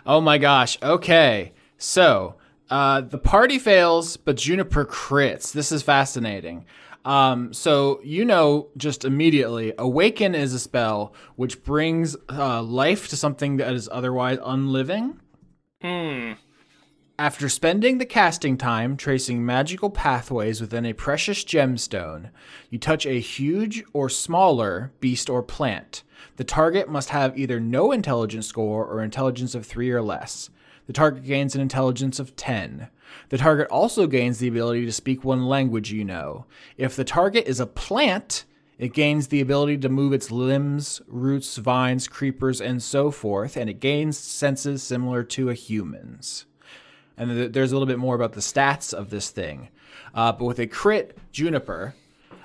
Oh 0.04 0.20
my 0.20 0.38
gosh. 0.38 0.76
Okay. 0.82 1.52
So, 1.78 2.34
uh, 2.68 3.02
the 3.02 3.16
party 3.16 3.60
fails, 3.60 4.16
but 4.16 4.38
Juniper 4.38 4.86
crits. 4.86 5.52
This 5.52 5.70
is 5.70 5.84
fascinating. 5.84 6.64
Um, 7.04 7.52
so, 7.52 8.00
you 8.02 8.24
know, 8.24 8.70
just 8.76 9.04
immediately, 9.04 9.72
Awaken 9.78 10.34
is 10.34 10.52
a 10.52 10.58
spell 10.58 11.14
which 11.36 11.62
brings 11.62 12.16
uh, 12.28 12.60
life 12.60 13.06
to 13.10 13.16
something 13.16 13.58
that 13.58 13.72
is 13.72 13.88
otherwise 13.92 14.38
unliving. 14.44 15.20
Hmm. 15.80 16.32
After 17.22 17.48
spending 17.48 17.98
the 17.98 18.04
casting 18.04 18.56
time 18.56 18.96
tracing 18.96 19.46
magical 19.46 19.90
pathways 19.90 20.60
within 20.60 20.84
a 20.84 20.92
precious 20.92 21.44
gemstone, 21.44 22.30
you 22.68 22.80
touch 22.80 23.06
a 23.06 23.20
huge 23.20 23.84
or 23.92 24.08
smaller 24.08 24.90
beast 24.98 25.30
or 25.30 25.40
plant. 25.40 26.02
The 26.34 26.42
target 26.42 26.88
must 26.88 27.10
have 27.10 27.38
either 27.38 27.60
no 27.60 27.92
intelligence 27.92 28.48
score 28.48 28.84
or 28.84 29.04
intelligence 29.04 29.54
of 29.54 29.64
3 29.64 29.92
or 29.92 30.02
less. 30.02 30.50
The 30.88 30.92
target 30.92 31.22
gains 31.22 31.54
an 31.54 31.60
intelligence 31.60 32.18
of 32.18 32.34
10. 32.34 32.88
The 33.28 33.38
target 33.38 33.68
also 33.68 34.08
gains 34.08 34.40
the 34.40 34.48
ability 34.48 34.84
to 34.86 34.92
speak 34.92 35.22
one 35.22 35.46
language 35.46 35.92
you 35.92 36.04
know. 36.04 36.46
If 36.76 36.96
the 36.96 37.04
target 37.04 37.46
is 37.46 37.60
a 37.60 37.66
plant, 37.66 38.46
it 38.80 38.94
gains 38.94 39.28
the 39.28 39.40
ability 39.40 39.78
to 39.78 39.88
move 39.88 40.12
its 40.12 40.32
limbs, 40.32 41.00
roots, 41.06 41.56
vines, 41.56 42.08
creepers, 42.08 42.60
and 42.60 42.82
so 42.82 43.12
forth, 43.12 43.56
and 43.56 43.70
it 43.70 43.78
gains 43.78 44.18
senses 44.18 44.82
similar 44.82 45.22
to 45.22 45.50
a 45.50 45.54
human's 45.54 46.46
and 47.18 47.30
th- 47.30 47.52
there's 47.52 47.72
a 47.72 47.74
little 47.74 47.86
bit 47.86 47.98
more 47.98 48.14
about 48.14 48.32
the 48.32 48.40
stats 48.40 48.92
of 48.94 49.10
this 49.10 49.30
thing. 49.30 49.68
Uh, 50.14 50.32
but 50.32 50.44
with 50.44 50.58
a 50.58 50.66
crit 50.66 51.16
juniper, 51.32 51.94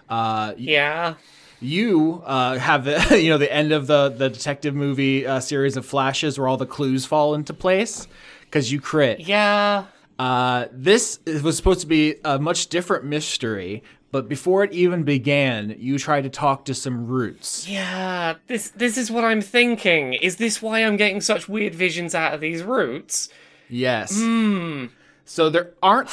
uh, 0.10 0.54
Yeah. 0.58 1.16
you 1.60 2.22
uh, 2.26 2.58
have 2.58 2.86
the 2.86 3.20
you 3.22 3.30
know 3.30 3.38
the 3.38 3.52
end 3.52 3.72
of 3.72 3.88
the 3.88 4.10
the 4.10 4.30
detective 4.30 4.76
movie 4.76 5.26
uh, 5.26 5.40
series 5.40 5.76
of 5.78 5.86
flashes 5.86 6.38
where 6.38 6.48
all 6.48 6.58
the 6.58 6.66
clues 6.66 7.06
fall 7.06 7.34
into 7.34 7.54
place 7.54 8.08
because 8.42 8.72
you 8.72 8.80
crit. 8.80 9.20
Yeah. 9.22 9.86
Uh, 10.20 10.66
this 10.72 11.20
was 11.44 11.56
supposed 11.58 11.82
to 11.82 11.88
be 11.88 12.16
a 12.26 12.40
much 12.40 12.68
different 12.68 13.06
mystery, 13.06 13.84
but 14.12 14.28
before 14.28 14.64
it 14.64 14.74
even 14.74 15.04
began, 15.04 15.76
you 15.78 16.00
tried 16.00 16.22
to 16.24 16.30
talk 16.30 16.66
to 16.66 16.74
some 16.74 17.06
roots. 17.06 17.68
Yeah. 17.70 18.36
This 18.48 18.70
this 18.70 18.98
is 18.98 19.12
what 19.12 19.24
I'm 19.26 19.42
thinking. 19.42 20.14
Is 20.14 20.38
this 20.38 20.62
why 20.62 20.80
I'm 20.86 20.96
getting 20.98 21.22
such 21.22 21.48
weird 21.50 21.76
visions 21.76 22.16
out 22.16 22.34
of 22.34 22.40
these 22.42 22.64
roots? 22.64 23.30
Yes. 23.70 24.18
Hmm. 24.20 24.86
So 25.26 25.50
there 25.50 25.72
aren't 25.84 26.10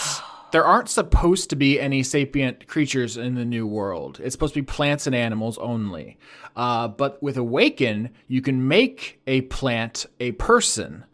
there 0.52 0.64
aren't 0.64 0.88
supposed 0.88 1.50
to 1.50 1.56
be 1.56 1.80
any 1.80 2.02
sapient 2.02 2.68
creatures 2.68 3.16
in 3.16 3.34
the 3.34 3.44
new 3.44 3.66
world. 3.66 4.20
It's 4.22 4.34
supposed 4.34 4.54
to 4.54 4.62
be 4.62 4.66
plants 4.66 5.06
and 5.06 5.14
animals 5.14 5.58
only. 5.58 6.16
Uh, 6.54 6.86
but 6.88 7.20
with 7.20 7.36
Awaken, 7.36 8.10
you 8.28 8.40
can 8.40 8.68
make 8.68 9.20
a 9.26 9.40
plant 9.42 10.06
a 10.20 10.30
person. 10.32 11.04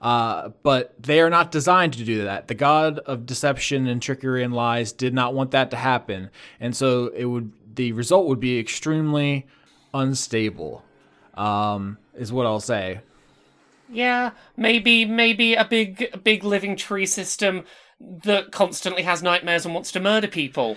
Uh, 0.00 0.50
but 0.62 1.00
they 1.00 1.20
are 1.20 1.30
not 1.30 1.50
designed 1.50 1.92
to 1.92 2.04
do 2.04 2.24
that. 2.24 2.48
The 2.48 2.54
god 2.54 2.98
of 3.00 3.26
deception 3.26 3.86
and 3.86 4.00
trickery 4.00 4.44
and 4.44 4.54
lies 4.54 4.92
did 4.92 5.12
not 5.14 5.34
want 5.34 5.50
that 5.52 5.70
to 5.70 5.76
happen, 5.76 6.30
and 6.60 6.76
so 6.76 7.08
it 7.08 7.24
would 7.24 7.52
the 7.74 7.92
result 7.92 8.26
would 8.26 8.40
be 8.40 8.58
extremely 8.58 9.46
unstable. 9.94 10.84
Um, 11.34 11.98
is 12.14 12.32
what 12.32 12.46
I'll 12.46 12.60
say. 12.60 13.00
Yeah, 13.90 14.32
maybe 14.56 15.04
maybe 15.04 15.54
a 15.54 15.64
big 15.64 16.22
big 16.22 16.44
living 16.44 16.76
tree 16.76 17.06
system 17.06 17.64
that 18.00 18.52
constantly 18.52 19.02
has 19.02 19.22
nightmares 19.22 19.64
and 19.64 19.74
wants 19.74 19.90
to 19.92 20.00
murder 20.00 20.28
people. 20.28 20.76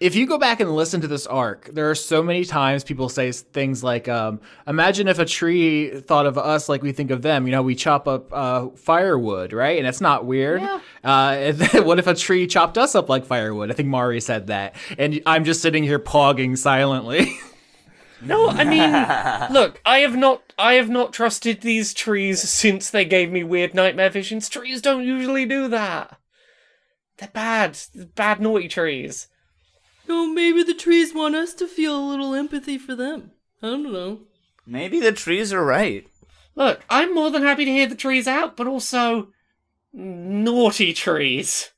if 0.00 0.16
you 0.16 0.26
go 0.26 0.36
back 0.36 0.58
and 0.58 0.74
listen 0.74 1.00
to 1.00 1.06
this 1.06 1.28
arc, 1.28 1.66
there 1.72 1.88
are 1.88 1.94
so 1.94 2.24
many 2.24 2.44
times 2.44 2.82
people 2.82 3.08
say 3.08 3.30
things 3.30 3.84
like, 3.84 4.08
um, 4.08 4.40
"Imagine 4.66 5.06
if 5.06 5.20
a 5.20 5.24
tree 5.24 6.00
thought 6.00 6.26
of 6.26 6.36
us 6.36 6.68
like 6.68 6.82
we 6.82 6.90
think 6.90 7.12
of 7.12 7.22
them." 7.22 7.46
You 7.46 7.52
know, 7.52 7.62
we 7.62 7.76
chop 7.76 8.08
up 8.08 8.32
uh, 8.32 8.70
firewood, 8.70 9.52
right? 9.52 9.78
And 9.78 9.86
it's 9.86 10.00
not 10.00 10.26
weird. 10.26 10.60
Uh, 11.04 11.52
what 11.82 12.00
if 12.00 12.08
a 12.08 12.14
tree 12.14 12.48
chopped 12.48 12.76
us 12.76 12.96
up 12.96 13.08
like 13.08 13.24
firewood? 13.24 13.70
I 13.70 13.74
think 13.74 13.88
Mari 13.88 14.20
said 14.20 14.48
that, 14.48 14.74
and 14.98 15.22
I'm 15.24 15.44
just 15.44 15.62
sitting 15.62 15.84
here 15.84 16.00
pogging 16.00 16.58
silently. 16.58 17.38
No, 18.24 18.48
I 18.48 18.64
mean, 18.64 19.52
look, 19.52 19.80
I 19.84 19.98
have 19.98 20.16
not 20.16 20.52
I 20.58 20.74
have 20.74 20.88
not 20.88 21.12
trusted 21.12 21.60
these 21.60 21.92
trees 21.92 22.40
since 22.40 22.90
they 22.90 23.04
gave 23.04 23.30
me 23.30 23.42
weird 23.42 23.74
nightmare 23.74 24.10
visions. 24.10 24.48
Trees 24.48 24.80
don't 24.80 25.04
usually 25.04 25.44
do 25.44 25.68
that. 25.68 26.18
They're 27.18 27.28
bad. 27.28 27.78
They're 27.94 28.06
bad 28.06 28.40
naughty 28.40 28.68
trees. 28.68 29.28
Oh, 30.08 30.26
maybe 30.26 30.62
the 30.62 30.74
trees 30.74 31.14
want 31.14 31.34
us 31.34 31.54
to 31.54 31.66
feel 31.66 31.96
a 31.96 32.08
little 32.08 32.34
empathy 32.34 32.78
for 32.78 32.94
them. 32.94 33.32
I 33.62 33.68
don't 33.68 33.92
know. 33.92 34.20
Maybe 34.66 35.00
the 35.00 35.12
trees 35.12 35.52
are 35.52 35.64
right. 35.64 36.06
Look, 36.54 36.82
I'm 36.90 37.14
more 37.14 37.30
than 37.30 37.42
happy 37.42 37.64
to 37.64 37.70
hear 37.70 37.86
the 37.86 37.94
trees 37.94 38.28
out, 38.28 38.56
but 38.56 38.66
also 38.66 39.28
naughty 39.92 40.92
trees. 40.92 41.70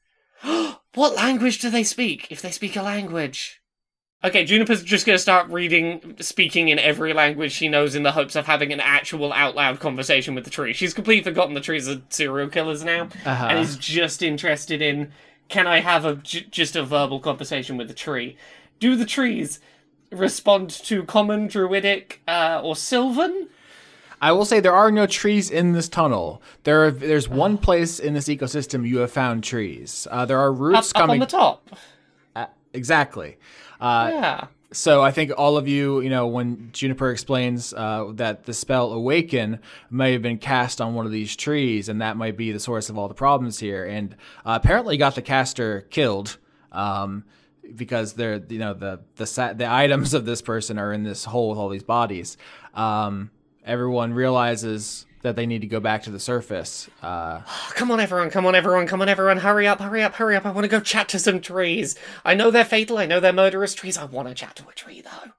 what 0.43 1.17
language 1.17 1.61
do 1.61 1.71
they 1.71 1.85
speak? 1.85 2.27
If 2.31 2.43
they 2.43 2.51
speak 2.51 2.77
a 2.77 2.83
language. 2.83 3.63
Okay, 4.25 4.45
Juniper's 4.47 4.83
just 4.83 5.05
gonna 5.05 5.19
start 5.19 5.51
reading, 5.51 6.17
speaking 6.21 6.69
in 6.69 6.79
every 6.79 7.13
language 7.13 7.53
she 7.53 7.69
knows 7.69 7.95
in 7.95 8.05
the 8.05 8.13
hopes 8.13 8.35
of 8.37 8.47
having 8.47 8.73
an 8.73 8.81
actual 8.81 9.33
out 9.35 9.55
loud 9.55 9.81
conversation 9.81 10.35
with 10.35 10.45
the 10.45 10.51
tree. 10.51 10.73
She's 10.73 10.95
completely 10.95 11.23
forgotten 11.31 11.53
the 11.55 11.61
trees 11.61 11.89
are 11.91 12.01
serial 12.09 12.49
killers 12.49 12.83
now, 12.83 13.09
Uh-huh. 13.27 13.47
and 13.51 13.59
is 13.59 13.77
just 13.77 14.23
interested 14.23 14.81
in 14.81 15.13
can 15.51 15.67
I 15.67 15.81
have 15.81 16.07
a 16.07 16.15
j- 16.17 16.47
just 16.51 16.75
a 16.75 16.83
verbal 16.83 17.21
conversation 17.21 17.77
with 17.77 17.89
the 17.89 17.93
tree? 17.95 18.39
Do 18.81 18.97
the 18.97 19.05
trees 19.05 19.61
respond 20.11 20.71
to 20.71 21.03
common, 21.05 21.47
druidic, 21.47 22.23
uh, 22.27 22.63
or 22.65 22.75
sylvan? 22.77 23.49
I 24.23 24.33
will 24.33 24.47
say 24.47 24.59
there 24.59 24.73
are 24.73 24.91
no 24.91 25.07
trees 25.07 25.51
in 25.51 25.73
this 25.73 25.87
tunnel. 25.87 26.41
There, 26.63 26.87
are, 26.87 26.91
there's 26.91 27.29
one 27.29 27.59
place 27.59 27.99
in 27.99 28.15
this 28.15 28.27
ecosystem 28.29 28.89
you 28.89 28.99
have 28.99 29.11
found 29.13 29.45
trees. 29.45 30.09
Uh, 30.11 30.25
there 30.25 30.39
are 30.41 30.51
Up, 30.51 30.59
roots 30.59 30.93
up 30.95 31.11
on 31.11 31.19
the 31.19 31.27
top. 31.27 31.69
exactly. 32.73 33.37
Uh, 33.81 34.11
Yeah. 34.13 34.47
So 34.73 35.03
I 35.03 35.13
think 35.13 35.31
all 35.39 35.57
of 35.57 35.69
you, 35.69 36.01
you 36.01 36.11
know, 36.11 36.27
when 36.27 36.71
Juniper 36.73 37.13
explains 37.13 37.73
uh, 37.73 38.11
that 38.15 38.43
the 38.45 38.53
spell 38.53 38.93
Awaken 38.93 39.61
may 39.89 40.11
have 40.15 40.23
been 40.23 40.37
cast 40.39 40.81
on 40.81 40.95
one 40.95 41.07
of 41.07 41.13
these 41.13 41.37
trees, 41.37 41.89
and 41.89 42.01
that 42.01 42.17
might 42.17 42.37
be 42.37 42.51
the 42.51 42.59
source 42.59 42.91
of 42.91 42.99
all 42.99 43.07
the 43.07 43.15
problems 43.15 43.61
here, 43.61 43.85
and 43.85 44.15
uh, 44.45 44.59
apparently 44.61 44.97
got 44.97 45.15
the 45.15 45.23
caster 45.23 45.83
killed. 45.91 46.39
um, 46.73 47.25
because 47.77 48.13
they're 48.15 48.43
you 48.49 48.59
know 48.59 48.75
the 48.75 49.01
the 49.17 49.27
sa- 49.27 49.53
the 49.55 49.71
items 49.71 50.13
of 50.13 50.27
this 50.27 50.43
person 50.43 50.77
are 50.79 50.93
in 50.93 51.03
this 51.05 51.25
hole 51.25 51.49
with 51.51 51.59
all 51.59 51.69
these 51.71 51.83
bodies. 51.85 52.37
Um, 52.75 53.31
everyone 53.65 54.13
realizes 54.13 55.07
that 55.25 55.37
they 55.37 55.47
need 55.47 55.63
to 55.63 55.67
go 55.67 55.81
back 55.81 56.03
to 56.03 56.11
the 56.11 56.21
surface. 56.21 56.89
Uh, 57.03 57.41
Come 57.71 57.91
on, 57.91 57.99
everyone, 57.99 58.31
come 58.31 58.47
on, 58.47 58.55
everyone, 58.55 58.87
come 58.87 59.03
on, 59.03 59.09
everyone, 59.09 59.39
hurry 59.39 59.67
up, 59.67 59.81
hurry 59.81 60.03
up, 60.03 60.15
hurry 60.15 60.37
up. 60.37 60.47
I 60.47 60.53
want 60.53 60.65
to 60.65 60.69
go 60.69 60.81
chat 60.81 61.09
to 61.09 61.19
some 61.19 61.41
trees. 61.41 61.97
I 62.25 62.35
know 62.35 62.51
they're 62.51 62.65
fatal, 62.65 62.99
I 62.99 63.07
know 63.07 63.21
they're 63.21 63.33
murderous 63.33 63.75
trees. 63.75 63.97
I 63.97 64.05
want 64.05 64.29
to 64.29 64.35
chat 64.35 64.55
to 64.57 64.69
a 64.69 64.73
tree, 64.73 65.01
though. 65.01 65.33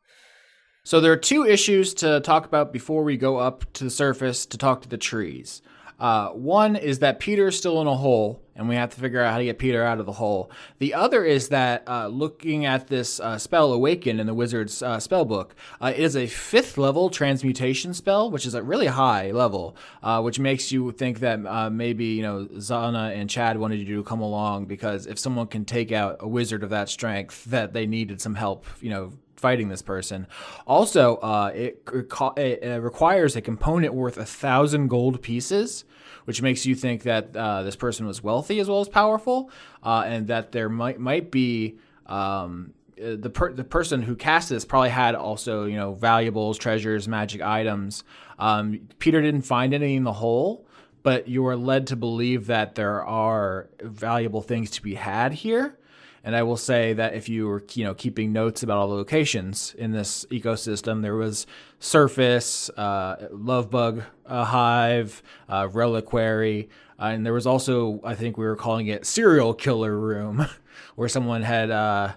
So 0.84 1.00
there 1.00 1.12
are 1.12 1.18
two 1.18 1.46
issues 1.46 1.94
to 1.96 2.20
talk 2.20 2.46
about 2.46 2.74
before 2.74 3.04
we 3.04 3.16
go 3.16 3.38
up 3.38 3.72
to 3.74 3.86
the 3.86 3.90
surface 3.90 4.46
to 4.48 4.58
talk 4.58 4.82
to 4.82 4.90
the 4.90 4.98
trees. 4.98 5.62
Uh, 6.00 6.30
one 6.30 6.76
is 6.76 7.00
that 7.00 7.20
Peter's 7.20 7.58
still 7.58 7.82
in 7.82 7.88
a 7.88 7.96
hole, 7.96 8.42
and 8.56 8.70
we 8.70 8.76
have 8.76 8.90
to 8.90 9.00
figure 9.00 9.22
out 9.22 9.32
how 9.32 9.38
to 9.38 9.46
get 9.46 9.58
Peter 9.58 9.84
out 9.84 10.00
of 10.00 10.06
the 10.06 10.14
hole. 10.14 10.50
The 10.80 10.94
other 10.94 11.24
is 11.24 11.50
that 11.50 11.84
uh, 11.88 12.08
looking 12.08 12.66
at 12.66 12.88
this 12.88 13.20
uh, 13.20 13.38
spell 13.38 13.74
Awaken 13.74 14.20
in 14.20 14.28
the 14.28 14.34
Wizard's 14.34 14.82
uh, 14.82 15.00
spell 15.00 15.26
book, 15.26 15.56
uh, 15.82 15.94
it 15.96 16.02
is 16.02 16.16
a 16.16 16.28
fifth 16.28 16.78
level 16.78 17.10
transmutation 17.10 17.94
spell, 17.94 18.32
which 18.32 18.46
is 18.46 18.54
a 18.54 18.64
really 18.64 18.88
high 18.88 19.32
level, 19.32 19.76
uh, 20.04 20.22
which 20.22 20.40
makes 20.40 20.72
you 20.72 20.92
think 20.92 21.20
that 21.20 21.46
uh, 21.46 21.70
maybe 21.70 22.06
you 22.06 22.24
know 22.24 22.46
Zana 22.56 23.16
and 23.16 23.30
Chad 23.30 23.58
wanted 23.58 23.80
you 23.80 23.98
to 23.98 24.04
come 24.04 24.22
along 24.22 24.66
because 24.66 25.08
if 25.08 25.20
someone 25.20 25.48
can 25.48 25.66
take 25.66 25.92
out 25.92 26.18
a 26.20 26.28
wizard 26.28 26.64
of 26.64 26.70
that 26.70 26.90
strength, 26.90 27.46
that 27.46 27.74
they 27.74 27.86
needed 27.86 28.22
some 28.22 28.36
help, 28.36 28.66
you 28.82 28.90
know, 28.90 29.14
fighting 29.36 29.70
this 29.70 29.82
person. 29.82 30.28
Also, 30.66 31.18
uh, 31.18 31.52
it, 31.54 31.84
it 32.38 32.82
requires 32.82 33.36
a 33.36 33.42
component 33.42 33.94
worth 33.94 34.18
a 34.18 34.26
thousand 34.26 34.88
gold 34.88 35.22
pieces, 35.22 35.86
which 36.26 36.42
makes 36.42 36.66
you 36.66 36.76
think 36.76 37.04
that 37.04 37.36
uh, 37.36 37.64
this 37.64 37.76
person 37.76 38.06
was 38.06 38.24
wealthy 38.24 38.60
as 38.60 38.68
well 38.68 38.82
as 38.82 38.90
powerful, 38.90 39.50
uh, 39.84 40.04
and 40.06 40.28
that 40.28 40.52
there 40.52 40.70
might 40.70 41.00
might 41.00 41.32
be. 41.32 41.78
Um, 42.06 42.74
uh, 42.98 43.18
the 43.18 43.30
per- 43.30 43.52
the 43.52 43.64
person 43.66 44.02
who 44.02 44.16
cast 44.16 44.48
this 44.48 44.64
probably 44.64 44.90
had 44.90 45.16
also 45.16 45.66
you 45.66 45.76
know 45.76 45.96
valuables, 45.96 46.58
treasures, 46.58 47.10
magic 47.10 47.42
items. 47.42 48.06
Um, 48.40 48.88
Peter 49.00 49.22
didn't 49.22 49.42
find 49.42 49.74
any 49.74 49.98
in 49.98 50.06
the 50.06 50.14
hole, 50.14 50.66
but 51.04 51.28
you 51.28 51.46
are 51.46 51.58
led 51.58 51.88
to 51.88 51.98
believe 51.98 52.48
that 52.48 52.76
there 52.76 53.06
are 53.06 53.70
valuable 53.82 54.42
things 54.42 54.72
to 54.72 54.82
be 54.82 54.96
had 54.96 55.34
here. 55.34 55.78
And 56.26 56.36
I 56.36 56.42
will 56.42 56.58
say 56.58 56.94
that 56.94 57.14
if 57.14 57.30
you 57.30 57.46
were, 57.48 57.64
you 57.76 57.84
know, 57.84 57.94
keeping 57.94 58.34
notes 58.34 58.64
about 58.64 58.80
all 58.80 58.88
the 58.88 58.96
locations 58.96 59.76
in 59.78 59.92
this 59.92 60.26
ecosystem, 60.32 61.04
there 61.04 61.16
was 61.16 61.46
Surface, 61.80 62.68
uh, 62.76 63.28
Lovebug 63.32 64.04
uh, 64.26 64.44
Hive, 64.44 65.22
uh, 65.48 65.70
Reliquary, 65.72 66.68
uh, 67.00 67.06
and 67.06 67.24
there 67.24 67.34
was 67.34 67.46
also, 67.46 68.02
I 68.04 68.16
think 68.16 68.40
we 68.40 68.46
were 68.46 68.56
calling 68.56 68.88
it 68.88 69.06
Serial 69.06 69.54
Killer 69.54 69.96
Room, 69.96 70.48
where 70.96 71.08
someone 71.08 71.44
had 71.44 71.70
uh, 71.70 72.14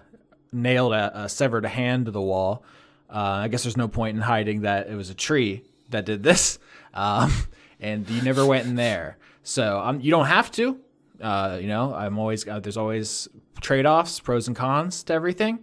nailed 0.51 0.93
a, 0.93 1.25
a 1.25 1.29
severed 1.29 1.67
hand 1.67 2.05
to 2.05 2.11
the 2.11 2.21
wall. 2.21 2.63
Uh, 3.11 3.43
I 3.43 3.47
guess 3.47 3.61
there's 3.61 3.77
no 3.77 3.87
point 3.87 4.15
in 4.15 4.23
hiding 4.23 4.61
that 4.61 4.87
it 4.89 4.95
was 4.95 5.11
a 5.11 5.15
tree 5.15 5.61
that 5.89 6.05
did 6.05 6.23
this, 6.23 6.57
um, 6.95 7.31
and 7.79 8.09
you 8.09 8.23
never 8.23 8.43
went 8.43 8.65
in 8.65 8.73
there. 8.73 9.17
So 9.43 9.77
um, 9.79 10.01
you 10.01 10.09
don't 10.09 10.25
have 10.25 10.49
to. 10.53 10.79
You 11.21 11.67
know, 11.67 11.93
I'm 11.93 12.17
always 12.17 12.45
there's 12.45 12.77
always 12.77 13.27
trade-offs, 13.61 14.19
pros 14.19 14.47
and 14.47 14.55
cons 14.55 15.03
to 15.03 15.13
everything. 15.13 15.59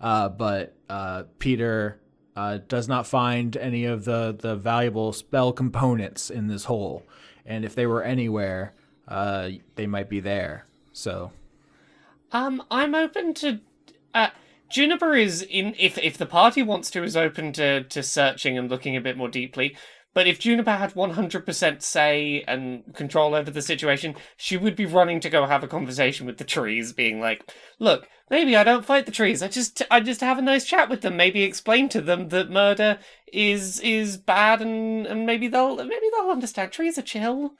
Uh, 0.00 0.28
but 0.28 0.74
uh, 0.88 1.24
Peter 1.38 2.00
uh, 2.36 2.58
does 2.68 2.88
not 2.88 3.06
find 3.06 3.56
any 3.56 3.84
of 3.84 4.04
the 4.04 4.36
the 4.38 4.54
valuable 4.54 5.12
spell 5.12 5.52
components 5.52 6.30
in 6.30 6.46
this 6.46 6.64
hole, 6.64 7.02
and 7.44 7.64
if 7.64 7.74
they 7.74 7.86
were 7.86 8.02
anywhere, 8.02 8.74
uh, 9.08 9.50
they 9.74 9.86
might 9.86 10.08
be 10.08 10.20
there. 10.20 10.66
So 10.92 11.32
Um, 12.32 12.62
I'm 12.70 12.94
open 12.94 13.34
to. 13.34 13.60
Uh, 14.14 14.28
Juniper 14.70 15.14
is 15.14 15.42
in. 15.42 15.74
If 15.78 15.98
if 15.98 16.16
the 16.16 16.26
party 16.26 16.62
wants 16.62 16.90
to, 16.92 17.02
is 17.02 17.16
open 17.16 17.52
to 17.54 17.82
to 17.82 18.02
searching 18.02 18.56
and 18.58 18.70
looking 18.70 18.96
a 18.96 19.00
bit 19.00 19.16
more 19.16 19.28
deeply. 19.28 19.76
But 20.14 20.26
if 20.26 20.38
Juniper 20.38 20.72
had 20.72 20.94
100% 20.94 21.82
say 21.82 22.42
and 22.48 22.82
control 22.94 23.34
over 23.34 23.50
the 23.50 23.62
situation, 23.62 24.16
she 24.36 24.56
would 24.56 24.74
be 24.74 24.86
running 24.86 25.20
to 25.20 25.30
go 25.30 25.46
have 25.46 25.62
a 25.62 25.68
conversation 25.68 26.26
with 26.26 26.38
the 26.38 26.44
trees, 26.44 26.92
being 26.92 27.20
like, 27.20 27.52
"Look, 27.78 28.08
maybe 28.30 28.56
I 28.56 28.64
don't 28.64 28.84
fight 28.84 29.06
the 29.06 29.12
trees. 29.12 29.42
I 29.42 29.48
just 29.48 29.82
I 29.90 30.00
just 30.00 30.20
have 30.20 30.38
a 30.38 30.42
nice 30.42 30.64
chat 30.64 30.88
with 30.88 31.02
them. 31.02 31.16
Maybe 31.16 31.42
explain 31.42 31.88
to 31.90 32.00
them 32.00 32.30
that 32.30 32.50
murder 32.50 32.98
is 33.32 33.80
is 33.80 34.16
bad, 34.16 34.60
and 34.62 35.06
and 35.06 35.26
maybe 35.26 35.46
they'll 35.46 35.76
maybe 35.76 36.06
they'll 36.12 36.30
understand. 36.30 36.72
Trees 36.72 36.98
are 36.98 37.02
chill." 37.02 37.52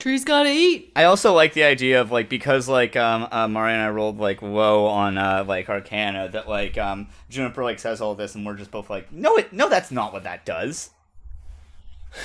Trees 0.00 0.24
gotta 0.24 0.48
eat. 0.50 0.92
I 0.96 1.04
also 1.04 1.34
like 1.34 1.52
the 1.52 1.64
idea 1.64 2.00
of 2.00 2.10
like 2.10 2.30
because 2.30 2.68
like 2.68 2.96
um 2.96 3.28
uh, 3.30 3.46
Mario 3.48 3.74
and 3.74 3.82
I 3.82 3.90
rolled 3.90 4.18
like 4.18 4.40
low 4.40 4.86
on 4.86 5.18
uh 5.18 5.44
like 5.46 5.68
Arcana 5.68 6.28
that 6.30 6.48
like 6.48 6.78
um 6.78 7.08
Juniper 7.28 7.62
like 7.62 7.78
says 7.78 8.00
all 8.00 8.14
this 8.14 8.34
and 8.34 8.46
we're 8.46 8.56
just 8.56 8.70
both 8.70 8.88
like 8.88 9.12
no 9.12 9.36
it 9.36 9.52
no 9.52 9.68
that's 9.68 9.90
not 9.90 10.14
what 10.14 10.24
that 10.24 10.46
does. 10.46 10.90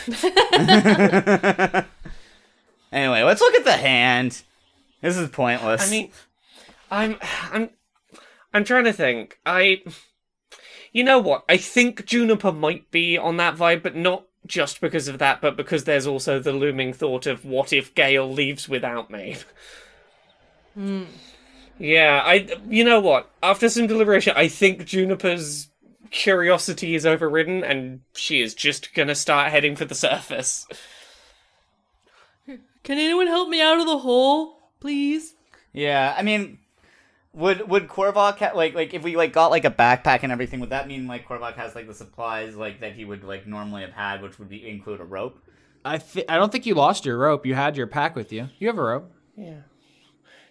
anyway, 2.91 3.23
let's 3.23 3.41
look 3.41 3.55
at 3.55 3.65
the 3.65 3.77
hand. 3.77 4.41
This 5.01 5.17
is 5.17 5.29
pointless. 5.29 5.88
I 5.88 5.91
mean, 5.91 6.11
I'm, 6.89 7.17
I'm, 7.51 7.69
I'm 8.53 8.63
trying 8.63 8.86
to 8.86 8.93
think. 8.93 9.39
I, 9.45 9.83
you 10.91 11.03
know 11.03 11.19
what? 11.19 11.43
I 11.49 11.57
think 11.57 12.05
Juniper 12.05 12.51
might 12.51 12.89
be 12.91 13.17
on 13.17 13.38
that 13.38 13.55
vibe, 13.55 13.83
but 13.83 13.95
not 13.95 14.25
just 14.45 14.81
because 14.81 15.07
of 15.07 15.19
that, 15.19 15.41
but 15.41 15.57
because 15.57 15.83
there's 15.83 16.07
also 16.07 16.39
the 16.39 16.53
looming 16.53 16.93
thought 16.93 17.25
of 17.25 17.45
what 17.45 17.73
if 17.73 17.93
Gale 17.95 18.31
leaves 18.31 18.69
without 18.69 19.09
me. 19.11 19.38
Hmm. 20.73 21.03
Yeah, 21.77 22.21
I. 22.25 22.47
You 22.69 22.83
know 22.83 22.99
what? 22.99 23.29
After 23.43 23.67
some 23.67 23.88
deliberation, 23.88 24.33
I 24.36 24.47
think 24.47 24.86
Juniper's 24.86 25.67
curiosity 26.16 26.95
is 26.95 27.05
overridden, 27.05 27.63
and 27.63 27.99
she 28.13 28.41
is 28.41 28.55
just 28.55 28.93
gonna 28.93 29.13
start 29.16 29.51
heading 29.51 29.76
for 29.76 29.86
the 29.86 29.93
surface. 29.95 30.66
Can 32.47 32.97
anyone 32.97 33.28
help 33.28 33.49
me 33.49 33.61
out 33.61 33.80
of 33.80 33.86
the 33.86 33.99
hole, 33.99 34.72
please? 34.80 35.36
yeah, 35.74 36.16
I 36.18 36.24
mean 36.24 36.59
would 37.34 37.68
would 37.68 37.89
Korvok 37.89 38.38
ha- 38.38 38.53
like 38.55 38.74
like 38.74 38.93
if 38.93 39.03
we 39.03 39.18
like 39.18 39.34
got 39.34 39.51
like 39.51 39.66
a 39.66 39.72
backpack 39.72 40.24
and 40.24 40.32
everything 40.32 40.61
would 40.61 40.70
that 40.70 40.88
mean 40.88 41.05
like 41.05 41.28
Korvok 41.28 41.55
has 41.55 41.76
like 41.76 41.86
the 41.86 41.93
supplies 41.93 42.55
like 42.55 42.80
that 42.80 42.93
he 42.93 43.03
would 43.03 43.26
like 43.26 43.45
normally 43.45 43.82
have 43.82 43.91
had 43.91 44.22
which 44.22 44.39
would 44.39 44.47
be 44.47 44.68
include 44.68 45.01
a 45.01 45.03
rope? 45.03 45.38
I 45.84 45.97
th- 45.97 46.26
I 46.30 46.38
don't 46.38 46.51
think 46.51 46.66
you 46.66 46.76
lost 46.76 47.05
your 47.05 47.18
rope. 47.18 47.45
You 47.45 47.55
had 47.55 47.76
your 47.76 47.88
pack 47.88 48.16
with 48.16 48.32
you. 48.32 48.49
You 48.57 48.68
have 48.68 48.78
a 48.78 48.84
rope. 48.84 49.11
Yeah. 49.36 49.61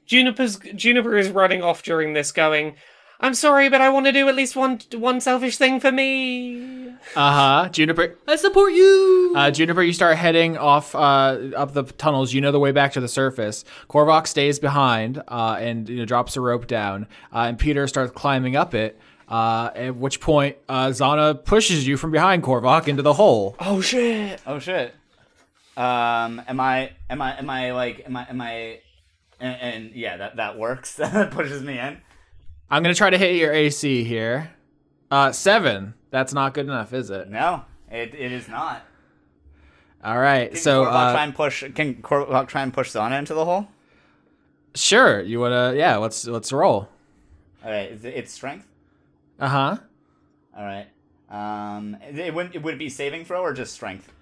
Juniper's 0.05 0.59
Juniper 0.59 1.17
is 1.17 1.31
running 1.31 1.63
off 1.63 1.83
during 1.83 2.13
this, 2.13 2.31
going, 2.31 2.77
"I'm 3.21 3.35
sorry, 3.35 3.69
but 3.69 3.81
I 3.81 3.89
want 3.89 4.07
to 4.07 4.13
do 4.13 4.29
at 4.29 4.35
least 4.35 4.57
one 4.57 4.81
one 4.93 5.21
selfish 5.21 5.57
thing 5.57 5.81
for 5.81 5.93
me." 5.93 6.89
Uh 7.17 7.33
huh. 7.65 7.69
Juniper. 7.71 8.17
I 8.27 8.37
support 8.37 8.73
you. 8.73 9.33
Uh, 9.37 9.51
Juniper, 9.51 9.83
you 9.83 9.93
start 9.93 10.17
heading 10.17 10.57
off 10.57 10.95
uh, 10.95 11.39
up 11.57 11.75
the 11.75 11.85
tunnels. 11.85 12.33
You 12.33 12.41
know 12.41 12.53
the 12.53 12.61
way 12.61 12.73
back 12.73 12.93
to 12.93 13.01
the 13.01 13.09
surface. 13.09 13.65
Korvok 13.89 14.27
stays 14.27 14.59
behind 14.59 15.23
uh, 15.29 15.57
and 15.59 15.89
you 15.89 15.97
know, 15.97 16.05
drops 16.05 16.37
a 16.37 16.41
rope 16.41 16.67
down, 16.67 17.07
uh, 17.33 17.41
and 17.41 17.59
Peter 17.59 17.87
starts 17.87 18.13
climbing 18.13 18.57
up 18.57 18.75
it. 18.75 18.99
Uh, 19.29 19.71
at 19.75 19.97
which 19.97 20.21
point, 20.21 20.57
uh, 20.69 20.89
Zana 20.89 21.43
pushes 21.45 21.87
you 21.87 21.97
from 21.97 22.11
behind 22.11 22.43
Korvok 22.43 22.89
into 22.89 23.03
the 23.03 23.15
hole. 23.15 23.57
Oh 23.59 23.81
shit! 23.81 24.41
Oh 24.47 24.59
shit. 24.59 24.95
Um, 25.77 26.43
am 26.47 26.61
I? 26.61 26.93
Am 27.11 27.21
I? 27.21 27.39
Am 27.39 27.51
I 27.51 27.73
like? 27.73 28.03
Am 28.07 28.17
I? 28.17 28.27
Am 28.29 28.41
I? 28.41 28.81
And, 29.41 29.61
and 29.61 29.95
yeah, 29.95 30.17
that 30.19 30.37
that 30.37 30.59
works. 30.59 30.95
that 30.97 31.31
pushes 31.31 31.63
me 31.63 31.79
in. 31.79 32.01
I'm 32.71 32.83
gonna 32.83 32.95
try 32.95 33.11
to 33.11 33.19
hit 33.19 33.37
your 33.37 33.53
AC 33.53 34.05
here. 34.05 34.51
Uh, 35.11 35.33
seven. 35.33 35.95
That's 36.11 36.33
not 36.33 36.55
good 36.55 36.67
enough, 36.67 36.93
is 36.93 37.11
it? 37.11 37.29
No, 37.29 37.65
it, 37.91 38.15
it 38.15 38.33
is 38.33 38.49
not. 38.49 38.83
All 40.05 40.19
right. 40.19 40.51
Can 40.51 40.61
So, 40.61 40.85
Korvok 40.85 40.93
uh, 40.93 41.13
try 41.13 41.25
and 41.25 41.35
push. 41.35 41.65
Can 41.75 41.95
Korvok 41.97 42.49
try 42.49 42.63
and 42.63 42.73
push 42.73 42.91
Zana 42.91 43.19
into 43.19 43.35
the 43.35 43.45
hole? 43.45 43.69
sure. 44.75 45.21
You 45.23 45.41
wanna? 45.41 45.75
Yeah. 45.77 45.97
Let's 45.97 46.27
let's 46.27 46.53
roll. 46.53 46.89
All 47.65 47.71
right, 47.71 47.91
is 47.91 48.05
it, 48.05 48.15
it's 48.15 48.33
strength. 48.33 48.67
Uh 49.41 49.49
huh. 49.49 49.77
All 50.57 50.65
right. 50.65 50.87
Um, 51.31 51.97
it, 52.07 52.19
it 52.19 52.35
wouldn't. 52.35 52.63
Would 52.63 52.75
it 52.75 52.79
be 52.79 52.89
saving 52.91 53.25
throw 53.25 53.41
or 53.43 53.53
just 53.53 53.73
strength? 53.73 54.13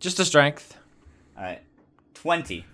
Just 0.00 0.18
a 0.18 0.24
strength. 0.24 0.76
All 1.36 1.42
right, 1.44 1.60
twenty. 2.14 2.64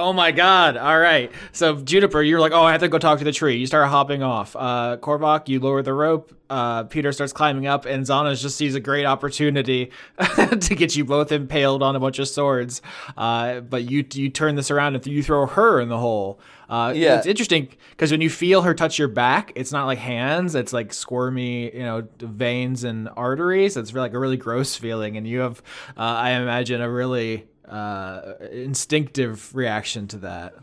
Oh 0.00 0.12
my 0.12 0.30
god. 0.30 0.76
All 0.76 0.96
right. 0.96 1.32
So 1.50 1.74
Juniper, 1.74 2.22
you're 2.22 2.38
like, 2.38 2.52
oh, 2.52 2.62
I 2.62 2.70
have 2.70 2.82
to 2.82 2.88
go 2.88 2.98
talk 2.98 3.18
to 3.18 3.24
the 3.24 3.32
tree. 3.32 3.56
You 3.56 3.66
start 3.66 3.88
hopping 3.88 4.22
off. 4.22 4.54
Uh, 4.54 4.96
Korvok, 4.96 5.48
you 5.48 5.58
lower 5.58 5.82
the 5.82 5.92
rope. 5.92 6.32
Uh, 6.48 6.84
Peter 6.84 7.10
starts 7.10 7.32
climbing 7.32 7.66
up, 7.66 7.84
and 7.84 8.04
Zana 8.06 8.40
just 8.40 8.56
sees 8.56 8.76
a 8.76 8.80
great 8.80 9.04
opportunity 9.04 9.90
to 10.60 10.74
get 10.76 10.94
you 10.94 11.04
both 11.04 11.32
impaled 11.32 11.82
on 11.82 11.96
a 11.96 12.00
bunch 12.00 12.20
of 12.20 12.28
swords. 12.28 12.80
Uh, 13.16 13.58
but 13.58 13.90
you 13.90 14.04
you 14.14 14.28
turn 14.30 14.54
this 14.54 14.70
around 14.70 14.94
and 14.94 15.04
you 15.04 15.20
throw 15.20 15.46
her 15.46 15.80
in 15.80 15.88
the 15.88 15.98
hole. 15.98 16.38
Uh, 16.70 16.92
Yeah. 16.94 17.16
It's 17.18 17.26
interesting 17.26 17.68
because 17.90 18.12
when 18.12 18.20
you 18.20 18.30
feel 18.30 18.62
her 18.62 18.74
touch 18.74 19.00
your 19.00 19.08
back, 19.08 19.50
it's 19.56 19.72
not 19.72 19.86
like 19.86 19.98
hands. 19.98 20.54
It's 20.54 20.72
like 20.72 20.92
squirmy, 20.92 21.74
you 21.74 21.82
know, 21.82 22.06
veins 22.20 22.84
and 22.84 23.08
arteries. 23.16 23.76
It's 23.76 23.92
like 23.92 24.12
a 24.14 24.18
really 24.18 24.36
gross 24.36 24.76
feeling, 24.76 25.16
and 25.16 25.26
you 25.26 25.40
have, 25.40 25.60
uh, 25.96 26.02
I 26.02 26.30
imagine, 26.30 26.80
a 26.80 26.88
really 26.88 27.48
uh, 27.68 28.34
instinctive 28.50 29.54
reaction 29.54 30.08
to 30.08 30.18
that. 30.18 30.54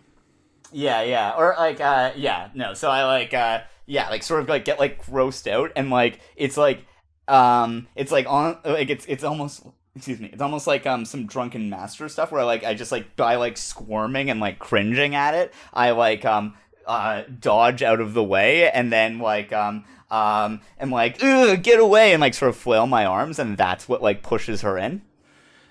Yeah, 0.71 1.01
yeah, 1.03 1.33
or 1.37 1.55
like, 1.57 1.79
uh, 1.79 2.11
yeah, 2.15 2.49
no. 2.53 2.73
So 2.73 2.89
I 2.89 3.05
like, 3.05 3.33
uh, 3.33 3.61
yeah, 3.85 4.09
like 4.09 4.23
sort 4.23 4.41
of 4.41 4.49
like 4.49 4.65
get 4.65 4.79
like 4.79 5.05
grossed 5.05 5.49
out, 5.49 5.71
and 5.75 5.89
like 5.89 6.19
it's 6.35 6.57
like, 6.57 6.85
um, 7.27 7.87
it's 7.95 8.11
like 8.11 8.27
on 8.27 8.57
like 8.65 8.89
it's 8.89 9.05
it's 9.05 9.23
almost. 9.23 9.63
Excuse 9.97 10.19
me. 10.19 10.29
It's 10.33 10.41
almost 10.41 10.67
like 10.67 10.85
um 10.85 11.05
some 11.05 11.25
drunken 11.25 11.69
master 11.69 12.09
stuff 12.09 12.29
where 12.29 12.43
like 12.43 12.65
I 12.65 12.73
just 12.73 12.91
like 12.91 13.15
by 13.15 13.35
like 13.35 13.55
squirming 13.55 14.29
and 14.29 14.41
like 14.41 14.59
cringing 14.59 15.15
at 15.15 15.33
it, 15.35 15.53
I 15.73 15.91
like 15.91 16.25
um 16.25 16.55
uh 16.85 17.23
dodge 17.39 17.81
out 17.81 18.01
of 18.01 18.13
the 18.13 18.21
way 18.21 18.69
and 18.69 18.91
then 18.91 19.19
like 19.19 19.53
um 19.53 19.85
um 20.11 20.59
am 20.81 20.91
like 20.91 21.19
get 21.19 21.79
away 21.79 22.11
and 22.11 22.19
like 22.19 22.33
sort 22.33 22.49
of 22.49 22.57
flail 22.57 22.85
my 22.87 23.05
arms 23.05 23.39
and 23.39 23.55
that's 23.55 23.87
what 23.87 24.01
like 24.01 24.21
pushes 24.21 24.63
her 24.63 24.77
in. 24.77 25.01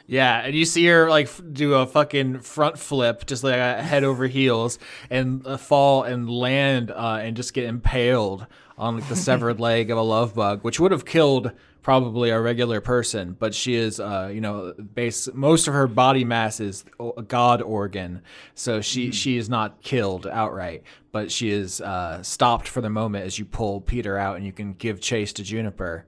Yeah, 0.07 0.41
and 0.41 0.55
you 0.55 0.67
see 0.67 0.85
her 0.87 1.09
like 1.09 1.27
f- 1.27 1.41
do 1.53 1.75
a 1.75 1.87
fucking 1.87 2.41
front 2.41 2.79
flip, 2.79 3.25
just 3.25 3.43
like 3.43 3.55
head 3.55 4.05
over 4.05 4.27
heels, 4.27 4.79
and 5.09 5.47
uh, 5.47 5.57
fall 5.57 6.03
and 6.03 6.29
land 6.29 6.91
uh, 6.91 7.21
and 7.23 7.37
just 7.37 7.55
get 7.55 7.65
impaled 7.65 8.47
on 8.77 8.97
like, 8.99 9.09
the 9.09 9.17
severed 9.17 9.61
leg 9.61 9.91
of 9.91 9.97
a 9.97 10.03
love 10.03 10.35
bug, 10.35 10.63
which 10.63 10.79
would 10.79 10.93
have 10.93 11.07
killed 11.07 11.53
probably 11.81 12.31
a 12.31 12.41
regular 12.41 12.83
person. 12.83 13.35
But 13.39 13.55
she 13.55 13.77
is, 13.77 13.99
uh, 13.99 14.31
you 14.33 14.43
know, 14.43 14.75
base 14.75 15.29
most 15.33 15.69
of 15.69 15.75
her 15.75 15.87
body 15.87 16.25
mass 16.25 16.61
is 16.61 16.85
a 17.17 17.23
god 17.23 17.63
organ, 17.63 18.21
so 18.55 18.83
she 18.83 19.11
she 19.11 19.39
is 19.39 19.49
not 19.49 19.81
killed 19.81 20.27
outright, 20.27 20.83
but 21.13 21.33
she 21.33 21.51
is 21.51 21.81
uh, 21.81 22.23
stopped 22.23 22.69
for 22.69 22.83
the 22.83 22.91
moment 22.91 23.25
as 23.25 23.39
you 23.39 23.47
pull 23.47 23.81
Peter 23.81 24.19
out, 24.19 24.37
and 24.37 24.45
you 24.45 24.53
can 24.53 24.75
give 24.75 25.01
chase 25.01 25.33
to 25.35 25.43
Juniper. 25.43 26.05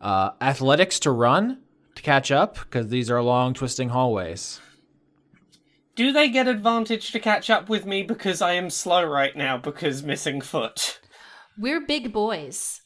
Uh, 0.00 0.30
athletics 0.40 1.00
to 1.00 1.10
run 1.10 1.58
to 1.94 2.02
catch 2.02 2.30
up 2.30 2.58
because 2.60 2.88
these 2.88 3.10
are 3.10 3.22
long 3.22 3.54
twisting 3.54 3.90
hallways. 3.90 4.60
Do 5.94 6.12
they 6.12 6.28
get 6.28 6.48
advantage 6.48 7.12
to 7.12 7.20
catch 7.20 7.50
up 7.50 7.68
with 7.68 7.84
me 7.84 8.02
because 8.02 8.40
I 8.40 8.52
am 8.52 8.70
slow 8.70 9.04
right 9.04 9.36
now 9.36 9.58
because 9.58 10.02
missing 10.02 10.40
foot? 10.40 11.00
We're 11.58 11.80
big 11.80 12.12
boys. 12.12 12.80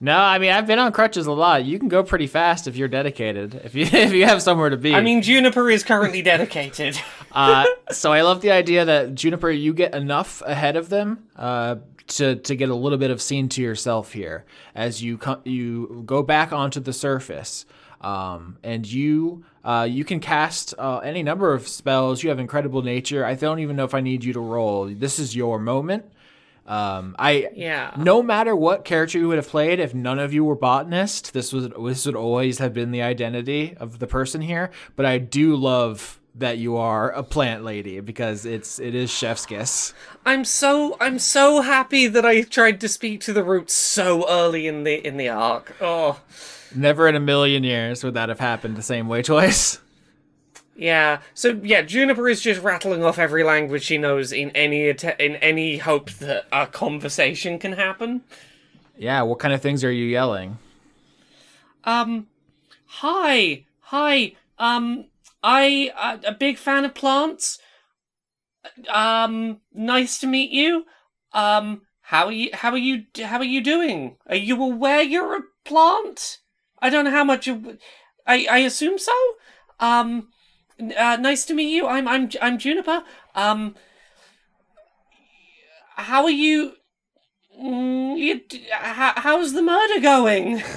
No, 0.00 0.18
I 0.18 0.38
mean 0.38 0.50
I've 0.50 0.66
been 0.66 0.78
on 0.78 0.92
crutches 0.92 1.26
a 1.26 1.32
lot. 1.32 1.64
You 1.64 1.78
can 1.78 1.88
go 1.88 2.02
pretty 2.02 2.26
fast 2.26 2.66
if 2.66 2.76
you're 2.76 2.88
dedicated. 2.88 3.54
If 3.64 3.74
you 3.74 3.82
if 3.92 4.12
you 4.12 4.26
have 4.26 4.42
somewhere 4.42 4.70
to 4.70 4.76
be. 4.76 4.94
I 4.94 5.00
mean, 5.00 5.22
Juniper 5.22 5.70
is 5.70 5.82
currently 5.84 6.22
dedicated. 6.22 6.98
uh, 7.32 7.64
so 7.90 8.12
I 8.12 8.22
love 8.22 8.40
the 8.40 8.50
idea 8.50 8.84
that 8.84 9.14
Juniper, 9.14 9.50
you 9.50 9.72
get 9.72 9.94
enough 9.94 10.42
ahead 10.44 10.76
of 10.76 10.88
them 10.88 11.26
uh, 11.36 11.76
to 12.08 12.36
to 12.36 12.56
get 12.56 12.70
a 12.70 12.74
little 12.74 12.98
bit 12.98 13.10
of 13.10 13.22
scene 13.22 13.48
to 13.50 13.62
yourself 13.62 14.12
here 14.12 14.44
as 14.74 15.02
you 15.02 15.18
co- 15.18 15.40
you 15.44 16.02
go 16.04 16.22
back 16.22 16.52
onto 16.52 16.80
the 16.80 16.92
surface. 16.92 17.64
Um, 18.04 18.58
and 18.62 18.86
you 18.90 19.44
uh, 19.64 19.88
you 19.90 20.04
can 20.04 20.20
cast 20.20 20.74
uh, 20.78 20.98
any 20.98 21.22
number 21.22 21.54
of 21.54 21.66
spells. 21.66 22.22
You 22.22 22.28
have 22.28 22.38
incredible 22.38 22.82
nature. 22.82 23.24
I 23.24 23.34
don't 23.34 23.60
even 23.60 23.76
know 23.76 23.84
if 23.84 23.94
I 23.94 24.00
need 24.00 24.22
you 24.22 24.34
to 24.34 24.40
roll. 24.40 24.86
This 24.86 25.18
is 25.18 25.34
your 25.34 25.58
moment. 25.58 26.04
Um, 26.66 27.16
I 27.18 27.48
Yeah. 27.54 27.94
No 27.96 28.22
matter 28.22 28.54
what 28.54 28.84
character 28.84 29.18
you 29.18 29.28
would 29.28 29.38
have 29.38 29.48
played, 29.48 29.80
if 29.80 29.94
none 29.94 30.18
of 30.18 30.34
you 30.34 30.44
were 30.44 30.54
botanist, 30.54 31.32
this 31.32 31.52
was 31.52 31.68
this 31.68 32.04
would 32.04 32.14
always 32.14 32.58
have 32.58 32.74
been 32.74 32.90
the 32.90 33.02
identity 33.02 33.74
of 33.78 33.98
the 33.98 34.06
person 34.06 34.42
here. 34.42 34.70
But 34.96 35.06
I 35.06 35.16
do 35.18 35.56
love 35.56 36.20
that 36.34 36.58
you 36.58 36.76
are 36.76 37.10
a 37.10 37.22
plant 37.22 37.64
lady 37.64 38.00
because 38.00 38.44
it's 38.44 38.78
it 38.78 38.94
is 38.94 39.10
chef's 39.10 39.46
kiss. 39.46 39.94
I'm 40.26 40.44
so 40.44 40.96
I'm 41.00 41.18
so 41.18 41.62
happy 41.62 42.06
that 42.08 42.26
I 42.26 42.42
tried 42.42 42.80
to 42.82 42.88
speak 42.88 43.20
to 43.22 43.32
the 43.32 43.44
roots 43.44 43.72
so 43.72 44.28
early 44.28 44.66
in 44.66 44.84
the 44.84 45.06
in 45.06 45.16
the 45.16 45.28
arc. 45.28 45.74
Oh, 45.80 46.20
Never 46.74 47.08
in 47.08 47.14
a 47.14 47.20
million 47.20 47.62
years 47.64 48.02
would 48.04 48.14
that 48.14 48.28
have 48.28 48.40
happened 48.40 48.76
the 48.76 48.82
same 48.82 49.08
way 49.08 49.22
twice. 49.30 49.78
yeah. 50.76 51.20
So 51.34 51.60
yeah, 51.62 51.82
Juniper 51.82 52.28
is 52.28 52.40
just 52.40 52.62
rattling 52.62 53.04
off 53.04 53.18
every 53.18 53.44
language 53.44 53.82
she 53.84 53.98
knows 53.98 54.32
in 54.32 54.50
any 54.50 54.88
att- 54.88 55.20
in 55.20 55.36
any 55.36 55.78
hope 55.78 56.10
that 56.12 56.46
a 56.52 56.66
conversation 56.66 57.58
can 57.58 57.72
happen. 57.72 58.22
Yeah, 58.96 59.22
what 59.22 59.38
kind 59.40 59.52
of 59.54 59.60
things 59.62 59.82
are 59.84 59.90
you 59.92 60.04
yelling? 60.06 60.58
Um, 61.84 62.28
hi, 62.86 63.64
hi. 63.80 64.32
Um, 64.58 65.06
I 65.42 65.92
uh, 65.96 66.18
a 66.26 66.32
big 66.32 66.56
fan 66.58 66.84
of 66.84 66.94
plants. 66.94 67.58
Um, 68.88 69.60
nice 69.72 70.18
to 70.18 70.26
meet 70.26 70.50
you. 70.50 70.86
Um, 71.32 71.82
how 72.02 72.26
are 72.26 72.32
you? 72.32 72.50
How 72.52 72.70
are 72.70 72.78
you? 72.78 73.04
How 73.22 73.38
are 73.38 73.44
you 73.44 73.60
doing? 73.60 74.16
Are 74.26 74.36
you 74.36 74.62
aware 74.62 75.02
you're 75.02 75.36
a 75.36 75.42
plant? 75.64 76.38
I 76.84 76.90
don't 76.90 77.06
know 77.06 77.10
how 77.10 77.24
much. 77.24 77.46
You, 77.46 77.78
I 78.26 78.46
I 78.50 78.58
assume 78.58 78.98
so. 78.98 79.12
Um, 79.80 80.28
uh, 80.78 81.16
nice 81.18 81.46
to 81.46 81.54
meet 81.54 81.74
you. 81.74 81.86
I'm 81.86 82.06
I'm 82.06 82.28
I'm 82.42 82.58
Juniper. 82.58 83.02
Um, 83.34 83.74
how 85.96 86.24
are 86.24 86.30
you? 86.30 86.74
Mm, 87.58 88.18
you 88.18 88.40
how, 88.70 89.14
how's 89.16 89.54
the 89.54 89.62
murder 89.62 90.00
going? 90.00 90.62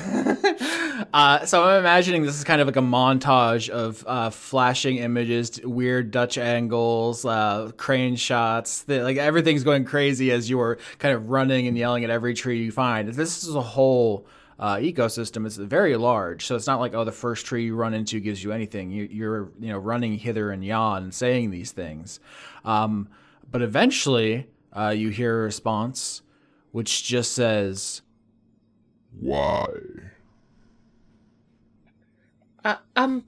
Uh, 1.14 1.45
so 1.45 1.64
I'm 1.64 1.80
imagining 1.80 2.24
this 2.24 2.36
is 2.36 2.43
kind 2.43 2.60
of 2.60 2.68
like 2.68 2.76
a 2.76 2.82
montage 2.82 3.70
of 3.70 4.03
uh, 4.08 4.30
flashing 4.30 4.97
images, 4.97 5.60
weird 5.64 6.12
Dutch 6.12 6.38
angles, 6.38 7.24
uh, 7.24 7.72
crane 7.78 8.16
shots. 8.16 8.84
Like 8.88 9.18
everything's 9.18 9.64
going 9.64 9.86
crazy 9.86 10.32
as 10.32 10.49
you 10.49 10.60
are 10.60 10.78
kind 10.99 11.16
of 11.16 11.30
running 11.30 11.68
and 11.68 11.78
yelling 11.78 12.03
at 12.03 12.10
every 12.10 12.34
tree 12.34 12.62
you 12.64 12.72
find. 12.72 13.08
This 13.10 13.43
is 13.43 13.55
a 13.55 13.62
whole 13.62 14.28
uh, 14.60 14.76
ecosystem. 14.76 15.45
It's 15.45 15.58
very 15.58 15.95
large, 15.97 16.45
so 16.45 16.55
it's 16.55 16.68
not 16.68 16.80
like 16.80 16.93
oh 16.93 17.03
the 17.03 17.12
first 17.12 17.45
tree 17.45 17.66
you 17.66 17.76
run 17.76 17.93
into 17.93 18.20
gives 18.20 18.43
you 18.43 18.51
anything. 18.51 18.91
You, 18.91 19.08
you're 19.12 19.51
you 19.60 19.70
know 19.70 19.78
running 19.78 20.18
hither 20.18 20.51
and 20.51 20.64
yon 20.64 21.03
and 21.03 21.14
saying 21.14 21.51
these 21.51 21.72
things, 21.72 22.20
um, 22.66 23.10
but 23.51 23.62
eventually 23.62 24.47
uh, 24.74 24.89
you 24.89 25.10
hear 25.10 25.39
a 25.39 25.43
response, 25.43 26.22
which 26.72 27.03
just 27.03 27.34
says. 27.34 28.01
Why? 29.20 29.68
Uh, 32.64 32.76
um, 32.95 33.26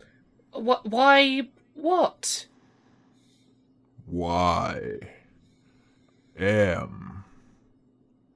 what? 0.51 0.85
Why? 0.85 1.47
What? 1.73 2.45
Why 4.05 4.99
am 6.37 7.23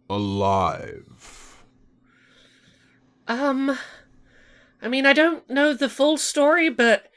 alive? 0.10 1.12
Um, 3.28 3.78
I 4.82 4.88
mean, 4.88 5.06
I 5.06 5.14
don't 5.14 5.50
know 5.50 5.74
the 5.74 5.90
full 5.90 6.18
story, 6.18 6.70
but 6.70 7.10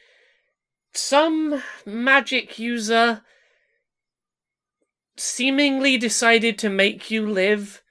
some 0.92 1.62
magic 1.84 2.58
user 2.58 3.22
seemingly 5.16 5.96
decided 5.96 6.58
to 6.58 6.68
make 6.68 7.10
you 7.10 7.26
live 7.26 7.82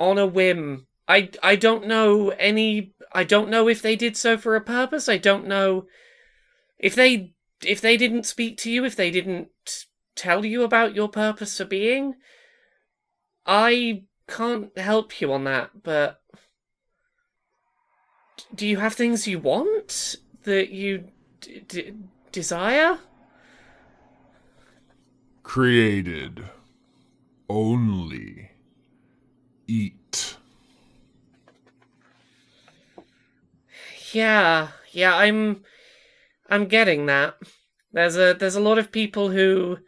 on 0.00 0.18
a 0.18 0.26
whim. 0.26 0.86
I 1.06 1.30
I 1.42 1.56
don't 1.56 1.86
know 1.86 2.30
any. 2.30 2.94
I 3.12 3.24
don't 3.24 3.50
know 3.50 3.68
if 3.68 3.82
they 3.82 3.96
did 3.96 4.16
so 4.16 4.38
for 4.38 4.56
a 4.56 4.60
purpose. 4.60 5.08
I 5.08 5.18
don't 5.18 5.46
know 5.46 5.86
if 6.78 6.94
they 6.94 7.34
if 7.64 7.80
they 7.80 7.96
didn't 7.96 8.24
speak 8.26 8.56
to 8.58 8.70
you. 8.70 8.84
If 8.84 8.96
they 8.96 9.10
didn't 9.10 9.48
tell 10.16 10.44
you 10.44 10.62
about 10.62 10.94
your 10.94 11.08
purpose 11.08 11.58
for 11.58 11.64
being. 11.64 12.14
I 13.46 14.04
can't 14.28 14.76
help 14.78 15.20
you 15.20 15.32
on 15.32 15.44
that, 15.44 15.82
but 15.82 16.20
do 18.54 18.66
you 18.66 18.78
have 18.78 18.94
things 18.94 19.26
you 19.26 19.38
want 19.38 20.16
that 20.44 20.70
you 20.70 21.08
d- 21.40 21.60
d- 21.66 21.92
desire? 22.32 22.98
Created 25.44 26.42
only 27.48 28.50
eat. 29.66 30.36
Yeah, 34.12 34.68
yeah, 34.92 35.16
I'm 35.16 35.64
I'm 36.48 36.66
getting 36.66 37.06
that. 37.06 37.36
There's 37.92 38.16
a 38.16 38.34
there's 38.34 38.56
a 38.56 38.60
lot 38.60 38.78
of 38.78 38.92
people 38.92 39.30
who 39.30 39.78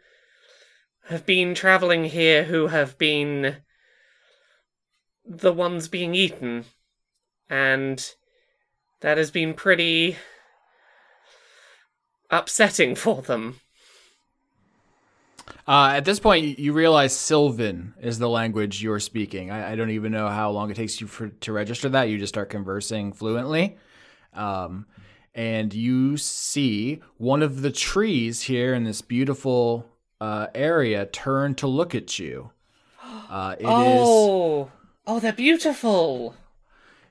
have 1.05 1.25
been 1.25 1.55
traveling 1.55 2.05
here 2.05 2.43
who 2.43 2.67
have 2.67 2.97
been 2.97 3.57
the 5.27 5.53
ones 5.53 5.87
being 5.87 6.15
eaten. 6.15 6.65
And 7.49 8.13
that 9.01 9.17
has 9.17 9.31
been 9.31 9.53
pretty 9.53 10.17
upsetting 12.29 12.95
for 12.95 13.21
them. 13.21 13.59
Uh, 15.67 15.91
at 15.95 16.05
this 16.05 16.19
point, 16.19 16.59
you- 16.59 16.73
realize 16.73 17.15
Sylvan 17.15 17.93
is 18.01 18.19
the 18.19 18.29
language 18.29 18.81
you're 18.81 18.99
speaking. 18.99 19.51
I, 19.51 19.73
I 19.73 19.75
don't 19.75 19.89
even 19.89 20.11
know 20.11 20.29
how 20.29 20.51
long 20.51 20.71
it 20.71 20.75
takes 20.75 21.01
you 21.01 21.07
for, 21.07 21.29
to 21.29 21.51
register 21.53 21.89
that. 21.89 22.03
You 22.09 22.17
just 22.17 22.33
start 22.33 22.49
conversing 22.49 23.13
fluently. 23.13 23.77
Um, 24.33 24.85
and 25.35 25.73
you 25.73 26.17
see 26.17 27.01
one 27.17 27.43
of 27.43 27.61
the 27.61 27.71
trees 27.71 28.41
here 28.43 28.73
in 28.73 28.83
this 28.83 29.01
beautiful 29.01 29.89
uh, 30.19 30.47
area 30.55 31.05
turn 31.05 31.55
to 31.55 31.67
look 31.67 31.95
at 31.95 32.19
you. 32.19 32.51
Uh, 33.29 33.55
it 33.59 33.65
is 33.65 34.67
oh, 35.07 35.19
they're 35.19 35.33
beautiful. 35.33 36.35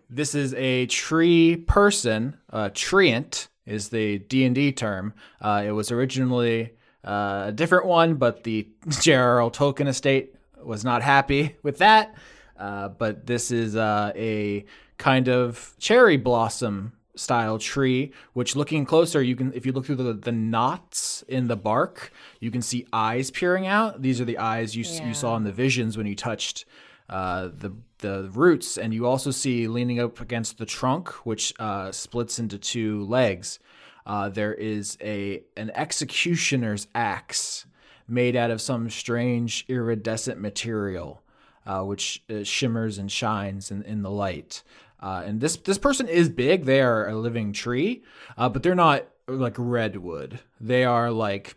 this 0.09 0.35
is 0.35 0.55
a 0.55 0.87
tree 0.87 1.57
person. 1.57 2.37
Uh, 2.51 2.69
treant 2.73 3.49
is 3.65 3.89
the 3.89 4.19
D 4.19 4.45
and 4.45 4.55
D 4.55 4.71
term. 4.71 5.15
Uh, 5.41 5.65
it 5.67 5.73
was 5.73 5.91
originally 5.91 6.75
uh, 7.05 7.45
a 7.49 7.53
different 7.53 7.87
one, 7.87 8.15
but 8.15 8.45
the 8.45 8.69
J.R.R. 9.01 9.51
Tolkien 9.51 9.89
estate 9.89 10.35
was 10.63 10.85
not 10.85 11.03
happy 11.03 11.57
with 11.63 11.79
that. 11.79 12.15
Uh, 12.59 12.89
but 12.89 13.27
this 13.27 13.51
is 13.51 13.77
uh, 13.77 14.13
a 14.15 14.65
kind 14.99 15.29
of 15.29 15.75
cherry 15.79 16.17
blossom 16.17 16.93
style 17.17 17.59
tree, 17.59 18.13
which 18.35 18.57
looking 18.57 18.85
closer, 18.85 19.23
you 19.23 19.37
can, 19.37 19.53
if 19.55 19.67
you 19.67 19.73
look 19.73 19.87
through 19.87 19.97
the, 19.97 20.13
the 20.13 20.33
knots 20.33 21.23
in 21.29 21.49
the 21.49 21.57
bark, 21.57 22.13
you 22.41 22.51
can 22.51 22.63
see 22.63 22.87
eyes 22.93 23.31
peering 23.31 23.67
out. 23.67 24.03
These 24.03 24.21
are 24.21 24.25
the 24.25 24.39
eyes 24.39 24.75
you, 24.77 24.85
s 24.85 25.01
you 25.01 25.15
saw 25.15 25.37
in 25.37 25.45
the 25.45 25.53
visions 25.53 25.97
when 25.97 26.07
you 26.07 26.15
touched 26.15 26.65
uh, 27.09 27.49
the 27.57 27.73
the 27.99 28.29
roots, 28.33 28.77
and 28.77 28.93
you 28.93 29.07
also 29.07 29.31
see 29.31 29.69
leaning 29.69 30.01
up 30.01 30.21
against 30.21 30.59
the 30.59 30.67
trunk, 30.67 31.09
which 31.25 31.55
uh, 31.59 31.91
splits 31.93 32.39
into 32.39 32.59
two 32.59 33.05
legs. 33.05 33.59
Uh, 34.05 34.29
there 34.29 34.55
is 34.55 34.99
a 35.01 35.43
an 35.57 35.71
executioner's 35.75 36.89
axe 36.95 37.67
made 38.09 38.37
out 38.37 38.51
of 38.51 38.61
some 38.61 38.91
strange 38.91 39.65
iridescent 39.69 40.41
material, 40.41 41.23
uh, 41.65 41.83
which 41.83 42.23
uh, 42.29 42.43
shimmers 42.43 42.99
and 42.99 43.11
shines 43.11 43.71
in, 43.71 43.83
in 43.83 44.03
the 44.03 44.11
light. 44.11 44.63
And 45.01 45.41
this 45.41 45.57
this 45.57 45.79
person 45.79 46.09
is 46.09 46.29
big. 46.29 46.65
They 46.65 46.81
are 46.81 47.09
a 47.09 47.15
living 47.15 47.53
tree, 47.53 48.03
but 48.37 48.65
they're 48.65 48.75
not 48.75 49.07
like 49.29 49.55
redwood. 49.57 50.41
They 50.61 50.85
are 50.85 51.13
like 51.13 51.55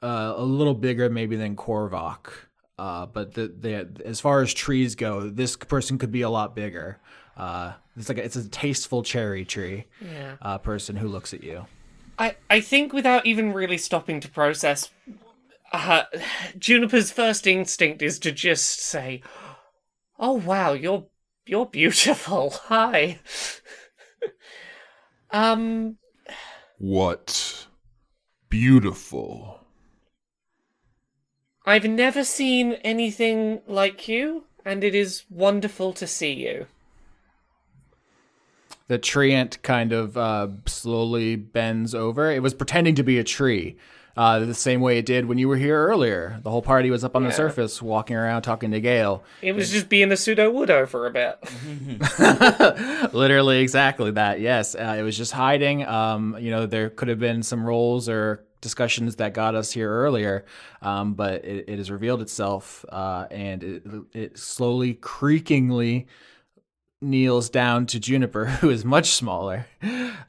a 0.00 0.42
little 0.42 0.74
bigger 0.74 1.10
maybe 1.10 1.36
than 1.36 1.56
Korvok. 1.56 2.28
Uh, 2.78 3.06
but 3.06 3.34
the, 3.34 3.48
the 3.48 3.88
as 4.04 4.20
far 4.20 4.40
as 4.40 4.52
trees 4.52 4.94
go, 4.94 5.28
this 5.28 5.56
person 5.56 5.98
could 5.98 6.10
be 6.10 6.22
a 6.22 6.30
lot 6.30 6.56
bigger. 6.56 6.98
Uh, 7.36 7.72
it's 7.96 8.08
like 8.08 8.18
a, 8.18 8.24
it's 8.24 8.36
a 8.36 8.48
tasteful 8.48 9.02
cherry 9.02 9.44
tree. 9.44 9.86
Yeah. 10.00 10.36
Uh, 10.42 10.58
person 10.58 10.96
who 10.96 11.08
looks 11.08 11.32
at 11.32 11.44
you. 11.44 11.66
I, 12.18 12.36
I 12.48 12.60
think 12.60 12.92
without 12.92 13.26
even 13.26 13.52
really 13.52 13.78
stopping 13.78 14.20
to 14.20 14.28
process, 14.28 14.90
uh, 15.72 16.04
Juniper's 16.58 17.10
first 17.10 17.46
instinct 17.46 18.02
is 18.02 18.18
to 18.20 18.32
just 18.32 18.80
say, 18.80 19.22
"Oh 20.18 20.34
wow, 20.34 20.72
you're 20.72 21.06
you're 21.46 21.66
beautiful. 21.66 22.50
Hi." 22.64 23.18
um, 25.30 25.96
What 26.78 27.66
beautiful. 28.48 29.63
I've 31.66 31.84
never 31.84 32.24
seen 32.24 32.74
anything 32.84 33.62
like 33.66 34.06
you, 34.06 34.44
and 34.64 34.84
it 34.84 34.94
is 34.94 35.24
wonderful 35.30 35.92
to 35.94 36.06
see 36.06 36.32
you. 36.32 36.66
The 38.88 38.98
treant 38.98 39.62
kind 39.62 39.92
of 39.92 40.16
uh, 40.18 40.48
slowly 40.66 41.36
bends 41.36 41.94
over. 41.94 42.30
It 42.30 42.42
was 42.42 42.52
pretending 42.52 42.96
to 42.96 43.02
be 43.02 43.18
a 43.18 43.24
tree, 43.24 43.76
uh, 44.14 44.40
the 44.40 44.52
same 44.52 44.82
way 44.82 44.98
it 44.98 45.06
did 45.06 45.24
when 45.24 45.38
you 45.38 45.48
were 45.48 45.56
here 45.56 45.86
earlier. 45.86 46.38
The 46.42 46.50
whole 46.50 46.60
party 46.60 46.90
was 46.90 47.02
up 47.02 47.16
on 47.16 47.24
the 47.24 47.32
surface, 47.32 47.80
walking 47.80 48.14
around, 48.14 48.42
talking 48.42 48.70
to 48.72 48.80
Gale. 48.80 49.24
It 49.40 49.52
was 49.52 49.70
just 49.70 49.88
being 49.88 50.12
a 50.12 50.16
Sudowoodo 50.16 50.86
for 50.86 51.06
a 51.06 51.10
bit. 51.10 51.38
Literally, 53.14 53.60
exactly 53.60 54.10
that. 54.10 54.38
Yes, 54.38 54.74
uh, 54.74 54.96
it 54.98 55.02
was 55.02 55.16
just 55.16 55.32
hiding. 55.32 55.86
Um, 55.86 56.36
you 56.38 56.50
know, 56.50 56.66
there 56.66 56.90
could 56.90 57.08
have 57.08 57.18
been 57.18 57.42
some 57.42 57.64
roles 57.64 58.06
or 58.06 58.44
discussions 58.64 59.14
that 59.16 59.32
got 59.34 59.54
us 59.54 59.70
here 59.70 59.88
earlier, 59.88 60.44
um, 60.82 61.14
but 61.14 61.44
it, 61.44 61.66
it 61.68 61.78
has 61.78 61.88
revealed 61.88 62.20
itself, 62.20 62.84
uh, 62.88 63.26
and 63.30 63.62
it, 63.62 63.82
it 64.12 64.38
slowly, 64.38 64.94
creakingly 64.94 66.06
kneels 67.00 67.50
down 67.50 67.86
to 67.86 68.00
Juniper, 68.00 68.46
who 68.60 68.70
is 68.70 68.84
much 68.84 69.10
smaller. 69.12 69.66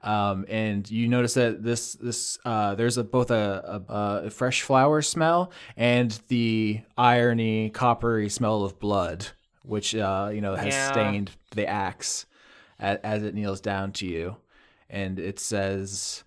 Um, 0.03 0.45
and 0.49 0.89
you 0.91 1.07
notice 1.07 1.33
that 1.35 1.63
this 1.63 1.93
this 1.93 2.37
uh, 2.45 2.75
there's 2.75 2.97
a, 2.97 3.03
both 3.03 3.31
a, 3.31 3.83
a, 3.89 4.25
a 4.27 4.29
fresh 4.29 4.61
flower 4.61 5.01
smell 5.01 5.51
and 5.77 6.11
the 6.27 6.81
irony 6.97 7.69
coppery 7.71 8.29
smell 8.29 8.63
of 8.63 8.77
blood, 8.79 9.27
which 9.63 9.95
uh, 9.95 10.29
you 10.33 10.41
know 10.41 10.55
has 10.55 10.75
Yeah. 10.75 10.91
stained 10.91 11.31
the 11.51 11.65
axe 11.67 12.25
as, 12.77 12.99
as 13.03 13.23
it 13.23 13.33
kneels 13.33 13.61
down 13.61 13.93
to 13.93 14.05
you, 14.05 14.35
and 14.89 15.17
it 15.17 15.39
says, 15.39 16.23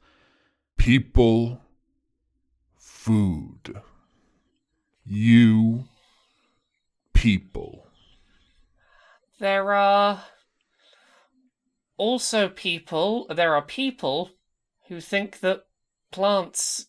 People, 0.79 1.61
food. 3.09 3.81
You, 5.07 5.85
people. 7.15 7.87
There 9.41 9.73
are 9.73 10.25
also 11.97 12.51
people, 12.51 13.27
there 13.35 13.55
are 13.55 13.63
people 13.63 14.33
who 14.89 15.01
think 15.01 15.41
that 15.41 15.65
plants 16.11 16.89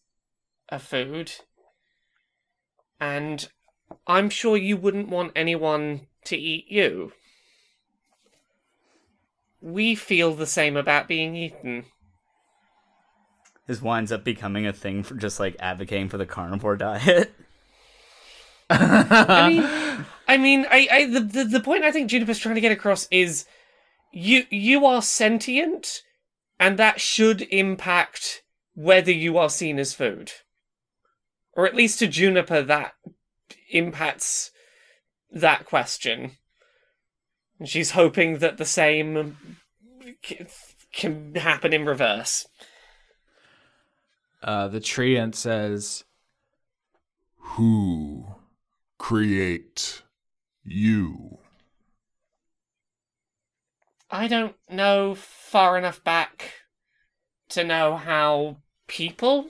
are 0.68 0.80
food. 0.80 1.32
And 3.00 3.48
I'm 4.06 4.30
sure 4.30 4.58
you 4.58 4.76
wouldn't 4.76 5.08
want 5.08 5.32
anyone 5.38 6.08
to 6.26 6.36
eat 6.36 6.66
you. 6.70 7.14
We 9.62 9.96
feel 9.96 10.34
the 10.34 10.46
same 10.46 10.76
about 10.76 11.08
being 11.08 11.38
eaten. 11.38 11.86
This 13.70 13.84
winds 13.84 14.12
up 14.12 14.24
becoming 14.24 14.66
a 14.66 14.74
thing 14.74 15.04
for 15.04 15.14
just 15.14 15.40
like 15.40 15.56
advocating 15.60 16.10
for 16.10 16.18
the 16.18 16.26
carnivore 16.26 16.76
diet. 16.76 17.32
I 18.72 19.48
mean, 19.48 20.06
I 20.28 20.38
mean, 20.38 20.66
I, 20.72 20.88
I 20.92 21.06
the, 21.06 21.20
the 21.20 21.44
the 21.44 21.60
point 21.60 21.84
I 21.84 21.92
think 21.92 22.10
Juniper's 22.10 22.40
trying 22.40 22.56
to 22.56 22.62
get 22.62 22.72
across 22.72 23.08
is 23.12 23.46
you 24.12 24.46
you 24.50 24.88
are 24.88 25.04
sentient, 25.04 26.02
and 26.60 26.80
that 26.80 27.00
should 27.00 27.44
impact 27.52 28.42
whether 28.74 29.12
you 29.12 29.38
are 29.38 29.52
seen 29.52 29.78
as 29.78 29.94
food, 29.94 30.32
or 31.54 31.68
at 31.68 31.76
least 31.76 32.00
to 32.00 32.08
Juniper 32.08 32.64
that 32.64 32.96
impacts 33.70 34.50
that 35.32 35.68
question. 35.68 36.38
And 37.60 37.70
she's 37.70 37.92
hoping 37.92 38.40
that 38.40 38.58
the 38.58 38.66
same 38.66 39.38
can 40.92 41.36
happen 41.36 41.72
in 41.72 41.86
reverse. 41.86 42.48
Uh, 44.42 44.68
the 44.68 44.80
treant 44.80 45.36
says, 45.36 46.04
Who 47.38 48.26
create 48.98 50.04
you? 50.64 51.40
I 54.12 54.28
don't 54.28 54.56
know 54.70 55.16
far 55.16 55.78
enough 55.78 56.04
back 56.04 56.54
to 57.50 57.64
know 57.64 57.96
how 57.96 58.58
people 58.88 59.48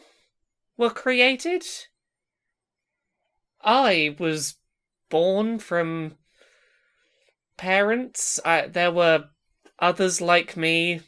were 0.77 0.89
created. 0.89 1.65
I 3.61 4.15
was 4.19 4.55
born 5.09 5.59
from 5.59 6.17
parents. 7.57 8.39
I, 8.45 8.67
there 8.67 8.91
were 8.91 9.25
others 9.79 10.21
like 10.21 10.57
me 10.57 11.01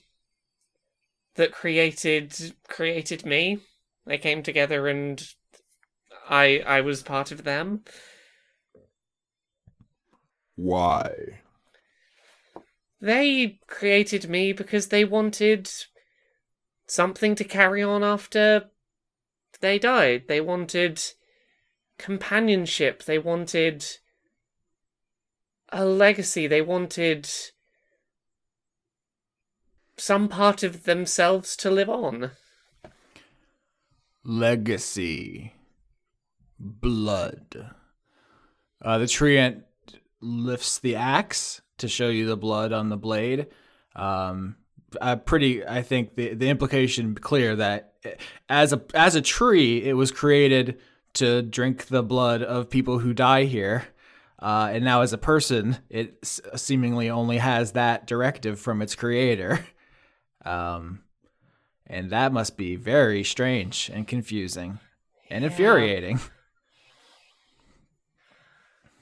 that 1.35 1.51
created 1.51 2.55
created 2.67 3.25
me. 3.25 3.59
They 4.05 4.17
came 4.17 4.43
together 4.43 4.87
and 4.87 5.21
I 6.29 6.59
I 6.65 6.81
was 6.81 7.03
part 7.03 7.31
of 7.31 7.43
them. 7.43 7.83
Why? 10.55 11.41
They 12.99 13.59
created 13.67 14.29
me 14.29 14.53
because 14.53 14.87
they 14.87 15.05
wanted 15.05 15.69
something 16.85 17.35
to 17.35 17.43
carry 17.43 17.81
on 17.81 18.03
after 18.03 18.69
they 19.59 19.79
died. 19.79 20.25
They 20.27 20.41
wanted 20.41 21.01
companionship. 21.97 23.03
They 23.03 23.17
wanted 23.17 23.85
a 25.69 25.85
legacy. 25.85 26.47
They 26.47 26.61
wanted 26.61 27.29
some 29.97 30.27
part 30.27 30.63
of 30.63 30.83
themselves 30.83 31.55
to 31.57 31.71
live 31.71 31.89
on. 31.89 32.31
Legacy, 34.23 35.53
blood. 36.59 37.71
Uh, 38.83 38.97
the 38.97 39.05
treant 39.05 39.63
lifts 40.21 40.79
the 40.79 40.95
axe 40.95 41.61
to 41.77 41.87
show 41.87 42.09
you 42.09 42.27
the 42.27 42.37
blood 42.37 42.71
on 42.71 42.89
the 42.89 42.97
blade. 42.97 43.47
Um, 43.95 44.55
uh, 44.99 45.15
pretty, 45.15 45.65
I 45.65 45.81
think 45.81 46.15
the 46.15 46.33
the 46.33 46.49
implication 46.49 47.15
clear 47.15 47.55
that 47.55 47.93
as 48.49 48.73
a 48.73 48.81
as 48.93 49.15
a 49.15 49.21
tree, 49.21 49.83
it 49.83 49.93
was 49.93 50.11
created 50.11 50.79
to 51.13 51.41
drink 51.41 51.87
the 51.87 52.03
blood 52.03 52.41
of 52.41 52.69
people 52.69 52.99
who 52.99 53.13
die 53.13 53.45
here. 53.45 53.85
Uh, 54.39 54.71
and 54.73 54.83
now, 54.83 55.01
as 55.01 55.13
a 55.13 55.19
person, 55.19 55.77
it 55.89 56.17
seemingly 56.55 57.11
only 57.11 57.37
has 57.37 57.73
that 57.73 58.07
directive 58.07 58.59
from 58.59 58.81
its 58.81 58.95
creator. 58.95 59.65
Um, 60.43 61.03
and 61.91 62.09
that 62.09 62.31
must 62.31 62.55
be 62.55 62.77
very 62.77 63.21
strange 63.21 63.91
and 63.93 64.07
confusing 64.07 64.79
and 65.29 65.43
infuriating. 65.43 66.21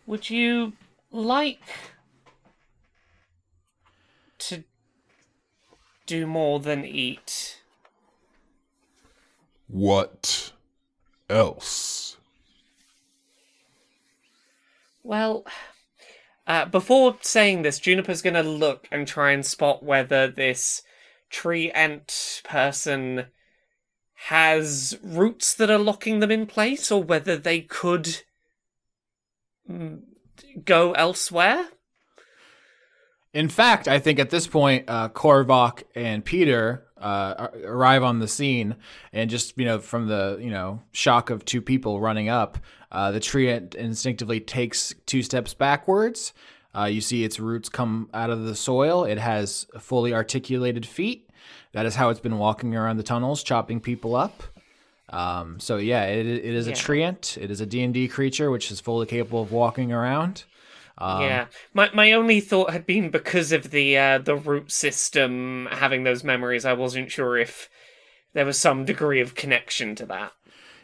Would 0.07 0.31
you 0.31 0.73
like 1.11 1.61
to 4.39 4.63
do 6.07 6.25
more 6.25 6.59
than 6.59 6.83
eat? 6.83 7.61
What 9.67 10.51
else? 11.29 12.17
Well, 15.03 15.45
uh, 16.47 16.65
before 16.65 17.17
saying 17.21 17.61
this, 17.61 17.77
Juniper's 17.77 18.23
gonna 18.23 18.41
look 18.41 18.87
and 18.91 19.07
try 19.07 19.31
and 19.31 19.45
spot 19.45 19.83
whether 19.83 20.27
this 20.27 20.81
treant 21.31 22.43
person 22.43 23.27
has 24.25 24.97
roots 25.01 25.53
that 25.55 25.69
are 25.69 25.77
locking 25.77 26.19
them 26.19 26.31
in 26.31 26.45
place, 26.45 26.91
or 26.91 27.01
whether 27.01 27.37
they 27.37 27.61
could 27.61 28.23
go 30.65 30.91
elsewhere. 30.93 31.69
In 33.33 33.47
fact, 33.47 33.87
I 33.87 33.99
think 33.99 34.19
at 34.19 34.31
this 34.31 34.47
point, 34.47 34.85
uh, 34.87 35.09
Korvok 35.09 35.83
and 35.95 36.25
Peter 36.25 36.87
uh, 36.97 37.49
arrive 37.63 38.03
on 38.03 38.19
the 38.19 38.27
scene, 38.27 38.75
and 39.13 39.29
just 39.29 39.57
you 39.57 39.65
know, 39.65 39.79
from 39.79 40.07
the 40.07 40.37
you 40.41 40.49
know 40.49 40.81
shock 40.91 41.29
of 41.29 41.45
two 41.45 41.61
people 41.61 42.01
running 42.01 42.27
up, 42.27 42.57
uh, 42.91 43.11
the 43.11 43.19
tree 43.19 43.49
instinctively 43.49 44.39
takes 44.39 44.93
two 45.05 45.21
steps 45.21 45.53
backwards. 45.53 46.33
Uh, 46.75 46.85
you 46.85 47.01
see 47.01 47.23
its 47.23 47.39
roots 47.39 47.67
come 47.69 48.09
out 48.13 48.29
of 48.29 48.43
the 48.43 48.55
soil. 48.55 49.03
It 49.03 49.17
has 49.17 49.65
fully 49.79 50.13
articulated 50.13 50.85
feet. 50.85 51.29
That 51.71 51.85
is 51.85 51.95
how 51.95 52.09
it's 52.09 52.19
been 52.19 52.37
walking 52.37 52.75
around 52.75 52.97
the 52.97 53.03
tunnels, 53.03 53.43
chopping 53.43 53.79
people 53.79 54.15
up. 54.15 54.43
Um, 55.09 55.59
so 55.59 55.77
yeah, 55.77 56.05
it, 56.05 56.25
it 56.25 56.45
is 56.45 56.67
a 56.67 56.71
Yeah. 56.71 56.75
treant. 56.75 57.37
It 57.37 57.49
is 57.49 57.61
a 57.61 57.65
D 57.65 57.81
and 57.81 57.93
D 57.93 58.07
creature, 58.07 58.51
which 58.51 58.71
is 58.71 58.79
fully 58.79 59.07
capable 59.07 59.41
of 59.41 59.51
walking 59.51 59.91
around. 59.91 60.43
Um, 60.99 61.21
yeah, 61.21 61.45
my 61.73 61.89
my 61.93 62.11
only 62.11 62.39
thought 62.41 62.71
had 62.71 62.85
been 62.85 63.09
because 63.09 63.51
of 63.51 63.71
the 63.71 63.97
uh, 63.97 64.17
the 64.19 64.35
root 64.35 64.71
system 64.71 65.67
having 65.71 66.03
those 66.03 66.23
memories. 66.23 66.65
I 66.65 66.73
wasn't 66.73 67.09
sure 67.09 67.37
if 67.37 67.69
there 68.33 68.45
was 68.45 68.59
some 68.59 68.85
degree 68.85 69.21
of 69.21 69.33
connection 69.33 69.95
to 69.95 70.05
that. 70.07 70.33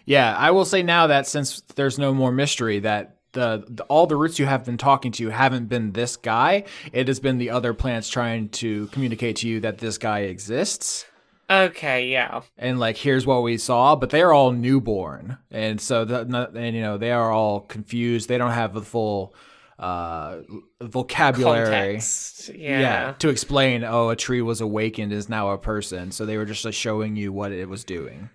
Yeah, 0.06 0.36
I 0.36 0.52
will 0.52 0.66
say 0.66 0.82
now 0.84 1.08
that 1.08 1.28
since 1.28 1.62
there's 1.76 2.00
no 2.00 2.14
more 2.14 2.32
mystery, 2.32 2.80
that 2.80 3.18
the, 3.36 3.64
the 3.68 3.84
all 3.84 4.08
the 4.08 4.16
roots 4.16 4.40
you 4.40 4.48
have 4.48 4.66
been 4.66 4.78
talking 4.78 5.12
to 5.14 5.30
haven't 5.30 5.68
been 5.68 5.92
this 5.92 6.18
guy. 6.18 6.64
It 6.92 7.08
has 7.08 7.20
been 7.20 7.38
the 7.38 7.52
other 7.52 7.76
plants 7.76 8.10
trying 8.10 8.50
to 8.50 8.88
communicate 8.88 9.36
to 9.38 9.48
you 9.48 9.60
that 9.60 9.78
this 9.78 10.00
guy 10.00 10.22
exists. 10.22 11.06
Okay, 11.48 12.08
yeah. 12.08 12.42
And 12.58 12.80
like, 12.80 12.98
here's 12.98 13.28
what 13.28 13.44
we 13.44 13.60
saw, 13.60 13.96
but 13.96 14.10
they're 14.10 14.34
all 14.34 14.52
newborn, 14.52 15.38
and 15.52 15.80
so 15.80 16.04
the, 16.04 16.50
and 16.56 16.76
you 16.76 16.82
know 16.82 16.98
they 16.98 17.12
are 17.12 17.32
all 17.32 17.60
confused. 17.60 18.28
They 18.28 18.40
don't 18.40 18.52
have 18.52 18.74
the 18.74 18.82
full 18.82 19.36
uh 19.78 20.38
vocabulary 20.82 21.66
Context. 21.66 22.50
Yeah. 22.56 23.14
to 23.20 23.28
explain 23.28 23.84
oh 23.84 24.08
a 24.08 24.16
tree 24.16 24.42
was 24.42 24.62
awakened 24.62 25.12
is 25.12 25.28
now 25.28 25.50
a 25.50 25.58
person 25.58 26.12
so 26.12 26.26
they 26.26 26.38
were 26.38 26.46
just 26.46 26.64
like 26.64 26.74
showing 26.74 27.18
you 27.18 27.34
what 27.34 27.52
it 27.52 27.68
was 27.68 27.84
doing 27.84 28.30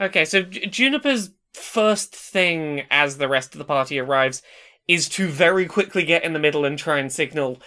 Okay, 0.00 0.24
so 0.24 0.42
Juniper's 0.42 1.30
first 1.54 2.14
thing 2.14 2.82
as 2.90 3.18
the 3.18 3.28
rest 3.28 3.54
of 3.54 3.58
the 3.58 3.64
party 3.64 3.98
arrives 3.98 4.42
is 4.88 5.08
to 5.10 5.28
very 5.28 5.66
quickly 5.66 6.04
get 6.04 6.24
in 6.24 6.32
the 6.32 6.38
middle 6.38 6.64
and 6.64 6.78
try 6.78 6.98
and 6.98 7.12
signal 7.12 7.60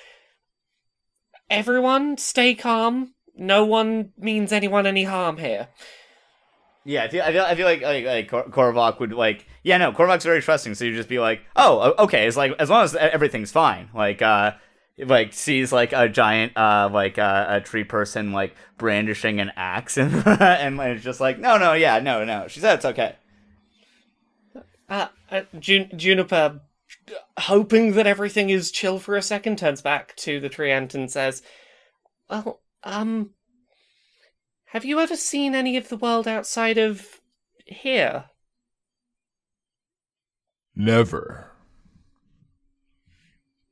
everyone 1.49 2.17
stay 2.17 2.55
calm. 2.55 3.13
No 3.38 3.65
one 3.65 4.11
means 4.17 4.51
anyone 4.51 4.88
any 4.88 5.03
harm 5.03 5.38
here. 5.38 5.67
Yeah, 6.88 7.03
I 7.03 7.07
feel, 7.09 7.23
I 7.23 7.31
feel, 7.31 7.43
I 7.43 7.55
feel 7.55 7.65
like 7.65 7.81
like, 7.81 8.05
like 8.05 8.29
Kor- 8.29 8.49
Korvok 8.49 8.99
would 8.99 9.11
like. 9.11 9.47
Yeah, 9.63 9.77
no, 9.77 9.91
Korvok's 9.91 10.23
very 10.23 10.41
trusting. 10.41 10.75
So 10.75 10.86
you 10.86 10.95
just 10.95 11.09
be 11.09 11.19
like, 11.19 11.41
oh, 11.55 11.95
okay. 11.99 12.27
It's 12.27 12.38
like 12.38 12.53
as 12.59 12.69
long 12.69 12.83
as 12.83 12.95
everything's 12.95 13.51
fine. 13.51 13.89
Like, 13.93 14.21
uh, 14.21 14.51
like 14.99 15.33
sees 15.33 15.73
like 15.73 15.93
a 15.93 16.07
giant, 16.07 16.55
uh, 16.55 16.89
like 16.93 17.17
uh, 17.17 17.45
a 17.49 17.61
tree 17.61 17.83
person 17.83 18.31
like 18.31 18.55
brandishing 18.77 19.39
an 19.39 19.51
axe, 19.55 19.97
and 19.97 20.13
and 20.27 20.79
it's 20.81 21.03
just 21.03 21.19
like, 21.19 21.39
no, 21.39 21.57
no, 21.57 21.73
yeah, 21.73 21.99
no, 21.99 22.23
no. 22.23 22.47
She 22.47 22.59
said 22.59 22.75
it's 22.75 22.86
okay. 22.86 23.15
Uh, 24.88 25.07
uh, 25.31 25.41
Jun- 25.59 25.91
Juniper, 25.95 26.61
hoping 27.39 27.93
that 27.93 28.07
everything 28.07 28.49
is 28.49 28.71
chill 28.71 28.99
for 28.99 29.15
a 29.15 29.21
second, 29.21 29.57
turns 29.57 29.81
back 29.81 30.15
to 30.17 30.39
the 30.39 30.49
treant 30.49 30.93
and 30.93 31.09
says, 31.09 31.41
Well, 32.29 32.61
um, 32.83 33.31
have 34.65 34.86
you 34.86 34.99
ever 34.99 35.15
seen 35.15 35.55
any 35.55 35.77
of 35.77 35.89
the 35.89 35.97
world 35.97 36.27
outside 36.27 36.77
of 36.77 37.21
here? 37.65 38.25
Never. 40.75 41.51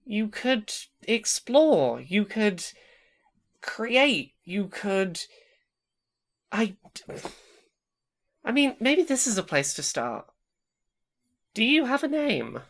You 0.06 0.28
could 0.28 0.74
explore, 1.04 2.02
you 2.02 2.26
could 2.26 2.64
create, 3.62 4.34
you 4.44 4.68
could. 4.68 5.22
I. 6.52 6.76
I 8.46 8.52
mean, 8.52 8.76
maybe 8.80 9.04
this 9.04 9.26
is 9.26 9.38
a 9.38 9.44
place 9.44 9.74
to 9.76 9.84
start. 9.84 10.26
Do 11.54 11.64
you 11.64 11.86
have 11.86 12.04
a 12.04 12.08
name? 12.08 12.62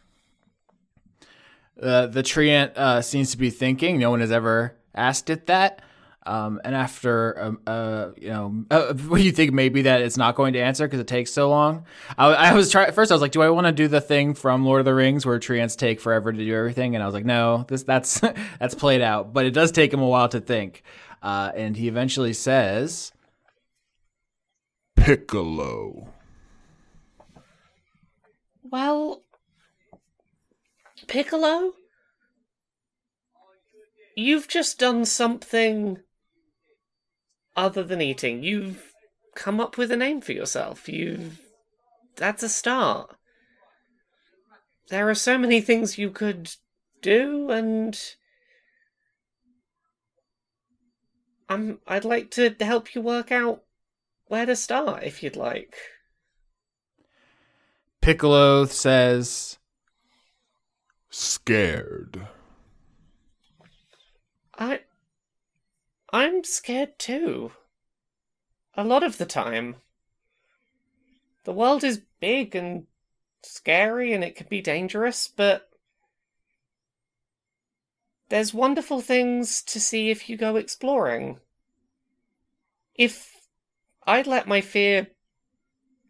Uh, 1.82 2.08
the 2.08 2.22
treant 2.22 2.78
uh, 2.78 3.02
seems 3.02 3.32
to 3.32 3.38
be 3.38 3.50
thinking. 3.50 3.98
No 3.98 4.12
one 4.12 4.20
has 4.20 4.32
ever 4.32 4.76
asked 4.94 5.30
it 5.30 5.48
that. 5.48 5.82
Um, 6.26 6.62
and 6.64 6.74
after, 6.74 7.42
um, 7.42 7.60
uh, 7.68 8.10
you 8.18 8.30
know, 8.30 8.66
uh, 8.72 8.94
what 8.94 9.18
do 9.18 9.24
you 9.24 9.32
think? 9.32 9.52
Maybe 9.52 9.84
that 9.84 10.02
it's 10.02 10.18
not 10.18 10.36
going 10.36 10.54
to 10.54 10.60
answer 10.60 10.86
because 10.86 11.00
it 11.00 11.08
takes 11.08 11.32
so 11.32 11.50
long. 11.50 11.86
I, 12.18 12.28
I 12.34 12.54
was 12.54 12.70
trying 12.72 12.92
first. 12.92 13.12
I 13.12 13.16
was 13.16 13.22
like, 13.22 13.32
do 13.32 13.42
I 13.42 13.50
want 13.50 13.68
to 13.68 13.74
do 13.74 13.88
the 13.88 14.02
thing 14.02 14.34
from 14.34 14.66
Lord 14.66 14.80
of 14.80 14.86
the 14.86 14.94
Rings 14.94 15.26
where 15.26 15.40
treants 15.40 15.78
take 15.78 16.00
forever 16.00 16.32
to 16.32 16.38
do 16.38 16.56
everything? 16.56 16.96
And 16.96 17.04
I 17.04 17.06
was 17.06 17.14
like, 17.14 17.26
no, 17.26 17.66
this 17.68 17.84
that's 17.84 18.20
that's 18.60 18.76
played 18.76 19.02
out. 19.02 19.34
But 19.34 19.46
it 19.46 19.52
does 19.52 19.72
take 19.72 19.94
him 19.94 20.02
a 20.02 20.08
while 20.08 20.30
to 20.30 20.40
think. 20.40 20.84
Uh, 21.22 21.52
and 21.56 21.76
he 21.76 21.88
eventually 21.88 22.34
says, 22.34 23.12
Piccolo. 24.96 26.13
Well, 28.74 29.22
Piccolo, 31.06 31.74
you've 34.16 34.48
just 34.48 34.80
done 34.80 35.06
something 35.06 36.00
other 37.56 37.84
than 37.84 38.02
eating. 38.02 38.42
You've 38.42 38.92
come 39.36 39.60
up 39.60 39.78
with 39.78 39.92
a 39.92 39.96
name 39.96 40.22
for 40.22 40.32
yourself. 40.32 40.90
You've. 40.90 41.40
That's 42.16 42.42
a 42.42 42.50
start. 42.50 43.16
There 44.90 45.08
are 45.08 45.14
so 45.14 45.38
many 45.38 45.62
things 45.62 46.00
you 46.00 46.10
could 46.10 46.50
do, 47.04 47.52
and. 47.52 47.96
I'm, 51.48 51.78
I'd 51.88 52.06
like 52.06 52.32
to 52.32 52.56
help 52.60 52.96
you 52.96 53.04
work 53.04 53.32
out 53.32 53.62
where 54.26 54.48
to 54.48 54.56
start 54.56 55.04
if 55.04 55.22
you'd 55.22 55.36
like. 55.36 55.76
Piccolo 58.04 58.66
says, 58.66 59.60
Scared. 61.10 62.28
I 64.60 64.82
I'm 66.12 66.44
scared 66.44 67.00
too. 67.00 67.54
A 68.76 68.84
lot 68.84 69.04
of 69.04 69.18
the 69.18 69.26
time. 69.26 69.78
The 71.46 71.54
world 71.54 71.86
is 71.86 72.02
big 72.20 72.58
and 72.58 72.88
scary 73.42 74.12
and 74.12 74.22
it 74.22 74.36
can 74.36 74.48
be 74.50 74.60
dangerous, 74.60 75.30
but 75.30 75.70
there's 78.28 78.54
wonderful 78.54 79.00
things 79.00 79.62
to 79.62 79.80
see 79.80 80.10
if 80.10 80.28
you 80.28 80.36
go 80.36 80.58
exploring. 80.58 81.40
If 82.96 83.34
I'd 84.06 84.28
let 84.28 84.46
my 84.46 84.60
fear 84.60 85.08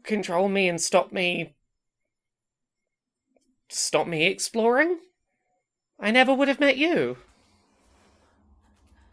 control 0.02 0.50
me 0.50 0.68
and 0.68 0.82
stop 0.82 1.12
me 1.12 1.54
stop 3.74 4.08
me 4.08 4.26
exploring, 4.26 5.00
I 6.00 6.12
never 6.12 6.34
would 6.34 6.48
have 6.48 6.60
met 6.60 6.78
you. 6.78 7.18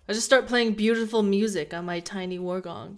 I 0.08 0.12
just 0.12 0.26
start 0.26 0.46
playing 0.46 0.74
beautiful 0.74 1.22
music 1.22 1.72
on 1.72 1.84
my 1.84 2.00
tiny 2.00 2.38
wargong. 2.38 2.96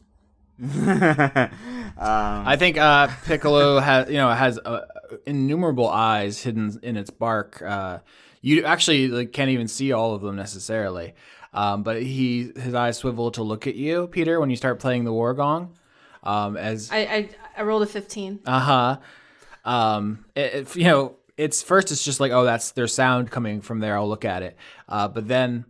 um, 0.63 1.51
I 1.99 2.57
think 2.59 2.79
uh, 2.79 3.09
Piccolo 3.25 3.81
has, 3.81 4.09
you 4.09 4.17
know, 4.17 4.31
has 4.31 4.59
uh, 4.59 4.87
innumerable 5.27 5.89
eyes 5.89 6.43
hidden 6.43 6.79
in 6.83 6.97
its 6.97 7.11
bark. 7.11 7.61
Uh, 7.63 7.99
you 8.41 8.65
actually 8.65 9.09
like, 9.09 9.33
can't 9.33 9.51
even 9.51 9.69
see 9.69 9.93
all 9.93 10.15
of 10.15 10.23
them 10.23 10.37
necessarily, 10.37 11.15
um, 11.53 11.83
but 11.83 12.03
he 12.03 12.53
his 12.57 12.75
eyes 12.75 12.97
swivel 12.99 13.31
to 13.33 13.43
look 13.43 13.67
at 13.67 13.75
you, 13.75 14.07
Peter, 14.09 14.41
when 14.41 14.51
you 14.51 14.57
start 14.57 14.79
playing 14.79 15.05
the 15.05 15.13
war 15.13 15.35
gong. 15.35 15.75
Um, 16.23 16.57
as 16.57 16.91
I, 16.93 16.99
I 16.99 17.29
I 17.59 17.63
rolled 17.63 17.83
a 17.83 17.87
fifteen. 17.87 18.41
uh 18.47 18.61
huh, 18.61 19.71
um, 19.71 20.25
it, 20.35 20.55
it- 20.55 20.77
you 20.77 20.85
know, 20.85 21.17
it's 21.37 21.63
first 21.63 21.91
it's 21.91 22.05
just 22.05 22.21
like 22.21 22.33
oh 22.33 22.45
that's 22.45 22.73
there's 22.73 22.95
sound 22.95 23.31
coming 23.31 23.61
from 23.61 23.81
there. 23.81 23.97
I'll 23.97 24.09
look 24.09 24.25
at 24.25 24.43
it, 24.43 24.57
uh, 24.89 25.09
but 25.09 25.29
then 25.29 25.65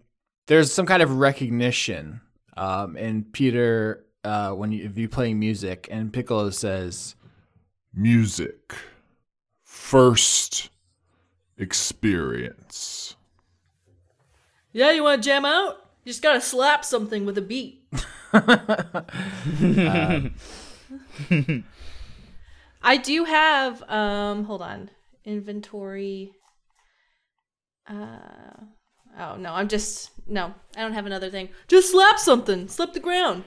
there's 0.46 0.72
some 0.72 0.86
kind 0.86 1.02
of 1.02 1.16
recognition. 1.16 2.20
Um, 2.56 2.96
and 2.96 3.32
Peter, 3.32 4.04
uh, 4.24 4.50
when 4.50 4.72
you 4.72 4.84
if 4.84 4.98
you 4.98 5.08
playing 5.08 5.38
music, 5.38 5.88
and 5.90 6.12
Piccolo 6.12 6.50
says. 6.50 7.14
Music. 7.94 8.74
First 9.62 10.70
experience. 11.58 13.16
Yeah, 14.72 14.92
you 14.92 15.02
want 15.02 15.22
to 15.22 15.28
jam 15.28 15.44
out? 15.44 15.76
You 16.04 16.10
just 16.10 16.22
gotta 16.22 16.40
slap 16.40 16.86
something 16.86 17.26
with 17.26 17.36
a 17.36 17.42
beat. 17.42 17.84
I 22.82 22.96
do 22.96 23.24
have 23.24 23.82
um 23.88 24.44
hold 24.44 24.62
on. 24.62 24.90
Inventory. 25.24 26.32
Uh 27.88 28.18
oh 29.18 29.36
no, 29.36 29.52
I'm 29.52 29.68
just 29.68 30.10
no, 30.26 30.54
I 30.76 30.80
don't 30.80 30.92
have 30.94 31.06
another 31.06 31.30
thing. 31.30 31.48
Just 31.68 31.90
slap 31.92 32.18
something. 32.18 32.68
Slap 32.68 32.92
the 32.92 33.00
ground. 33.00 33.44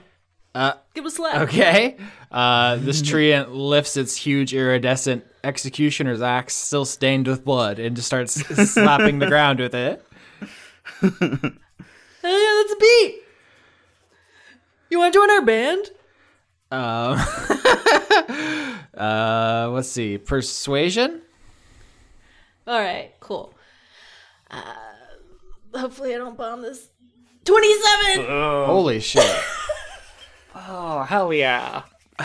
Uh, 0.53 0.73
Give 0.93 1.05
a 1.05 1.11
slap. 1.11 1.41
Okay. 1.41 1.97
Uh, 2.31 2.77
this 2.77 3.01
treant 3.01 3.53
lifts 3.53 3.97
its 3.97 4.15
huge 4.15 4.53
iridescent 4.53 5.25
executioner's 5.43 6.21
axe, 6.21 6.55
still 6.55 6.85
stained 6.85 7.27
with 7.27 7.43
blood, 7.43 7.77
and 7.77 7.93
just 7.93 8.07
starts 8.07 8.33
slapping 8.71 9.19
the 9.19 9.27
ground 9.27 9.59
with 9.59 9.75
it. 9.75 10.01
Hell 11.01 11.11
yeah, 11.21 11.51
that's 12.21 12.71
a 12.71 12.77
beat. 12.79 13.21
You 14.89 14.99
want 14.99 15.13
to 15.13 15.19
join 15.19 15.29
our 15.29 15.41
band? 15.41 15.89
Um, 16.71 17.19
uh, 18.97 19.69
let's 19.71 19.89
see. 19.89 20.17
Persuasion? 20.17 21.21
All 22.67 22.79
right, 22.79 23.11
cool. 23.19 23.53
Uh 24.49 24.61
hopefully 25.73 26.15
I 26.15 26.17
don't 26.17 26.37
bomb 26.37 26.61
this. 26.61 26.89
27. 27.45 28.25
Holy 28.25 28.99
shit. 28.99 29.23
Oh 30.57 31.03
hell 31.03 31.33
yeah! 31.33 31.83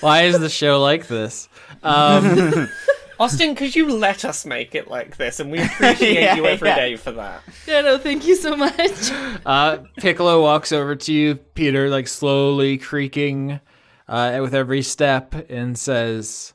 Why 0.00 0.22
is 0.22 0.38
the 0.38 0.48
show 0.48 0.80
like 0.80 1.06
this? 1.06 1.50
Um, 1.82 2.66
Austin, 3.20 3.54
could 3.54 3.76
you 3.76 3.92
let 3.94 4.24
us 4.24 4.46
make 4.46 4.74
it 4.74 4.88
like 4.88 5.18
this? 5.18 5.38
And 5.38 5.50
we 5.50 5.60
appreciate 5.60 6.34
you 6.36 6.46
every 6.46 6.68
yeah. 6.68 6.76
day 6.76 6.96
for 6.96 7.12
that. 7.12 7.42
Yeah, 7.66 7.82
no, 7.82 7.98
thank 7.98 8.26
you 8.26 8.36
so 8.36 8.56
much. 8.56 9.10
uh, 9.44 9.78
Piccolo 9.98 10.40
walks 10.42 10.72
over 10.72 10.96
to 10.96 11.12
you, 11.12 11.34
Peter, 11.34 11.90
like 11.90 12.08
slowly 12.08 12.78
creaking 12.78 13.60
uh, 14.08 14.38
with 14.40 14.54
every 14.54 14.80
step, 14.80 15.34
and 15.50 15.78
says, 15.78 16.54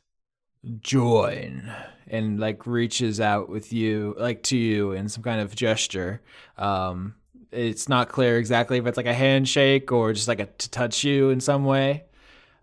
"Join." 0.81 1.71
And 2.07 2.39
like 2.39 2.67
reaches 2.67 3.19
out 3.19 3.49
with 3.49 3.73
you, 3.73 4.15
like 4.17 4.43
to 4.43 4.57
you, 4.57 4.91
in 4.91 5.09
some 5.09 5.23
kind 5.23 5.41
of 5.41 5.55
gesture. 5.55 6.21
Um, 6.57 7.15
it's 7.51 7.89
not 7.89 8.09
clear 8.09 8.37
exactly 8.37 8.77
if 8.77 8.85
it's 8.85 8.97
like 8.97 9.05
a 9.05 9.13
handshake 9.13 9.91
or 9.91 10.13
just 10.13 10.27
like 10.27 10.39
a 10.39 10.45
to 10.45 10.69
touch 10.69 11.03
you 11.03 11.29
in 11.31 11.39
some 11.39 11.65
way. 11.65 12.03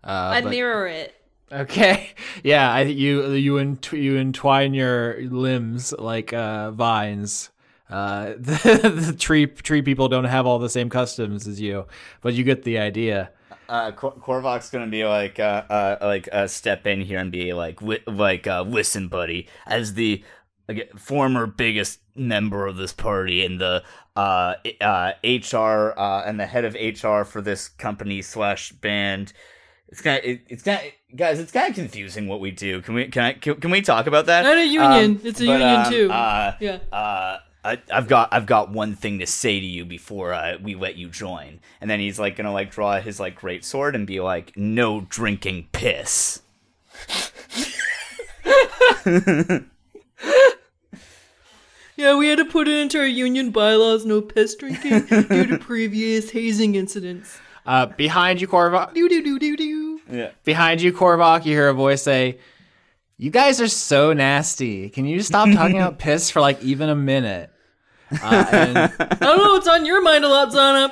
Uh, 0.03 0.07
I 0.35 0.41
but- 0.41 0.49
mirror 0.51 0.87
it. 0.87 1.13
Okay. 1.51 2.09
Yeah, 2.43 2.71
I 2.71 2.81
you 2.81 3.31
you 3.33 3.57
ent- 3.59 3.93
you 3.93 4.17
entwine 4.17 4.73
your 4.73 5.21
limbs 5.29 5.93
like 5.97 6.33
uh, 6.33 6.71
vines. 6.71 7.51
Uh, 7.89 8.33
the, 8.37 9.03
the 9.11 9.15
tree 9.17 9.45
tree 9.45 9.81
people 9.83 10.07
don't 10.09 10.23
have 10.25 10.45
all 10.47 10.57
the 10.59 10.69
same 10.69 10.89
customs 10.89 11.47
as 11.47 11.61
you, 11.61 11.85
but 12.21 12.33
you 12.33 12.43
get 12.43 12.63
the 12.63 12.79
idea. 12.79 13.29
Uh, 13.73 13.91
Cor- 13.91 14.41
gonna 14.71 14.85
be 14.85 15.03
like, 15.03 15.39
uh, 15.39 15.63
uh, 15.67 15.97
like, 15.99 16.29
uh, 16.31 16.45
step 16.45 16.85
in 16.85 17.01
here 17.01 17.17
and 17.17 17.31
be 17.31 17.53
like, 17.53 17.77
wi- 17.79 18.03
like, 18.05 18.45
uh, 18.45 18.61
listen, 18.61 19.07
buddy, 19.07 19.47
as 19.65 19.95
the 19.95 20.23
again, 20.67 20.85
former 20.95 21.47
biggest 21.47 21.99
member 22.15 22.67
of 22.67 22.77
this 22.77 22.93
party 22.93 23.43
and 23.43 23.59
the 23.59 23.83
uh, 24.15 24.53
uh, 24.79 25.13
HR 25.23 25.97
uh, 25.97 26.21
and 26.23 26.39
the 26.39 26.45
head 26.45 26.65
of 26.65 26.75
HR 26.75 27.23
for 27.23 27.41
this 27.41 27.67
company 27.67 28.21
slash 28.21 28.71
band. 28.73 29.33
It's 29.87 30.01
kind 30.01 30.19
of, 30.19 30.25
it, 30.25 30.41
it's 30.49 30.61
kind 30.61 30.79
of, 31.11 31.17
guys, 31.17 31.39
it's 31.39 31.51
kind 31.51 31.69
of 31.69 31.73
confusing 31.75 32.27
what 32.27 32.39
we 32.39 32.51
do. 32.51 32.79
Can 32.83 32.93
we, 32.93 33.07
can 33.07 33.23
I, 33.23 33.33
can, 33.33 33.55
can 33.59 33.71
we 33.71 33.81
talk 33.81 34.05
about 34.05 34.27
that? 34.27 34.43
Not 34.43 34.57
a 34.59 34.67
union. 34.67 35.19
It's 35.23 35.41
a 35.41 35.47
but, 35.47 35.59
union, 35.59 35.79
um, 35.79 35.91
too. 35.91 36.11
Uh, 36.11 36.55
Yeah. 36.59 36.77
uh, 36.91 37.37
I, 37.63 37.79
I've 37.91 38.07
got 38.07 38.29
I've 38.33 38.45
got 38.45 38.71
one 38.71 38.95
thing 38.95 39.19
to 39.19 39.25
say 39.25 39.59
to 39.59 39.65
you 39.65 39.85
before 39.85 40.33
uh, 40.33 40.57
we 40.61 40.75
let 40.75 40.95
you 40.95 41.07
join. 41.09 41.59
And 41.79 41.89
then 41.89 41.99
he's 41.99 42.19
like 42.19 42.35
gonna 42.35 42.53
like 42.53 42.71
draw 42.71 42.99
his 42.99 43.19
like 43.19 43.35
great 43.35 43.63
sword 43.63 43.95
and 43.95 44.05
be 44.05 44.19
like, 44.19 44.55
no 44.57 45.01
drinking 45.01 45.67
piss. 45.71 46.41
Yeah, 51.95 52.17
we 52.17 52.27
had 52.27 52.39
to 52.39 52.45
put 52.45 52.67
it 52.67 52.75
into 52.75 52.99
our 52.99 53.05
union 53.05 53.51
bylaws 53.51 54.05
no 54.05 54.19
piss 54.19 54.55
drinking 54.55 55.05
due 55.05 55.45
to 55.45 55.57
previous 55.59 56.31
hazing 56.31 56.75
incidents. 56.75 57.39
Uh, 57.65 57.85
behind 57.85 58.41
you, 58.41 58.47
Korvok. 58.47 58.93
Do 58.93 59.07
do 59.07 59.23
do 59.23 59.39
do 59.39 59.55
do. 59.55 60.01
Yeah. 60.11 60.31
Behind 60.43 60.81
you, 60.81 60.91
Korvok. 60.91 61.45
You 61.45 61.53
hear 61.53 61.69
a 61.69 61.73
voice 61.73 62.01
say, 62.01 62.39
"You 63.17 63.29
guys 63.29 63.61
are 63.61 63.67
so 63.67 64.11
nasty. 64.11 64.89
Can 64.89 65.05
you 65.05 65.21
stop 65.21 65.49
talking 65.51 65.77
about 65.81 65.99
piss 65.99 66.29
for 66.29 66.41
like 66.41 66.61
even 66.63 66.89
a 66.89 66.95
minute?" 66.95 67.51
Uh, 68.21 68.45
and 68.51 68.77
I 68.99 69.15
don't 69.19 69.37
know 69.37 69.53
what's 69.53 69.67
on 69.67 69.85
your 69.85 70.01
mind 70.01 70.25
a 70.25 70.29
lot, 70.29 70.49
Zana. 70.49 70.91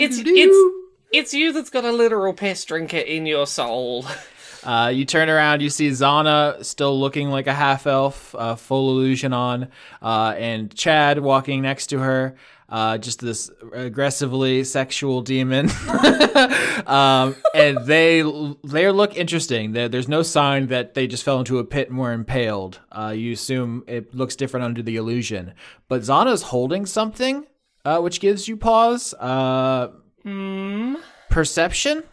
It's 0.00 0.18
it's 0.18 0.84
it's 1.12 1.34
you 1.34 1.52
that's 1.52 1.70
got 1.70 1.84
a 1.84 1.92
literal 1.92 2.32
piss 2.32 2.64
drinker 2.64 2.98
in 2.98 3.26
your 3.26 3.46
soul. 3.46 4.06
Uh, 4.64 4.88
you 4.88 5.04
turn 5.04 5.28
around, 5.28 5.60
you 5.60 5.68
see 5.68 5.90
Zana 5.90 6.64
still 6.64 6.98
looking 6.98 7.28
like 7.28 7.46
a 7.46 7.52
half 7.52 7.86
elf, 7.86 8.34
uh, 8.34 8.54
full 8.54 8.92
illusion 8.92 9.34
on, 9.34 9.68
uh, 10.00 10.34
and 10.38 10.74
Chad 10.74 11.18
walking 11.20 11.60
next 11.60 11.88
to 11.88 11.98
her, 11.98 12.34
uh, 12.68 12.98
just 12.98 13.20
this 13.20 13.50
aggressively 13.72 14.64
sexual 14.64 15.22
demon. 15.22 15.70
um, 16.86 17.36
and 17.54 17.78
they 17.86 18.22
they 18.64 18.90
look 18.90 19.16
interesting. 19.16 19.72
There 19.72 19.88
there's 19.88 20.08
no 20.08 20.22
sign 20.22 20.68
that 20.68 20.94
they 20.94 21.06
just 21.06 21.24
fell 21.24 21.38
into 21.38 21.58
a 21.58 21.64
pit 21.64 21.90
and 21.90 21.98
were 21.98 22.12
impaled. 22.12 22.80
Uh, 22.90 23.14
you 23.16 23.32
assume 23.32 23.84
it 23.86 24.14
looks 24.14 24.36
different 24.36 24.64
under 24.64 24.82
the 24.82 24.96
illusion, 24.96 25.54
but 25.88 26.02
Zana's 26.02 26.42
holding 26.42 26.86
something, 26.86 27.46
uh, 27.84 28.00
which 28.00 28.20
gives 28.20 28.48
you 28.48 28.56
pause. 28.56 29.14
Uh, 29.14 29.88
Perception. 31.30 32.04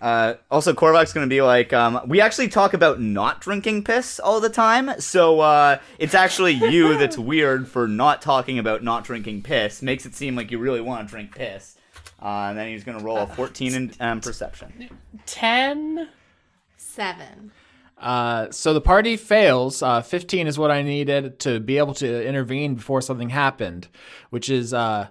Uh, 0.00 0.34
also, 0.50 0.72
Korvok's 0.72 1.12
gonna 1.12 1.26
be 1.26 1.42
like, 1.42 1.72
um, 1.72 2.00
we 2.06 2.20
actually 2.20 2.48
talk 2.48 2.72
about 2.72 3.00
not 3.00 3.40
drinking 3.40 3.84
piss 3.84 4.18
all 4.18 4.40
the 4.40 4.48
time, 4.48 4.98
so 5.00 5.40
uh, 5.40 5.78
it's 5.98 6.14
actually 6.14 6.52
you 6.52 6.96
that's 6.98 7.18
weird 7.18 7.68
for 7.68 7.86
not 7.86 8.22
talking 8.22 8.58
about 8.58 8.82
not 8.82 9.04
drinking 9.04 9.42
piss. 9.42 9.82
Makes 9.82 10.06
it 10.06 10.14
seem 10.14 10.36
like 10.36 10.50
you 10.50 10.58
really 10.58 10.80
want 10.80 11.06
to 11.06 11.10
drink 11.10 11.34
piss. 11.34 11.76
Uh, 12.22 12.48
and 12.48 12.58
then 12.58 12.68
he's 12.68 12.84
gonna 12.84 13.02
roll 13.02 13.18
a 13.18 13.26
14 13.26 13.74
in 13.74 13.92
um, 14.00 14.20
perception. 14.20 14.90
Ten. 15.26 16.08
Seven. 16.76 17.52
Uh, 17.98 18.50
so 18.50 18.72
the 18.72 18.80
party 18.80 19.16
fails. 19.16 19.82
Uh, 19.82 20.00
15 20.00 20.46
is 20.46 20.58
what 20.58 20.70
I 20.70 20.82
needed 20.82 21.38
to 21.40 21.60
be 21.60 21.76
able 21.78 21.94
to 21.94 22.26
intervene 22.26 22.74
before 22.74 23.02
something 23.02 23.28
happened, 23.28 23.88
which 24.30 24.48
is 24.48 24.72
uh, 24.72 25.08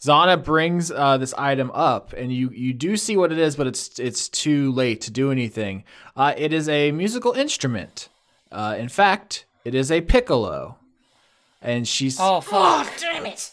Zana 0.00 0.42
brings 0.42 0.90
uh, 0.90 1.18
this 1.18 1.34
item 1.34 1.70
up, 1.72 2.12
and 2.12 2.32
you 2.32 2.50
you 2.50 2.72
do 2.72 2.96
see 2.96 3.16
what 3.16 3.32
it 3.32 3.38
is, 3.38 3.56
but 3.56 3.66
it's 3.66 3.98
it's 3.98 4.28
too 4.28 4.70
late 4.72 5.00
to 5.02 5.10
do 5.10 5.30
anything. 5.32 5.84
Uh, 6.16 6.34
it 6.36 6.52
is 6.52 6.68
a 6.68 6.92
musical 6.92 7.32
instrument. 7.32 8.08
Uh, 8.52 8.76
in 8.78 8.88
fact, 8.88 9.44
it 9.64 9.74
is 9.74 9.90
a 9.90 10.00
piccolo, 10.00 10.76
and 11.60 11.86
she's 11.88 12.18
Oh 12.20 12.40
fuck! 12.40 12.88
Damn 13.00 13.26
it. 13.26 13.50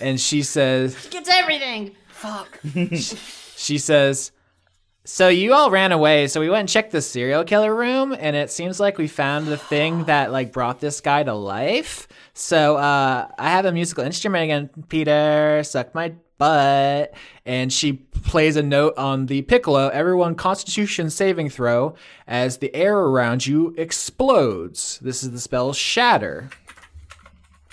and 0.00 0.20
she 0.20 0.42
says 0.42 0.96
she 1.02 1.08
Gets 1.08 1.28
everything. 1.30 1.92
Fuck. 2.08 2.60
She 3.56 3.78
says, 3.78 4.30
So 5.06 5.28
you 5.28 5.52
all 5.52 5.70
ran 5.70 5.92
away, 5.92 6.28
so 6.28 6.40
we 6.40 6.48
went 6.48 6.60
and 6.60 6.68
checked 6.68 6.90
the 6.90 7.02
serial 7.02 7.44
killer 7.44 7.74
room, 7.74 8.16
and 8.18 8.34
it 8.34 8.50
seems 8.50 8.80
like 8.80 8.96
we 8.96 9.06
found 9.06 9.46
the 9.46 9.58
thing 9.58 10.04
that 10.04 10.32
like 10.32 10.50
brought 10.50 10.80
this 10.80 11.02
guy 11.02 11.22
to 11.22 11.34
life. 11.34 12.08
So 12.32 12.76
uh 12.76 13.28
I 13.38 13.50
have 13.50 13.66
a 13.66 13.72
musical 13.72 14.02
instrument 14.04 14.44
again, 14.44 14.70
Peter, 14.88 15.62
suck 15.62 15.94
my 15.94 16.14
butt. 16.38 17.14
And 17.44 17.70
she 17.72 17.92
plays 17.92 18.56
a 18.56 18.62
note 18.62 18.96
on 18.96 19.26
the 19.26 19.42
piccolo. 19.42 19.88
Everyone 19.88 20.34
constitution 20.34 21.10
saving 21.10 21.50
throw 21.50 21.94
as 22.26 22.58
the 22.58 22.74
air 22.74 22.96
around 22.96 23.46
you 23.46 23.74
explodes. 23.76 24.98
This 25.00 25.22
is 25.22 25.32
the 25.32 25.40
spell 25.40 25.72
shatter. 25.74 26.48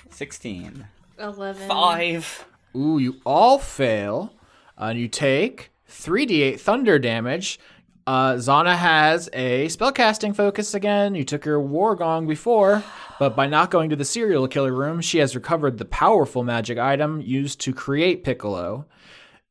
16. 0.10 0.86
Eleven. 1.18 1.68
Five. 1.68 2.46
Ooh, 2.76 2.98
you 3.00 3.22
all 3.26 3.58
fail. 3.58 4.34
Uh, 4.78 4.94
you 4.96 5.08
take 5.08 5.72
3d8 5.92 6.60
thunder 6.60 6.98
damage. 6.98 7.60
Uh, 8.08 8.34
Zana 8.34 8.76
has 8.76 9.30
a 9.34 9.68
spellcasting 9.68 10.36
focus 10.36 10.74
again. 10.74 11.14
You 11.14 11.24
took 11.24 11.46
her 11.46 11.60
war 11.60 11.96
gong 11.96 12.28
before, 12.28 12.84
but 13.20 13.36
by 13.36 13.46
not 13.46 13.70
going 13.70 13.90
to 13.92 13.96
the 13.96 14.06
serial 14.06 14.48
killer 14.48 14.74
room, 14.74 15.02
she 15.02 15.20
has 15.20 15.36
recovered 15.36 15.78
the 15.78 15.86
powerful 15.86 16.44
magic 16.44 16.78
item 16.80 17.22
used 17.22 17.62
to 17.62 17.74
create 17.74 18.24
Piccolo. 18.24 18.86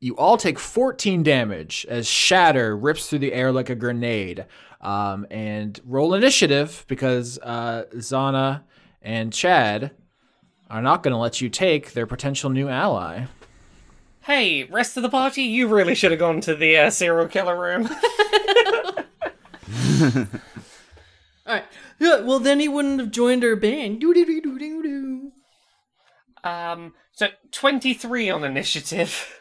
You 0.00 0.16
all 0.16 0.36
take 0.36 0.58
14 0.58 1.22
damage 1.22 1.86
as 1.88 2.08
Shatter 2.08 2.76
rips 2.76 3.08
through 3.08 3.20
the 3.20 3.32
air 3.32 3.52
like 3.52 3.70
a 3.70 3.74
grenade. 3.74 4.46
Um, 4.80 5.26
and 5.30 5.78
roll 5.84 6.14
initiative 6.14 6.86
because 6.88 7.38
uh, 7.42 7.84
Zana 7.96 8.62
and 9.02 9.30
Chad 9.30 9.90
are 10.70 10.80
not 10.80 11.02
going 11.02 11.12
to 11.12 11.18
let 11.18 11.42
you 11.42 11.50
take 11.50 11.92
their 11.92 12.06
potential 12.06 12.48
new 12.48 12.68
ally. 12.68 13.26
Hey, 14.30 14.62
rest 14.62 14.96
of 14.96 15.02
the 15.02 15.08
party, 15.08 15.42
you 15.42 15.66
really 15.66 15.96
should 15.96 16.12
have 16.12 16.20
gone 16.20 16.40
to 16.42 16.54
the 16.54 16.76
uh, 16.76 16.90
serial 16.90 17.26
killer 17.26 17.60
room. 17.60 17.88
All 21.46 21.54
right. 21.56 21.64
Yeah. 21.98 22.20
Well, 22.20 22.38
then 22.38 22.60
he 22.60 22.68
wouldn't 22.68 23.00
have 23.00 23.10
joined 23.10 23.42
our 23.42 23.56
band. 23.56 24.04
Um, 26.44 26.94
so 27.10 27.26
twenty-three 27.50 28.30
on 28.30 28.44
initiative. 28.44 29.36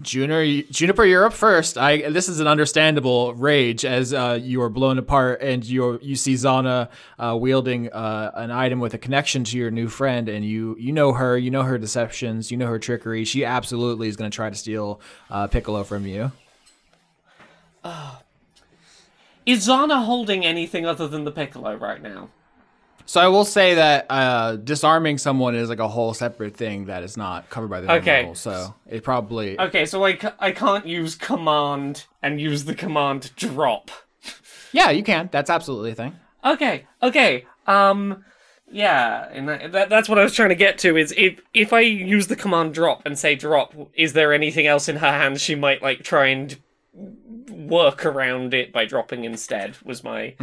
Juniper, 0.00 0.66
Juniper, 0.70 1.04
you're 1.04 1.26
up 1.26 1.32
first. 1.32 1.76
I 1.76 2.10
this 2.10 2.28
is 2.28 2.40
an 2.40 2.46
understandable 2.46 3.34
rage 3.34 3.84
as 3.84 4.14
uh, 4.14 4.38
you 4.40 4.62
are 4.62 4.68
blown 4.68 4.98
apart 4.98 5.42
and 5.42 5.64
you 5.64 5.98
you 6.02 6.16
see 6.16 6.34
Zana 6.34 6.88
uh, 7.18 7.36
wielding 7.38 7.92
uh, 7.92 8.30
an 8.34 8.50
item 8.50 8.80
with 8.80 8.94
a 8.94 8.98
connection 8.98 9.44
to 9.44 9.58
your 9.58 9.70
new 9.70 9.88
friend, 9.88 10.28
and 10.28 10.44
you 10.44 10.76
you 10.78 10.92
know 10.92 11.12
her, 11.12 11.36
you 11.36 11.50
know 11.50 11.62
her 11.62 11.78
deceptions, 11.78 12.50
you 12.50 12.56
know 12.56 12.66
her 12.66 12.78
trickery. 12.78 13.24
She 13.24 13.44
absolutely 13.44 14.08
is 14.08 14.16
going 14.16 14.30
to 14.30 14.34
try 14.34 14.48
to 14.48 14.56
steal 14.56 15.00
uh, 15.30 15.46
Piccolo 15.48 15.84
from 15.84 16.06
you. 16.06 16.32
Is 19.44 19.66
Zana 19.66 20.04
holding 20.04 20.44
anything 20.44 20.86
other 20.86 21.08
than 21.08 21.24
the 21.24 21.32
piccolo 21.32 21.74
right 21.74 22.00
now? 22.00 22.28
So 23.06 23.20
I 23.20 23.28
will 23.28 23.44
say 23.44 23.74
that 23.74 24.06
uh, 24.08 24.56
disarming 24.56 25.18
someone 25.18 25.54
is 25.54 25.68
like 25.68 25.78
a 25.80 25.88
whole 25.88 26.14
separate 26.14 26.56
thing 26.56 26.86
that 26.86 27.02
is 27.02 27.16
not 27.16 27.50
covered 27.50 27.68
by 27.68 27.80
the 27.80 27.92
Okay. 27.94 28.24
rules. 28.24 28.40
So 28.40 28.74
it 28.88 29.02
probably 29.02 29.58
Okay, 29.60 29.84
so 29.86 30.04
I, 30.04 30.14
ca- 30.14 30.34
I 30.38 30.52
can't 30.52 30.86
use 30.86 31.14
command 31.14 32.06
and 32.22 32.40
use 32.40 32.64
the 32.64 32.74
command 32.74 33.32
drop. 33.36 33.90
yeah, 34.72 34.90
you 34.90 35.02
can. 35.02 35.28
That's 35.32 35.50
absolutely 35.50 35.90
a 35.90 35.94
thing. 35.94 36.16
Okay, 36.44 36.86
okay. 37.02 37.44
Um, 37.66 38.24
yeah, 38.70 39.28
and 39.30 39.48
that, 39.48 39.72
that, 39.72 39.88
that's 39.90 40.08
what 40.08 40.18
I 40.18 40.22
was 40.24 40.34
trying 40.34 40.48
to 40.48 40.54
get 40.54 40.78
to. 40.78 40.96
Is 40.96 41.12
if 41.16 41.40
if 41.52 41.72
I 41.72 41.80
use 41.80 42.28
the 42.28 42.36
command 42.36 42.72
drop 42.74 43.02
and 43.04 43.18
say 43.18 43.34
drop, 43.34 43.74
is 43.94 44.14
there 44.14 44.32
anything 44.32 44.66
else 44.66 44.88
in 44.88 44.96
her 44.96 45.12
hands 45.12 45.42
she 45.42 45.54
might 45.54 45.82
like 45.82 46.02
try 46.02 46.28
and 46.28 46.56
work 47.50 48.04
around 48.06 48.54
it 48.54 48.72
by 48.72 48.84
dropping 48.86 49.24
instead? 49.24 49.76
Was 49.84 50.02
my 50.02 50.34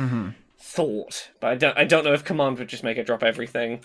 thought, 0.59 1.29
but 1.39 1.47
I 1.51 1.55
don't 1.55 1.77
I 1.77 1.85
don't 1.85 2.03
know 2.03 2.13
if 2.13 2.23
command 2.23 2.59
would 2.59 2.67
just 2.67 2.83
make 2.83 2.97
it 2.97 3.05
drop 3.05 3.23
everything. 3.23 3.81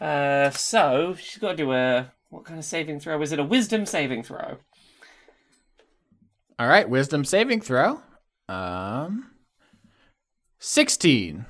Uh, 0.00 0.50
so 0.50 1.14
she's 1.18 1.38
got 1.38 1.52
to 1.52 1.56
do 1.56 1.72
a 1.72 2.12
what 2.30 2.44
kind 2.44 2.58
of 2.58 2.64
saving 2.64 3.00
throw? 3.00 3.20
Is 3.22 3.32
it 3.32 3.38
a 3.38 3.44
wisdom 3.44 3.86
saving 3.86 4.22
throw? 4.22 4.58
All 6.58 6.68
right, 6.68 6.88
wisdom 6.88 7.24
saving 7.24 7.60
throw. 7.60 8.02
Um, 8.48 9.30
sixteen. 10.58 11.46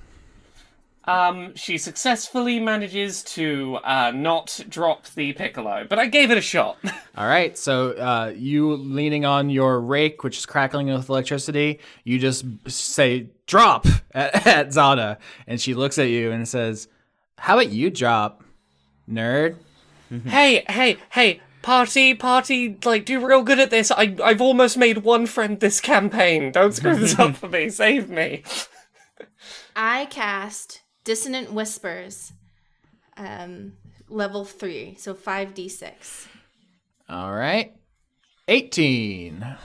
Um, 1.09 1.55
she 1.55 1.79
successfully 1.79 2.61
manages 2.61 3.23
to 3.23 3.79
uh, 3.83 4.13
not 4.15 4.61
drop 4.69 5.07
the 5.15 5.33
piccolo, 5.33 5.87
but 5.89 5.99
I 5.99 6.05
gave 6.05 6.31
it 6.31 6.37
a 6.37 6.43
shot. 6.43 6.77
All 7.17 7.27
right, 7.27 7.57
so 7.57 7.93
uh, 7.93 8.35
you 8.37 8.75
leaning 8.75 9.25
on 9.25 9.49
your 9.49 9.81
rake, 9.81 10.23
which 10.23 10.37
is 10.37 10.45
crackling 10.45 10.93
with 10.93 11.09
electricity, 11.09 11.81
you 12.05 12.19
just 12.19 12.45
say 12.71 13.29
"drop" 13.47 13.87
at, 14.13 14.47
at 14.47 14.69
Zana, 14.69 15.17
and 15.47 15.59
she 15.59 15.73
looks 15.73 15.99
at 15.99 16.09
you 16.09 16.31
and 16.31 16.47
says, 16.47 16.89
"How 17.39 17.59
about 17.59 17.73
you 17.73 17.89
drop, 17.89 18.45
nerd?" 19.11 19.57
hey, 20.27 20.63
hey, 20.69 20.99
hey, 21.13 21.41
party, 21.63 22.15
party, 22.15 22.77
like, 22.85 23.07
do 23.07 23.27
real 23.27 23.43
good 23.43 23.61
at 23.61 23.71
this. 23.71 23.91
I, 23.91 24.15
I've 24.23 24.43
almost 24.43 24.77
made 24.77 24.99
one 24.99 25.25
friend 25.25 25.59
this 25.59 25.81
campaign. 25.81 26.53
Don't 26.53 26.75
screw 26.75 26.97
this 26.97 27.19
up 27.19 27.35
for 27.37 27.49
me. 27.49 27.71
Save 27.71 28.11
me. 28.11 28.43
I 29.75 30.05
cast 30.07 30.83
Dissonant 31.09 31.55
Whispers, 31.55 32.35
um, 33.17 33.73
level 34.11 34.45
three, 34.45 34.95
so 34.99 35.15
five 35.15 35.55
d 35.55 35.67
six. 35.67 36.29
All 37.09 37.33
right, 37.33 37.75
eighteen. 38.47 39.57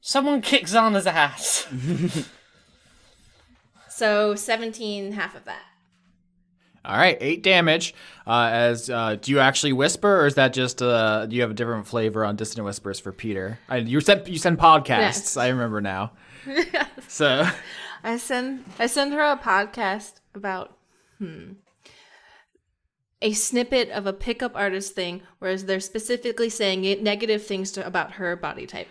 Someone 0.00 0.40
kick 0.42 0.66
Zana's 0.66 1.08
ass. 1.08 1.66
So 3.88 4.36
seventeen, 4.36 5.12
half 5.12 5.34
of 5.34 5.46
that. 5.46 5.64
All 6.84 6.96
right, 6.96 7.16
eight 7.18 7.42
damage. 7.42 7.94
Uh, 8.26 8.50
as 8.52 8.88
uh, 8.90 9.16
do 9.18 9.32
you 9.32 9.40
actually 9.40 9.72
whisper, 9.72 10.20
or 10.20 10.26
is 10.26 10.34
that 10.34 10.52
just 10.52 10.80
uh, 10.82 11.24
do 11.26 11.34
you 11.34 11.40
have 11.40 11.50
a 11.50 11.54
different 11.54 11.86
flavor 11.86 12.22
on 12.24 12.36
Dissonant 12.36 12.66
Whispers 12.66 13.00
for 13.00 13.10
Peter? 13.10 13.58
I, 13.70 13.78
you 13.78 14.00
sent 14.00 14.28
you 14.28 14.38
send 14.38 14.58
podcasts. 14.58 14.86
Yes. 14.88 15.36
I 15.38 15.48
remember 15.48 15.80
now. 15.80 16.12
So 17.08 17.48
I 18.04 18.18
send 18.18 18.64
I 18.78 18.86
send 18.86 19.12
her 19.14 19.20
a 19.20 19.36
podcast 19.36 20.20
about 20.36 20.76
hmm 21.18 21.52
a 23.22 23.32
snippet 23.32 23.88
of 23.90 24.06
a 24.06 24.12
pickup 24.12 24.52
artist 24.54 24.94
thing, 24.94 25.22
whereas 25.38 25.64
they're 25.64 25.80
specifically 25.80 26.50
saying 26.50 26.84
it, 26.84 27.02
negative 27.02 27.44
things 27.44 27.72
to, 27.72 27.86
about 27.86 28.12
her 28.12 28.36
body 28.36 28.66
type. 28.66 28.88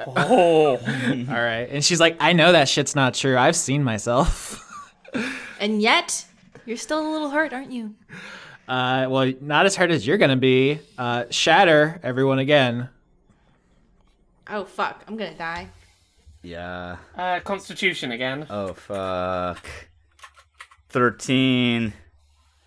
Oh. 0.00 0.76
all 1.28 1.34
right, 1.34 1.68
and 1.70 1.84
she's 1.84 2.00
like, 2.00 2.16
I 2.18 2.32
know 2.32 2.52
that 2.52 2.68
shit's 2.68 2.94
not 2.96 3.14
true. 3.14 3.36
I've 3.36 3.56
seen 3.56 3.84
myself. 3.84 4.64
And 5.60 5.82
yet, 5.82 6.24
you're 6.66 6.76
still 6.76 7.00
a 7.00 7.10
little 7.10 7.30
hurt, 7.30 7.52
aren't 7.52 7.72
you? 7.72 7.94
Uh, 8.68 9.06
well, 9.08 9.32
not 9.40 9.66
as 9.66 9.74
hard 9.74 9.90
as 9.90 10.06
you're 10.06 10.18
gonna 10.18 10.36
be. 10.36 10.78
Uh, 10.96 11.24
shatter 11.30 11.98
everyone 12.02 12.38
again. 12.38 12.88
Oh 14.48 14.64
fuck, 14.64 15.02
I'm 15.08 15.16
gonna 15.16 15.36
die. 15.36 15.68
Yeah. 16.42 16.98
Uh, 17.16 17.40
Constitution 17.40 18.12
again. 18.12 18.46
Oh 18.48 18.74
fuck. 18.74 19.66
Thirteen. 20.88 21.92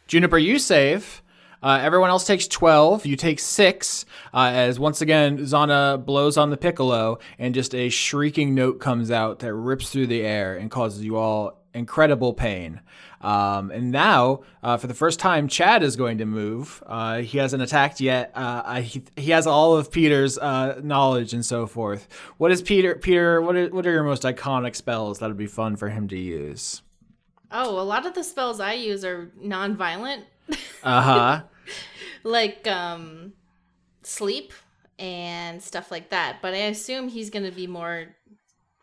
Juniper, 0.08 0.38
you 0.38 0.60
save. 0.60 1.22
Uh, 1.64 1.80
everyone 1.82 2.10
else 2.10 2.26
takes 2.26 2.48
12. 2.48 3.06
You 3.06 3.16
take 3.16 3.40
6. 3.40 4.06
Uh, 4.34 4.52
as 4.54 4.80
once 4.80 5.00
again, 5.02 5.38
Zana 5.40 6.04
blows 6.04 6.36
on 6.36 6.50
the 6.50 6.58
piccolo, 6.58 7.20
and 7.38 7.54
just 7.54 7.76
a 7.76 7.90
shrieking 7.90 8.56
note 8.56 8.80
comes 8.80 9.12
out 9.12 9.40
that 9.40 9.54
rips 9.54 9.90
through 9.90 10.08
the 10.08 10.22
air 10.22 10.56
and 10.58 10.72
causes 10.72 11.04
you 11.04 11.18
all 11.18 11.62
incredible 11.74 12.34
pain. 12.34 12.82
Um, 13.22 13.70
and 13.70 13.92
now, 13.92 14.42
uh, 14.64 14.78
for 14.78 14.88
the 14.88 14.94
first 14.96 15.20
time, 15.20 15.48
Chad 15.48 15.84
is 15.84 15.96
going 15.96 16.18
to 16.18 16.26
move. 16.26 16.84
Uh, 16.86 17.20
he 17.20 17.38
hasn't 17.38 17.62
attacked 17.62 18.02
yet. 18.02 18.32
Uh, 18.34 18.82
he, 18.82 19.04
he 19.16 19.32
has 19.32 19.46
all 19.46 19.78
of 19.78 19.92
Peter's 19.92 20.40
uh, 20.40 20.82
knowledge 20.84 21.34
and 21.34 21.46
so 21.46 21.68
forth. 21.68 22.08
What 22.38 22.52
is 22.52 22.62
Peter? 22.64 22.96
Peter, 22.96 23.40
what 23.40 23.56
are, 23.56 23.70
what 23.70 23.86
are 23.86 23.92
your 23.92 24.04
most 24.04 24.24
iconic 24.24 24.76
spells 24.76 25.20
that 25.20 25.28
would 25.28 25.38
be 25.38 25.48
fun 25.48 25.76
for 25.76 25.90
him 25.90 26.08
to 26.08 26.18
use? 26.18 26.82
Oh, 27.52 27.80
a 27.80 27.84
lot 27.84 28.06
of 28.06 28.14
the 28.14 28.24
spells 28.24 28.60
I 28.60 28.74
use 28.74 29.04
are 29.04 29.32
non-violent, 29.40 30.26
Uh 30.84 31.02
huh. 31.02 31.42
like 32.24 32.66
um, 32.68 33.34
sleep 34.04 34.54
and 34.98 35.62
stuff 35.62 35.92
like 35.92 36.10
that. 36.10 36.38
But 36.42 36.54
I 36.54 36.68
assume 36.74 37.10
he's 37.10 37.30
gonna 37.30 37.52
be 37.52 37.68
more 37.68 38.16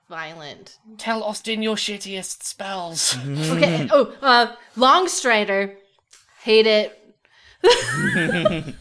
violent. 0.08 0.78
Tell 0.98 1.22
Austin 1.22 1.62
your 1.62 1.76
shittiest 1.76 2.42
spells. 2.42 3.16
Okay. 3.26 3.88
oh, 3.90 4.14
uh, 4.22 4.54
Long 4.76 5.08
Strider, 5.08 5.76
hate 6.42 6.66
it. 6.66 6.94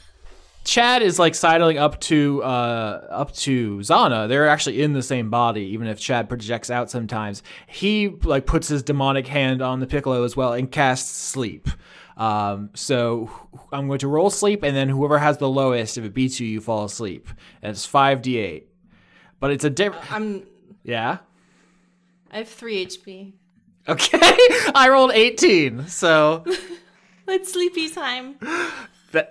Chad 0.67 1.01
is 1.01 1.17
like 1.17 1.33
sidling 1.33 1.77
up 1.77 1.97
to 2.01 2.43
uh 2.43 3.07
up 3.09 3.33
to 3.35 3.77
Zana. 3.77 4.27
They're 4.27 4.49
actually 4.49 4.81
in 4.81 4.91
the 4.91 5.01
same 5.01 5.29
body, 5.29 5.61
even 5.67 5.87
if 5.87 5.97
Chad 5.97 6.27
projects 6.27 6.69
out 6.69 6.91
sometimes. 6.91 7.41
He 7.67 8.09
like 8.09 8.45
puts 8.45 8.67
his 8.67 8.83
demonic 8.83 9.27
hand 9.27 9.61
on 9.61 9.79
the 9.79 9.87
Piccolo 9.87 10.25
as 10.25 10.35
well 10.35 10.51
and 10.51 10.69
casts 10.69 11.09
sleep. 11.09 11.69
Um, 12.17 12.71
so 12.73 13.31
I'm 13.71 13.87
going 13.87 13.99
to 13.99 14.09
roll 14.09 14.29
sleep, 14.29 14.63
and 14.63 14.75
then 14.75 14.89
whoever 14.89 15.19
has 15.19 15.37
the 15.37 15.47
lowest, 15.47 15.97
if 15.97 16.03
it 16.03 16.13
beats 16.13 16.39
you, 16.39 16.47
you 16.47 16.59
fall 16.59 16.83
asleep. 16.83 17.29
And 17.61 17.69
it's 17.69 17.85
five 17.85 18.21
d8. 18.21 18.63
But 19.39 19.51
it's 19.51 19.63
a 19.63 19.69
different. 19.69 20.11
I'm. 20.11 20.43
Yeah. 20.83 21.19
I 22.29 22.39
have 22.39 22.49
three 22.49 22.85
HP. 22.85 23.31
Okay. 23.87 24.19
I 24.75 24.89
rolled 24.91 25.11
18. 25.13 25.87
So. 25.87 26.43
It's 27.29 27.51
sleepy 27.51 27.89
time. 27.89 28.37
uh, 29.13 29.23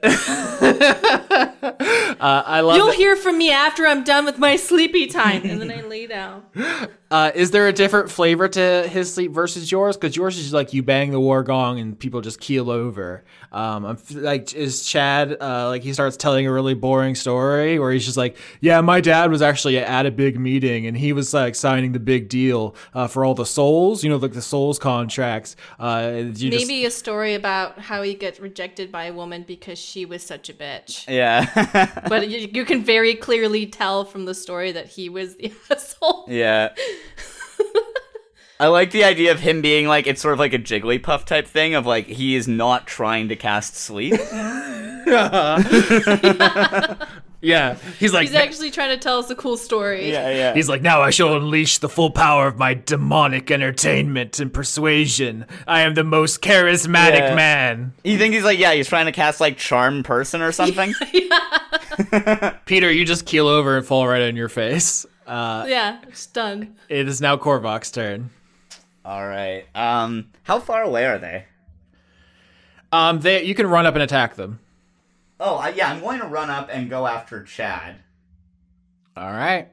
I 2.20 2.60
love. 2.60 2.76
You'll 2.76 2.86
that- 2.86 2.94
hear 2.96 3.16
from 3.16 3.36
me 3.38 3.50
after 3.50 3.86
I'm 3.86 4.04
done 4.04 4.24
with 4.24 4.38
my 4.38 4.56
sleepy 4.56 5.06
time, 5.06 5.44
and 5.44 5.60
then 5.60 5.70
I 5.70 5.82
lay 5.82 6.06
down. 6.06 6.44
Uh, 7.08 7.30
is 7.36 7.52
there 7.52 7.68
a 7.68 7.72
different 7.72 8.10
flavor 8.10 8.48
to 8.48 8.88
his 8.88 9.14
sleep 9.14 9.30
versus 9.30 9.70
yours? 9.70 9.96
Because 9.96 10.16
yours 10.16 10.36
is 10.38 10.52
like 10.52 10.72
you 10.72 10.82
bang 10.82 11.12
the 11.12 11.20
war 11.20 11.44
gong 11.44 11.78
and 11.78 11.96
people 11.98 12.20
just 12.20 12.40
keel 12.40 12.68
over. 12.70 13.22
Um, 13.52 13.84
I'm 13.86 13.96
f- 13.96 14.10
like, 14.12 14.52
is 14.54 14.84
Chad 14.84 15.36
uh, 15.40 15.68
like 15.68 15.82
he 15.82 15.92
starts 15.92 16.16
telling 16.16 16.46
a 16.48 16.52
really 16.52 16.74
boring 16.74 17.14
story 17.14 17.78
where 17.78 17.92
he's 17.92 18.04
just 18.04 18.16
like, 18.16 18.36
yeah, 18.60 18.80
my 18.80 19.00
dad 19.00 19.30
was 19.30 19.40
actually 19.40 19.78
at 19.78 20.04
a 20.04 20.10
big 20.10 20.38
meeting 20.40 20.86
and 20.86 20.96
he 20.96 21.12
was 21.12 21.32
like 21.32 21.54
signing 21.54 21.92
the 21.92 22.00
big 22.00 22.28
deal 22.28 22.74
uh, 22.92 23.06
for 23.06 23.24
all 23.24 23.34
the 23.34 23.46
souls, 23.46 24.02
you 24.02 24.10
know, 24.10 24.16
like 24.16 24.32
the 24.32 24.42
souls 24.42 24.78
contracts. 24.78 25.54
Uh, 25.78 26.10
and 26.12 26.38
you 26.40 26.50
just- 26.50 26.66
Maybe 26.66 26.84
a 26.86 26.90
story 26.90 27.34
about 27.34 27.78
how 27.78 28.02
he 28.02 28.14
gets 28.14 28.40
rejected 28.40 28.90
by 28.90 29.04
a 29.04 29.12
woman 29.12 29.44
because 29.46 29.78
she 29.78 30.04
was 30.04 30.24
such 30.24 30.48
a 30.48 30.52
bitch. 30.52 31.06
Yeah. 31.08 32.00
But 32.08 32.28
you, 32.30 32.48
you 32.52 32.64
can 32.64 32.82
very 32.82 33.14
clearly 33.14 33.66
tell 33.66 34.04
from 34.04 34.24
the 34.24 34.34
story 34.34 34.72
that 34.72 34.88
he 34.88 35.08
was 35.08 35.36
the 35.36 35.52
asshole. 35.70 36.26
yeah. 36.28 36.70
I 38.60 38.68
like 38.68 38.90
the 38.90 39.04
idea 39.04 39.32
of 39.32 39.40
him 39.40 39.60
being 39.60 39.86
like 39.86 40.06
it's 40.06 40.22
sort 40.22 40.32
of 40.32 40.38
like 40.38 40.54
a 40.54 40.58
Jigglypuff 40.58 41.24
type 41.26 41.46
thing 41.46 41.74
of 41.74 41.84
like 41.84 42.06
he 42.06 42.34
is 42.36 42.48
not 42.48 42.86
trying 42.86 43.28
to 43.28 43.36
cast 43.36 43.76
sleep. 43.76 44.14
yeah, 44.32 45.58
Yeah, 47.42 47.74
he's 48.00 48.14
like 48.14 48.26
He's 48.28 48.34
actually 48.34 48.70
trying 48.70 48.88
to 48.90 48.96
tell 48.96 49.18
us 49.18 49.28
a 49.30 49.36
cool 49.36 49.58
story. 49.58 50.10
Yeah, 50.10 50.30
yeah. 50.30 50.54
He's 50.54 50.70
like, 50.70 50.80
now 50.80 51.02
I 51.02 51.10
shall 51.10 51.36
unleash 51.36 51.78
the 51.78 51.88
full 51.88 52.10
power 52.10 52.46
of 52.48 52.56
my 52.56 52.72
demonic 52.74 53.50
entertainment 53.50 54.40
and 54.40 54.52
persuasion. 54.52 55.44
I 55.68 55.82
am 55.82 55.92
the 55.94 56.02
most 56.02 56.40
charismatic 56.40 57.18
Yeah. 57.18 57.34
man. 57.34 57.92
you 58.04 58.16
think 58.18 58.32
he's 58.34 58.42
like, 58.42 58.58
yeah, 58.58 58.72
he's 58.72 58.88
trying 58.88 59.04
to 59.06 59.12
cast 59.12 59.38
like 59.38 59.58
charm 59.58 60.02
person 60.02 60.40
or 60.40 60.50
something? 60.50 60.94
Peter, 62.64 62.90
you 62.90 63.04
just 63.04 63.26
keel 63.26 63.46
over 63.48 63.76
and 63.76 63.86
fall 63.86 64.08
right 64.08 64.22
on 64.22 64.34
your 64.34 64.48
face. 64.48 65.04
Uh, 65.26 65.64
Yeah, 65.68 65.98
it's 66.08 66.26
done. 66.26 66.76
it 66.88 67.08
is 67.08 67.20
now 67.20 67.36
Korvok's 67.36 67.90
turn. 67.90 68.30
All 69.04 69.26
right. 69.26 69.64
Um, 69.74 70.30
how 70.44 70.58
far 70.60 70.82
away 70.82 71.06
are 71.06 71.18
they? 71.18 71.44
Um, 72.92 73.20
they 73.20 73.42
you 73.44 73.54
can 73.54 73.66
run 73.66 73.86
up 73.86 73.94
and 73.94 74.02
attack 74.02 74.36
them. 74.36 74.60
Oh, 75.38 75.56
I, 75.56 75.70
yeah, 75.70 75.90
I'm 75.90 76.00
going 76.00 76.20
to 76.20 76.26
run 76.26 76.48
up 76.50 76.68
and 76.72 76.88
go 76.88 77.06
after 77.06 77.42
Chad. 77.42 77.96
All 79.16 79.30
right. 79.32 79.68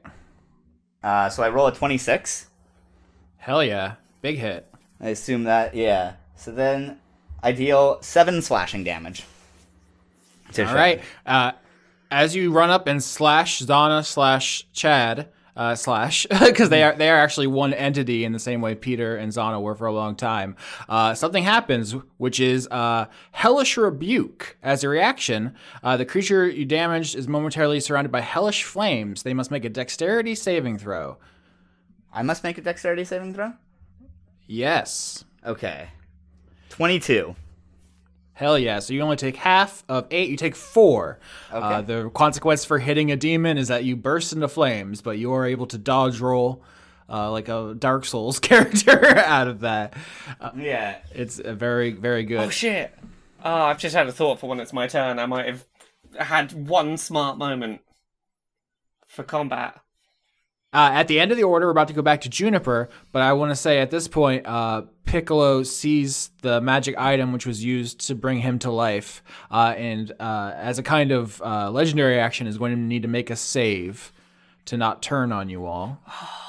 Uh, 1.02 1.28
so 1.30 1.42
I 1.42 1.48
roll 1.48 1.66
a 1.66 1.72
26. 1.74 2.48
Hell 3.38 3.62
yeah, 3.64 3.94
big 4.22 4.36
hit. 4.38 4.66
I 5.00 5.08
assume 5.08 5.44
that, 5.44 5.74
yeah. 5.74 6.14
So 6.36 6.50
then 6.50 6.98
I 7.42 7.52
deal 7.52 7.98
seven 8.02 8.40
slashing 8.42 8.84
damage. 8.84 9.24
to 10.52 10.62
All 10.62 10.68
Chad. 10.68 10.76
right. 10.76 11.02
Uh, 11.26 11.52
as 12.10 12.34
you 12.36 12.52
run 12.52 12.70
up 12.70 12.86
and 12.86 13.02
slash 13.02 13.60
Zana 13.60 14.04
slash 14.04 14.66
Chad 14.72 15.28
uh, 15.56 15.74
slash 15.74 16.26
because 16.44 16.68
they 16.68 16.82
are 16.82 16.94
they 16.94 17.08
are 17.08 17.18
actually 17.18 17.46
one 17.46 17.72
entity 17.74 18.24
in 18.24 18.32
the 18.32 18.38
same 18.38 18.60
way 18.60 18.74
Peter 18.74 19.16
and 19.16 19.32
Zana 19.32 19.60
were 19.60 19.74
for 19.74 19.86
a 19.86 19.92
long 19.92 20.16
time. 20.16 20.56
Uh, 20.88 21.14
something 21.14 21.44
happens, 21.44 21.92
which 22.16 22.40
is 22.40 22.66
uh, 22.70 23.06
hellish 23.32 23.76
rebuke. 23.76 24.56
As 24.62 24.84
a 24.84 24.88
reaction, 24.88 25.54
uh, 25.82 25.96
the 25.96 26.04
creature 26.04 26.48
you 26.48 26.64
damaged 26.64 27.14
is 27.16 27.28
momentarily 27.28 27.80
surrounded 27.80 28.10
by 28.10 28.20
hellish 28.20 28.64
flames. 28.64 29.22
They 29.22 29.34
must 29.34 29.50
make 29.50 29.64
a 29.64 29.70
dexterity 29.70 30.34
saving 30.34 30.78
throw. 30.78 31.18
I 32.12 32.22
must 32.22 32.44
make 32.44 32.58
a 32.58 32.62
dexterity 32.62 33.04
saving 33.04 33.34
throw? 33.34 33.52
Yes. 34.46 35.24
Okay. 35.44 35.88
22. 36.70 37.34
Hell 38.34 38.58
yeah. 38.58 38.80
So 38.80 38.92
you 38.92 39.00
only 39.00 39.16
take 39.16 39.36
half 39.36 39.84
of 39.88 40.06
eight, 40.10 40.28
you 40.28 40.36
take 40.36 40.56
four. 40.56 41.18
Uh, 41.52 41.56
Okay. 41.58 41.82
the 41.86 42.10
consequence 42.10 42.64
for 42.64 42.78
hitting 42.80 43.10
a 43.12 43.16
demon 43.16 43.56
is 43.58 43.68
that 43.68 43.84
you 43.84 43.94
burst 43.96 44.32
into 44.32 44.48
flames, 44.48 45.00
but 45.02 45.18
you 45.18 45.32
are 45.32 45.46
able 45.46 45.66
to 45.68 45.78
dodge 45.78 46.20
roll 46.20 46.62
uh, 47.08 47.30
like 47.30 47.48
a 47.48 47.74
Dark 47.78 48.04
Souls 48.06 48.38
character 48.40 49.16
out 49.18 49.46
of 49.46 49.60
that. 49.60 49.94
Uh, 50.40 50.50
Yeah. 50.56 50.96
it's 51.12 51.38
a 51.38 51.54
very, 51.54 51.92
very 51.92 52.24
good. 52.24 52.40
Oh 52.40 52.50
shit! 52.50 52.92
Oh, 53.44 53.54
I've 53.64 53.78
just 53.78 53.94
had 53.94 54.08
a 54.08 54.12
thought 54.12 54.40
for 54.40 54.48
when 54.48 54.58
it's 54.58 54.72
my 54.72 54.86
turn. 54.88 55.18
I 55.18 55.26
might 55.26 55.46
have 55.46 55.64
had 56.18 56.52
one 56.68 56.96
smart 56.96 57.36
moment 57.38 57.82
for 59.06 59.22
combat. 59.22 59.78
Uh, 60.74 60.90
at 60.92 61.06
the 61.06 61.20
end 61.20 61.30
of 61.30 61.36
the 61.36 61.44
order, 61.44 61.66
we're 61.66 61.70
about 61.70 61.86
to 61.86 61.94
go 61.94 62.02
back 62.02 62.20
to 62.22 62.28
Juniper, 62.28 62.88
but 63.12 63.22
I 63.22 63.32
want 63.32 63.52
to 63.52 63.56
say 63.56 63.78
at 63.78 63.92
this 63.92 64.08
point, 64.08 64.44
uh, 64.44 64.82
Piccolo 65.04 65.62
sees 65.62 66.30
the 66.42 66.60
magic 66.60 66.98
item 66.98 67.32
which 67.32 67.46
was 67.46 67.64
used 67.64 68.04
to 68.08 68.16
bring 68.16 68.40
him 68.40 68.58
to 68.58 68.72
life, 68.72 69.22
uh, 69.52 69.74
and 69.76 70.10
uh, 70.18 70.52
as 70.56 70.80
a 70.80 70.82
kind 70.82 71.12
of 71.12 71.40
uh, 71.42 71.70
legendary 71.70 72.18
action, 72.18 72.48
is 72.48 72.58
going 72.58 72.74
to 72.74 72.80
need 72.80 73.02
to 73.02 73.08
make 73.08 73.30
a 73.30 73.36
save 73.36 74.12
to 74.64 74.76
not 74.76 75.00
turn 75.00 75.30
on 75.30 75.48
you 75.48 75.64
all. 75.64 76.00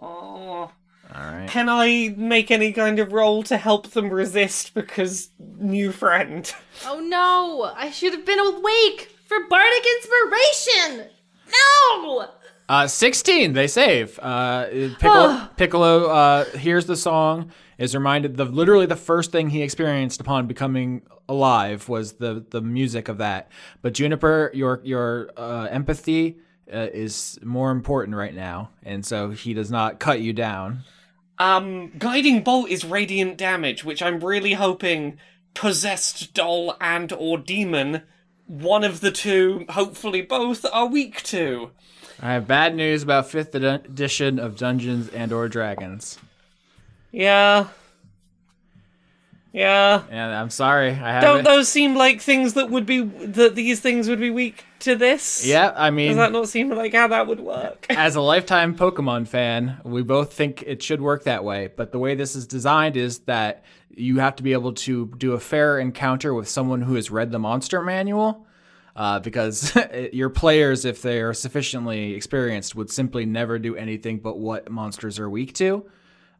Oh. 0.00 0.70
All 1.12 1.22
right. 1.24 1.48
Can 1.48 1.68
I 1.68 2.14
make 2.16 2.52
any 2.52 2.72
kind 2.72 3.00
of 3.00 3.12
roll 3.12 3.42
to 3.44 3.56
help 3.56 3.88
them 3.90 4.10
resist 4.10 4.74
because 4.74 5.30
new 5.38 5.90
friend? 5.90 6.54
Oh 6.84 7.00
no! 7.00 7.72
I 7.74 7.90
should 7.90 8.12
have 8.12 8.24
been 8.24 8.38
awake 8.38 9.10
for 9.26 9.38
Bardic 9.48 9.84
Inspiration! 9.96 11.10
No! 11.48 12.28
Uh, 12.68 12.86
16, 12.86 13.54
they 13.54 13.66
save. 13.66 14.18
Uh, 14.20 14.66
Piccolo, 14.98 15.48
Piccolo 15.56 16.06
uh, 16.06 16.44
hears 16.56 16.86
the 16.86 16.96
song, 16.96 17.50
is 17.78 17.94
reminded 17.94 18.36
the 18.36 18.44
literally 18.44 18.86
the 18.86 18.96
first 18.96 19.32
thing 19.32 19.50
he 19.50 19.62
experienced 19.62 20.20
upon 20.20 20.46
becoming 20.46 21.02
alive 21.28 21.88
was 21.88 22.14
the 22.14 22.44
the 22.50 22.60
music 22.60 23.08
of 23.08 23.18
that. 23.18 23.50
But 23.82 23.94
Juniper, 23.94 24.50
your 24.52 24.80
your 24.84 25.30
uh, 25.36 25.68
empathy 25.70 26.38
uh, 26.72 26.88
is 26.92 27.38
more 27.42 27.70
important 27.70 28.16
right 28.16 28.34
now, 28.34 28.70
and 28.82 29.06
so 29.06 29.30
he 29.30 29.54
does 29.54 29.70
not 29.70 29.98
cut 29.98 30.20
you 30.20 30.32
down. 30.32 30.84
Um, 31.38 31.92
guiding 31.98 32.42
bolt 32.42 32.68
is 32.68 32.84
radiant 32.84 33.38
damage, 33.38 33.84
which 33.84 34.02
I'm 34.02 34.20
really 34.20 34.54
hoping 34.54 35.18
possessed 35.54 36.34
doll 36.34 36.76
and 36.80 37.12
or 37.12 37.38
demon, 37.38 38.02
one 38.46 38.82
of 38.82 39.00
the 39.00 39.12
two, 39.12 39.64
hopefully 39.70 40.20
both, 40.20 40.66
are 40.72 40.86
weak 40.86 41.22
to. 41.24 41.70
I 42.20 42.32
have 42.32 42.46
bad 42.48 42.74
news 42.74 43.02
about 43.02 43.28
fifth 43.30 43.54
edi- 43.54 43.66
edition 43.66 44.38
of 44.38 44.56
Dungeons 44.56 45.08
and 45.10 45.32
or 45.32 45.48
Dragons, 45.48 46.18
Yeah. 47.12 47.68
Yeah. 49.52 50.02
and 50.10 50.34
I'm 50.34 50.50
sorry, 50.50 50.90
I 50.90 51.12
have. 51.12 51.22
Don't 51.22 51.44
those 51.44 51.68
seem 51.68 51.94
like 51.96 52.20
things 52.20 52.52
that 52.54 52.70
would 52.70 52.84
be 52.86 53.00
that 53.02 53.54
these 53.54 53.80
things 53.80 54.08
would 54.08 54.20
be 54.20 54.30
weak 54.30 54.64
to 54.80 54.94
this? 54.94 55.44
Yeah, 55.46 55.72
I 55.74 55.90
mean, 55.90 56.08
Does 56.08 56.16
that 56.18 56.32
not 56.32 56.48
seem 56.48 56.70
like 56.70 56.92
how 56.92 57.08
that 57.08 57.26
would 57.26 57.40
work? 57.40 57.86
as 57.90 58.14
a 58.14 58.20
lifetime 58.20 58.76
Pokemon 58.76 59.26
fan, 59.26 59.78
we 59.84 60.02
both 60.02 60.32
think 60.32 60.62
it 60.66 60.82
should 60.82 61.00
work 61.00 61.24
that 61.24 61.44
way. 61.44 61.70
But 61.74 61.92
the 61.92 61.98
way 61.98 62.14
this 62.14 62.36
is 62.36 62.46
designed 62.46 62.96
is 62.96 63.20
that 63.20 63.64
you 63.90 64.18
have 64.18 64.36
to 64.36 64.42
be 64.42 64.52
able 64.52 64.74
to 64.74 65.06
do 65.16 65.32
a 65.32 65.40
fair 65.40 65.78
encounter 65.78 66.34
with 66.34 66.48
someone 66.48 66.82
who 66.82 66.94
has 66.94 67.10
read 67.10 67.32
the 67.32 67.38
monster 67.38 67.80
manual. 67.82 68.44
Uh, 68.98 69.20
because 69.20 69.78
your 70.12 70.28
players, 70.28 70.84
if 70.84 71.02
they 71.02 71.20
are 71.20 71.32
sufficiently 71.32 72.14
experienced, 72.14 72.74
would 72.74 72.90
simply 72.90 73.24
never 73.24 73.56
do 73.56 73.76
anything 73.76 74.18
but 74.18 74.38
what 74.38 74.68
monsters 74.68 75.20
are 75.20 75.30
weak 75.30 75.54
to, 75.54 75.86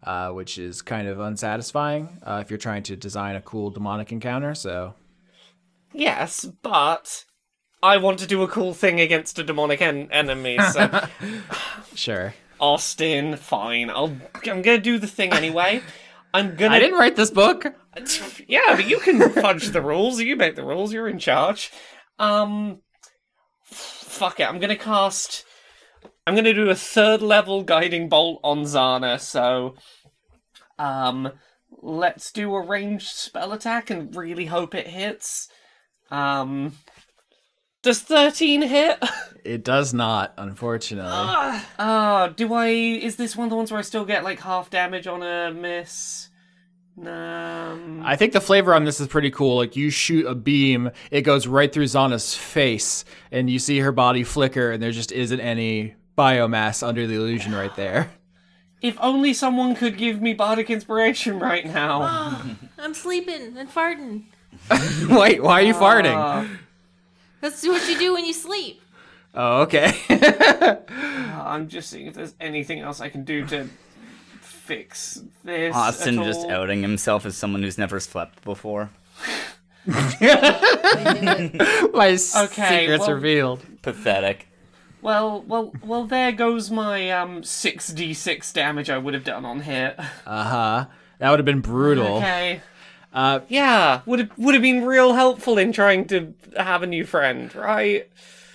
uh, 0.03 0.31
which 0.31 0.59
is 0.59 0.83
kind 0.83 1.07
of 1.07 1.21
unsatisfying 1.21 2.19
uh, 2.27 2.41
if 2.43 2.51
you're 2.51 2.59
trying 2.59 2.83
to 2.83 2.97
design 2.97 3.37
a 3.37 3.41
cool 3.41 3.71
demonic 3.71 4.11
encounter. 4.11 4.57
So, 4.57 4.95
yes, 5.93 6.47
but 6.63 7.25
I 7.81 7.99
want 7.99 8.19
to 8.19 8.27
do 8.27 8.43
a 8.43 8.49
cool 8.49 8.75
thing 8.75 9.01
against 9.01 9.39
a 9.39 9.45
demonic 9.45 9.81
en- 9.81 10.11
enemy. 10.11 10.59
So 10.73 11.07
sure. 11.95 12.35
Austin, 12.59 13.37
fine. 13.37 13.89
I'll 13.89 14.17
I'm 14.47 14.63
gonna 14.63 14.79
do 14.79 14.99
the 14.99 15.07
thing 15.07 15.33
anyway. 15.33 15.81
I'm 16.35 16.57
gonna 16.57 16.75
I 16.75 16.81
didn't 16.81 16.99
write 16.99 17.15
this 17.15 17.31
book. 17.31 17.67
Yeah, 18.49 18.75
but 18.75 18.89
you 18.89 18.99
can 18.99 19.31
fudge 19.31 19.69
the 19.69 19.81
rules. 19.81 20.21
You 20.21 20.35
make 20.35 20.57
the 20.57 20.65
rules. 20.65 20.93
You're 20.93 21.09
in 21.09 21.21
charge. 21.21 21.71
Um, 22.19 22.81
fuck 23.65 24.41
it. 24.41 24.49
I'm 24.49 24.59
gonna 24.59 24.77
cast. 24.77 25.45
I'm 26.27 26.35
gonna 26.35 26.55
do 26.55 26.71
a 26.71 26.75
third 26.75 27.23
level 27.23 27.63
guiding 27.63 28.09
bolt 28.09 28.41
on 28.45 28.63
Zana. 28.65 29.21
So, 29.21 29.77
um, 30.79 31.33
let's 31.83 32.33
do 32.33 32.55
a 32.55 32.61
ranged 32.61 33.09
spell 33.09 33.53
attack 33.53 33.91
and 33.91 34.15
really 34.15 34.47
hope 34.47 34.75
it 34.75 34.89
hits. 34.89 35.49
Um, 36.11 36.75
does 37.83 38.01
thirteen 38.01 38.63
hit? 38.63 39.03
It 39.45 39.65
does 39.65 39.95
not, 39.95 40.35
unfortunately. 40.37 41.11
Ah, 41.11 42.31
do 42.37 42.53
I? 42.53 42.67
Is 42.67 43.17
this 43.17 43.35
one 43.35 43.47
of 43.47 43.51
the 43.51 43.57
ones 43.57 43.71
where 43.71 43.79
I 43.79 43.83
still 43.83 44.05
get 44.05 44.23
like 44.23 44.41
half 44.41 44.69
damage 44.69 45.07
on 45.07 45.23
a 45.23 45.55
miss? 45.55 46.28
Um, 47.07 48.03
I 48.05 48.17
think 48.17 48.33
the 48.33 48.41
flavor 48.41 48.75
on 48.75 48.85
this 48.85 49.01
is 49.01 49.07
pretty 49.07 49.31
cool. 49.31 49.57
Like 49.57 49.77
you 49.77 49.91
shoot 49.91 50.27
a 50.27 50.35
beam, 50.35 50.91
it 51.11 51.23
goes 51.23 51.47
right 51.47 51.73
through 51.73 51.85
Zana's 51.85 52.35
face, 52.35 53.05
and 53.31 53.49
you 53.49 53.59
see 53.59 53.79
her 53.81 53.93
body 53.93 54.25
flicker, 54.25 54.73
and 54.73 54.83
there 54.83 54.91
just 54.91 55.13
isn't 55.13 55.41
any 55.41 55.95
biomass 56.17 56.87
under 56.87 57.07
the 57.07 57.15
illusion 57.15 57.55
right 57.55 57.75
there. 57.77 58.11
If 58.81 58.97
only 59.01 59.35
someone 59.35 59.75
could 59.75 59.97
give 59.97 60.21
me 60.21 60.35
bardic 60.35 60.71
inspiration 60.71 61.39
right 61.39 61.67
now. 61.67 62.43
I'm 62.79 62.95
sleeping 62.95 63.57
and 63.57 63.69
farting. 63.69 64.25
Wait, 65.11 65.43
why 65.43 65.63
are 65.63 65.65
you 65.65 65.75
farting? 65.75 66.15
Uh, 66.15 66.49
That's 67.41 67.67
what 67.67 67.89
you 67.89 67.99
do 67.99 68.13
when 68.15 68.25
you 68.25 68.33
sleep. 68.33 68.81
Oh, 69.35 69.63
okay. 69.63 69.93
I'm 70.89 71.69
just 71.69 71.91
seeing 71.91 72.07
if 72.07 72.15
there's 72.15 72.35
anything 72.41 72.81
else 72.81 73.01
I 73.01 73.09
can 73.09 73.25
do 73.25 73.45
to 73.47 73.69
fix 74.69 75.23
this. 75.45 75.75
Austin 75.75 76.19
at 76.19 76.27
just 76.27 76.41
all. 76.41 76.51
outing 76.51 76.83
himself 76.83 77.25
as 77.27 77.37
someone 77.37 77.63
who's 77.63 77.79
never 77.79 77.99
slept 77.99 78.45
before. 78.45 78.91
My 79.87 80.11
secret's 82.17 83.07
well- 83.07 83.13
revealed. 83.15 83.65
Pathetic. 83.83 84.47
Well, 85.01 85.43
well, 85.47 85.73
well. 85.85 86.05
There 86.07 86.33
goes 86.33 86.73
my 86.73 87.11
um 87.13 87.45
six 87.45 87.87
d 87.89 88.13
six 88.15 88.53
damage 88.53 88.91
I 88.91 88.99
would 88.99 89.15
have 89.15 89.23
done 89.23 89.45
on 89.45 89.61
hit. 89.61 89.95
Uh 90.27 90.45
huh. 90.45 90.87
That 91.19 91.31
would 91.31 91.39
have 91.39 91.47
been 91.47 91.61
brutal. 91.61 92.17
Okay. 92.17 92.61
Uh, 93.13 93.41
Yeah, 93.49 94.01
would 94.07 94.19
have 94.19 94.31
would 94.37 94.55
have 94.55 94.63
been 94.63 94.85
real 94.85 95.15
helpful 95.15 95.57
in 95.57 95.71
trying 95.73 96.07
to 96.09 96.35
have 96.57 96.83
a 96.83 96.87
new 96.87 97.05
friend, 97.05 97.55
right? 97.55 98.09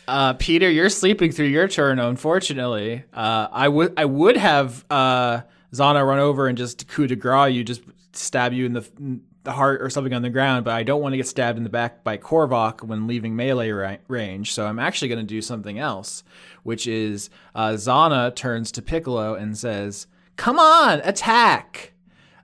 uh, 0.07 0.33
Peter, 0.33 0.69
you're 0.69 0.89
sleeping 0.89 1.31
through 1.31 1.45
your 1.47 1.67
turn. 1.69 1.97
Unfortunately, 1.97 3.03
uh, 3.13 3.47
I 3.51 3.69
would 3.69 3.93
I 3.95 4.03
would 4.03 4.35
have 4.35 4.83
uh, 4.91 5.41
Zana 5.73 6.05
run 6.07 6.19
over 6.19 6.47
and 6.47 6.57
just 6.57 6.87
coup 6.87 7.07
de 7.07 7.15
grace 7.15 7.53
you, 7.53 7.63
just 7.63 7.81
stab 8.13 8.53
you 8.53 8.65
in 8.65 8.73
the 8.73 9.19
the 9.43 9.51
heart 9.51 9.81
or 9.81 9.89
something 9.89 10.13
on 10.13 10.21
the 10.21 10.29
ground, 10.29 10.63
but 10.63 10.73
I 10.73 10.83
don't 10.83 11.01
want 11.01 11.11
to 11.13 11.17
get 11.17 11.27
stabbed 11.27 11.57
in 11.57 11.65
the 11.65 11.69
back 11.69 12.01
by 12.01 12.17
Korvok 12.17 12.81
when 12.81 13.07
leaving 13.07 13.35
melee 13.35 13.71
ra- 13.71 13.97
range. 14.07 14.53
So 14.53 14.65
I'm 14.65 14.79
actually 14.79 15.09
going 15.09 15.19
to 15.19 15.25
do 15.25 15.41
something 15.41 15.77
else, 15.79 16.23
which 16.63 16.87
is 16.87 17.29
uh, 17.53 17.71
Zana 17.71 18.33
turns 18.33 18.71
to 18.73 18.81
Piccolo 18.81 19.33
and 19.35 19.57
says, 19.57 20.07
"Come 20.37 20.59
on, 20.59 21.01
attack!" 21.03 21.91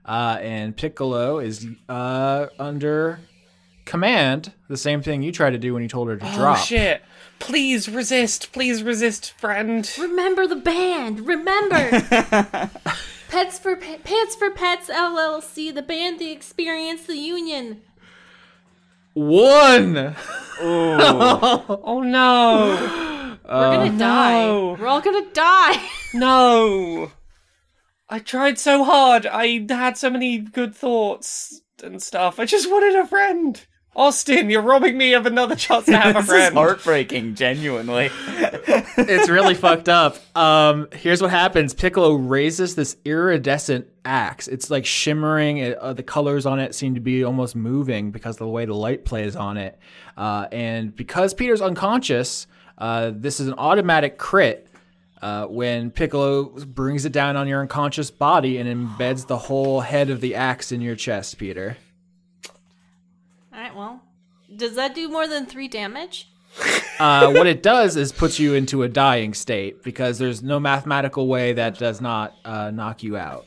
Uh, 0.04 0.38
and 0.42 0.76
Piccolo 0.76 1.38
is 1.38 1.66
uh, 1.88 2.48
under 2.58 3.20
command, 3.86 4.52
the 4.68 4.76
same 4.76 5.02
thing 5.02 5.22
you 5.22 5.32
tried 5.32 5.50
to 5.50 5.58
do 5.58 5.72
when 5.72 5.82
you 5.82 5.88
told 5.88 6.08
her 6.08 6.16
to 6.16 6.26
Oh 6.26 6.34
drop. 6.36 6.58
shit! 6.58 7.02
Please 7.38 7.88
resist. 7.88 8.52
Please 8.52 8.82
resist, 8.82 9.32
friend. 9.32 9.90
Remember 9.98 10.46
the 10.46 10.56
band. 10.56 11.26
Remember. 11.26 12.70
Pets 13.30 13.60
for 13.60 13.76
Pe- 13.76 13.98
Pants 13.98 14.34
for 14.34 14.50
Pets 14.50 14.90
LLC, 14.90 15.72
the 15.72 15.82
band, 15.82 16.18
the 16.18 16.32
experience, 16.32 17.06
the 17.06 17.16
union. 17.16 17.82
One. 19.14 20.16
Oh 20.62 22.02
no! 22.04 23.38
We're 23.44 23.76
gonna 23.76 23.94
oh, 23.94 23.98
die. 23.98 24.44
no. 24.44 24.76
We're 24.78 24.86
all 24.86 25.00
gonna 25.00 25.24
die. 25.32 25.82
No! 26.12 27.10
I 28.10 28.18
tried 28.18 28.58
so 28.58 28.84
hard. 28.84 29.24
I 29.24 29.64
had 29.70 29.96
so 29.96 30.10
many 30.10 30.36
good 30.36 30.74
thoughts 30.74 31.62
and 31.82 32.02
stuff. 32.02 32.38
I 32.38 32.44
just 32.44 32.70
wanted 32.70 32.94
a 32.94 33.06
friend. 33.06 33.64
Austin, 34.00 34.48
you're 34.48 34.62
robbing 34.62 34.96
me 34.96 35.12
of 35.12 35.26
another 35.26 35.54
chance 35.54 35.84
to 35.84 35.94
have 35.94 36.16
a 36.16 36.22
friend. 36.22 36.28
this 36.28 36.48
is 36.48 36.54
heartbreaking, 36.54 37.34
genuinely. 37.34 38.08
it's 38.26 39.28
really 39.28 39.52
fucked 39.52 39.90
up. 39.90 40.16
Um, 40.34 40.88
here's 40.92 41.20
what 41.20 41.30
happens: 41.30 41.74
Piccolo 41.74 42.14
raises 42.14 42.74
this 42.74 42.96
iridescent 43.04 43.88
axe. 44.06 44.48
It's 44.48 44.70
like 44.70 44.86
shimmering. 44.86 45.58
It, 45.58 45.76
uh, 45.76 45.92
the 45.92 46.02
colors 46.02 46.46
on 46.46 46.58
it 46.60 46.74
seem 46.74 46.94
to 46.94 47.00
be 47.00 47.24
almost 47.24 47.54
moving 47.54 48.10
because 48.10 48.36
of 48.36 48.38
the 48.38 48.48
way 48.48 48.64
the 48.64 48.74
light 48.74 49.04
plays 49.04 49.36
on 49.36 49.58
it. 49.58 49.78
Uh, 50.16 50.46
and 50.50 50.96
because 50.96 51.34
Peter's 51.34 51.60
unconscious, 51.60 52.46
uh, 52.78 53.12
this 53.14 53.38
is 53.38 53.48
an 53.48 53.54
automatic 53.58 54.16
crit. 54.16 54.66
Uh, 55.20 55.44
when 55.44 55.90
Piccolo 55.90 56.44
brings 56.64 57.04
it 57.04 57.12
down 57.12 57.36
on 57.36 57.46
your 57.46 57.60
unconscious 57.60 58.10
body 58.10 58.56
and 58.56 58.66
embeds 58.66 59.26
the 59.26 59.36
whole 59.36 59.80
head 59.80 60.08
of 60.08 60.22
the 60.22 60.36
axe 60.36 60.72
in 60.72 60.80
your 60.80 60.96
chest, 60.96 61.36
Peter. 61.36 61.76
All 63.60 63.66
right. 63.66 63.76
Well, 63.76 64.00
does 64.56 64.74
that 64.76 64.94
do 64.94 65.08
more 65.10 65.28
than 65.28 65.46
three 65.46 65.68
damage? 65.68 66.28
Uh, 67.00 67.32
what 67.32 67.46
it 67.46 67.62
does 67.62 67.96
is 67.96 68.12
puts 68.12 68.38
you 68.38 68.52
into 68.52 68.82
a 68.82 68.88
dying 68.88 69.32
state 69.32 69.82
because 69.82 70.18
there's 70.18 70.42
no 70.42 70.60
mathematical 70.60 71.28
way 71.28 71.54
that 71.54 71.78
does 71.78 71.98
not 71.98 72.34
uh, 72.44 72.70
knock 72.70 73.02
you 73.02 73.16
out. 73.16 73.46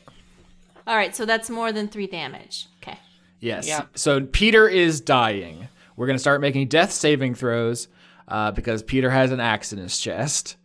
All 0.88 0.96
right. 0.96 1.14
So 1.14 1.24
that's 1.24 1.48
more 1.48 1.70
than 1.70 1.86
three 1.86 2.08
damage. 2.08 2.66
Okay. 2.82 2.98
Yes. 3.38 3.68
Yeah. 3.68 3.84
So 3.94 4.22
Peter 4.22 4.66
is 4.66 5.00
dying. 5.00 5.68
We're 5.94 6.06
going 6.06 6.16
to 6.16 6.20
start 6.20 6.40
making 6.40 6.66
death 6.66 6.90
saving 6.90 7.36
throws 7.36 7.86
uh, 8.26 8.50
because 8.50 8.82
Peter 8.82 9.08
has 9.08 9.30
an 9.30 9.38
axe 9.38 9.72
in 9.72 9.78
his 9.78 10.00
chest. 10.00 10.56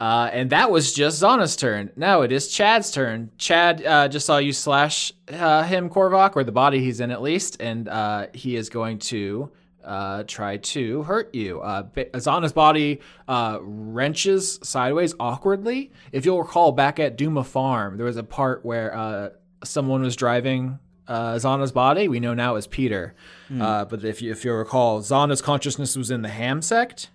Uh, 0.00 0.30
and 0.32 0.48
that 0.50 0.70
was 0.70 0.94
just 0.94 1.22
Zana's 1.22 1.56
turn. 1.56 1.90
Now 1.94 2.22
it 2.22 2.32
is 2.32 2.48
Chad's 2.48 2.90
turn. 2.90 3.30
Chad 3.36 3.84
uh, 3.84 4.08
just 4.08 4.24
saw 4.24 4.38
you 4.38 4.52
slash 4.54 5.12
uh, 5.30 5.62
him, 5.64 5.90
Korvok, 5.90 6.36
or 6.36 6.42
the 6.42 6.52
body 6.52 6.80
he's 6.80 7.00
in 7.00 7.10
at 7.10 7.20
least, 7.20 7.60
and 7.60 7.86
uh, 7.86 8.28
he 8.32 8.56
is 8.56 8.70
going 8.70 8.98
to 9.00 9.50
uh, 9.84 10.22
try 10.26 10.56
to 10.56 11.02
hurt 11.02 11.34
you. 11.34 11.60
Uh, 11.60 11.82
Zana's 12.14 12.52
body 12.52 13.00
uh, 13.28 13.58
wrenches 13.60 14.58
sideways 14.62 15.14
awkwardly. 15.20 15.90
If 16.12 16.24
you'll 16.24 16.40
recall, 16.40 16.72
back 16.72 16.98
at 16.98 17.16
Duma 17.16 17.44
Farm, 17.44 17.96
there 17.96 18.06
was 18.06 18.16
a 18.16 18.22
part 18.22 18.64
where 18.64 18.96
uh, 18.96 19.30
someone 19.64 20.02
was 20.02 20.16
driving 20.16 20.78
uh, 21.08 21.34
Zana's 21.34 21.72
body. 21.72 22.08
We 22.08 22.20
know 22.20 22.32
now 22.34 22.54
as 22.56 22.66
Peter. 22.66 23.14
Uh, 23.50 23.84
but 23.84 24.04
if 24.04 24.22
you 24.22 24.30
if 24.30 24.44
you 24.44 24.52
recall, 24.54 25.00
Zana's 25.02 25.42
consciousness 25.42 25.96
was 25.96 26.10
in 26.10 26.22
the 26.22 26.28
ham 26.28 26.62
sect 26.62 27.10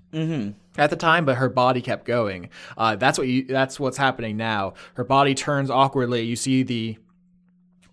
at 0.77 0.89
the 0.89 0.95
time, 0.95 1.25
but 1.25 1.35
her 1.35 1.49
body 1.49 1.81
kept 1.81 2.05
going. 2.05 2.49
Uh, 2.77 2.95
that's 2.95 3.17
what 3.17 3.27
you. 3.27 3.45
That's 3.45 3.79
what's 3.79 3.97
happening 3.97 4.37
now. 4.37 4.73
Her 4.95 5.03
body 5.03 5.33
turns 5.35 5.69
awkwardly. 5.69 6.21
You 6.21 6.35
see 6.35 6.63
the 6.63 6.97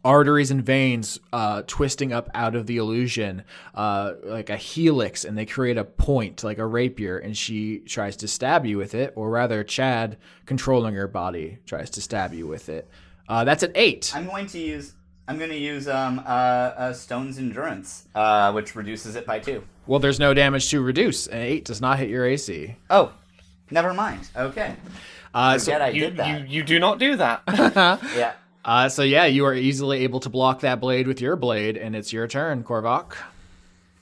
arteries 0.04 0.50
and 0.50 0.64
veins 0.64 1.20
uh, 1.32 1.62
twisting 1.66 2.12
up 2.12 2.28
out 2.34 2.56
of 2.56 2.66
the 2.66 2.76
illusion, 2.76 3.44
uh, 3.74 4.14
like 4.24 4.50
a 4.50 4.56
helix, 4.56 5.24
and 5.24 5.38
they 5.38 5.46
create 5.46 5.76
a 5.78 5.84
point, 5.84 6.42
like 6.42 6.58
a 6.58 6.66
rapier. 6.66 7.18
And 7.18 7.36
she 7.36 7.78
tries 7.80 8.16
to 8.18 8.28
stab 8.28 8.66
you 8.66 8.78
with 8.78 8.94
it, 8.94 9.12
or 9.16 9.30
rather, 9.30 9.62
Chad, 9.62 10.18
controlling 10.46 10.94
her 10.94 11.08
body, 11.08 11.58
tries 11.66 11.90
to 11.90 12.00
stab 12.00 12.34
you 12.34 12.46
with 12.46 12.68
it. 12.68 12.88
Uh, 13.28 13.44
that's 13.44 13.62
an 13.62 13.72
eight. 13.74 14.12
I'm 14.14 14.26
going 14.26 14.46
to 14.46 14.58
use. 14.58 14.94
I'm 15.28 15.38
going 15.38 15.50
to 15.50 15.58
use 15.58 15.86
um 15.86 16.22
uh, 16.26 16.92
Stone's 16.92 17.38
endurance, 17.38 18.08
uh, 18.14 18.52
which 18.52 18.74
reduces 18.74 19.14
it 19.14 19.24
by 19.24 19.38
two. 19.38 19.62
Well, 19.86 19.98
there's 20.00 20.20
no 20.20 20.32
damage 20.34 20.70
to 20.70 20.80
reduce. 20.80 21.26
An 21.26 21.40
eight 21.40 21.64
does 21.64 21.80
not 21.80 21.98
hit 21.98 22.08
your 22.08 22.24
AC. 22.24 22.76
Oh, 22.88 23.12
never 23.70 23.92
mind. 23.92 24.28
Okay. 24.36 24.76
Uh, 25.34 25.58
so, 25.58 25.72
I 25.72 25.88
You, 25.88 26.00
did 26.02 26.16
that. 26.18 26.40
you, 26.40 26.46
you 26.58 26.62
do 26.62 26.78
not 26.78 26.98
do 26.98 27.16
that. 27.16 27.42
Yeah. 28.16 28.32
uh, 28.64 28.88
so 28.88 29.02
yeah, 29.02 29.24
you 29.24 29.44
are 29.44 29.54
easily 29.54 30.04
able 30.04 30.20
to 30.20 30.28
block 30.28 30.60
that 30.60 30.80
blade 30.80 31.06
with 31.08 31.20
your 31.20 31.36
blade, 31.36 31.76
and 31.76 31.96
it's 31.96 32.12
your 32.12 32.28
turn, 32.28 32.62
Korvok. 32.64 33.14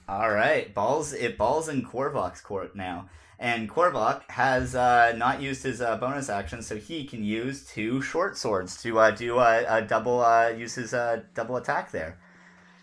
All 0.09 0.31
right, 0.33 0.75
balls. 0.75 1.13
It 1.13 1.39
balls 1.39 1.69
in 1.69 1.83
Korvok's 1.87 2.41
court 2.41 2.75
now, 2.75 3.09
and 3.39 3.71
Korvok 3.71 4.29
has 4.29 4.75
uh, 4.75 5.15
not 5.17 5.41
used 5.41 5.63
his 5.63 5.81
uh, 5.81 5.97
bonus 5.99 6.29
action, 6.29 6.63
so 6.63 6.77
he 6.77 7.05
can 7.05 7.23
use 7.25 7.65
two 7.65 8.03
short 8.03 8.37
swords 8.37 8.83
to 8.83 8.99
uh, 8.99 9.13
do 9.13 9.39
a, 9.39 9.65
a 9.69 9.83
double. 9.83 10.21
Uh, 10.21 10.49
use 10.49 10.75
his 10.75 10.93
uh, 10.93 11.23
double 11.35 11.57
attack 11.57 11.93
there. 11.93 12.19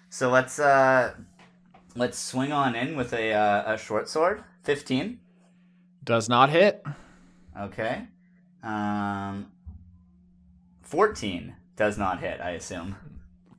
So 0.10 0.30
let's 0.30 0.58
uh, 0.58 1.16
let's 1.98 2.18
swing 2.18 2.52
on 2.52 2.76
in 2.76 2.96
with 2.96 3.14
a 3.14 3.34
uh, 3.34 3.74
a 3.74 3.78
short 3.78 4.08
sword. 4.08 4.44
Fifteen. 4.64 5.20
Does 6.04 6.30
not 6.30 6.50
hit. 6.50 6.84
Okay. 7.60 8.08
Um. 8.64 9.48
Fourteen 10.82 11.56
does 11.76 11.98
not 11.98 12.22
hit. 12.22 12.40
I 12.40 12.52
assume. 12.52 12.96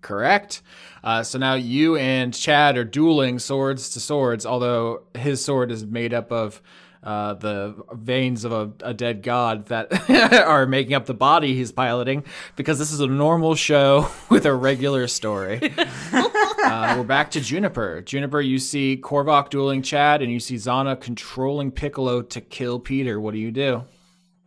Correct. 0.00 0.62
Uh, 1.02 1.22
so 1.22 1.38
now 1.38 1.54
you 1.54 1.96
and 1.96 2.32
Chad 2.32 2.78
are 2.78 2.84
dueling 2.84 3.38
swords 3.38 3.90
to 3.90 4.00
swords, 4.00 4.46
although 4.46 5.02
his 5.14 5.44
sword 5.44 5.70
is 5.70 5.84
made 5.84 6.14
up 6.14 6.30
of 6.30 6.62
uh, 7.02 7.34
the 7.34 7.74
veins 7.92 8.44
of 8.44 8.52
a, 8.52 8.72
a 8.82 8.94
dead 8.94 9.22
god 9.22 9.66
that 9.66 10.10
are 10.46 10.66
making 10.66 10.94
up 10.94 11.06
the 11.06 11.14
body 11.14 11.54
he's 11.54 11.72
piloting, 11.72 12.24
because 12.56 12.78
this 12.78 12.92
is 12.92 13.00
a 13.00 13.06
normal 13.06 13.54
show 13.54 14.08
with 14.28 14.46
a 14.46 14.54
regular 14.54 15.06
story. 15.08 15.60
uh, 16.12 16.94
we're 16.96 17.04
back 17.04 17.30
to 17.30 17.40
Juniper. 17.40 18.02
Juniper, 18.02 18.40
you 18.40 18.58
see 18.58 19.00
Korvok 19.02 19.50
dueling 19.50 19.82
Chad, 19.82 20.22
and 20.22 20.32
you 20.32 20.40
see 20.40 20.56
Zana 20.56 21.00
controlling 21.00 21.70
Piccolo 21.70 22.22
to 22.22 22.40
kill 22.40 22.78
Peter. 22.78 23.20
What 23.20 23.32
do 23.32 23.38
you 23.38 23.50
do? 23.50 23.84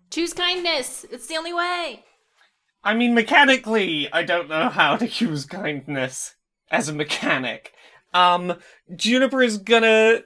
Choose 0.09 0.33
kindness. 0.33 1.05
It's 1.09 1.27
the 1.27 1.37
only 1.37 1.53
way. 1.53 2.03
I 2.83 2.95
mean, 2.95 3.13
mechanically, 3.13 4.11
I 4.11 4.23
don't 4.23 4.49
know 4.49 4.67
how 4.69 4.97
to 4.97 5.07
use 5.07 5.45
kindness 5.45 6.35
as 6.71 6.89
a 6.89 6.93
mechanic. 6.93 7.73
Um, 8.13 8.55
Juniper 8.95 9.41
is 9.41 9.57
gonna 9.57 10.21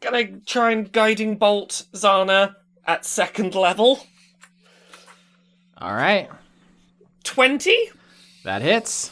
gonna 0.00 0.38
try 0.46 0.72
and 0.72 0.90
guiding 0.92 1.36
bolt 1.36 1.84
Zana 1.92 2.54
at 2.86 3.04
second 3.04 3.54
level. 3.54 4.06
All 5.78 5.92
right, 5.94 6.28
Twenty. 7.24 7.90
that 8.44 8.62
hits. 8.62 9.10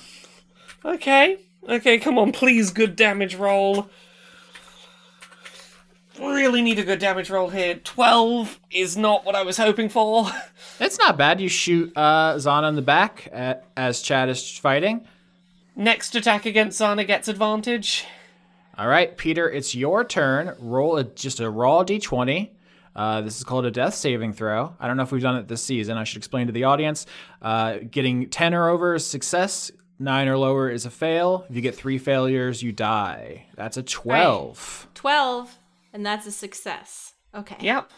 Okay. 0.84 1.38
Okay, 1.68 1.98
come 1.98 2.18
on, 2.18 2.30
please, 2.32 2.70
good 2.70 2.94
damage 2.94 3.34
roll. 3.36 3.88
Really 6.20 6.62
need 6.62 6.78
a 6.78 6.84
good 6.84 6.98
damage 7.00 7.28
roll 7.30 7.48
here. 7.48 7.74
12 7.76 8.60
is 8.70 8.96
not 8.96 9.24
what 9.24 9.34
I 9.34 9.42
was 9.42 9.56
hoping 9.56 9.88
for. 9.88 10.26
It's 10.80 10.98
not 10.98 11.16
bad. 11.16 11.40
You 11.40 11.48
shoot 11.48 11.92
uh, 11.96 12.34
Zana 12.34 12.68
in 12.68 12.74
the 12.74 12.82
back 12.82 13.28
uh, 13.32 13.54
as 13.76 14.02
Chad 14.02 14.28
is 14.28 14.58
fighting. 14.58 15.06
Next 15.76 16.14
attack 16.14 16.46
against 16.46 16.80
Zana 16.80 17.06
gets 17.06 17.28
advantage. 17.28 18.04
All 18.78 18.88
right, 18.88 19.16
Peter, 19.16 19.50
it's 19.50 19.74
your 19.74 20.04
turn. 20.04 20.54
Roll 20.58 20.96
a, 20.96 21.04
just 21.04 21.40
a 21.40 21.50
raw 21.50 21.84
d20. 21.84 22.50
Uh, 22.94 23.20
this 23.22 23.38
is 23.38 23.44
called 23.44 23.66
a 23.66 23.70
death 23.70 23.94
saving 23.94 24.32
throw. 24.32 24.74
I 24.78 24.86
don't 24.86 24.96
know 24.96 25.02
if 25.02 25.10
we've 25.10 25.22
done 25.22 25.36
it 25.36 25.48
this 25.48 25.62
season. 25.62 25.96
I 25.96 26.04
should 26.04 26.18
explain 26.18 26.46
to 26.46 26.52
the 26.52 26.64
audience. 26.64 27.06
Uh, 27.42 27.78
getting 27.90 28.30
10 28.30 28.54
or 28.54 28.68
over 28.68 28.94
is 28.94 29.04
success, 29.04 29.72
9 29.98 30.28
or 30.28 30.38
lower 30.38 30.70
is 30.70 30.86
a 30.86 30.90
fail. 30.90 31.44
If 31.48 31.56
you 31.56 31.62
get 31.62 31.74
three 31.74 31.98
failures, 31.98 32.62
you 32.62 32.70
die. 32.70 33.46
That's 33.56 33.76
a 33.76 33.82
12. 33.82 34.88
12, 34.94 35.58
and 35.92 36.06
that's 36.06 36.26
a 36.26 36.32
success. 36.32 37.14
Okay. 37.34 37.56
Yep. 37.60 37.90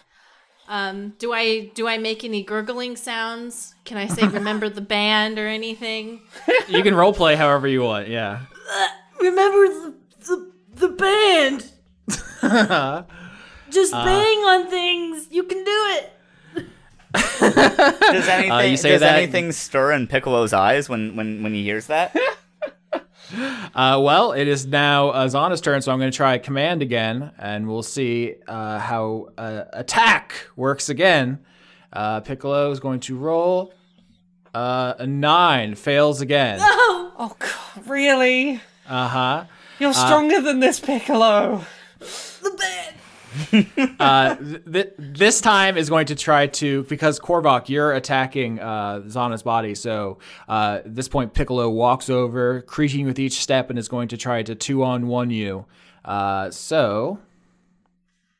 Um, 0.69 1.11
do 1.19 1.33
I 1.33 1.71
do 1.75 1.87
I 1.87 1.97
make 1.99 2.25
any 2.25 2.43
gurgling 2.43 2.97
sounds? 2.97 3.75
Can 3.85 3.97
I 3.99 4.07
say 4.09 4.27
remember 4.29 4.69
the 4.69 4.81
band 4.81 5.39
or 5.39 5.47
anything? 5.47 6.23
You 6.69 6.83
can 6.83 6.95
role 6.95 7.13
play 7.13 7.37
however 7.37 7.69
you 7.69 7.83
want, 7.83 8.09
yeah. 8.09 8.41
Remember 9.21 9.67
the 9.69 9.95
the, 10.27 10.53
the 10.75 10.89
band. 10.89 11.71
Just 13.71 13.95
Uh. 13.95 14.05
bang 14.05 14.39
on 14.39 14.67
things. 14.69 15.29
You 15.31 15.45
can 15.45 15.65
do 15.65 15.87
it. 15.97 16.13
Does 17.41 18.29
anything 18.29 18.71
you 18.71 18.77
say 18.77 18.91
does 18.91 19.01
that- 19.01 19.17
anything 19.19 19.53
stir 19.53 19.93
in 19.93 20.07
Piccolo's 20.07 20.53
eyes 20.53 20.89
when 20.89 21.17
when 21.17 21.43
when 21.43 21.55
he 21.55 21.63
hears 21.63 21.87
that? 21.87 22.17
Uh, 23.75 24.01
well, 24.03 24.33
it 24.33 24.49
is 24.49 24.67
now 24.67 25.11
uh, 25.11 25.27
Zana's 25.29 25.61
turn, 25.61 25.83
so 25.83 25.93
I'm 25.93 25.99
going 25.99 26.11
to 26.11 26.17
try 26.17 26.39
command 26.39 26.83
again, 26.83 27.33
and 27.39 27.69
we'll 27.69 27.83
see 27.83 28.35
uh, 28.49 28.79
how 28.79 29.29
uh, 29.37 29.65
attack 29.73 30.35
works 30.57 30.89
again. 30.89 31.41
Uh, 31.93 32.21
Piccolo 32.21 32.71
is 32.71 32.81
going 32.81 33.01
to 33.01 33.17
roll 33.17 33.73
uh, 34.55 34.95
a 34.99 35.07
nine, 35.07 35.75
fails 35.75 36.21
again. 36.21 36.59
Oh 37.19 37.35
god, 37.39 37.87
really? 37.89 38.61
Uh 38.89 39.09
huh. 39.09 39.45
You're 39.79 39.93
stronger 39.95 40.41
than 40.41 40.61
this, 40.61 40.81
Piccolo. 40.81 41.65
Uh, 43.99 44.37
th- 44.37 44.65
th- 44.71 44.93
this 44.99 45.41
time 45.41 45.77
is 45.77 45.89
going 45.89 46.07
to 46.07 46.15
try 46.15 46.47
to 46.47 46.83
because 46.85 47.19
Korvok, 47.19 47.69
you're 47.69 47.93
attacking 47.93 48.61
uh, 48.61 49.01
Zana's 49.07 49.43
body. 49.43 49.75
So 49.75 50.19
uh, 50.49 50.81
at 50.85 50.95
this 50.95 51.09
point, 51.09 51.33
Piccolo 51.35 51.69
walks 51.71 52.11
over, 52.11 52.63
creaking 52.63 53.07
with 53.07 53.19
each 53.19 53.41
step, 53.41 53.71
and 53.71 53.79
is 53.79 53.89
going 53.89 54.09
to 54.09 54.17
try 54.17 54.43
to 54.43 54.55
two 54.55 54.83
on 54.85 55.07
one 55.07 55.31
you. 55.31 55.65
Uh, 56.05 56.51
so 56.51 57.19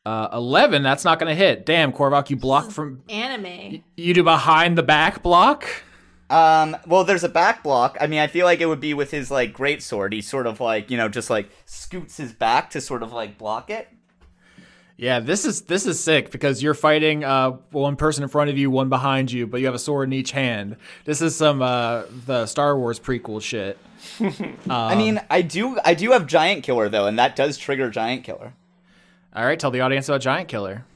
uh, 0.05 0.29
eleven, 0.33 0.83
that's 0.83 1.05
not 1.05 1.19
going 1.19 1.31
to 1.31 1.35
hit. 1.35 1.67
Damn, 1.67 1.93
Korvok, 1.93 2.31
you 2.31 2.37
block 2.37 2.71
from 2.71 3.03
Anime. 3.09 3.83
you 3.97 4.15
do 4.15 4.23
behind 4.23 4.77
the 4.77 4.83
back 4.83 5.23
block. 5.23 5.67
Um, 6.29 6.77
well, 6.87 7.05
there's 7.05 7.25
a 7.25 7.29
back 7.29 7.63
block. 7.63 7.97
I 8.01 8.07
mean, 8.09 8.19
I 8.19 8.27
feel 8.27 8.47
like 8.47 8.61
it 8.61 8.67
would 8.67 8.81
be 8.81 8.95
with 8.95 9.11
his 9.11 9.31
like 9.31 9.53
great 9.53 9.83
sword. 9.83 10.13
He 10.13 10.21
sort 10.21 10.47
of 10.47 10.61
like 10.61 10.91
you 10.91 10.97
know 10.97 11.09
just 11.09 11.31
like 11.31 11.51
scoots 11.65 12.17
his 12.19 12.33
back 12.33 12.71
to 12.71 12.81
sort 12.81 13.03
of 13.03 13.13
like 13.13 13.39
block 13.39 13.71
it. 13.71 13.89
Yeah, 14.99 15.21
this 15.21 15.45
is 15.45 15.63
this 15.63 15.85
is 15.85 16.01
sick 16.01 16.31
because 16.31 16.63
you're 16.63 16.73
fighting 16.73 17.23
uh, 17.23 17.51
one 17.71 17.97
person 17.97 18.23
in 18.23 18.31
front 18.31 18.49
of 18.49 18.57
you, 18.57 18.71
one 18.71 18.89
behind 18.89 19.31
you, 19.31 19.47
but 19.47 19.61
you 19.61 19.67
have 19.67 19.75
a 19.75 19.79
sword 19.79 20.09
in 20.09 20.15
each 20.15 20.33
hand. 20.33 20.77
This 21.05 21.21
is 21.21 21.37
some 21.37 21.61
uh, 21.61 22.05
the 22.25 22.47
Star 22.47 22.79
Wars 22.79 22.99
prequel 22.99 23.43
shit. 23.43 23.79
I 24.71 24.95
mean, 24.95 25.21
I 25.29 25.43
do 25.43 25.79
I 25.85 25.93
do 25.93 26.13
have 26.13 26.27
giant 26.27 26.63
killer 26.63 26.89
though, 26.89 27.07
and 27.07 27.19
that 27.19 27.37
does 27.37 27.59
trigger 27.59 27.91
giant 27.91 28.25
killer. 28.25 28.55
All 29.35 29.45
right, 29.45 29.61
tell 29.61 29.71
the 29.71 29.83
audience 29.83 30.09
about 30.09 30.23
Giant 30.23 30.49
Killer. 30.49 30.87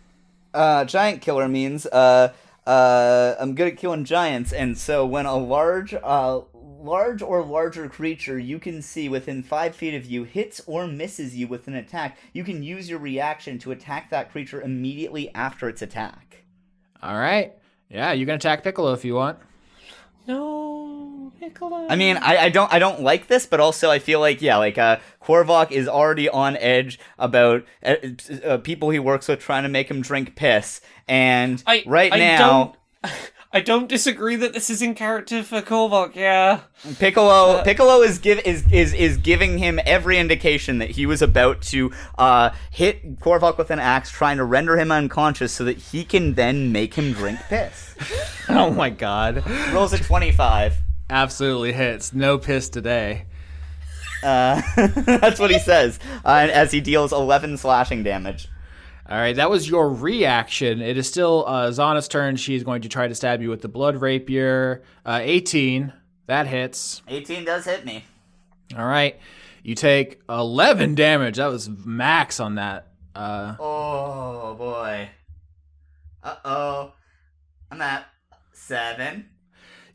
Uh, 0.55 0.87
giant 0.87 1.21
killer 1.21 1.47
means 1.47 1.85
uh 1.85 2.33
uh 2.67 3.35
I'm 3.39 3.55
good 3.55 3.69
at 3.69 3.77
killing 3.77 4.05
giants, 4.05 4.51
and 4.55 4.79
so 4.79 5.05
when 5.05 5.27
a 5.27 5.37
large 5.37 5.93
uh 5.93 6.41
large 6.83 7.23
or 7.23 7.43
larger 7.45 7.89
creature 7.89 8.39
you 8.39 8.59
can 8.59 8.83
see 8.83 9.09
within 9.09 9.43
five 9.43 9.75
feet 9.75 9.95
of 9.95 10.07
you 10.07 10.25
hits 10.25 10.61
or 10.67 10.87
misses 10.87 11.37
you 11.37 11.47
with 11.47 11.69
an 11.69 11.75
attack, 11.75 12.19
you 12.33 12.45
can 12.45 12.63
use 12.63 12.89
your 12.89 12.99
reaction 12.99 13.59
to 13.61 13.73
attack 13.73 14.11
that 14.11 14.31
creature 14.31 14.61
immediately 14.61 15.33
after 15.35 15.69
its 15.69 15.83
attack. 15.83 16.45
All 17.03 17.17
right. 17.17 17.53
Yeah, 17.89 18.13
you 18.13 18.25
can 18.25 18.37
attack 18.37 18.63
Piccolo 18.63 18.93
if 18.93 19.05
you 19.05 19.15
want. 19.15 19.39
No, 20.27 21.33
Piccolo. 21.41 21.87
I 21.89 21.97
mean, 21.97 22.17
I, 22.19 22.37
I 22.37 22.49
don't 22.51 22.73
I 22.73 22.79
don't 22.79 23.03
like 23.03 23.27
this, 23.27 23.47
but 23.47 23.59
also 23.59 23.91
I 23.91 23.99
feel 23.99 24.21
like 24.21 24.41
yeah, 24.41 24.59
like 24.59 24.79
uh, 24.79 24.99
Korvok 25.23 25.73
is 25.73 25.89
already 25.89 26.29
on 26.29 26.57
edge 26.59 27.01
about 27.19 27.65
uh, 27.83 27.97
uh, 28.45 28.59
people 28.59 28.91
he 28.91 28.99
works 28.99 29.27
with 29.27 29.41
trying 29.41 29.65
to 29.65 29.69
make 29.69 29.91
him 29.91 30.03
drink 30.03 30.37
piss, 30.37 30.81
and 31.09 31.63
I, 31.67 31.83
right 31.87 32.13
I 32.13 32.19
now 32.19 32.75
don't, 33.03 33.13
I 33.53 33.61
don't 33.61 33.89
disagree 33.89 34.37
that 34.37 34.53
this 34.53 34.71
is 34.71 34.81
in 34.81 34.95
character 34.95 35.43
for 35.43 35.61
Korvok. 35.61 36.15
Yeah. 36.15 36.61
Piccolo 37.01 37.65
Piccolo 37.65 38.01
is 38.03 38.21
give 38.21 38.39
is, 38.47 38.65
is 38.71 38.95
is 38.95 39.17
giving 39.17 39.59
him 39.59 39.81
every 39.85 40.19
indication 40.19 40.79
that 40.79 40.91
he 40.91 41.05
was 41.05 41.21
about 41.21 41.61
to 41.63 41.91
uh, 42.17 42.51
hit 42.71 43.19
Korvok 43.19 43.59
with 43.59 43.73
an 43.73 43.81
axe, 43.81 44.09
trying 44.09 44.37
to 44.37 44.45
render 44.45 44.79
him 44.79 44.93
unconscious 44.93 45.53
so 45.53 45.65
that 45.65 45.79
he 45.79 46.05
can 46.05 46.35
then 46.35 46.71
make 46.71 46.95
him 46.95 47.13
drink 47.13 47.41
piss. 47.49 47.95
Oh 48.49 48.73
my 48.73 48.91
god. 48.91 49.45
Rolls 49.73 49.93
a 49.93 49.99
twenty 49.99 50.33
five. 50.33 50.79
Absolutely 51.09 51.73
hits. 51.73 52.13
No 52.13 52.37
piss 52.37 52.69
today. 52.69 53.27
Uh, 54.25 54.61
that's 55.05 55.39
what 55.39 55.51
he 55.53 55.59
says, 55.59 56.01
uh, 56.25 56.39
and 56.43 56.51
as 56.51 56.73
he 56.73 56.81
deals 56.81 57.13
eleven 57.13 57.57
slashing 57.57 58.03
damage. 58.03 58.49
All 59.11 59.17
right, 59.17 59.35
that 59.35 59.51
was 59.51 59.69
your 59.69 59.91
reaction. 59.93 60.81
It 60.81 60.97
is 60.97 61.09
still 61.09 61.45
uh, 61.47 61.69
Zana's 61.71 62.07
turn. 62.07 62.37
She's 62.37 62.63
going 62.63 62.83
to 62.83 62.89
try 62.89 63.09
to 63.09 63.15
stab 63.15 63.43
you 63.43 63.51
with 63.51 63.61
the 63.61 63.69
blood 63.69 64.01
rapier. 64.01 64.83
Uh, 65.05 65.19
18. 65.21 65.93
That 66.27 66.47
hits. 66.47 67.03
18 67.09 67.45
does 67.45 67.65
hit 67.65 67.85
me. 67.85 68.05
All 68.79 68.87
right. 68.87 69.19
You 69.65 69.75
take 69.75 70.21
11 70.29 70.95
damage. 70.95 71.39
That 71.39 71.49
was 71.49 71.69
max 71.69 72.39
on 72.39 72.55
that. 72.55 72.87
Uh, 73.17 73.57
Oh 73.59 74.55
boy. 74.57 75.09
Uh 76.23 76.37
oh. 76.45 76.93
I'm 77.73 77.83
at 77.83 78.07
seven. 78.53 79.29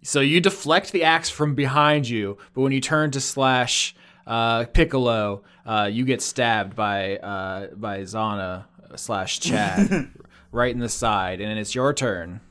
so 0.04 0.20
you 0.20 0.42
deflect 0.42 0.92
the 0.92 1.04
axe 1.04 1.30
from 1.30 1.56
behind 1.56 2.08
you, 2.10 2.38
but 2.54 2.62
when 2.62 2.74
you 2.74 2.82
turn 2.82 3.12
to 3.12 3.22
slash 3.22 3.96
uh, 4.28 4.66
Piccolo, 4.66 5.44
uh, 5.66 5.90
you 5.92 6.04
get 6.04 6.22
stabbed 6.22 6.76
by 6.76 7.16
uh, 7.18 7.68
by 7.76 8.00
Zana 8.02 8.66
slash 9.00 9.40
Chad 9.40 10.10
right 10.52 10.74
in 10.74 10.80
the 10.80 10.90
side, 10.90 11.42
and 11.42 11.58
it's 11.60 11.76
your 11.76 11.94
turn. 11.94 12.42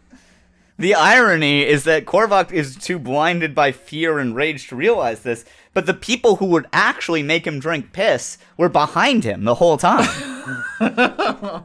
The 0.76 0.94
irony 0.94 1.62
is 1.64 1.84
that 1.84 2.04
Korvok 2.04 2.50
is 2.50 2.74
too 2.74 2.98
blinded 2.98 3.54
by 3.54 3.70
fear 3.70 4.18
and 4.18 4.34
rage 4.34 4.66
to 4.68 4.76
realize 4.76 5.20
this, 5.22 5.44
but 5.72 5.86
the 5.86 5.94
people 5.94 6.36
who 6.36 6.46
would 6.46 6.66
actually 6.72 7.22
make 7.22 7.46
him 7.46 7.60
drink 7.60 7.92
piss 7.92 8.38
were 8.56 8.68
behind 8.68 9.22
him 9.22 9.44
the 9.44 9.54
whole 9.54 9.76
time. 9.76 10.08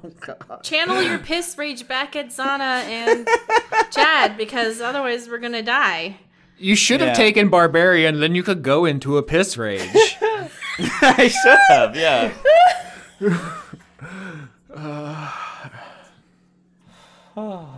Channel 0.63 1.01
your 1.01 1.17
piss 1.19 1.57
rage 1.57 1.87
back 1.87 2.15
at 2.15 2.27
Zana 2.29 2.83
and 2.85 3.27
Chad 3.91 4.37
because 4.37 4.79
otherwise 4.79 5.27
we're 5.27 5.39
gonna 5.39 5.63
die. 5.63 6.17
You 6.57 6.75
should 6.75 6.99
have 6.99 7.09
Yeah. 7.09 7.13
taken 7.15 7.49
Barbarian, 7.49 8.19
then 8.19 8.35
you 8.35 8.43
could 8.43 8.61
go 8.61 8.85
into 8.85 9.17
a 9.17 9.23
piss 9.23 9.57
rage. 9.57 9.89
I 11.01 11.27
should 11.27 11.59
have, 11.69 11.95
yeah. 11.95 12.31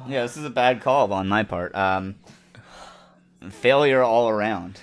Yeah, 0.07 0.21
this 0.23 0.37
is 0.37 0.45
a 0.45 0.49
bad 0.49 0.81
call 0.81 1.13
on 1.13 1.27
my 1.27 1.43
part. 1.43 1.73
Um, 1.75 2.15
failure 3.49 4.01
all 4.01 4.29
around. 4.29 4.81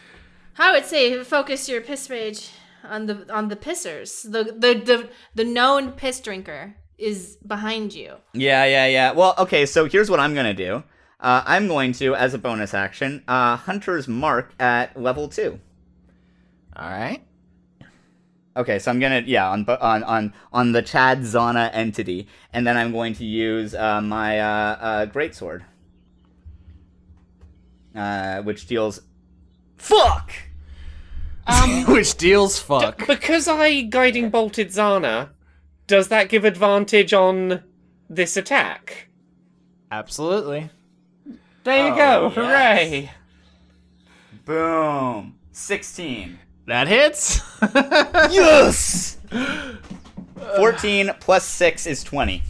I 0.58 0.72
would 0.72 0.84
say 0.84 1.22
focus 1.22 1.68
your 1.68 1.80
piss 1.80 2.10
rage 2.10 2.50
on 2.82 3.06
the 3.06 3.32
on 3.32 3.48
the 3.48 3.56
pissers. 3.56 4.22
The 4.22 4.44
the 4.44 4.74
the, 4.74 5.08
the 5.34 5.44
known 5.44 5.92
piss 5.92 6.20
drinker 6.20 6.74
is 6.96 7.36
behind 7.46 7.94
you. 7.94 8.14
Yeah, 8.32 8.64
yeah, 8.64 8.86
yeah. 8.86 9.12
Well, 9.12 9.34
okay, 9.38 9.66
so 9.66 9.84
here's 9.86 10.10
what 10.10 10.20
I'm 10.20 10.34
gonna 10.34 10.54
do. 10.54 10.82
Uh, 11.20 11.42
I'm 11.46 11.66
going 11.66 11.92
to, 11.94 12.14
as 12.14 12.32
a 12.32 12.38
bonus 12.38 12.74
action, 12.74 13.24
uh, 13.26 13.56
Hunter's 13.56 14.06
Mark 14.06 14.54
at 14.60 15.00
level 15.00 15.28
two. 15.28 15.58
All 16.76 16.88
right. 16.88 17.22
Okay, 18.58 18.78
so 18.80 18.90
I'm 18.90 18.98
gonna 18.98 19.22
yeah 19.24 19.48
on 19.48 19.64
on 19.68 20.02
on 20.02 20.34
on 20.52 20.72
the 20.72 20.82
Chad 20.82 21.20
Zana 21.20 21.70
entity, 21.72 22.26
and 22.52 22.66
then 22.66 22.76
I'm 22.76 22.90
going 22.92 23.14
to 23.14 23.24
use 23.24 23.72
uh, 23.74 24.00
my 24.02 24.40
uh, 24.40 24.76
uh, 24.80 25.06
greatsword, 25.06 25.62
uh, 27.94 28.42
which 28.42 28.66
deals 28.66 29.00
fuck. 29.76 30.32
Which 31.88 32.14
deals 32.18 32.58
fuck. 32.58 33.06
Because 33.06 33.48
I 33.48 33.80
guiding 33.80 34.28
bolted 34.28 34.68
Zana, 34.68 35.30
does 35.86 36.08
that 36.08 36.28
give 36.28 36.44
advantage 36.44 37.14
on 37.14 37.62
this 38.10 38.36
attack? 38.36 39.08
Absolutely. 39.90 40.68
There 41.64 41.86
you 41.86 41.92
Oh, 41.94 41.96
go. 41.96 42.26
yes. 42.26 42.34
Hooray. 42.34 43.10
Boom, 44.44 45.38
sixteen. 45.52 46.38
That 46.68 46.86
hits. 46.88 47.40
Yes. 48.30 49.16
Fourteen 50.56 51.10
plus 51.20 51.44
six 51.44 51.86
is 51.86 52.04
twenty. 52.04 52.42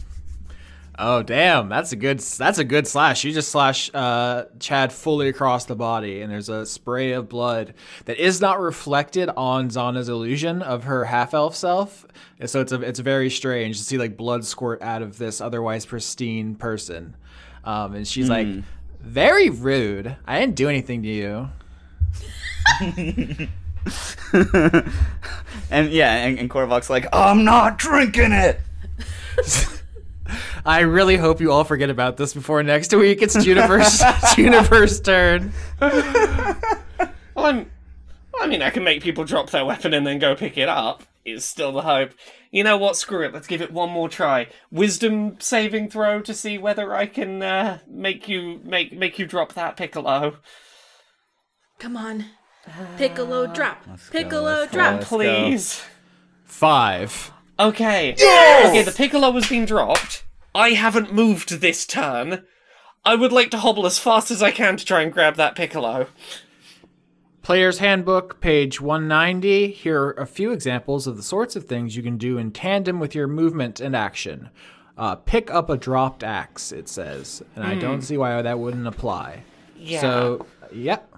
oh 0.97 1.23
damn, 1.23 1.69
that's 1.69 1.91
a 1.91 1.95
good. 1.95 2.19
That's 2.19 2.57
a 2.59 2.63
good 2.63 2.85
slash. 2.85 3.23
You 3.23 3.31
just 3.31 3.49
slash 3.49 3.89
uh, 3.93 4.45
Chad 4.59 4.91
fully 4.93 5.29
across 5.29 5.65
the 5.65 5.75
body, 5.75 6.21
and 6.21 6.31
there's 6.31 6.49
a 6.49 6.65
spray 6.65 7.13
of 7.13 7.27
blood 7.29 7.73
that 8.05 8.17
is 8.17 8.39
not 8.41 8.59
reflected 8.59 9.29
on 9.35 9.69
Zana's 9.69 10.09
illusion 10.09 10.61
of 10.61 10.83
her 10.83 11.05
half 11.05 11.33
elf 11.33 11.55
self. 11.55 12.05
And 12.39 12.49
so 12.49 12.61
it's 12.61 12.71
a, 12.71 12.81
it's 12.81 12.99
very 12.99 13.29
strange 13.29 13.77
to 13.77 13.83
see 13.83 13.97
like 13.97 14.15
blood 14.17 14.45
squirt 14.45 14.81
out 14.81 15.01
of 15.01 15.17
this 15.17 15.41
otherwise 15.41 15.85
pristine 15.85 16.55
person. 16.55 17.15
Um, 17.63 17.95
and 17.95 18.07
she's 18.07 18.29
like, 18.29 18.47
very 19.01 19.49
rude. 19.49 20.15
I 20.27 20.39
didn't 20.39 20.55
do 20.55 20.69
anything 20.69 21.03
to 21.03 21.09
you. 21.09 21.49
And 25.71 25.91
yeah, 25.91 26.15
and, 26.25 26.39
and 26.39 26.49
Korvok's 26.49 26.89
like, 26.89 27.05
I'm 27.13 27.43
not 27.43 27.77
drinking 27.77 28.31
it. 28.31 28.59
I 30.65 30.81
really 30.81 31.17
hope 31.17 31.41
you 31.41 31.51
all 31.51 31.63
forget 31.63 31.89
about 31.89 32.17
this 32.17 32.33
before 32.33 32.61
next 32.63 32.93
week. 32.93 33.21
It's 33.21 33.41
Juniper's 33.43 34.01
Juniper's 34.35 34.99
turn. 34.99 35.51
Well, 35.79 36.57
I'm. 37.37 37.71
I 38.39 38.47
mean, 38.47 38.61
I 38.61 38.69
can 38.69 38.83
make 38.83 39.01
people 39.01 39.25
drop 39.25 39.49
their 39.49 39.65
weapon 39.65 39.93
and 39.93 40.05
then 40.05 40.19
go 40.19 40.35
pick 40.35 40.57
it 40.57 40.69
up. 40.69 41.03
Is 41.25 41.45
still 41.45 41.71
the 41.71 41.81
hope. 41.81 42.11
You 42.51 42.63
know 42.63 42.77
what? 42.77 42.95
Screw 42.95 43.25
it. 43.25 43.33
Let's 43.33 43.47
give 43.47 43.61
it 43.61 43.71
one 43.71 43.89
more 43.89 44.09
try. 44.09 44.47
Wisdom 44.71 45.37
saving 45.39 45.89
throw 45.89 46.21
to 46.21 46.33
see 46.33 46.57
whether 46.57 46.95
I 46.95 47.05
can 47.05 47.41
uh, 47.41 47.79
make 47.87 48.27
you 48.27 48.59
make 48.63 48.93
make 48.93 49.19
you 49.19 49.25
drop 49.25 49.53
that 49.53 49.77
piccolo. 49.77 50.37
Come 51.79 51.97
on. 51.97 52.25
Piccolo 52.97 53.47
drop. 53.47 53.83
Piccolo 54.11 54.43
let's 54.43 54.71
go, 54.71 54.77
drop. 54.77 54.93
let's 54.95 55.09
go. 55.09 55.17
Please. 55.17 55.83
Five. 56.45 57.31
Okay. 57.59 58.13
Okay, 58.13 58.83
the 58.83 58.93
piccolo 58.95 59.31
has 59.33 59.49
been 59.49 59.65
dropped. 59.65 60.23
I 60.55 60.71
haven't 60.71 61.13
moved 61.13 61.61
this 61.61 61.85
turn. 61.85 62.45
I 63.05 63.15
would 63.15 63.31
like 63.31 63.51
to 63.51 63.57
hobble 63.57 63.85
as 63.85 63.99
fast 63.99 64.31
as 64.31 64.41
I 64.41 64.51
can 64.51 64.77
to 64.77 64.85
try 64.85 65.01
and 65.01 65.11
grab 65.11 65.35
that 65.35 65.55
piccolo. 65.55 66.07
Player's 67.41 67.79
Handbook, 67.79 68.41
page 68.41 68.79
190. 68.79 69.71
Here 69.71 70.01
are 70.01 70.11
a 70.11 70.27
few 70.27 70.51
examples 70.51 71.07
of 71.07 71.17
the 71.17 71.23
sorts 71.23 71.55
of 71.55 71.65
things 71.65 71.95
you 71.95 72.03
can 72.03 72.17
do 72.17 72.37
in 72.37 72.51
tandem 72.51 72.99
with 72.99 73.15
your 73.15 73.27
movement 73.27 73.79
and 73.79 73.95
action. 73.95 74.49
Uh, 74.97 75.15
pick 75.15 75.49
up 75.49 75.69
a 75.69 75.77
dropped 75.77 76.23
axe, 76.23 76.71
it 76.71 76.89
says. 76.89 77.41
And 77.55 77.63
I 77.63 77.75
don't 77.75 78.01
see 78.01 78.17
why 78.17 78.41
that 78.41 78.59
wouldn't 78.59 78.85
apply. 78.85 79.43
Yeah. 79.77 80.01
So, 80.01 80.45
yep. 80.73 81.08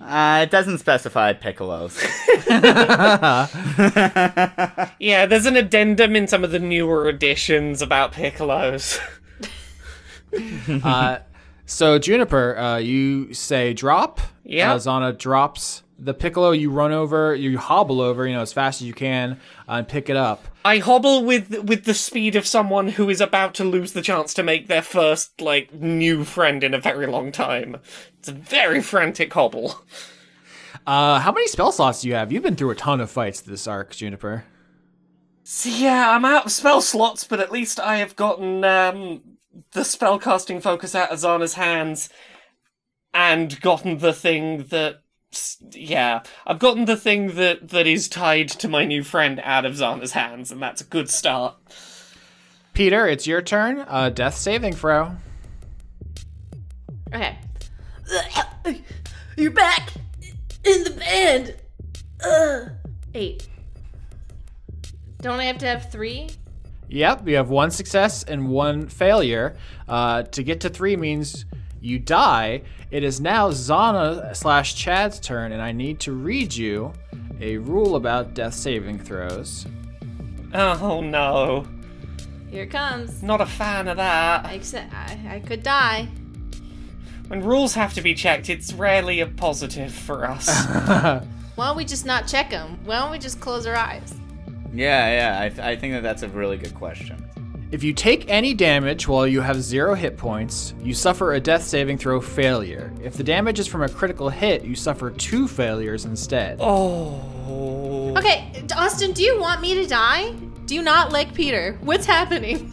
Uh, 0.00 0.40
it 0.42 0.50
doesn't 0.50 0.78
specify 0.78 1.32
piccolos. 1.32 1.96
Yeah, 4.98 5.26
there's 5.26 5.46
an 5.46 5.56
addendum 5.56 6.16
in 6.16 6.26
some 6.26 6.44
of 6.44 6.50
the 6.50 6.58
newer 6.58 7.08
editions 7.08 7.82
about 7.82 8.12
piccolos. 8.12 8.98
Uh, 10.84 11.20
so, 11.64 11.98
Juniper, 11.98 12.58
uh, 12.58 12.76
you 12.76 13.32
say 13.32 13.72
drop. 13.72 14.20
Yeah. 14.44 14.74
Uh, 14.74 14.78
Zana 14.78 15.16
drops 15.16 15.82
the 15.98 16.14
piccolo. 16.14 16.50
You 16.50 16.70
run 16.70 16.92
over, 16.92 17.34
you 17.34 17.58
hobble 17.58 18.00
over, 18.00 18.26
you 18.26 18.34
know, 18.34 18.42
as 18.42 18.52
fast 18.52 18.80
as 18.80 18.86
you 18.86 18.94
can, 18.94 19.40
uh, 19.68 19.74
and 19.74 19.88
pick 19.88 20.10
it 20.10 20.16
up. 20.16 20.44
I 20.64 20.78
hobble 20.78 21.24
with 21.24 21.60
with 21.60 21.84
the 21.84 21.94
speed 21.94 22.36
of 22.36 22.46
someone 22.46 22.88
who 22.88 23.08
is 23.08 23.20
about 23.20 23.54
to 23.54 23.64
lose 23.64 23.92
the 23.92 24.02
chance 24.02 24.34
to 24.34 24.42
make 24.42 24.66
their 24.66 24.82
first 24.82 25.40
like 25.40 25.72
new 25.72 26.24
friend 26.24 26.62
in 26.64 26.74
a 26.74 26.80
very 26.80 27.06
long 27.06 27.32
time. 27.32 27.76
It's 28.18 28.28
a 28.28 28.32
very 28.32 28.80
frantic 28.82 29.32
hobble. 29.32 29.80
Uh, 30.86 31.18
how 31.20 31.32
many 31.32 31.48
spell 31.48 31.72
slots 31.72 32.02
do 32.02 32.08
you 32.08 32.14
have? 32.14 32.30
You've 32.30 32.42
been 32.42 32.56
through 32.56 32.70
a 32.70 32.76
ton 32.76 33.00
of 33.00 33.10
fights 33.10 33.40
this 33.40 33.66
arc, 33.66 33.90
Juniper. 33.90 34.44
So 35.42 35.68
yeah, 35.68 36.10
I'm 36.10 36.24
out 36.24 36.46
of 36.46 36.52
spell 36.52 36.80
slots, 36.80 37.24
but 37.24 37.40
at 37.40 37.52
least 37.52 37.80
I 37.80 37.96
have 37.96 38.14
gotten 38.16 38.64
um, 38.64 39.22
the 39.72 39.80
spellcasting 39.80 40.60
focus 40.60 40.94
out 40.94 41.10
of 41.10 41.18
Zana's 41.18 41.54
hands, 41.54 42.08
and 43.14 43.60
gotten 43.60 43.98
the 43.98 44.12
thing 44.12 44.64
that. 44.64 45.02
Yeah, 45.72 46.22
I've 46.46 46.58
gotten 46.58 46.84
the 46.84 46.96
thing 46.96 47.34
that 47.34 47.68
that 47.68 47.86
is 47.86 48.08
tied 48.08 48.48
to 48.50 48.68
my 48.68 48.84
new 48.84 49.02
friend 49.02 49.40
out 49.42 49.64
of 49.64 49.74
Zana's 49.74 50.12
hands, 50.12 50.50
and 50.50 50.62
that's 50.62 50.80
a 50.80 50.84
good 50.84 51.10
start. 51.10 51.56
Peter, 52.72 53.06
it's 53.06 53.26
your 53.26 53.42
turn. 53.42 53.84
Uh, 53.88 54.10
death 54.10 54.36
saving 54.36 54.74
throw. 54.74 55.16
Okay. 57.12 57.38
You're 59.36 59.50
back 59.50 59.92
in 60.64 60.84
the 60.84 60.90
band. 60.90 61.56
Ugh. 62.24 62.70
Eight. 63.14 63.48
Don't 65.22 65.40
I 65.40 65.44
have 65.44 65.58
to 65.58 65.66
have 65.66 65.90
three? 65.90 66.28
Yep, 66.88 67.26
you 67.28 67.36
have 67.36 67.48
one 67.48 67.70
success 67.70 68.22
and 68.22 68.48
one 68.48 68.88
failure. 68.88 69.56
Uh, 69.88 70.22
to 70.22 70.42
get 70.42 70.60
to 70.60 70.68
three 70.68 70.96
means 70.96 71.44
you 71.86 71.98
die. 71.98 72.62
It 72.90 73.02
is 73.04 73.20
now 73.20 73.50
Zana 73.50 74.34
slash 74.34 74.74
Chad's 74.74 75.18
turn, 75.20 75.52
and 75.52 75.62
I 75.62 75.72
need 75.72 76.00
to 76.00 76.12
read 76.12 76.54
you 76.54 76.92
a 77.40 77.58
rule 77.58 77.96
about 77.96 78.34
death 78.34 78.54
saving 78.54 78.98
throws. 78.98 79.66
Oh 80.54 81.00
no, 81.00 81.66
Here 82.50 82.62
it 82.64 82.70
comes. 82.70 83.22
not 83.22 83.40
a 83.40 83.46
fan 83.46 83.88
of 83.88 83.96
that. 83.98 84.52
Except 84.52 84.92
I, 84.92 85.36
I 85.36 85.40
could 85.40 85.62
die. 85.62 86.08
When 87.28 87.42
rules 87.42 87.74
have 87.74 87.92
to 87.94 88.02
be 88.02 88.14
checked, 88.14 88.48
it's 88.48 88.72
rarely 88.72 89.20
a 89.20 89.26
positive 89.26 89.92
for 89.92 90.24
us. 90.30 90.48
Why 91.56 91.66
don't 91.68 91.76
we 91.76 91.84
just 91.84 92.06
not 92.06 92.26
check 92.28 92.50
them? 92.50 92.78
Why 92.84 93.00
don't 93.00 93.10
we 93.10 93.18
just 93.18 93.40
close 93.40 93.66
our 93.66 93.74
eyes? 93.74 94.14
yeah, 94.72 95.10
yeah. 95.10 95.42
I, 95.42 95.48
th- 95.48 95.58
I 95.60 95.74
think 95.76 95.94
that 95.94 96.02
that's 96.02 96.22
a 96.22 96.28
really 96.28 96.56
good 96.56 96.74
question. 96.74 97.24
If 97.72 97.82
you 97.82 97.92
take 97.92 98.28
any 98.28 98.54
damage 98.54 99.08
while 99.08 99.26
you 99.26 99.40
have 99.40 99.60
zero 99.60 99.94
hit 99.94 100.16
points, 100.16 100.72
you 100.82 100.94
suffer 100.94 101.34
a 101.34 101.40
death 101.40 101.62
saving 101.64 101.98
throw 101.98 102.20
failure. 102.20 102.92
If 103.02 103.14
the 103.14 103.24
damage 103.24 103.58
is 103.58 103.66
from 103.66 103.82
a 103.82 103.88
critical 103.88 104.28
hit, 104.28 104.62
you 104.64 104.76
suffer 104.76 105.10
two 105.10 105.48
failures 105.48 106.04
instead. 106.04 106.58
oh. 106.60 107.22
Okay, 108.16 108.64
Austin, 108.76 109.12
do 109.12 109.22
you 109.22 109.38
want 109.40 109.60
me 109.60 109.74
to 109.74 109.86
die? 109.86 110.30
Do 110.64 110.74
you 110.74 110.82
not 110.82 111.12
like 111.12 111.34
Peter? 111.34 111.76
What's 111.82 112.06
happening? 112.06 112.72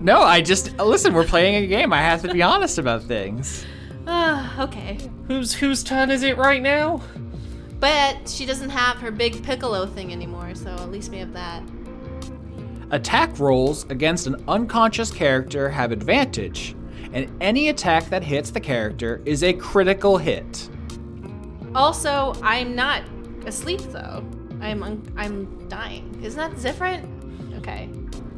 No, 0.00 0.20
I 0.22 0.40
just 0.40 0.76
listen. 0.78 1.14
We're 1.14 1.24
playing 1.24 1.62
a 1.62 1.66
game. 1.68 1.92
I 1.92 1.98
have 2.00 2.22
to 2.22 2.32
be 2.32 2.42
honest 2.42 2.78
about 2.78 3.04
things. 3.04 3.64
Ah, 4.08 4.60
okay. 4.64 4.98
Whose 5.28 5.54
whose 5.54 5.84
turn 5.84 6.10
is 6.10 6.24
it 6.24 6.36
right 6.36 6.60
now? 6.60 7.00
But 7.78 8.28
she 8.28 8.44
doesn't 8.44 8.70
have 8.70 8.96
her 8.96 9.12
big 9.12 9.44
piccolo 9.44 9.86
thing 9.86 10.10
anymore, 10.12 10.56
so 10.56 10.70
at 10.70 10.90
least 10.90 11.10
we 11.12 11.18
have 11.18 11.32
that. 11.34 11.62
Attack 12.92 13.38
rolls 13.38 13.84
against 13.88 14.26
an 14.26 14.44
unconscious 14.48 15.10
character 15.10 15.68
have 15.70 15.92
advantage, 15.92 16.76
and 17.14 17.30
any 17.40 17.70
attack 17.70 18.08
that 18.10 18.22
hits 18.22 18.50
the 18.50 18.60
character 18.60 19.22
is 19.24 19.42
a 19.42 19.52
critical 19.54 20.18
hit. 20.18 20.68
Also, 21.74 22.34
I'm 22.42 22.74
not 22.76 23.02
asleep 23.46 23.80
though. 23.92 24.22
I'm 24.60 24.82
un- 24.82 25.12
I'm 25.16 25.68
dying. 25.68 26.20
Isn't 26.22 26.38
that 26.38 26.60
different? 26.62 27.08
Okay, 27.58 27.88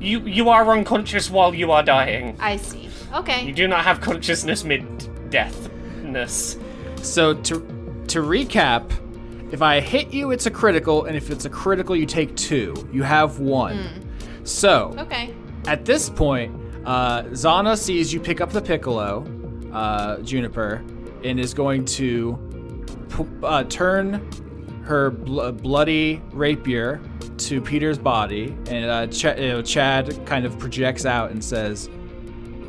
You 0.01 0.20
you 0.20 0.48
are 0.51 0.70
unconscious 0.70 1.31
while 1.31 1.52
you 1.55 1.72
are 1.72 1.82
dying. 1.82 2.36
I 2.39 2.56
see. 2.56 2.89
Okay. 3.12 3.44
You 3.44 3.52
do 3.52 3.66
not 3.66 3.85
have 3.85 4.01
consciousness 4.01 4.62
mid 4.64 4.82
deathness. 5.31 6.59
So 7.05 7.35
to 7.35 7.55
to 8.09 8.20
recap, 8.22 8.89
if 9.52 9.62
I 9.62 9.81
hit 9.81 10.12
you, 10.14 10.31
it's 10.31 10.47
a 10.47 10.51
critical, 10.51 11.06
and 11.06 11.16
if 11.16 11.31
it's 11.31 11.44
a 11.44 11.51
critical, 11.51 11.97
you 11.97 12.06
take 12.06 12.36
two. 12.36 12.72
You 12.93 13.02
have 13.02 13.40
one. 13.40 13.78
Hmm. 13.78 14.01
So 14.44 14.94
Okay. 14.98 15.34
at 15.66 15.84
this 15.84 16.08
point, 16.08 16.54
uh, 16.84 17.22
Zana 17.32 17.76
sees 17.76 18.12
you 18.12 18.20
pick 18.20 18.40
up 18.40 18.50
the 18.52 18.60
piccolo, 18.62 19.24
uh, 19.72 20.18
Juniper, 20.18 20.82
and 21.24 21.40
is 21.40 21.54
going 21.54 21.84
to 21.86 22.38
p- 23.16 23.24
uh, 23.42 23.64
turn 23.64 24.20
her 24.82 25.10
bl- 25.10 25.50
bloody 25.50 26.20
rapier 26.32 27.00
to 27.38 27.60
Peter's 27.60 27.96
body, 27.98 28.54
and 28.70 28.84
uh, 28.90 29.06
Ch- 29.06 29.24
you 29.38 29.48
know, 29.48 29.62
Chad 29.62 30.24
kind 30.26 30.44
of 30.44 30.58
projects 30.58 31.06
out 31.06 31.30
and 31.30 31.42
says, 31.42 31.88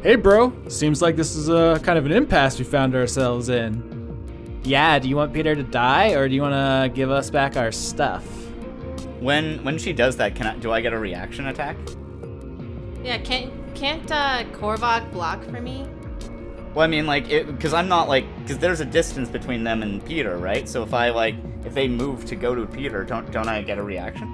"Hey, 0.01 0.15
bro, 0.15 0.53
seems 0.69 1.01
like 1.01 1.17
this 1.17 1.35
is 1.35 1.49
a 1.49 1.77
kind 1.83 1.99
of 1.99 2.05
an 2.05 2.13
impasse 2.13 2.57
we 2.57 2.63
found 2.63 2.95
ourselves 2.95 3.49
in. 3.49 3.83
Yeah, 4.63 4.97
do 4.97 5.09
you 5.09 5.17
want 5.17 5.33
Peter 5.33 5.55
to 5.55 5.63
die, 5.63 6.11
or 6.13 6.29
do 6.29 6.33
you 6.35 6.41
want 6.41 6.53
to 6.53 6.89
give 6.95 7.11
us 7.11 7.29
back 7.29 7.57
our 7.57 7.71
stuff?" 7.73 8.23
When 9.25 9.63
when 9.63 9.79
she 9.79 9.91
does 9.91 10.17
that, 10.17 10.35
can 10.35 10.45
I 10.45 10.55
do 10.55 10.71
I 10.71 10.81
get 10.81 10.93
a 10.93 10.99
reaction 10.99 11.47
attack? 11.47 11.77
Yeah. 13.03 13.17
Can't 13.17 13.51
can't 13.73 14.11
uh, 14.11 14.43
Korvok 14.53 15.11
block 15.11 15.43
for 15.45 15.59
me? 15.59 15.87
Well, 16.75 16.83
I 16.83 16.87
mean, 16.87 17.07
like, 17.07 17.27
because 17.29 17.73
I'm 17.73 17.87
not 17.87 18.07
like, 18.07 18.25
because 18.43 18.59
there's 18.59 18.81
a 18.81 18.85
distance 18.85 19.27
between 19.29 19.63
them 19.63 19.81
and 19.81 20.05
Peter, 20.05 20.37
right? 20.37 20.69
So 20.69 20.83
if 20.83 20.93
I 20.93 21.09
like, 21.09 21.35
if 21.63 21.73
they 21.73 21.87
move 21.87 22.25
to 22.25 22.35
go 22.35 22.53
to 22.53 22.67
Peter, 22.67 23.03
don't 23.03 23.31
don't 23.31 23.47
I 23.47 23.63
get 23.63 23.79
a 23.79 23.83
reaction? 23.83 24.27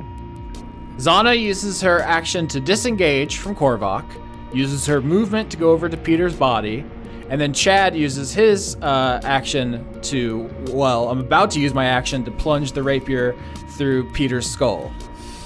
Zana 0.98 1.40
uses 1.40 1.80
her 1.80 2.02
action 2.02 2.46
to 2.50 2.60
disengage 2.60 3.38
from 3.38 3.56
Korvok, 3.56 4.06
uses 4.54 4.86
her 4.88 5.00
movement 5.02 5.50
to 5.52 5.58
go 5.58 5.72
over 5.72 5.88
to 5.88 5.96
Peter's 5.96 6.36
body, 6.36 6.84
and 7.32 7.40
then 7.40 7.54
Chad 7.54 7.96
uses 7.96 8.34
his 8.34 8.76
uh, 8.82 9.22
action 9.24 9.88
to, 10.02 10.54
well, 10.68 11.08
I'm 11.08 11.22
about 11.22 11.50
to 11.52 11.62
use 11.62 11.74
my 11.74 11.86
action 11.86 12.26
to 12.26 12.32
plunge 12.32 12.74
the 12.74 12.84
rapier 12.84 13.38
through 13.70 14.12
Peter's 14.12 14.46
skull. 14.46 14.92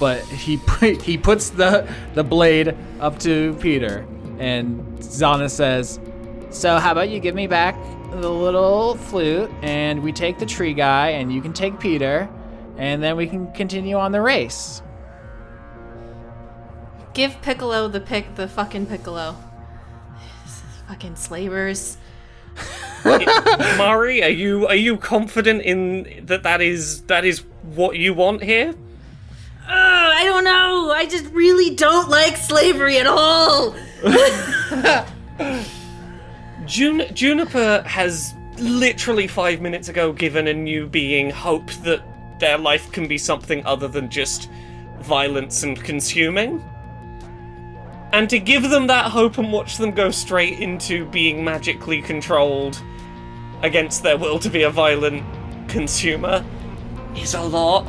But 0.00 0.24
he 0.24 0.56
he 0.80 1.16
puts 1.16 1.50
the 1.50 1.88
the 2.14 2.24
blade 2.24 2.76
up 2.98 3.20
to 3.20 3.56
Peter, 3.60 4.04
and 4.40 4.80
Zana 4.98 5.48
says, 5.48 6.00
"So 6.50 6.76
how 6.78 6.90
about 6.90 7.08
you 7.08 7.20
give 7.20 7.36
me 7.36 7.46
back 7.46 7.76
the 8.10 8.30
little 8.30 8.96
flute, 8.96 9.48
and 9.62 10.02
we 10.02 10.12
take 10.12 10.38
the 10.38 10.44
tree 10.44 10.74
guy, 10.74 11.10
and 11.10 11.32
you 11.32 11.40
can 11.40 11.52
take 11.52 11.78
Peter, 11.78 12.28
and 12.76 13.00
then 13.00 13.16
we 13.16 13.28
can 13.28 13.52
continue 13.52 13.96
on 13.96 14.10
the 14.10 14.20
race." 14.20 14.82
Give 17.14 17.40
Piccolo 17.42 17.86
the 17.88 18.00
pick, 18.00 18.34
the 18.34 18.48
fucking 18.48 18.86
Piccolo. 18.86 19.36
Fucking 20.88 21.16
slavers. 21.16 21.96
Mari, 23.04 24.22
are 24.22 24.28
you 24.28 24.66
are 24.66 24.74
you 24.74 24.96
confident 24.96 25.62
in 25.62 26.24
that 26.26 26.42
that 26.42 26.60
is 26.60 27.02
that 27.02 27.24
is 27.24 27.44
what 27.74 27.96
you 27.96 28.14
want 28.14 28.42
here? 28.42 28.74
Ugh, 29.68 29.68
I 29.68 30.24
don't 30.24 30.44
know. 30.44 30.92
I 30.92 31.06
just 31.06 31.26
really 31.32 31.74
don't 31.74 32.08
like 32.08 32.36
slavery 32.36 32.98
at 32.98 33.06
all. 33.06 33.74
Jun- 36.66 37.14
Juniper 37.14 37.82
has 37.86 38.32
literally 38.58 39.26
five 39.26 39.60
minutes 39.60 39.88
ago 39.88 40.12
given 40.12 40.48
a 40.48 40.54
new 40.54 40.86
being 40.86 41.30
hope 41.30 41.70
that 41.84 42.02
their 42.40 42.58
life 42.58 42.90
can 42.92 43.06
be 43.06 43.18
something 43.18 43.64
other 43.66 43.88
than 43.88 44.08
just 44.10 44.48
violence 45.00 45.62
and 45.62 45.82
consuming. 45.82 46.62
And 48.16 48.30
to 48.30 48.38
give 48.38 48.70
them 48.70 48.86
that 48.86 49.10
hope 49.10 49.36
and 49.36 49.52
watch 49.52 49.76
them 49.76 49.90
go 49.90 50.10
straight 50.10 50.58
into 50.58 51.04
being 51.04 51.44
magically 51.44 52.00
controlled 52.00 52.80
against 53.62 54.02
their 54.02 54.16
will 54.16 54.38
to 54.38 54.48
be 54.48 54.62
a 54.62 54.70
violent 54.70 55.22
consumer 55.68 56.42
is 57.14 57.34
a 57.34 57.42
lot. 57.42 57.86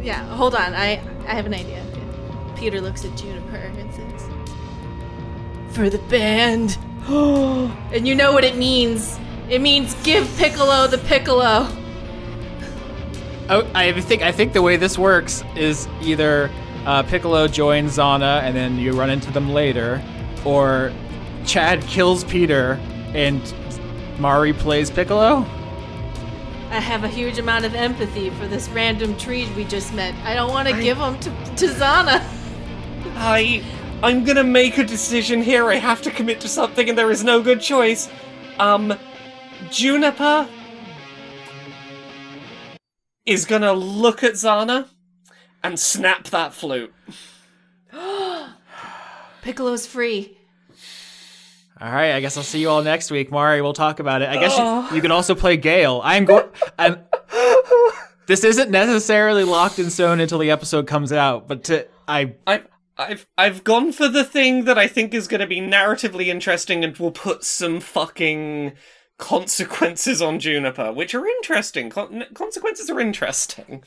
Yeah, 0.00 0.24
hold 0.36 0.54
on. 0.54 0.72
I 0.72 1.02
I 1.26 1.34
have 1.34 1.44
an 1.44 1.52
idea. 1.52 1.84
Peter 2.56 2.80
looks 2.80 3.04
at 3.04 3.14
Juniper 3.14 3.56
and 3.56 3.92
says, 3.92 4.30
"For 5.76 5.90
the 5.90 5.98
band." 6.08 6.78
and 7.92 8.08
you 8.08 8.14
know 8.14 8.32
what 8.32 8.44
it 8.44 8.56
means. 8.56 9.18
It 9.50 9.60
means 9.60 9.92
give 10.02 10.34
Piccolo 10.38 10.86
the 10.86 10.96
Piccolo. 10.96 11.68
Oh, 13.50 13.70
I 13.74 13.92
think 14.00 14.22
I 14.22 14.32
think 14.32 14.54
the 14.54 14.62
way 14.62 14.78
this 14.78 14.96
works 14.96 15.44
is 15.54 15.88
either 16.00 16.50
uh, 16.86 17.02
Piccolo 17.04 17.48
joins 17.48 17.96
Zana 17.98 18.42
and 18.42 18.56
then 18.56 18.78
you 18.78 18.92
run 18.92 19.10
into 19.10 19.30
them 19.30 19.50
later, 19.52 20.02
or 20.44 20.92
Chad 21.44 21.82
kills 21.82 22.24
Peter 22.24 22.78
and 23.14 23.54
Mari 24.18 24.52
plays 24.52 24.90
Piccolo. 24.90 25.44
I 26.70 26.80
have 26.80 27.04
a 27.04 27.08
huge 27.08 27.38
amount 27.38 27.66
of 27.66 27.74
empathy 27.74 28.30
for 28.30 28.46
this 28.46 28.68
random 28.70 29.16
tree 29.18 29.46
we 29.54 29.64
just 29.64 29.92
met. 29.92 30.14
I 30.24 30.34
don't 30.34 30.50
want 30.50 30.68
to 30.68 30.80
give 30.80 30.96
him 30.96 31.18
to, 31.20 31.30
to 31.30 31.66
Zana. 31.68 32.24
I 33.16 33.62
I'm 34.02 34.24
gonna 34.24 34.42
make 34.42 34.78
a 34.78 34.84
decision 34.84 35.42
here. 35.42 35.68
I 35.70 35.76
have 35.76 36.02
to 36.02 36.10
commit 36.10 36.40
to 36.40 36.48
something, 36.48 36.88
and 36.88 36.98
there 36.98 37.10
is 37.10 37.22
no 37.22 37.42
good 37.42 37.60
choice. 37.60 38.08
Um, 38.58 38.98
Juniper 39.70 40.48
is 43.26 43.44
gonna 43.44 43.72
look 43.72 44.24
at 44.24 44.32
Zana 44.32 44.88
and 45.62 45.78
snap 45.78 46.24
that 46.28 46.54
flute. 46.54 46.92
Piccolo's 49.42 49.86
free. 49.86 50.38
All 51.80 51.90
right, 51.90 52.12
I 52.12 52.20
guess 52.20 52.36
I'll 52.36 52.44
see 52.44 52.60
you 52.60 52.70
all 52.70 52.82
next 52.82 53.10
week, 53.10 53.32
Mari. 53.32 53.60
We'll 53.60 53.72
talk 53.72 53.98
about 53.98 54.22
it. 54.22 54.28
I 54.28 54.36
guess 54.36 54.56
you, 54.56 54.62
oh. 54.64 54.94
you 54.94 55.00
can 55.00 55.10
also 55.10 55.34
play 55.34 55.56
Gale. 55.56 56.00
I'm 56.04 56.24
going. 56.24 56.48
I'm. 56.78 56.98
This 58.26 58.44
isn't 58.44 58.70
necessarily 58.70 59.42
locked 59.42 59.80
in 59.80 59.90
stone 59.90 60.20
until 60.20 60.38
the 60.38 60.52
episode 60.52 60.86
comes 60.86 61.12
out, 61.12 61.48
but 61.48 61.64
to 61.64 61.88
I 62.06 62.34
I've 62.46 62.68
I've 62.96 63.26
I've 63.36 63.64
gone 63.64 63.90
for 63.92 64.06
the 64.06 64.24
thing 64.24 64.64
that 64.64 64.78
I 64.78 64.86
think 64.86 65.12
is 65.12 65.26
going 65.26 65.40
to 65.40 65.46
be 65.46 65.60
narratively 65.60 66.26
interesting 66.26 66.84
and 66.84 66.96
will 66.96 67.10
put 67.10 67.42
some 67.42 67.80
fucking 67.80 68.74
consequences 69.18 70.22
on 70.22 70.38
Juniper, 70.38 70.92
which 70.92 71.14
are 71.14 71.26
interesting. 71.26 71.90
Con- 71.90 72.26
consequences 72.32 72.88
are 72.88 73.00
interesting. 73.00 73.82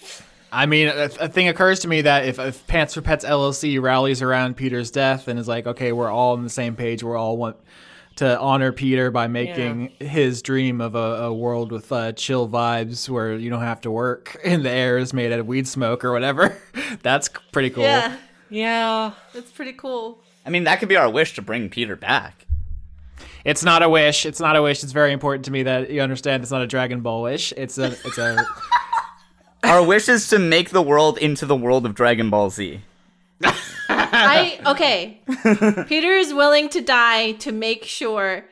I 0.56 0.66
mean, 0.66 0.88
a, 0.88 1.10
a 1.20 1.28
thing 1.30 1.48
occurs 1.50 1.82
to 1.82 1.88
me 1.88 2.02
that 2.02 2.26
if, 2.26 2.40
if 2.40 2.66
Pants 2.68 2.94
for 2.94 3.02
Pets 3.02 3.26
LLC 3.26 3.82
rallies 3.82 4.22
around 4.22 4.56
Peter's 4.56 4.90
death 4.92 5.28
and 5.28 5.38
is 5.38 5.48
like, 5.48 5.68
okay, 5.68 5.92
we're 5.92 6.10
all 6.10 6.34
on 6.34 6.44
the 6.44 6.50
same 6.50 6.76
page, 6.76 7.04
we're 7.04 7.18
all 7.18 7.36
want 7.38 7.58
to 8.18 8.40
honor 8.40 8.72
Peter 8.72 9.12
by 9.12 9.28
making 9.28 9.90
his 10.00 10.42
dream 10.42 10.80
of 10.80 10.96
a, 10.96 11.24
a 11.26 11.34
world 11.34 11.74
with 11.74 11.92
uh, 11.92 12.14
chill 12.14 12.48
vibes 12.48 13.10
where 13.10 13.34
you 13.36 13.50
don't 13.50 13.60
have 13.62 13.82
to 13.82 13.92
work 13.92 14.40
and 14.46 14.64
the 14.64 14.70
air 14.72 14.98
is 14.98 15.12
made 15.14 15.34
out 15.34 15.40
of 15.40 15.48
weed 15.48 15.68
smoke 15.68 16.06
or 16.06 16.14
whatever. 16.14 16.58
That's 17.04 17.30
pretty 17.52 17.70
cool. 17.72 17.84
Yeah, 17.84 18.16
Yeah. 18.50 19.12
that's 19.34 19.52
pretty 19.52 19.74
cool. 19.74 20.20
I 20.46 20.50
mean, 20.50 20.64
that 20.64 20.80
could 20.80 20.88
be 20.90 20.96
our 20.96 21.10
wish 21.10 21.34
to 21.36 21.42
bring 21.42 21.70
Peter 21.70 21.96
back. 21.98 22.46
It's 23.44 23.64
not 23.64 23.84
a 23.84 23.90
wish. 23.90 24.26
It's 24.26 24.40
not 24.40 24.56
a 24.56 24.62
wish. 24.62 24.82
It's 24.84 24.94
very 24.94 25.12
important 25.12 25.46
to 25.46 25.52
me 25.52 25.64
that 25.64 25.90
you 25.90 26.02
understand 26.02 26.42
it's 26.44 26.52
not 26.52 26.62
a 26.62 26.68
Dragon 26.68 27.02
Ball 27.02 27.22
wish. 27.22 27.52
It's 27.58 27.78
a 27.78 27.88
it's 28.06 28.18
a 28.18 28.46
Our 29.66 29.84
wish 29.84 30.08
is 30.10 30.28
to 30.30 30.40
make 30.40 30.70
the 30.70 30.82
world 30.82 31.18
into 31.18 31.46
the 31.46 31.56
world 31.56 31.86
of 31.86 31.96
Dragon 31.96 32.30
Ball 32.30 32.50
Z. 32.50 32.82
I 33.90 34.60
okay. 34.66 35.22
Peter 35.88 36.12
is 36.12 36.34
willing 36.34 36.70
to 36.70 36.82
die 36.82 37.34
to 37.34 37.52
make 37.52 37.84
sure. 37.84 38.46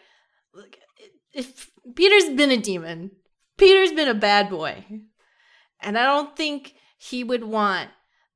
If 1.34 1.72
Peter's 1.96 2.30
been 2.30 2.52
a 2.52 2.58
demon, 2.58 3.12
Peter's 3.58 3.92
been 3.92 4.08
a 4.08 4.14
bad 4.14 4.50
boy, 4.50 4.86
and 5.82 5.98
I 5.98 6.04
don't 6.04 6.36
think 6.36 6.76
he 6.98 7.24
would 7.24 7.44
want 7.44 7.90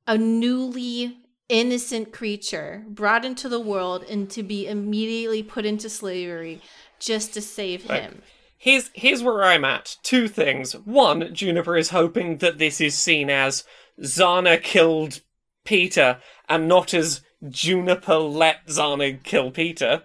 a 0.06 0.18
newly 0.18 1.16
innocent 1.48 2.12
creature 2.12 2.84
brought 2.88 3.24
into 3.24 3.48
the 3.48 3.60
world 3.60 4.04
and 4.08 4.30
to 4.30 4.42
be 4.42 4.66
immediately 4.66 5.42
put 5.42 5.64
into 5.64 5.88
slavery 5.88 6.60
just 6.98 7.34
to 7.34 7.40
save 7.40 7.84
him. 7.84 8.22
Here's 8.58 8.90
here's 8.94 9.22
where 9.22 9.44
I'm 9.44 9.64
at. 9.64 9.96
Two 10.02 10.26
things. 10.28 10.72
One, 10.74 11.32
Juniper 11.32 11.76
is 11.76 11.90
hoping 11.90 12.38
that 12.38 12.58
this 12.58 12.80
is 12.80 12.96
seen 12.96 13.30
as 13.30 13.64
Zana 14.02 14.60
killed 14.62 15.20
Peter 15.64 16.18
and 16.48 16.66
not 16.66 16.92
as 16.92 17.20
Juniper 17.48 18.16
let 18.16 18.66
Zana 18.66 19.22
kill 19.22 19.50
Peter. 19.52 20.02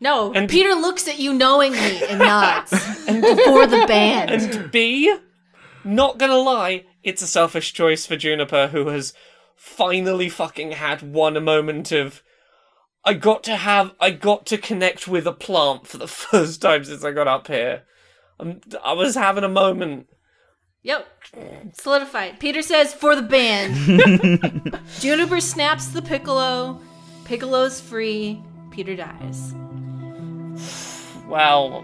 No, 0.00 0.32
And- 0.34 0.50
Peter 0.50 0.74
looks 0.74 1.06
at 1.08 1.18
you 1.18 1.32
knowingly 1.32 2.02
and 2.08 2.18
nods 2.18 2.70
for 3.06 3.66
the 3.66 3.84
band. 3.88 4.30
And 4.30 4.70
B, 4.70 5.16
not 5.84 6.18
gonna 6.18 6.36
lie, 6.36 6.84
it's 7.02 7.22
a 7.22 7.26
selfish 7.26 7.72
choice 7.72 8.04
for 8.04 8.16
Juniper 8.16 8.66
who 8.68 8.88
has 8.88 9.14
finally 9.54 10.28
fucking 10.28 10.72
had 10.72 11.00
one 11.02 11.42
moment 11.44 11.92
of 11.92 12.22
I 13.06 13.14
got 13.14 13.44
to 13.44 13.56
have 13.56 13.92
I 14.00 14.10
got 14.10 14.44
to 14.46 14.58
connect 14.58 15.06
with 15.08 15.26
a 15.26 15.32
plant 15.32 15.86
for 15.86 15.96
the 15.96 16.08
first 16.08 16.60
time 16.60 16.84
since 16.84 17.04
I 17.04 17.12
got 17.12 17.28
up 17.28 17.46
here. 17.46 17.84
I'm, 18.38 18.60
I 18.84 18.92
was 18.92 19.14
having 19.14 19.44
a 19.44 19.48
moment. 19.48 20.08
Yep. 20.82 21.06
Solidified. 21.72 22.38
Peter 22.38 22.62
says 22.62 22.92
for 22.92 23.16
the 23.16 23.22
band. 23.22 23.74
Juniper 25.00 25.40
snaps 25.40 25.88
the 25.88 26.02
piccolo. 26.02 26.80
Piccolo's 27.24 27.80
free. 27.80 28.42
Peter 28.70 28.94
dies. 28.94 29.54
Well, 31.26 31.82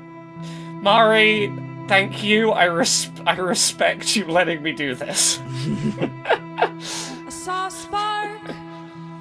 Mari, 0.82 1.53
thank 1.89 2.23
you. 2.23 2.51
I 2.51 2.65
res- 2.65 3.11
I 3.27 3.35
respect 3.36 4.15
you 4.15 4.27
letting 4.27 4.62
me 4.62 4.73
do 4.73 4.94
this. 4.94 5.39
I 5.40 7.27
saw 7.28 7.66
a 7.66 7.70
spark 7.70 8.40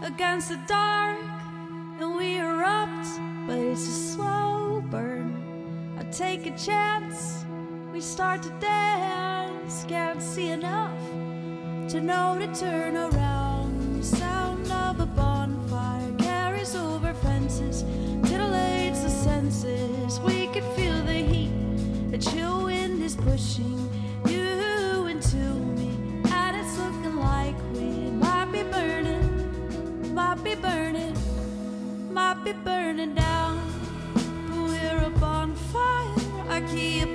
against 0.04 0.50
the 0.50 0.60
dark, 0.68 1.18
and 2.02 2.16
we 2.16 2.40
erupt, 2.40 3.08
but 3.48 3.58
it's 3.58 3.88
a 3.88 4.14
slow 4.14 4.84
burn. 4.90 5.96
I 6.00 6.04
take 6.12 6.48
a 6.48 6.58
chance, 6.58 7.46
we 7.94 8.02
start 8.02 8.42
to 8.44 8.50
dance, 8.60 9.86
can't 9.88 10.22
see 10.22 10.50
enough 10.50 10.98
to 11.90 12.02
know 12.02 12.38
to 12.40 12.48
turn 12.60 12.98
around. 12.98 14.00
The 14.00 14.04
sound 14.04 14.72
of 14.72 15.00
a 15.00 15.06
bonfire 15.06 16.12
carries 16.18 16.76
over 16.76 17.14
fences, 17.14 17.84
titillates 18.24 19.04
the 19.04 19.10
senses. 19.10 20.20
We 20.22 20.48
can 20.48 20.64
feel 20.76 21.04
the 21.04 21.22
heat, 21.32 21.52
a 22.14 22.18
chill 22.18 22.66
wind 22.66 23.04
is 23.04 23.16
pushing 23.16 23.90
you 24.28 25.08
into 25.08 25.38
me, 25.78 26.24
and 26.32 26.58
it's 26.58 26.78
looking 26.78 27.18
like 27.18 27.56
we 27.74 28.10
might 28.12 28.52
be 28.52 28.64
burning, 28.64 30.16
might 30.16 30.44
be 30.44 30.56
burning, 30.56 31.16
might 32.12 32.44
be 32.44 32.52
burning 32.52 33.16
down. 33.16 33.58
But 34.14 34.64
we're 34.70 35.04
a 35.06 35.10
bonfire. 35.10 36.14
I 36.50 36.62
keep 36.70 37.10